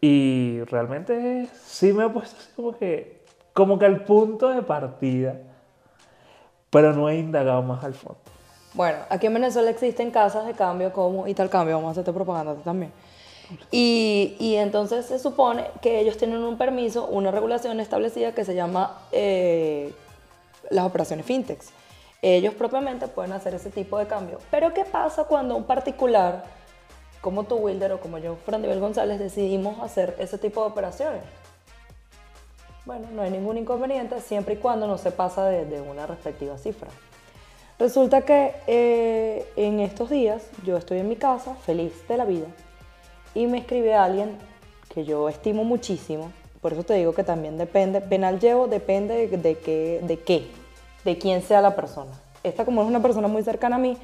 Y 0.00 0.60
realmente 0.64 1.48
sí 1.62 1.92
me 1.92 2.04
ha 2.04 2.08
puesto 2.08 2.36
así 2.38 2.50
como 2.56 2.74
que 2.78 3.15
como 3.56 3.78
que 3.78 3.86
el 3.86 4.02
punto 4.02 4.50
de 4.50 4.60
partida, 4.60 5.34
pero 6.68 6.92
no 6.92 7.08
he 7.08 7.16
indagado 7.16 7.62
más 7.62 7.82
al 7.82 7.94
fondo. 7.94 8.18
Bueno, 8.74 8.98
aquí 9.08 9.28
en 9.28 9.32
Venezuela 9.32 9.70
existen 9.70 10.10
casas 10.10 10.44
de 10.44 10.52
cambio 10.52 10.92
como 10.92 11.26
Italcambio, 11.26 11.76
vamos 11.76 11.88
a 11.88 11.92
hacerte 11.92 12.12
propaganda 12.12 12.54
también. 12.56 12.92
Y, 13.70 14.36
y, 14.38 14.56
entonces 14.56 15.06
se 15.06 15.18
supone 15.18 15.64
que 15.80 16.00
ellos 16.00 16.18
tienen 16.18 16.42
un 16.42 16.58
permiso, 16.58 17.06
una 17.06 17.30
regulación 17.30 17.80
establecida 17.80 18.32
que 18.32 18.44
se 18.44 18.54
llama 18.54 18.98
eh, 19.10 19.90
las 20.68 20.84
operaciones 20.84 21.24
fintechs. 21.24 21.70
Ellos 22.20 22.52
propiamente 22.52 23.08
pueden 23.08 23.32
hacer 23.32 23.54
ese 23.54 23.70
tipo 23.70 23.96
de 23.96 24.06
cambio. 24.06 24.38
Pero 24.50 24.74
¿qué 24.74 24.84
pasa 24.84 25.24
cuando 25.24 25.56
un 25.56 25.64
particular, 25.64 26.44
como 27.22 27.44
tú, 27.44 27.54
Wilder, 27.56 27.92
o 27.92 28.00
como 28.00 28.18
yo, 28.18 28.36
Fran 28.44 28.62
González, 28.80 29.18
decidimos 29.18 29.80
hacer 29.80 30.14
ese 30.18 30.36
tipo 30.36 30.60
de 30.60 30.66
operaciones? 30.66 31.22
Bueno, 32.86 33.08
no 33.12 33.22
hay 33.22 33.32
ningún 33.32 33.58
inconveniente 33.58 34.20
siempre 34.20 34.54
y 34.54 34.58
cuando 34.58 34.86
no 34.86 34.96
se 34.96 35.10
pasa 35.10 35.44
de, 35.46 35.80
una 35.80 36.06
respectiva 36.06 36.56
cifra. 36.56 36.88
Resulta 37.80 38.22
que 38.22 38.54
eh, 38.68 39.44
en 39.56 39.80
estos 39.80 40.08
días 40.08 40.48
yo 40.64 40.76
estoy 40.76 41.00
en 41.00 41.08
mi 41.08 41.16
casa, 41.16 41.56
feliz 41.56 42.06
de 42.06 42.16
la 42.16 42.24
vida, 42.24 42.46
y 43.34 43.48
me 43.48 43.58
escribe 43.58 43.94
alguien 43.94 44.38
que 44.94 45.04
yo 45.04 45.28
estimo 45.28 45.64
muchísimo, 45.64 46.30
por 46.60 46.74
eso 46.74 46.84
te 46.84 46.94
digo 46.94 47.12
que 47.12 47.24
también 47.24 47.58
depende, 47.58 48.00
penal 48.00 48.38
llevo 48.38 48.68
depende 48.68 49.26
de, 49.26 49.58
qué, 49.58 50.00
de 50.04 50.20
qué, 50.20 50.46
de 51.04 51.18
quién 51.18 51.42
sea 51.42 51.60
la 51.60 51.74
persona. 51.74 52.12
Esta 52.44 52.64
como 52.64 52.82
es 52.82 52.88
una 52.88 53.02
persona 53.02 53.26
muy 53.26 53.42
cercana 53.42 53.76
a 53.76 53.80
mí, 53.80 53.98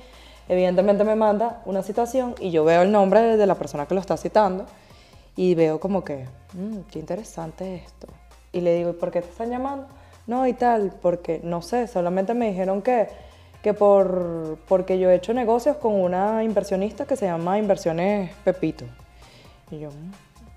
evidentemente 0.48 1.04
me 1.04 1.14
manda 1.14 1.62
una 1.66 1.84
citación 1.84 2.34
y 2.40 2.50
yo 2.50 2.64
veo 2.64 2.82
el 2.82 2.90
nombre 2.90 3.36
de 3.36 3.46
la 3.46 3.54
persona 3.54 3.86
que 3.86 3.94
lo 3.94 4.00
está 4.00 4.16
citando 4.16 4.66
y 5.36 5.54
veo 5.54 5.78
como 5.78 6.02
que, 6.02 6.26
mmm, 6.54 6.80
qué 6.90 6.98
interesante 6.98 7.76
esto 7.76 8.08
y 8.52 8.60
le 8.60 8.74
digo, 8.76 8.90
¿y 8.90 8.92
por 8.94 9.10
qué 9.10 9.22
te 9.22 9.28
están 9.28 9.50
llamando? 9.50 9.86
No, 10.26 10.46
y 10.46 10.52
tal, 10.52 10.92
porque 11.02 11.40
no 11.42 11.62
sé, 11.62 11.86
solamente 11.86 12.34
me 12.34 12.48
dijeron 12.48 12.82
que, 12.82 13.08
que 13.62 13.74
por, 13.74 14.58
porque 14.68 14.98
yo 14.98 15.10
he 15.10 15.14
hecho 15.14 15.34
negocios 15.34 15.76
con 15.78 15.94
una 15.94 16.44
inversionista 16.44 17.06
que 17.06 17.16
se 17.16 17.26
llama 17.26 17.58
Inversiones 17.58 18.32
Pepito. 18.44 18.84
Y 19.70 19.80
yo, 19.80 19.90
mm, 19.90 20.12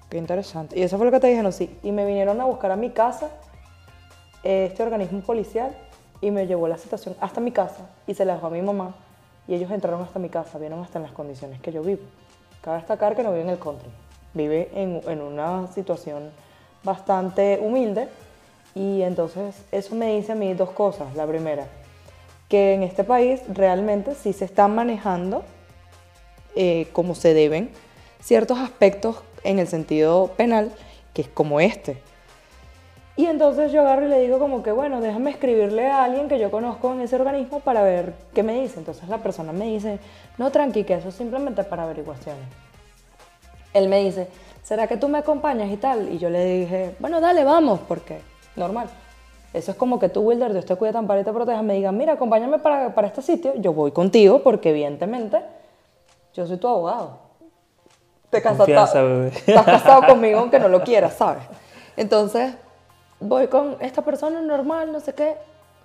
qué 0.09 0.17
interesante. 0.17 0.77
Y 0.77 0.83
eso 0.83 0.97
fue 0.97 1.05
lo 1.05 1.11
que 1.11 1.19
te 1.19 1.27
dijeron, 1.27 1.51
sí. 1.51 1.75
Y 1.81 1.91
me 1.91 2.05
vinieron 2.05 2.39
a 2.41 2.45
buscar 2.45 2.71
a 2.71 2.75
mi 2.75 2.91
casa, 2.91 3.29
este 4.43 4.83
organismo 4.83 5.21
policial, 5.21 5.75
y 6.21 6.31
me 6.31 6.47
llevó 6.47 6.67
la 6.67 6.77
situación 6.77 7.15
hasta 7.19 7.41
mi 7.41 7.51
casa 7.51 7.89
y 8.07 8.13
se 8.13 8.25
la 8.25 8.35
dejó 8.35 8.47
a 8.47 8.51
mi 8.51 8.61
mamá. 8.61 8.95
Y 9.47 9.55
ellos 9.55 9.71
entraron 9.71 10.01
hasta 10.01 10.19
mi 10.19 10.29
casa, 10.29 10.57
vieron 10.57 10.81
hasta 10.81 10.99
en 10.99 11.03
las 11.03 11.11
condiciones 11.11 11.61
que 11.61 11.71
yo 11.71 11.81
vivo. 11.81 12.01
Cabe 12.61 12.77
destacar 12.77 13.15
que 13.15 13.23
no 13.23 13.31
vive 13.31 13.43
en 13.43 13.49
el 13.49 13.59
country, 13.59 13.89
vive 14.33 14.69
en, 14.73 15.01
en 15.07 15.21
una 15.21 15.67
situación 15.67 16.31
bastante 16.85 17.59
humilde 17.61 18.07
y 18.75 19.01
entonces 19.01 19.55
eso 19.71 19.95
me 19.95 20.15
dice 20.15 20.33
a 20.33 20.35
mí 20.35 20.53
dos 20.53 20.69
cosas. 20.69 21.15
La 21.15 21.25
primera, 21.25 21.65
que 22.47 22.73
en 22.73 22.83
este 22.83 23.03
país 23.03 23.41
realmente 23.49 24.15
sí 24.15 24.31
se 24.31 24.45
están 24.45 24.75
manejando 24.75 25.43
eh, 26.55 26.87
como 26.93 27.15
se 27.15 27.33
deben 27.33 27.69
ciertos 28.21 28.59
aspectos 28.59 29.17
en 29.43 29.59
el 29.59 29.67
sentido 29.67 30.31
penal, 30.37 30.71
que 31.13 31.23
es 31.23 31.27
como 31.27 31.59
este. 31.59 31.97
Y 33.17 33.27
entonces 33.27 33.71
yo 33.71 33.81
agarro 33.81 34.05
y 34.05 34.09
le 34.09 34.19
digo 34.19 34.39
como 34.39 34.61
que, 34.61 34.71
bueno, 34.71 34.99
déjame 34.99 35.31
escribirle 35.31 35.87
a 35.87 36.03
alguien 36.03 36.27
que 36.27 36.37
yo 36.37 36.51
conozco 36.51 36.91
en 36.91 37.01
ese 37.01 37.15
organismo 37.15 37.61
para 37.61 37.81
ver 37.81 38.13
qué 38.33 38.43
me 38.43 38.59
dice. 38.61 38.79
Entonces 38.79 39.07
la 39.07 39.19
persona 39.19 39.53
me 39.53 39.65
dice, 39.67 39.99
no, 40.37 40.51
tranqui, 40.51 40.83
que 40.83 40.95
eso 40.95 41.09
es 41.09 41.15
simplemente 41.15 41.63
para 41.63 41.83
averiguaciones. 41.83 42.43
él 43.73 43.87
me 43.87 44.03
dice, 44.03 44.27
¿será 44.65 44.87
que 44.87 44.97
tú 44.97 45.07
me 45.07 45.19
acompañas 45.19 45.71
y 45.71 45.77
tal? 45.77 46.11
Y 46.11 46.17
yo 46.17 46.29
le 46.29 46.43
dije, 46.43 46.95
bueno, 46.99 47.21
dale, 47.21 47.43
vamos, 47.43 47.79
porque 47.87 48.21
normal. 48.55 48.89
Eso 49.53 49.71
es 49.71 49.77
como 49.77 49.99
que 49.99 50.09
tú, 50.09 50.21
Wilder, 50.21 50.51
Dios 50.51 50.65
te 50.65 50.75
cuida 50.75 50.91
tan 50.91 51.07
para 51.07 51.21
y 51.21 51.23
te 51.23 51.31
proteja, 51.31 51.61
me 51.61 51.75
digan, 51.75 51.95
mira, 51.95 52.13
acompáñame 52.13 52.59
para, 52.59 52.93
para 52.93 53.07
este 53.07 53.21
sitio. 53.21 53.53
Yo 53.55 53.73
voy 53.73 53.91
contigo 53.91 54.41
porque 54.43 54.71
evidentemente 54.71 55.39
yo 56.33 56.45
soy 56.47 56.57
tu 56.57 56.67
abogado. 56.67 57.19
Te 58.31 58.41
bebé. 59.01 59.27
Estás 59.27 59.65
casado 59.65 60.07
conmigo 60.07 60.39
aunque 60.39 60.59
no 60.59 60.67
lo 60.67 60.83
quieras, 60.83 61.13
¿sabes? 61.13 61.43
Entonces, 61.95 62.55
voy 63.19 63.47
con 63.47 63.77
esta 63.79 64.01
persona 64.01 64.41
normal, 64.41 64.91
no 64.91 64.99
sé 64.99 65.13
qué, 65.13 65.37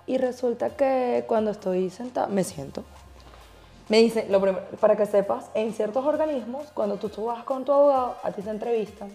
y 0.06 0.16
resulta 0.16 0.70
que 0.70 1.24
cuando 1.28 1.50
estoy 1.50 1.90
sentada, 1.90 2.26
me 2.26 2.42
siento. 2.42 2.82
Me 3.90 3.98
dice, 3.98 4.26
lo 4.30 4.40
primero, 4.40 4.64
para 4.80 4.96
que 4.96 5.04
sepas, 5.04 5.50
en 5.52 5.74
ciertos 5.74 6.06
organismos, 6.06 6.68
cuando 6.72 6.96
tú, 6.96 7.10
tú 7.10 7.26
vas 7.26 7.44
con 7.44 7.66
tu 7.66 7.72
abogado, 7.72 8.16
a 8.22 8.32
ti 8.32 8.40
te 8.40 8.48
entrevistan 8.48 9.10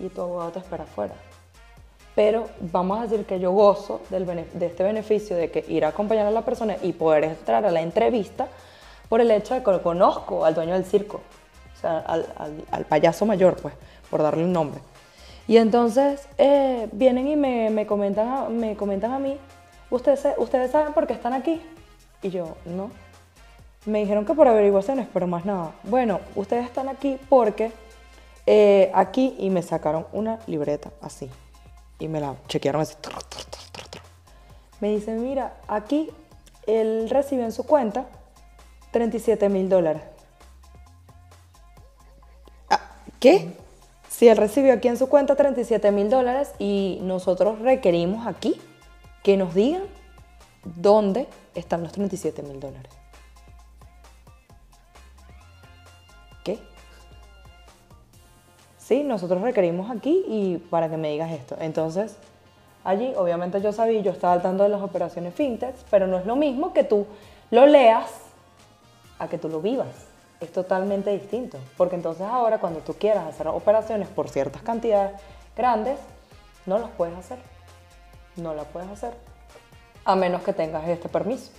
y 0.00 0.08
tu 0.08 0.22
abogado 0.22 0.50
te 0.50 0.58
espera 0.58 0.82
afuera 0.82 1.14
pero 2.18 2.48
vamos 2.72 2.98
a 2.98 3.02
decir 3.02 3.24
que 3.26 3.38
yo 3.38 3.52
gozo 3.52 4.00
del 4.10 4.26
de 4.26 4.66
este 4.66 4.82
beneficio 4.82 5.36
de 5.36 5.52
que 5.52 5.64
ir 5.68 5.84
a 5.84 5.90
acompañar 5.90 6.26
a 6.26 6.32
la 6.32 6.42
persona 6.42 6.76
y 6.82 6.92
poder 6.92 7.22
entrar 7.22 7.64
a 7.64 7.70
la 7.70 7.80
entrevista 7.80 8.48
por 9.08 9.20
el 9.20 9.30
hecho 9.30 9.54
de 9.54 9.62
que 9.62 9.78
conozco 9.80 10.44
al 10.44 10.52
dueño 10.52 10.74
del 10.74 10.84
circo, 10.84 11.20
o 11.76 11.80
sea, 11.80 12.00
al, 12.00 12.26
al, 12.72 12.84
payaso 12.86 13.24
mayor, 13.24 13.54
pues, 13.62 13.72
por 14.10 14.20
darle 14.20 14.42
un 14.42 14.52
nombre. 14.52 14.80
Y 15.46 15.58
entonces 15.58 16.26
eh, 16.38 16.88
vienen 16.90 17.28
y 17.28 17.36
me, 17.36 17.70
me, 17.70 17.86
comentan 17.86 18.58
me 18.58 18.74
comentan 18.74 19.12
a 19.12 19.20
mí, 19.20 19.38
¿Ustedes, 19.88 20.26
¿ustedes 20.38 20.72
saben 20.72 20.94
por 20.94 21.06
qué 21.06 21.12
están 21.12 21.34
aquí? 21.34 21.62
Y 22.20 22.30
yo, 22.30 22.56
no. 22.64 22.90
Me 23.86 24.00
dijeron 24.00 24.24
que 24.24 24.34
por 24.34 24.48
averiguaciones, 24.48 25.08
pero 25.12 25.26
más 25.26 25.44
nada. 25.44 25.72
Bueno, 25.84 26.20
ustedes 26.34 26.64
están 26.66 26.88
aquí 26.88 27.18
porque 27.28 27.72
eh, 28.46 28.90
aquí 28.94 29.36
y 29.38 29.50
me 29.50 29.62
sacaron 29.62 30.06
una 30.12 30.38
libreta 30.46 30.90
así 31.00 31.30
y 31.98 32.08
me 32.08 32.20
la 32.20 32.34
chequearon 32.48 32.82
así. 32.82 32.94
Me 34.80 34.90
dicen, 34.90 35.22
mira, 35.22 35.56
aquí 35.66 36.10
él 36.66 37.08
recibió 37.10 37.44
en 37.44 37.52
su 37.52 37.64
cuenta 37.64 38.06
37 38.92 39.48
mil 39.48 39.68
dólares. 39.68 40.02
Ah, 42.70 42.80
¿Qué? 43.18 43.52
Si 44.08 44.28
él 44.28 44.36
recibió 44.36 44.72
aquí 44.72 44.88
en 44.88 44.96
su 44.96 45.08
cuenta 45.08 45.36
37 45.36 45.90
mil 45.92 46.10
dólares 46.10 46.52
y 46.58 46.98
nosotros 47.02 47.58
requerimos 47.60 48.26
aquí 48.26 48.60
que 49.22 49.36
nos 49.36 49.54
digan 49.54 49.82
dónde 50.64 51.26
están 51.54 51.82
los 51.82 51.92
37 51.92 52.42
mil 52.42 52.60
dólares. 52.60 52.97
Sí, 58.88 59.04
nosotros 59.04 59.42
requerimos 59.42 59.90
aquí 59.90 60.24
y 60.26 60.56
para 60.56 60.88
que 60.88 60.96
me 60.96 61.10
digas 61.10 61.30
esto. 61.30 61.56
Entonces, 61.60 62.16
allí 62.84 63.12
obviamente 63.16 63.60
yo 63.60 63.70
sabía, 63.70 64.00
yo 64.00 64.12
estaba 64.12 64.32
al 64.32 64.40
tanto 64.40 64.62
de 64.62 64.70
las 64.70 64.80
operaciones 64.80 65.34
fintech, 65.34 65.76
pero 65.90 66.06
no 66.06 66.18
es 66.18 66.24
lo 66.24 66.36
mismo 66.36 66.72
que 66.72 66.84
tú 66.84 67.06
lo 67.50 67.66
leas 67.66 68.10
a 69.18 69.28
que 69.28 69.36
tú 69.36 69.50
lo 69.50 69.60
vivas. 69.60 69.88
Es 70.40 70.50
totalmente 70.52 71.10
distinto, 71.10 71.58
porque 71.76 71.96
entonces 71.96 72.26
ahora 72.26 72.60
cuando 72.60 72.80
tú 72.80 72.94
quieras 72.94 73.26
hacer 73.26 73.48
operaciones 73.48 74.08
por 74.08 74.30
ciertas 74.30 74.62
cantidades 74.62 75.20
grandes, 75.54 75.98
no 76.64 76.78
las 76.78 76.90
puedes 76.90 77.16
hacer. 77.18 77.38
No 78.36 78.54
las 78.54 78.66
puedes 78.66 78.88
hacer, 78.88 79.12
a 80.04 80.14
menos 80.14 80.42
que 80.42 80.52
tengas 80.52 80.88
este 80.88 81.08
permiso. 81.08 81.50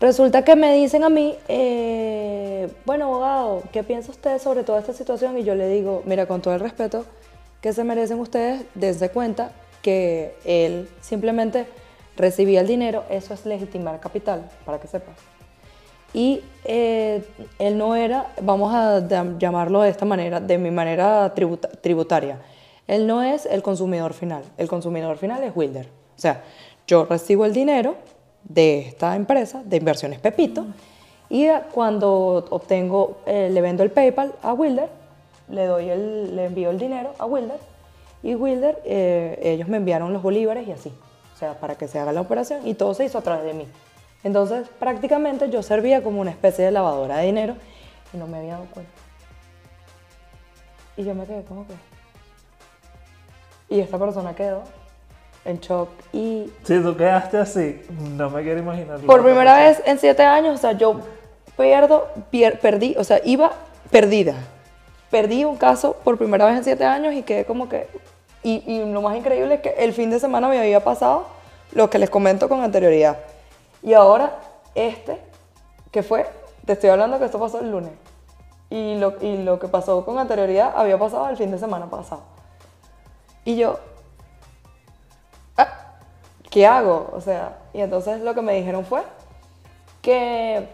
Resulta 0.00 0.44
que 0.44 0.54
me 0.54 0.72
dicen 0.74 1.02
a 1.02 1.08
mí, 1.08 1.36
eh, 1.48 2.68
bueno, 2.84 3.06
abogado, 3.06 3.62
¿qué 3.72 3.82
piensa 3.82 4.12
usted 4.12 4.38
sobre 4.38 4.62
toda 4.62 4.78
esta 4.78 4.92
situación? 4.92 5.36
Y 5.38 5.42
yo 5.42 5.56
le 5.56 5.68
digo, 5.68 6.02
mira, 6.06 6.26
con 6.26 6.40
todo 6.40 6.54
el 6.54 6.60
respeto 6.60 7.04
que 7.60 7.72
se 7.72 7.82
merecen 7.82 8.20
ustedes, 8.20 8.64
dense 8.76 9.10
cuenta 9.10 9.50
que 9.82 10.36
él 10.44 10.88
simplemente 11.00 11.66
recibía 12.16 12.60
el 12.60 12.68
dinero, 12.68 13.04
eso 13.10 13.34
es 13.34 13.44
legitimar 13.44 13.98
capital, 13.98 14.48
para 14.64 14.78
que 14.78 14.86
sepas. 14.86 15.16
Y 16.14 16.42
eh, 16.64 17.24
él 17.58 17.76
no 17.76 17.96
era, 17.96 18.32
vamos 18.40 18.72
a 18.72 19.06
llamarlo 19.38 19.82
de 19.82 19.90
esta 19.90 20.04
manera, 20.04 20.38
de 20.38 20.58
mi 20.58 20.70
manera 20.70 21.34
tributaria, 21.82 22.38
él 22.86 23.06
no 23.06 23.22
es 23.22 23.46
el 23.46 23.62
consumidor 23.62 24.14
final, 24.14 24.44
el 24.56 24.68
consumidor 24.68 25.18
final 25.18 25.42
es 25.42 25.52
Wilder. 25.56 25.86
O 26.16 26.20
sea, 26.20 26.44
yo 26.86 27.04
recibo 27.04 27.44
el 27.44 27.52
dinero, 27.52 27.96
de 28.44 28.80
esta 28.80 29.16
empresa 29.16 29.62
de 29.64 29.76
inversiones 29.76 30.20
Pepito. 30.20 30.66
Y 31.30 31.48
cuando 31.72 32.46
obtengo, 32.50 33.18
eh, 33.26 33.50
le 33.52 33.60
vendo 33.60 33.82
el 33.82 33.90
PayPal 33.90 34.34
a 34.42 34.54
Wilder, 34.54 34.88
le, 35.50 35.66
doy 35.66 35.90
el, 35.90 36.34
le 36.36 36.46
envío 36.46 36.70
el 36.70 36.78
dinero 36.78 37.14
a 37.18 37.26
Wilder 37.26 37.58
y 38.22 38.34
Wilder, 38.34 38.80
eh, 38.84 39.38
ellos 39.42 39.68
me 39.68 39.76
enviaron 39.76 40.12
los 40.12 40.22
bolívares 40.22 40.66
y 40.66 40.72
así, 40.72 40.92
o 41.34 41.38
sea, 41.38 41.54
para 41.60 41.76
que 41.76 41.86
se 41.86 41.98
haga 41.98 42.12
la 42.12 42.20
operación 42.20 42.66
y 42.66 42.74
todo 42.74 42.94
se 42.94 43.04
hizo 43.04 43.18
a 43.18 43.22
través 43.22 43.44
de 43.44 43.54
mí. 43.54 43.66
Entonces, 44.24 44.68
prácticamente 44.78 45.48
yo 45.50 45.62
servía 45.62 46.02
como 46.02 46.20
una 46.20 46.30
especie 46.30 46.64
de 46.64 46.70
lavadora 46.70 47.18
de 47.18 47.26
dinero 47.26 47.54
y 48.12 48.16
no 48.16 48.26
me 48.26 48.38
había 48.38 48.54
dado 48.54 48.66
cuenta. 48.72 48.90
Y 50.96 51.04
yo 51.04 51.14
me 51.14 51.24
quedé 51.26 51.44
como 51.44 51.66
que... 51.66 51.74
Y 53.68 53.80
esta 53.80 53.98
persona 53.98 54.34
quedó 54.34 54.64
en 55.48 55.58
shock 55.60 55.88
y... 56.12 56.52
Si 56.62 56.80
tú 56.80 56.96
quedaste 56.96 57.38
así, 57.38 57.80
no 58.16 58.30
me 58.30 58.42
quiero 58.42 58.60
imaginar. 58.60 59.00
Por 59.00 59.22
primera 59.22 59.56
vez 59.56 59.82
en 59.84 59.98
siete 59.98 60.22
años, 60.22 60.54
o 60.54 60.58
sea, 60.58 60.72
yo 60.72 61.00
pierdo, 61.56 62.08
perdí, 62.30 62.94
o 62.98 63.04
sea, 63.04 63.20
iba 63.24 63.52
perdida. 63.90 64.34
Perdí 65.10 65.44
un 65.44 65.56
caso 65.56 65.96
por 66.04 66.18
primera 66.18 66.44
vez 66.46 66.58
en 66.58 66.64
siete 66.64 66.84
años 66.84 67.14
y 67.14 67.22
quedé 67.22 67.44
como 67.44 67.68
que... 67.68 67.88
Y, 68.42 68.62
y 68.66 68.84
lo 68.92 69.02
más 69.02 69.16
increíble 69.16 69.54
es 69.54 69.60
que 69.60 69.70
el 69.78 69.92
fin 69.92 70.10
de 70.10 70.20
semana 70.20 70.48
me 70.48 70.58
había 70.58 70.84
pasado 70.84 71.26
lo 71.72 71.90
que 71.90 71.98
les 71.98 72.10
comento 72.10 72.48
con 72.48 72.62
anterioridad. 72.62 73.18
Y 73.82 73.94
ahora, 73.94 74.38
este, 74.74 75.18
que 75.90 76.02
fue, 76.02 76.26
te 76.64 76.74
estoy 76.74 76.90
hablando 76.90 77.18
que 77.18 77.24
esto 77.24 77.40
pasó 77.40 77.60
el 77.60 77.70
lunes. 77.70 77.90
Y 78.70 78.96
lo, 78.96 79.14
y 79.22 79.38
lo 79.38 79.58
que 79.58 79.66
pasó 79.66 80.04
con 80.04 80.18
anterioridad 80.18 80.74
había 80.76 80.98
pasado 80.98 81.28
el 81.30 81.36
fin 81.36 81.50
de 81.50 81.58
semana 81.58 81.86
pasado. 81.86 82.22
Y 83.44 83.56
yo, 83.56 83.78
¿qué 86.50 86.66
hago? 86.66 87.10
O 87.12 87.20
sea, 87.20 87.58
y 87.72 87.80
entonces 87.80 88.20
lo 88.20 88.34
que 88.34 88.42
me 88.42 88.54
dijeron 88.54 88.84
fue 88.84 89.02
que 90.02 90.68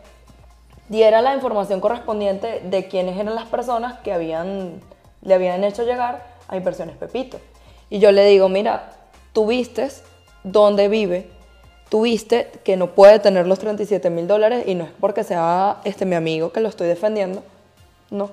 diera 0.88 1.22
la 1.22 1.34
información 1.34 1.80
correspondiente 1.80 2.60
de 2.64 2.88
quiénes 2.88 3.18
eran 3.18 3.34
las 3.34 3.46
personas 3.46 3.98
que 4.00 4.12
habían, 4.12 4.80
le 5.22 5.34
habían 5.34 5.64
hecho 5.64 5.82
llegar 5.82 6.24
a 6.48 6.56
Inversiones 6.56 6.96
Pepito. 6.96 7.38
Y 7.90 7.98
yo 7.98 8.12
le 8.12 8.24
digo, 8.26 8.48
mira, 8.48 8.92
tú 9.32 9.46
viste 9.46 9.88
dónde 10.42 10.88
vive, 10.88 11.30
tú 11.88 12.02
viste 12.02 12.50
que 12.64 12.76
no 12.76 12.90
puede 12.90 13.18
tener 13.18 13.46
los 13.46 13.58
37 13.58 14.10
mil 14.10 14.26
dólares 14.26 14.64
y 14.66 14.74
no 14.74 14.84
es 14.84 14.90
porque 15.00 15.24
sea 15.24 15.78
este, 15.84 16.04
mi 16.04 16.14
amigo 16.14 16.52
que 16.52 16.60
lo 16.60 16.68
estoy 16.68 16.88
defendiendo, 16.88 17.42
no. 18.10 18.30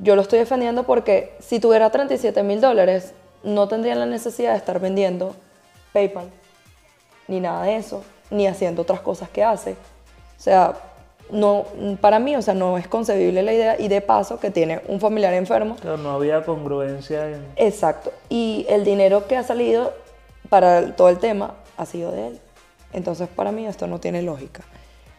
Yo 0.00 0.16
lo 0.16 0.22
estoy 0.22 0.40
defendiendo 0.40 0.82
porque 0.82 1.36
si 1.38 1.60
tuviera 1.60 1.90
37 1.90 2.42
mil 2.42 2.60
dólares, 2.60 3.14
no 3.44 3.68
tendría 3.68 3.94
la 3.94 4.06
necesidad 4.06 4.52
de 4.52 4.58
estar 4.58 4.80
vendiendo 4.80 5.36
PayPal, 5.94 6.28
ni 7.26 7.40
nada 7.40 7.64
de 7.64 7.76
eso, 7.76 8.04
ni 8.30 8.46
haciendo 8.46 8.82
otras 8.82 9.00
cosas 9.00 9.30
que 9.30 9.42
hace. 9.42 9.72
O 9.72 10.42
sea, 10.44 10.74
no, 11.30 11.64
para 12.02 12.18
mí, 12.18 12.36
o 12.36 12.42
sea, 12.42 12.52
no 12.52 12.76
es 12.76 12.86
concebible 12.86 13.42
la 13.42 13.54
idea 13.54 13.80
y 13.80 13.88
de 13.88 14.02
paso 14.02 14.38
que 14.38 14.50
tiene 14.50 14.82
un 14.88 15.00
familiar 15.00 15.32
enfermo. 15.32 15.76
Pero 15.80 15.96
no 15.96 16.10
había 16.10 16.44
congruencia 16.44 17.30
en... 17.30 17.46
Exacto. 17.56 18.12
Y 18.28 18.66
el 18.68 18.84
dinero 18.84 19.26
que 19.26 19.38
ha 19.38 19.42
salido 19.42 19.94
para 20.50 20.94
todo 20.94 21.08
el 21.08 21.18
tema 21.18 21.54
ha 21.78 21.86
sido 21.86 22.12
de 22.12 22.26
él. 22.26 22.40
Entonces, 22.92 23.28
para 23.28 23.52
mí 23.52 23.66
esto 23.66 23.86
no 23.86 24.00
tiene 24.00 24.20
lógica. 24.20 24.62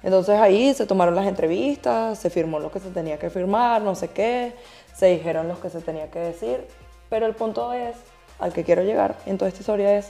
Entonces 0.05 0.39
ahí 0.39 0.71
se 0.75 0.85
tomaron 0.85 1.15
las 1.15 1.25
entrevistas, 1.25 2.19
se 2.19 2.29
firmó 2.29 2.59
lo 2.59 2.71
que 2.71 2.79
se 2.79 2.91
tenía 2.91 3.17
que 3.17 3.31
firmar, 3.31 3.81
no 3.81 3.95
sé 3.95 4.09
qué, 4.09 4.53
se 4.95 5.07
dijeron 5.07 5.47
lo 5.47 5.59
que 5.59 5.71
se 5.71 5.81
tenía 5.81 6.11
que 6.11 6.19
decir, 6.19 6.67
pero 7.09 7.25
el 7.25 7.33
punto 7.33 7.73
es, 7.73 7.95
al 8.37 8.53
que 8.53 8.63
quiero 8.63 8.83
llegar 8.83 9.15
en 9.25 9.39
toda 9.39 9.49
esta 9.49 9.61
historia 9.61 9.97
es, 9.97 10.09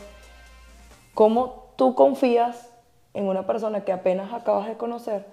¿Cómo 1.16 1.72
tú 1.76 1.96
confías 1.96 2.70
en 3.16 3.28
una 3.28 3.48
persona 3.48 3.84
que 3.84 3.92
apenas 3.92 4.32
acabas 4.34 4.68
de 4.68 4.76
conocer, 4.76 5.26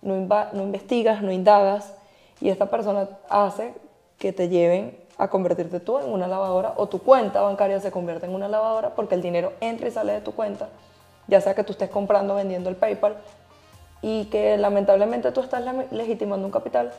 no, 0.00 0.14
no 0.14 0.62
investigas, 0.62 1.20
no 1.22 1.32
indagas, 1.32 1.92
y 2.40 2.48
esta 2.48 2.70
persona 2.70 3.08
hace 3.28 3.74
que 4.18 4.32
te 4.32 4.48
lleven 4.48 4.96
a 5.18 5.28
convertirte 5.28 5.80
tú 5.80 5.98
en 5.98 6.10
una 6.10 6.28
lavadora 6.28 6.74
o 6.76 6.86
tu 6.86 7.00
cuenta 7.00 7.42
bancaria 7.42 7.80
se 7.80 7.90
convierte 7.90 8.26
en 8.26 8.34
una 8.34 8.48
lavadora 8.48 8.94
porque 8.94 9.16
el 9.16 9.22
dinero 9.22 9.52
entra 9.60 9.88
y 9.88 9.90
sale 9.90 10.12
de 10.12 10.20
tu 10.20 10.32
cuenta, 10.32 10.68
ya 11.26 11.40
sea 11.40 11.54
que 11.54 11.64
tú 11.64 11.72
estés 11.72 11.90
comprando 11.90 12.34
o 12.34 12.36
vendiendo 12.36 12.70
el 12.70 12.76
PayPal 12.76 13.16
y 14.00 14.26
que 14.26 14.56
lamentablemente 14.56 15.32
tú 15.32 15.40
estás 15.40 15.64
legitimando 15.90 16.46
un 16.46 16.52
capital 16.52 16.92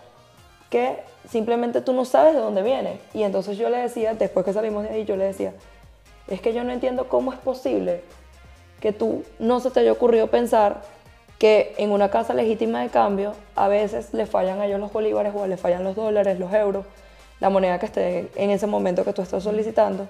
que 0.69 0.99
simplemente 1.27 1.81
tú 1.81 1.93
no 1.93 2.03
sabes 2.03 2.35
de 2.35 2.41
dónde 2.41 2.61
viene. 2.61 2.99
Y 3.13 3.23
entonces 3.23 3.57
yo 3.57 3.69
le 3.69 3.77
decía, 3.77 4.13
después 4.13 4.45
que 4.45 4.53
salimos 4.53 4.83
de 4.83 4.89
ahí, 4.89 5.05
yo 5.05 5.15
le 5.15 5.23
decía, 5.23 5.53
es 6.29 6.41
que 6.41 6.53
yo 6.53 6.63
no 6.63 6.71
entiendo 6.71 7.07
cómo 7.07 7.33
es 7.33 7.39
posible 7.39 8.03
que 8.79 8.93
tú 8.93 9.23
no 9.39 9.59
se 9.59 9.71
te 9.71 9.81
haya 9.81 9.91
ocurrido 9.91 10.27
pensar 10.27 10.81
que 11.37 11.73
en 11.77 11.91
una 11.91 12.09
casa 12.09 12.33
legítima 12.33 12.81
de 12.81 12.89
cambio 12.89 13.33
a 13.55 13.67
veces 13.67 14.13
le 14.13 14.25
fallan 14.25 14.59
a 14.59 14.65
ellos 14.65 14.79
los 14.79 14.91
bolívares 14.91 15.33
o 15.35 15.47
le 15.47 15.57
fallan 15.57 15.83
los 15.83 15.95
dólares, 15.95 16.39
los 16.39 16.53
euros, 16.53 16.85
la 17.39 17.49
moneda 17.49 17.79
que 17.79 17.85
esté 17.85 18.29
en 18.35 18.49
ese 18.49 18.67
momento 18.67 19.05
que 19.05 19.13
tú 19.13 19.21
estás 19.21 19.43
solicitando. 19.43 20.07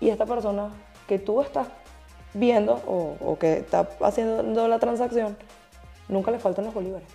Y 0.00 0.10
esta 0.10 0.26
persona 0.26 0.70
que 1.08 1.18
tú 1.18 1.40
estás 1.40 1.66
viendo 2.34 2.80
o, 2.86 3.16
o 3.24 3.38
que 3.38 3.54
está 3.54 3.88
haciendo 4.02 4.68
la 4.68 4.78
transacción, 4.78 5.36
nunca 6.08 6.30
le 6.30 6.38
faltan 6.38 6.66
los 6.66 6.74
bolívares. 6.74 7.08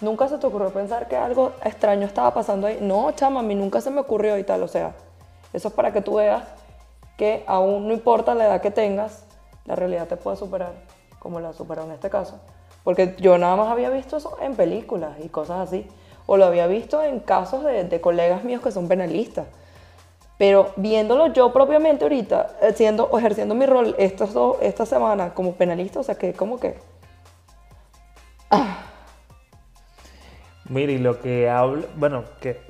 Nunca 0.00 0.28
se 0.28 0.36
te 0.36 0.46
ocurrió 0.46 0.70
pensar 0.70 1.08
que 1.08 1.16
algo 1.16 1.52
extraño 1.64 2.06
estaba 2.06 2.34
pasando 2.34 2.66
ahí. 2.66 2.78
No, 2.82 3.10
chama, 3.12 3.40
a 3.40 3.42
mí 3.42 3.54
nunca 3.54 3.80
se 3.80 3.90
me 3.90 4.00
ocurrió 4.00 4.36
y 4.36 4.44
tal. 4.44 4.62
O 4.62 4.68
sea, 4.68 4.94
eso 5.54 5.68
es 5.68 5.74
para 5.74 5.90
que 5.90 6.02
tú 6.02 6.16
veas 6.16 6.44
que 7.16 7.44
aún 7.46 7.88
no 7.88 7.94
importa 7.94 8.34
la 8.34 8.46
edad 8.46 8.60
que 8.60 8.70
tengas, 8.70 9.24
la 9.64 9.74
realidad 9.74 10.06
te 10.06 10.16
puede 10.16 10.36
superar, 10.36 10.74
como 11.18 11.40
la 11.40 11.52
superó 11.52 11.84
en 11.84 11.92
este 11.92 12.10
caso. 12.10 12.40
Porque 12.84 13.16
yo 13.18 13.36
nada 13.36 13.56
más 13.56 13.68
había 13.68 13.90
visto 13.90 14.16
eso 14.16 14.38
en 14.40 14.54
películas 14.54 15.16
y 15.22 15.28
cosas 15.28 15.68
así. 15.68 15.86
O 16.26 16.36
lo 16.36 16.44
había 16.44 16.66
visto 16.66 17.02
en 17.02 17.20
casos 17.20 17.64
de, 17.64 18.00
colegas 18.00 18.44
míos 18.44 18.62
que 18.62 18.70
son 18.70 18.86
penalistas. 18.86 19.46
Pero 20.38 20.72
viéndolo 20.76 21.32
yo 21.32 21.52
propiamente 21.52 22.04
ahorita, 22.04 22.58
eh, 22.62 22.72
siendo, 22.74 23.10
ejerciendo 23.18 23.54
mi 23.54 23.66
rol 23.66 23.94
estos 23.98 24.34
dos, 24.34 24.58
esta 24.60 24.84
semana 24.84 25.34
como 25.34 25.54
penalista, 25.54 26.00
o 26.00 26.02
sea 26.02 26.16
que 26.16 26.34
como 26.34 26.60
que... 26.60 26.76
Ah. 28.50 28.84
Mire, 30.68 30.92
y 30.92 30.98
lo 30.98 31.20
que 31.20 31.48
hablo, 31.48 31.86
bueno, 31.96 32.24
que 32.40 32.60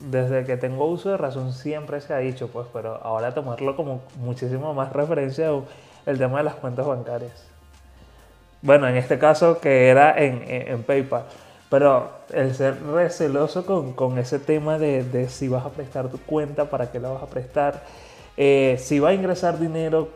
desde 0.00 0.44
que 0.44 0.56
tengo 0.56 0.86
uso 0.86 1.10
de 1.10 1.16
razón 1.16 1.52
siempre 1.52 2.00
se 2.00 2.14
ha 2.14 2.18
dicho, 2.18 2.48
pues, 2.48 2.66
pero 2.72 3.00
ahora 3.02 3.34
tomarlo 3.34 3.76
como 3.76 4.02
muchísimo 4.18 4.74
más 4.74 4.92
referencia 4.92 5.50
el 6.06 6.18
tema 6.18 6.38
de 6.38 6.44
las 6.44 6.54
cuentas 6.54 6.86
bancarias. 6.86 7.46
Bueno, 8.62 8.88
en 8.88 8.96
este 8.96 9.18
caso 9.18 9.58
que 9.58 9.88
era 9.88 10.18
en, 10.22 10.42
en, 10.46 10.82
PayPal, 10.82 11.24
pero 11.70 12.10
el 12.32 12.54
ser 12.54 12.82
receloso 12.82 13.64
con, 13.64 13.92
con 13.92 14.18
ese 14.18 14.38
tema 14.38 14.78
de, 14.78 15.04
de, 15.04 15.28
si 15.28 15.48
vas 15.48 15.64
a 15.64 15.70
prestar 15.70 16.08
tu 16.08 16.18
cuenta, 16.18 16.66
para 16.66 16.90
qué 16.90 17.00
la 17.00 17.10
vas 17.10 17.22
a 17.22 17.26
prestar, 17.26 17.82
eh, 18.42 18.76
si 18.78 18.98
va 18.98 19.10
a 19.10 19.14
ingresar 19.14 19.58
dinero, 19.58 20.08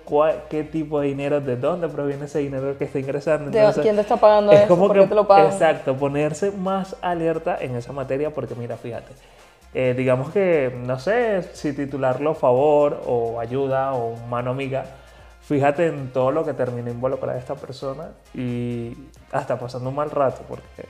qué 0.48 0.64
tipo 0.64 1.00
de 1.00 1.08
dinero, 1.08 1.40
de 1.40 1.56
dónde 1.56 1.88
proviene 1.88 2.24
ese 2.24 2.38
dinero 2.38 2.76
que 2.78 2.84
está 2.84 2.98
ingresando. 2.98 3.50
¿Quién 3.50 3.96
te 3.96 4.00
está 4.00 4.16
pagando 4.16 4.52
es 4.52 4.60
eso? 4.60 4.68
Como 4.68 4.90
que, 4.92 5.06
te 5.06 5.14
lo 5.14 5.26
pagan? 5.26 5.52
Exacto, 5.52 5.94
ponerse 5.94 6.50
más 6.50 6.96
alerta 7.02 7.58
en 7.60 7.76
esa 7.76 7.92
materia 7.92 8.30
porque 8.30 8.54
mira, 8.54 8.76
fíjate, 8.76 9.12
eh, 9.74 9.94
digamos 9.96 10.30
que, 10.30 10.72
no 10.86 10.98
sé 10.98 11.42
si 11.52 11.72
titularlo 11.72 12.34
favor 12.34 13.02
o 13.06 13.40
ayuda 13.40 13.94
o 13.94 14.16
mano 14.28 14.52
amiga, 14.52 14.84
fíjate 15.40 15.88
en 15.88 16.12
todo 16.12 16.30
lo 16.30 16.44
que 16.44 16.54
termina 16.54 16.90
involucrada 16.90 17.38
esta 17.38 17.56
persona 17.56 18.12
y 18.34 18.96
hasta 19.32 19.58
pasando 19.58 19.90
un 19.90 19.96
mal 19.96 20.10
rato 20.10 20.42
porque... 20.48 20.86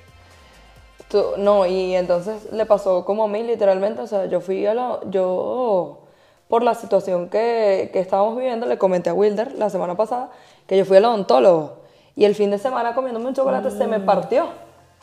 no, 1.39 1.65
y 1.65 1.95
entonces 1.95 2.53
le 2.53 2.67
pasó 2.67 3.05
como 3.05 3.25
a 3.25 3.29
mí 3.29 3.43
literalmente, 3.43 4.03
o 4.03 4.07
sea, 4.07 4.27
yo 4.27 4.41
fui 4.41 4.67
a 4.67 4.75
lo... 4.75 5.11
Yo, 5.11 6.01
por 6.49 6.63
la 6.63 6.75
situación 6.75 7.31
que, 7.31 7.89
que 7.91 8.01
estábamos 8.01 8.37
viviendo, 8.37 8.67
le 8.67 8.77
comenté 8.77 9.09
a 9.09 9.15
Wilder 9.15 9.53
la 9.53 9.71
semana 9.71 9.97
pasada 9.97 10.31
que 10.67 10.77
yo 10.77 10.85
fui 10.85 10.99
al 10.99 11.07
odontólogo 11.07 11.79
y 12.17 12.25
el 12.25 12.35
fin 12.35 12.51
de 12.51 12.59
semana 12.59 12.95
comiéndome 12.95 13.27
un 13.27 13.35
chocolate 13.35 13.71
se 13.71 13.87
me 13.87 13.97
ah. 13.97 14.03
partió 14.05 14.49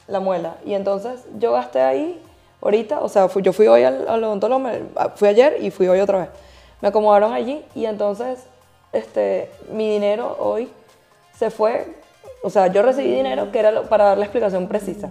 la 0.08 0.20
muela 0.20 0.58
y 0.66 0.74
entonces 0.74 1.26
yo 1.40 1.52
gasté 1.54 1.82
ahí 1.82 2.22
ahorita, 2.62 3.00
o 3.00 3.10
sea, 3.10 3.28
yo 3.42 3.54
fui 3.54 3.68
hoy 3.68 3.84
al, 3.84 4.08
al 4.08 4.24
odontólogo, 4.24 4.70
fui 5.16 5.28
ayer 5.28 5.58
y 5.62 5.72
fui 5.72 5.88
hoy 5.88 6.00
otra 6.00 6.20
vez. 6.20 6.30
Me 6.82 6.88
acomodaron 6.88 7.34
allí 7.34 7.66
y 7.76 7.86
entonces 7.86 8.46
este, 8.92 9.50
mi 9.72 9.90
dinero 9.90 10.36
hoy 10.40 10.70
se 11.38 11.50
fue, 11.50 11.96
o 12.44 12.50
sea, 12.50 12.68
yo 12.68 12.82
recibí 12.82 13.14
dinero 13.14 13.52
que 13.52 13.60
era 13.60 13.84
para 13.84 14.06
dar 14.06 14.18
la 14.18 14.26
explicación 14.26 14.68
precisa. 14.68 15.10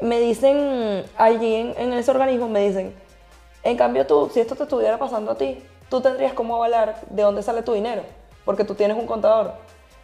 Me 0.00 0.20
dicen 0.20 1.04
allí 1.16 1.54
en, 1.54 1.74
en 1.78 1.92
ese 1.94 2.10
organismo, 2.10 2.48
me 2.48 2.66
dicen, 2.66 2.94
en 3.62 3.76
cambio 3.76 4.06
tú, 4.06 4.30
si 4.32 4.40
esto 4.40 4.54
te 4.54 4.64
estuviera 4.64 4.98
pasando 4.98 5.32
a 5.32 5.34
ti, 5.36 5.62
tú 5.88 6.00
tendrías 6.00 6.34
cómo 6.34 6.56
avalar 6.56 7.00
de 7.08 7.22
dónde 7.22 7.42
sale 7.42 7.62
tu 7.62 7.72
dinero, 7.72 8.02
porque 8.44 8.64
tú 8.64 8.74
tienes 8.74 8.96
un 8.96 9.06
contador. 9.06 9.52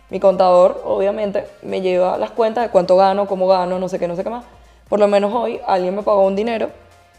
Mi 0.08 0.20
contador, 0.20 0.82
obviamente, 0.84 1.46
me 1.62 1.80
lleva 1.80 2.18
las 2.18 2.30
cuentas 2.30 2.64
de 2.64 2.70
cuánto 2.70 2.96
gano, 2.96 3.26
cómo 3.26 3.46
gano, 3.46 3.78
no 3.78 3.88
sé 3.88 3.98
qué, 3.98 4.08
no 4.08 4.16
sé 4.16 4.24
qué 4.24 4.30
más 4.30 4.44
por 4.92 5.00
lo 5.00 5.08
menos 5.08 5.32
hoy 5.32 5.58
alguien 5.66 5.96
me 5.96 6.02
pagó 6.02 6.20
un 6.26 6.36
dinero 6.36 6.68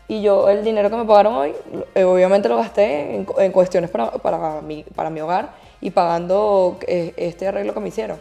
y 0.08 0.22
yo 0.22 0.48
el 0.48 0.64
dinero 0.64 0.92
que 0.92 0.96
me 0.96 1.06
pagaron 1.06 1.34
hoy, 1.34 1.56
eh, 1.96 2.04
obviamente 2.04 2.48
lo 2.48 2.58
gasté 2.58 3.16
en, 3.16 3.52
cuestiones 3.52 3.90
para, 3.90 4.12
para, 4.12 4.62
mi, 4.62 4.84
para 4.84 5.10
mi 5.10 5.22
hogar 5.22 5.56
y 5.82 5.90
pagando 5.90 6.78
eh, 6.86 7.16
este 7.18 7.48
arreglo 7.48 7.74
que 7.74 7.80
me 7.80 7.88
hicieron. 7.88 8.20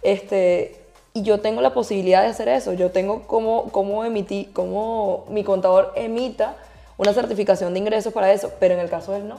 Este, 0.00 0.80
y 1.12 1.20
yo 1.20 1.42
tengo 1.42 1.60
la 1.60 1.74
posibilidad 1.74 2.22
de 2.22 2.28
hacer 2.28 2.48
eso. 2.48 2.72
Yo 2.72 2.90
tengo 2.90 3.24
como, 3.24 3.64
como, 3.64 4.02
emití, 4.02 4.46
como 4.54 5.26
mi 5.28 5.44
contador 5.44 5.92
emita 5.94 6.56
una 6.96 7.12
certificación 7.12 7.74
de 7.74 7.80
ingresos 7.80 8.14
para 8.14 8.32
eso, 8.32 8.50
pero 8.58 8.72
en 8.72 8.80
el 8.80 8.88
caso 8.88 9.12
de 9.12 9.18
él 9.18 9.28
no. 9.28 9.36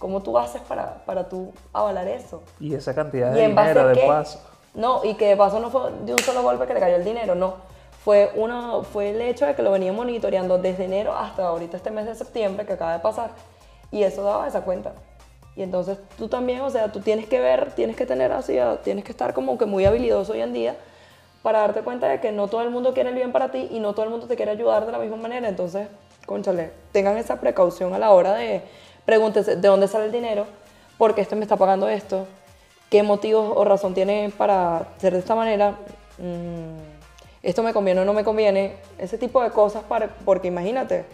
¿Cómo 0.00 0.24
tú 0.24 0.36
haces 0.38 0.60
para, 0.62 1.04
para 1.04 1.28
tú 1.28 1.52
avalar 1.72 2.08
eso? 2.08 2.42
Y 2.58 2.74
esa 2.74 2.96
cantidad 2.96 3.30
de 3.30 3.46
dinero 3.46 3.86
de 3.86 4.06
paso. 4.08 4.40
No, 4.74 5.04
y 5.04 5.14
que 5.14 5.28
de 5.28 5.36
paso 5.36 5.60
no 5.60 5.70
fue 5.70 5.92
de 6.04 6.10
un 6.10 6.18
solo 6.18 6.42
golpe 6.42 6.66
que 6.66 6.74
le 6.74 6.80
cayó 6.80 6.96
el 6.96 7.04
dinero, 7.04 7.36
no 7.36 7.75
fue, 8.06 8.30
uno, 8.36 8.84
fue 8.84 9.10
el 9.10 9.20
hecho 9.20 9.46
de 9.46 9.56
que 9.56 9.64
lo 9.64 9.72
venía 9.72 9.92
monitoreando 9.92 10.58
desde 10.58 10.84
enero 10.84 11.12
hasta 11.12 11.48
ahorita 11.48 11.76
este 11.76 11.90
mes 11.90 12.06
de 12.06 12.14
septiembre 12.14 12.64
que 12.64 12.74
acaba 12.74 12.92
de 12.92 13.00
pasar 13.00 13.32
y 13.90 14.04
eso 14.04 14.22
daba 14.22 14.46
esa 14.46 14.60
cuenta. 14.60 14.92
Y 15.56 15.64
entonces 15.64 15.98
tú 16.16 16.28
también, 16.28 16.60
o 16.60 16.70
sea, 16.70 16.92
tú 16.92 17.00
tienes 17.00 17.26
que 17.26 17.40
ver, 17.40 17.72
tienes 17.72 17.96
que 17.96 18.06
tener 18.06 18.30
así, 18.30 18.58
tienes 18.84 19.02
que 19.02 19.10
estar 19.10 19.34
como 19.34 19.58
que 19.58 19.66
muy 19.66 19.86
habilidoso 19.86 20.34
hoy 20.34 20.40
en 20.40 20.52
día 20.52 20.76
para 21.42 21.58
darte 21.58 21.80
cuenta 21.82 22.06
de 22.06 22.20
que 22.20 22.30
no 22.30 22.46
todo 22.46 22.62
el 22.62 22.70
mundo 22.70 22.94
quiere 22.94 23.08
el 23.08 23.16
bien 23.16 23.32
para 23.32 23.50
ti 23.50 23.66
y 23.72 23.80
no 23.80 23.92
todo 23.92 24.04
el 24.04 24.12
mundo 24.12 24.28
te 24.28 24.36
quiere 24.36 24.52
ayudar 24.52 24.86
de 24.86 24.92
la 24.92 25.00
misma 25.00 25.16
manera. 25.16 25.48
Entonces, 25.48 25.88
conchale, 26.26 26.70
tengan 26.92 27.16
esa 27.18 27.40
precaución 27.40 27.92
a 27.92 27.98
la 27.98 28.12
hora 28.12 28.34
de 28.34 28.62
pregúntense 29.04 29.56
de 29.56 29.66
dónde 29.66 29.88
sale 29.88 30.04
el 30.04 30.12
dinero, 30.12 30.46
por 30.96 31.16
qué 31.16 31.22
este 31.22 31.34
me 31.34 31.42
está 31.42 31.56
pagando 31.56 31.88
esto, 31.88 32.28
qué 32.88 33.02
motivos 33.02 33.52
o 33.52 33.64
razón 33.64 33.94
tiene 33.94 34.32
para 34.38 34.86
ser 34.98 35.12
de 35.12 35.18
esta 35.18 35.34
manera. 35.34 35.74
Mm, 36.18 36.95
esto 37.46 37.62
me 37.62 37.72
conviene 37.72 38.00
o 38.00 38.04
no 38.04 38.12
me 38.12 38.24
conviene, 38.24 38.74
ese 38.98 39.18
tipo 39.18 39.40
de 39.40 39.50
cosas, 39.50 39.84
para, 39.84 40.08
porque 40.24 40.48
imagínate, 40.48 41.04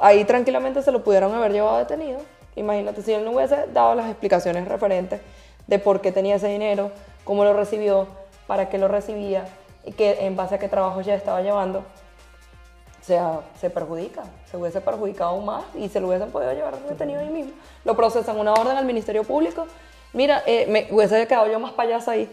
ahí 0.00 0.24
tranquilamente 0.24 0.82
se 0.82 0.90
lo 0.90 1.04
pudieron 1.04 1.34
haber 1.34 1.52
llevado 1.52 1.76
detenido. 1.76 2.20
Imagínate 2.56 3.02
si 3.02 3.12
él 3.12 3.22
no 3.22 3.32
hubiese 3.32 3.66
dado 3.74 3.94
las 3.94 4.06
explicaciones 4.06 4.66
referentes 4.66 5.20
de 5.66 5.78
por 5.78 6.00
qué 6.00 6.10
tenía 6.10 6.36
ese 6.36 6.48
dinero, 6.48 6.90
cómo 7.24 7.44
lo 7.44 7.52
recibió, 7.52 8.06
para 8.46 8.70
qué 8.70 8.78
lo 8.78 8.88
recibía 8.88 9.46
y 9.84 9.92
que, 9.92 10.24
en 10.24 10.36
base 10.36 10.54
a 10.54 10.58
qué 10.58 10.68
trabajo 10.68 11.02
ya 11.02 11.14
estaba 11.14 11.42
llevando. 11.42 11.80
O 11.80 13.04
sea, 13.04 13.40
se 13.60 13.68
perjudica, 13.68 14.24
se 14.50 14.56
hubiese 14.56 14.80
perjudicado 14.80 15.32
aún 15.32 15.44
más 15.44 15.64
y 15.74 15.90
se 15.90 16.00
lo 16.00 16.08
hubiesen 16.08 16.30
podido 16.30 16.54
llevar 16.54 16.78
detenido 16.88 17.20
ahí 17.20 17.28
mismo. 17.28 17.52
Lo 17.84 17.94
procesan 17.94 18.40
una 18.40 18.54
orden 18.54 18.74
al 18.78 18.86
Ministerio 18.86 19.22
Público. 19.22 19.66
Mira, 20.14 20.42
eh, 20.46 20.64
me 20.66 20.88
hubiese 20.90 21.26
quedado 21.26 21.46
yo 21.46 21.60
más 21.60 21.72
payasa 21.72 22.12
ahí 22.12 22.30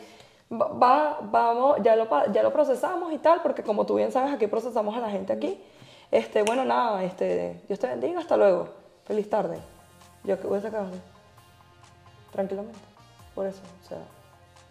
va, 0.54 1.20
vamos, 1.22 1.78
ya 1.84 1.96
lo, 1.96 2.08
ya 2.32 2.44
lo 2.44 2.54
procesamos 2.54 3.14
y 3.14 3.18
tal, 3.18 3.42
porque 3.42 3.64
como 3.64 3.86
tú 3.86 3.96
bien 3.96 4.12
sabes, 4.12 4.34
aquí 4.34 4.48
procesamos 4.48 4.96
a 4.96 5.00
la 5.00 5.10
gente 5.10 5.34
aquí. 5.34 5.62
Este, 6.12 6.44
bueno, 6.44 6.64
nada, 6.64 7.04
este, 7.04 7.62
Dios 7.68 7.80
te 7.80 7.88
bendiga, 7.88 8.20
hasta 8.20 8.38
luego. 8.38 8.70
Feliz 9.06 9.30
tarde. 9.30 9.58
Yo 10.24 10.40
que 10.40 10.48
voy 10.48 10.60
a 10.60 10.62
sacar 10.62 10.86
tranquilamente. 12.32 12.80
Por 13.36 13.48
eso, 13.48 13.62
o 13.84 13.88
sea, 13.88 13.98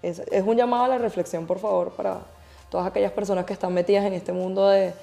es, 0.03 0.21
es, 0.21 0.47
un 0.47 0.57
llamado 0.57 0.85
a 0.85 0.89
la 0.89 0.99
reflexión, 0.99 1.47
por 1.47 1.59
favor, 1.59 1.93
para 1.93 2.19
todas 2.71 2.87
aquellas 2.87 3.13
personas 3.13 3.45
que 3.45 3.53
están 3.53 3.75
metidas 3.75 4.05
en 4.05 4.13
este 4.13 4.33
mundo 4.33 4.69
de, 4.69 4.95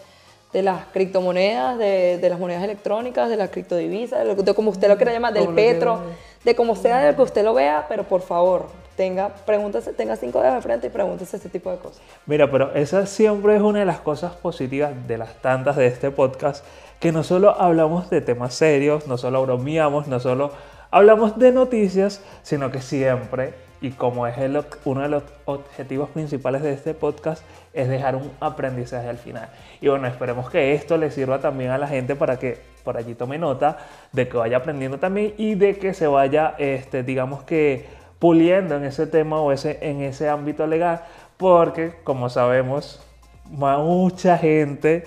de 0.53 0.63
las 0.63 0.85
criptomonedas, 0.87 1.77
de, 1.77 2.17
de, 2.17 2.29
las 2.29 2.39
monedas 2.39 2.63
electrónicas, 2.63 3.29
de 3.29 3.35
las 3.35 3.49
criptodivisas, 3.49 4.25
de, 4.25 4.35
de 4.35 4.53
como 4.53 4.71
usted 4.71 4.87
lo 4.87 4.95
quiera 4.95 5.11
llamar, 5.11 5.33
del 5.33 5.49
petro, 5.49 6.01
de 6.43 6.55
como 6.55 6.75
sea, 6.75 6.99
de 6.99 7.15
que 7.15 7.21
usted 7.21 7.43
lo 7.43 7.53
vea, 7.53 7.85
pero 7.89 8.05
por 8.05 8.21
favor, 8.21 8.67
tenga, 8.99 9.29
pregúntese, 9.29 9.93
tenga 9.93 10.17
cinco 10.17 10.41
dedos 10.41 10.55
de 10.55 10.61
frente 10.61 10.87
y 10.87 10.89
pregúntese 10.89 11.37
ese 11.37 11.47
tipo 11.47 11.71
de 11.71 11.77
cosas. 11.77 12.01
Mira, 12.25 12.51
pero 12.51 12.75
esa 12.75 13.05
siempre 13.05 13.55
es 13.55 13.61
una 13.61 13.79
de 13.79 13.85
las 13.85 14.01
cosas 14.01 14.33
positivas 14.35 14.91
de 15.07 15.17
las 15.17 15.35
tantas 15.35 15.77
de 15.77 15.87
este 15.87 16.11
podcast, 16.11 16.65
que 16.99 17.13
no 17.13 17.23
solo 17.23 17.51
hablamos 17.61 18.09
de 18.09 18.19
temas 18.19 18.55
serios, 18.55 19.07
no 19.07 19.17
solo 19.17 19.41
bromeamos, 19.43 20.09
no 20.09 20.19
solo 20.19 20.51
hablamos 20.91 21.39
de 21.39 21.53
noticias, 21.53 22.21
sino 22.43 22.71
que 22.71 22.81
siempre, 22.81 23.53
y 23.79 23.91
como 23.91 24.27
es 24.27 24.37
el, 24.37 24.61
uno 24.83 25.01
de 25.03 25.07
los 25.07 25.23
objetivos 25.45 26.09
principales 26.09 26.61
de 26.61 26.73
este 26.73 26.93
podcast, 26.93 27.41
es 27.71 27.87
dejar 27.87 28.17
un 28.17 28.29
aprendizaje 28.41 29.07
al 29.07 29.17
final. 29.17 29.47
Y 29.79 29.87
bueno, 29.87 30.07
esperemos 30.07 30.49
que 30.49 30.73
esto 30.73 30.97
le 30.97 31.09
sirva 31.09 31.39
también 31.39 31.71
a 31.71 31.77
la 31.77 31.87
gente 31.87 32.17
para 32.17 32.37
que 32.37 32.57
por 32.83 32.97
allí 32.97 33.15
tome 33.15 33.37
nota, 33.37 33.77
de 34.11 34.27
que 34.27 34.35
vaya 34.35 34.57
aprendiendo 34.57 34.97
también 34.99 35.35
y 35.37 35.55
de 35.55 35.77
que 35.77 35.93
se 35.93 36.07
vaya, 36.07 36.55
este, 36.57 37.03
digamos 37.03 37.43
que 37.43 37.98
puliendo 38.19 38.75
en 38.75 38.83
ese 38.83 39.07
tema 39.07 39.41
o 39.41 39.51
ese, 39.51 39.79
en 39.81 40.01
ese 40.01 40.29
ámbito 40.29 40.67
legal, 40.67 41.01
porque 41.37 41.93
como 42.03 42.29
sabemos, 42.29 43.01
mucha 43.45 44.37
gente 44.37 45.05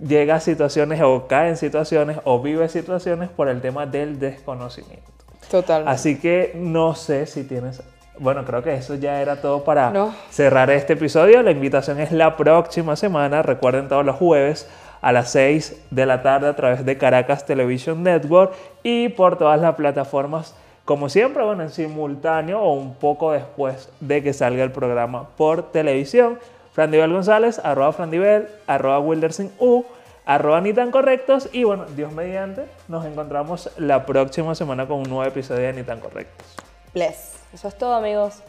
llega 0.00 0.36
a 0.36 0.40
situaciones 0.40 1.00
o 1.02 1.26
cae 1.26 1.50
en 1.50 1.56
situaciones 1.56 2.18
o 2.24 2.40
vive 2.40 2.68
situaciones 2.68 3.28
por 3.30 3.48
el 3.48 3.60
tema 3.60 3.86
del 3.86 4.18
desconocimiento. 4.18 5.10
Total. 5.50 5.86
Así 5.86 6.18
que 6.18 6.52
no 6.54 6.94
sé 6.94 7.26
si 7.26 7.44
tienes... 7.44 7.82
Bueno, 8.18 8.44
creo 8.44 8.62
que 8.62 8.74
eso 8.74 8.94
ya 8.94 9.20
era 9.22 9.40
todo 9.40 9.64
para 9.64 10.12
cerrar 10.30 10.70
este 10.70 10.92
episodio. 10.92 11.42
La 11.42 11.50
invitación 11.50 11.98
es 11.98 12.12
la 12.12 12.36
próxima 12.36 12.94
semana. 12.94 13.42
Recuerden 13.42 13.88
todos 13.88 14.04
los 14.04 14.16
jueves 14.16 14.68
a 15.00 15.12
las 15.12 15.30
6 15.32 15.86
de 15.90 16.06
la 16.06 16.22
tarde 16.22 16.48
a 16.48 16.54
través 16.54 16.84
de 16.84 16.98
Caracas 16.98 17.46
Television 17.46 18.02
Network 18.02 18.52
y 18.82 19.08
por 19.08 19.38
todas 19.38 19.60
las 19.60 19.74
plataformas 19.74 20.54
como 20.84 21.08
siempre, 21.08 21.44
bueno, 21.44 21.62
en 21.62 21.70
simultáneo 21.70 22.60
o 22.60 22.72
un 22.72 22.94
poco 22.94 23.32
después 23.32 23.88
de 24.00 24.22
que 24.22 24.32
salga 24.32 24.64
el 24.64 24.72
programa 24.72 25.28
por 25.36 25.70
televisión. 25.70 26.38
Frandivel 26.72 27.12
González, 27.12 27.60
arroba 27.62 27.92
Frandivel, 27.92 28.48
arroba 28.66 28.98
U, 29.00 29.84
arroba 30.24 30.60
ni 30.60 30.72
tan 30.72 30.90
correctos 30.90 31.48
y 31.52 31.64
bueno, 31.64 31.84
Dios 31.96 32.12
mediante, 32.12 32.64
nos 32.88 33.04
encontramos 33.04 33.70
la 33.76 34.06
próxima 34.06 34.54
semana 34.54 34.86
con 34.86 34.98
un 34.98 35.08
nuevo 35.08 35.24
episodio 35.24 35.62
de 35.62 35.72
Ni 35.74 35.82
tan 35.82 36.00
correctos. 36.00 36.46
Bless. 36.94 37.32
Eso 37.52 37.68
es 37.68 37.76
todo 37.76 37.94
amigos. 37.94 38.42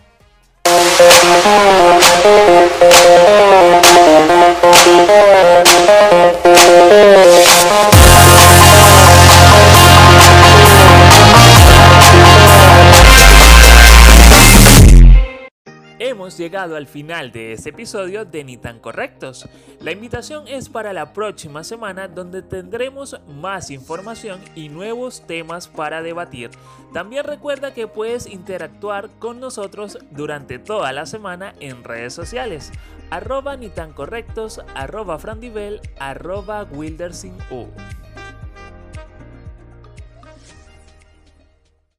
Hemos 16.14 16.38
llegado 16.38 16.76
al 16.76 16.86
final 16.86 17.32
de 17.32 17.54
este 17.54 17.72
episodio 17.72 18.24
de 18.24 18.44
Ni 18.44 18.56
correctos. 18.58 19.50
La 19.82 19.92
invitación 19.92 20.48
es 20.48 20.70
para 20.70 20.94
la 20.94 21.12
próxima 21.12 21.64
semana 21.64 22.08
donde 22.08 22.44
tendremos 22.44 23.20
más 23.28 23.72
información 23.72 24.40
y 24.54 24.70
nuevos 24.70 25.26
temas 25.26 25.68
para 25.68 26.04
debatir. 26.04 26.52
También 26.94 27.24
recuerda 27.24 27.74
que 27.74 27.88
puedes 27.88 28.28
interactuar 28.28 29.10
con 29.18 29.40
nosotros 29.40 29.98
durante 30.12 30.60
toda 30.60 30.92
la 30.92 31.08
semana 31.08 31.56
en 31.60 31.84
redes 31.84 32.14
sociales. 32.14 32.72
Arroba 33.10 33.58
arroba 34.76 35.18
frandivel, 35.18 35.82
arroba 35.98 36.68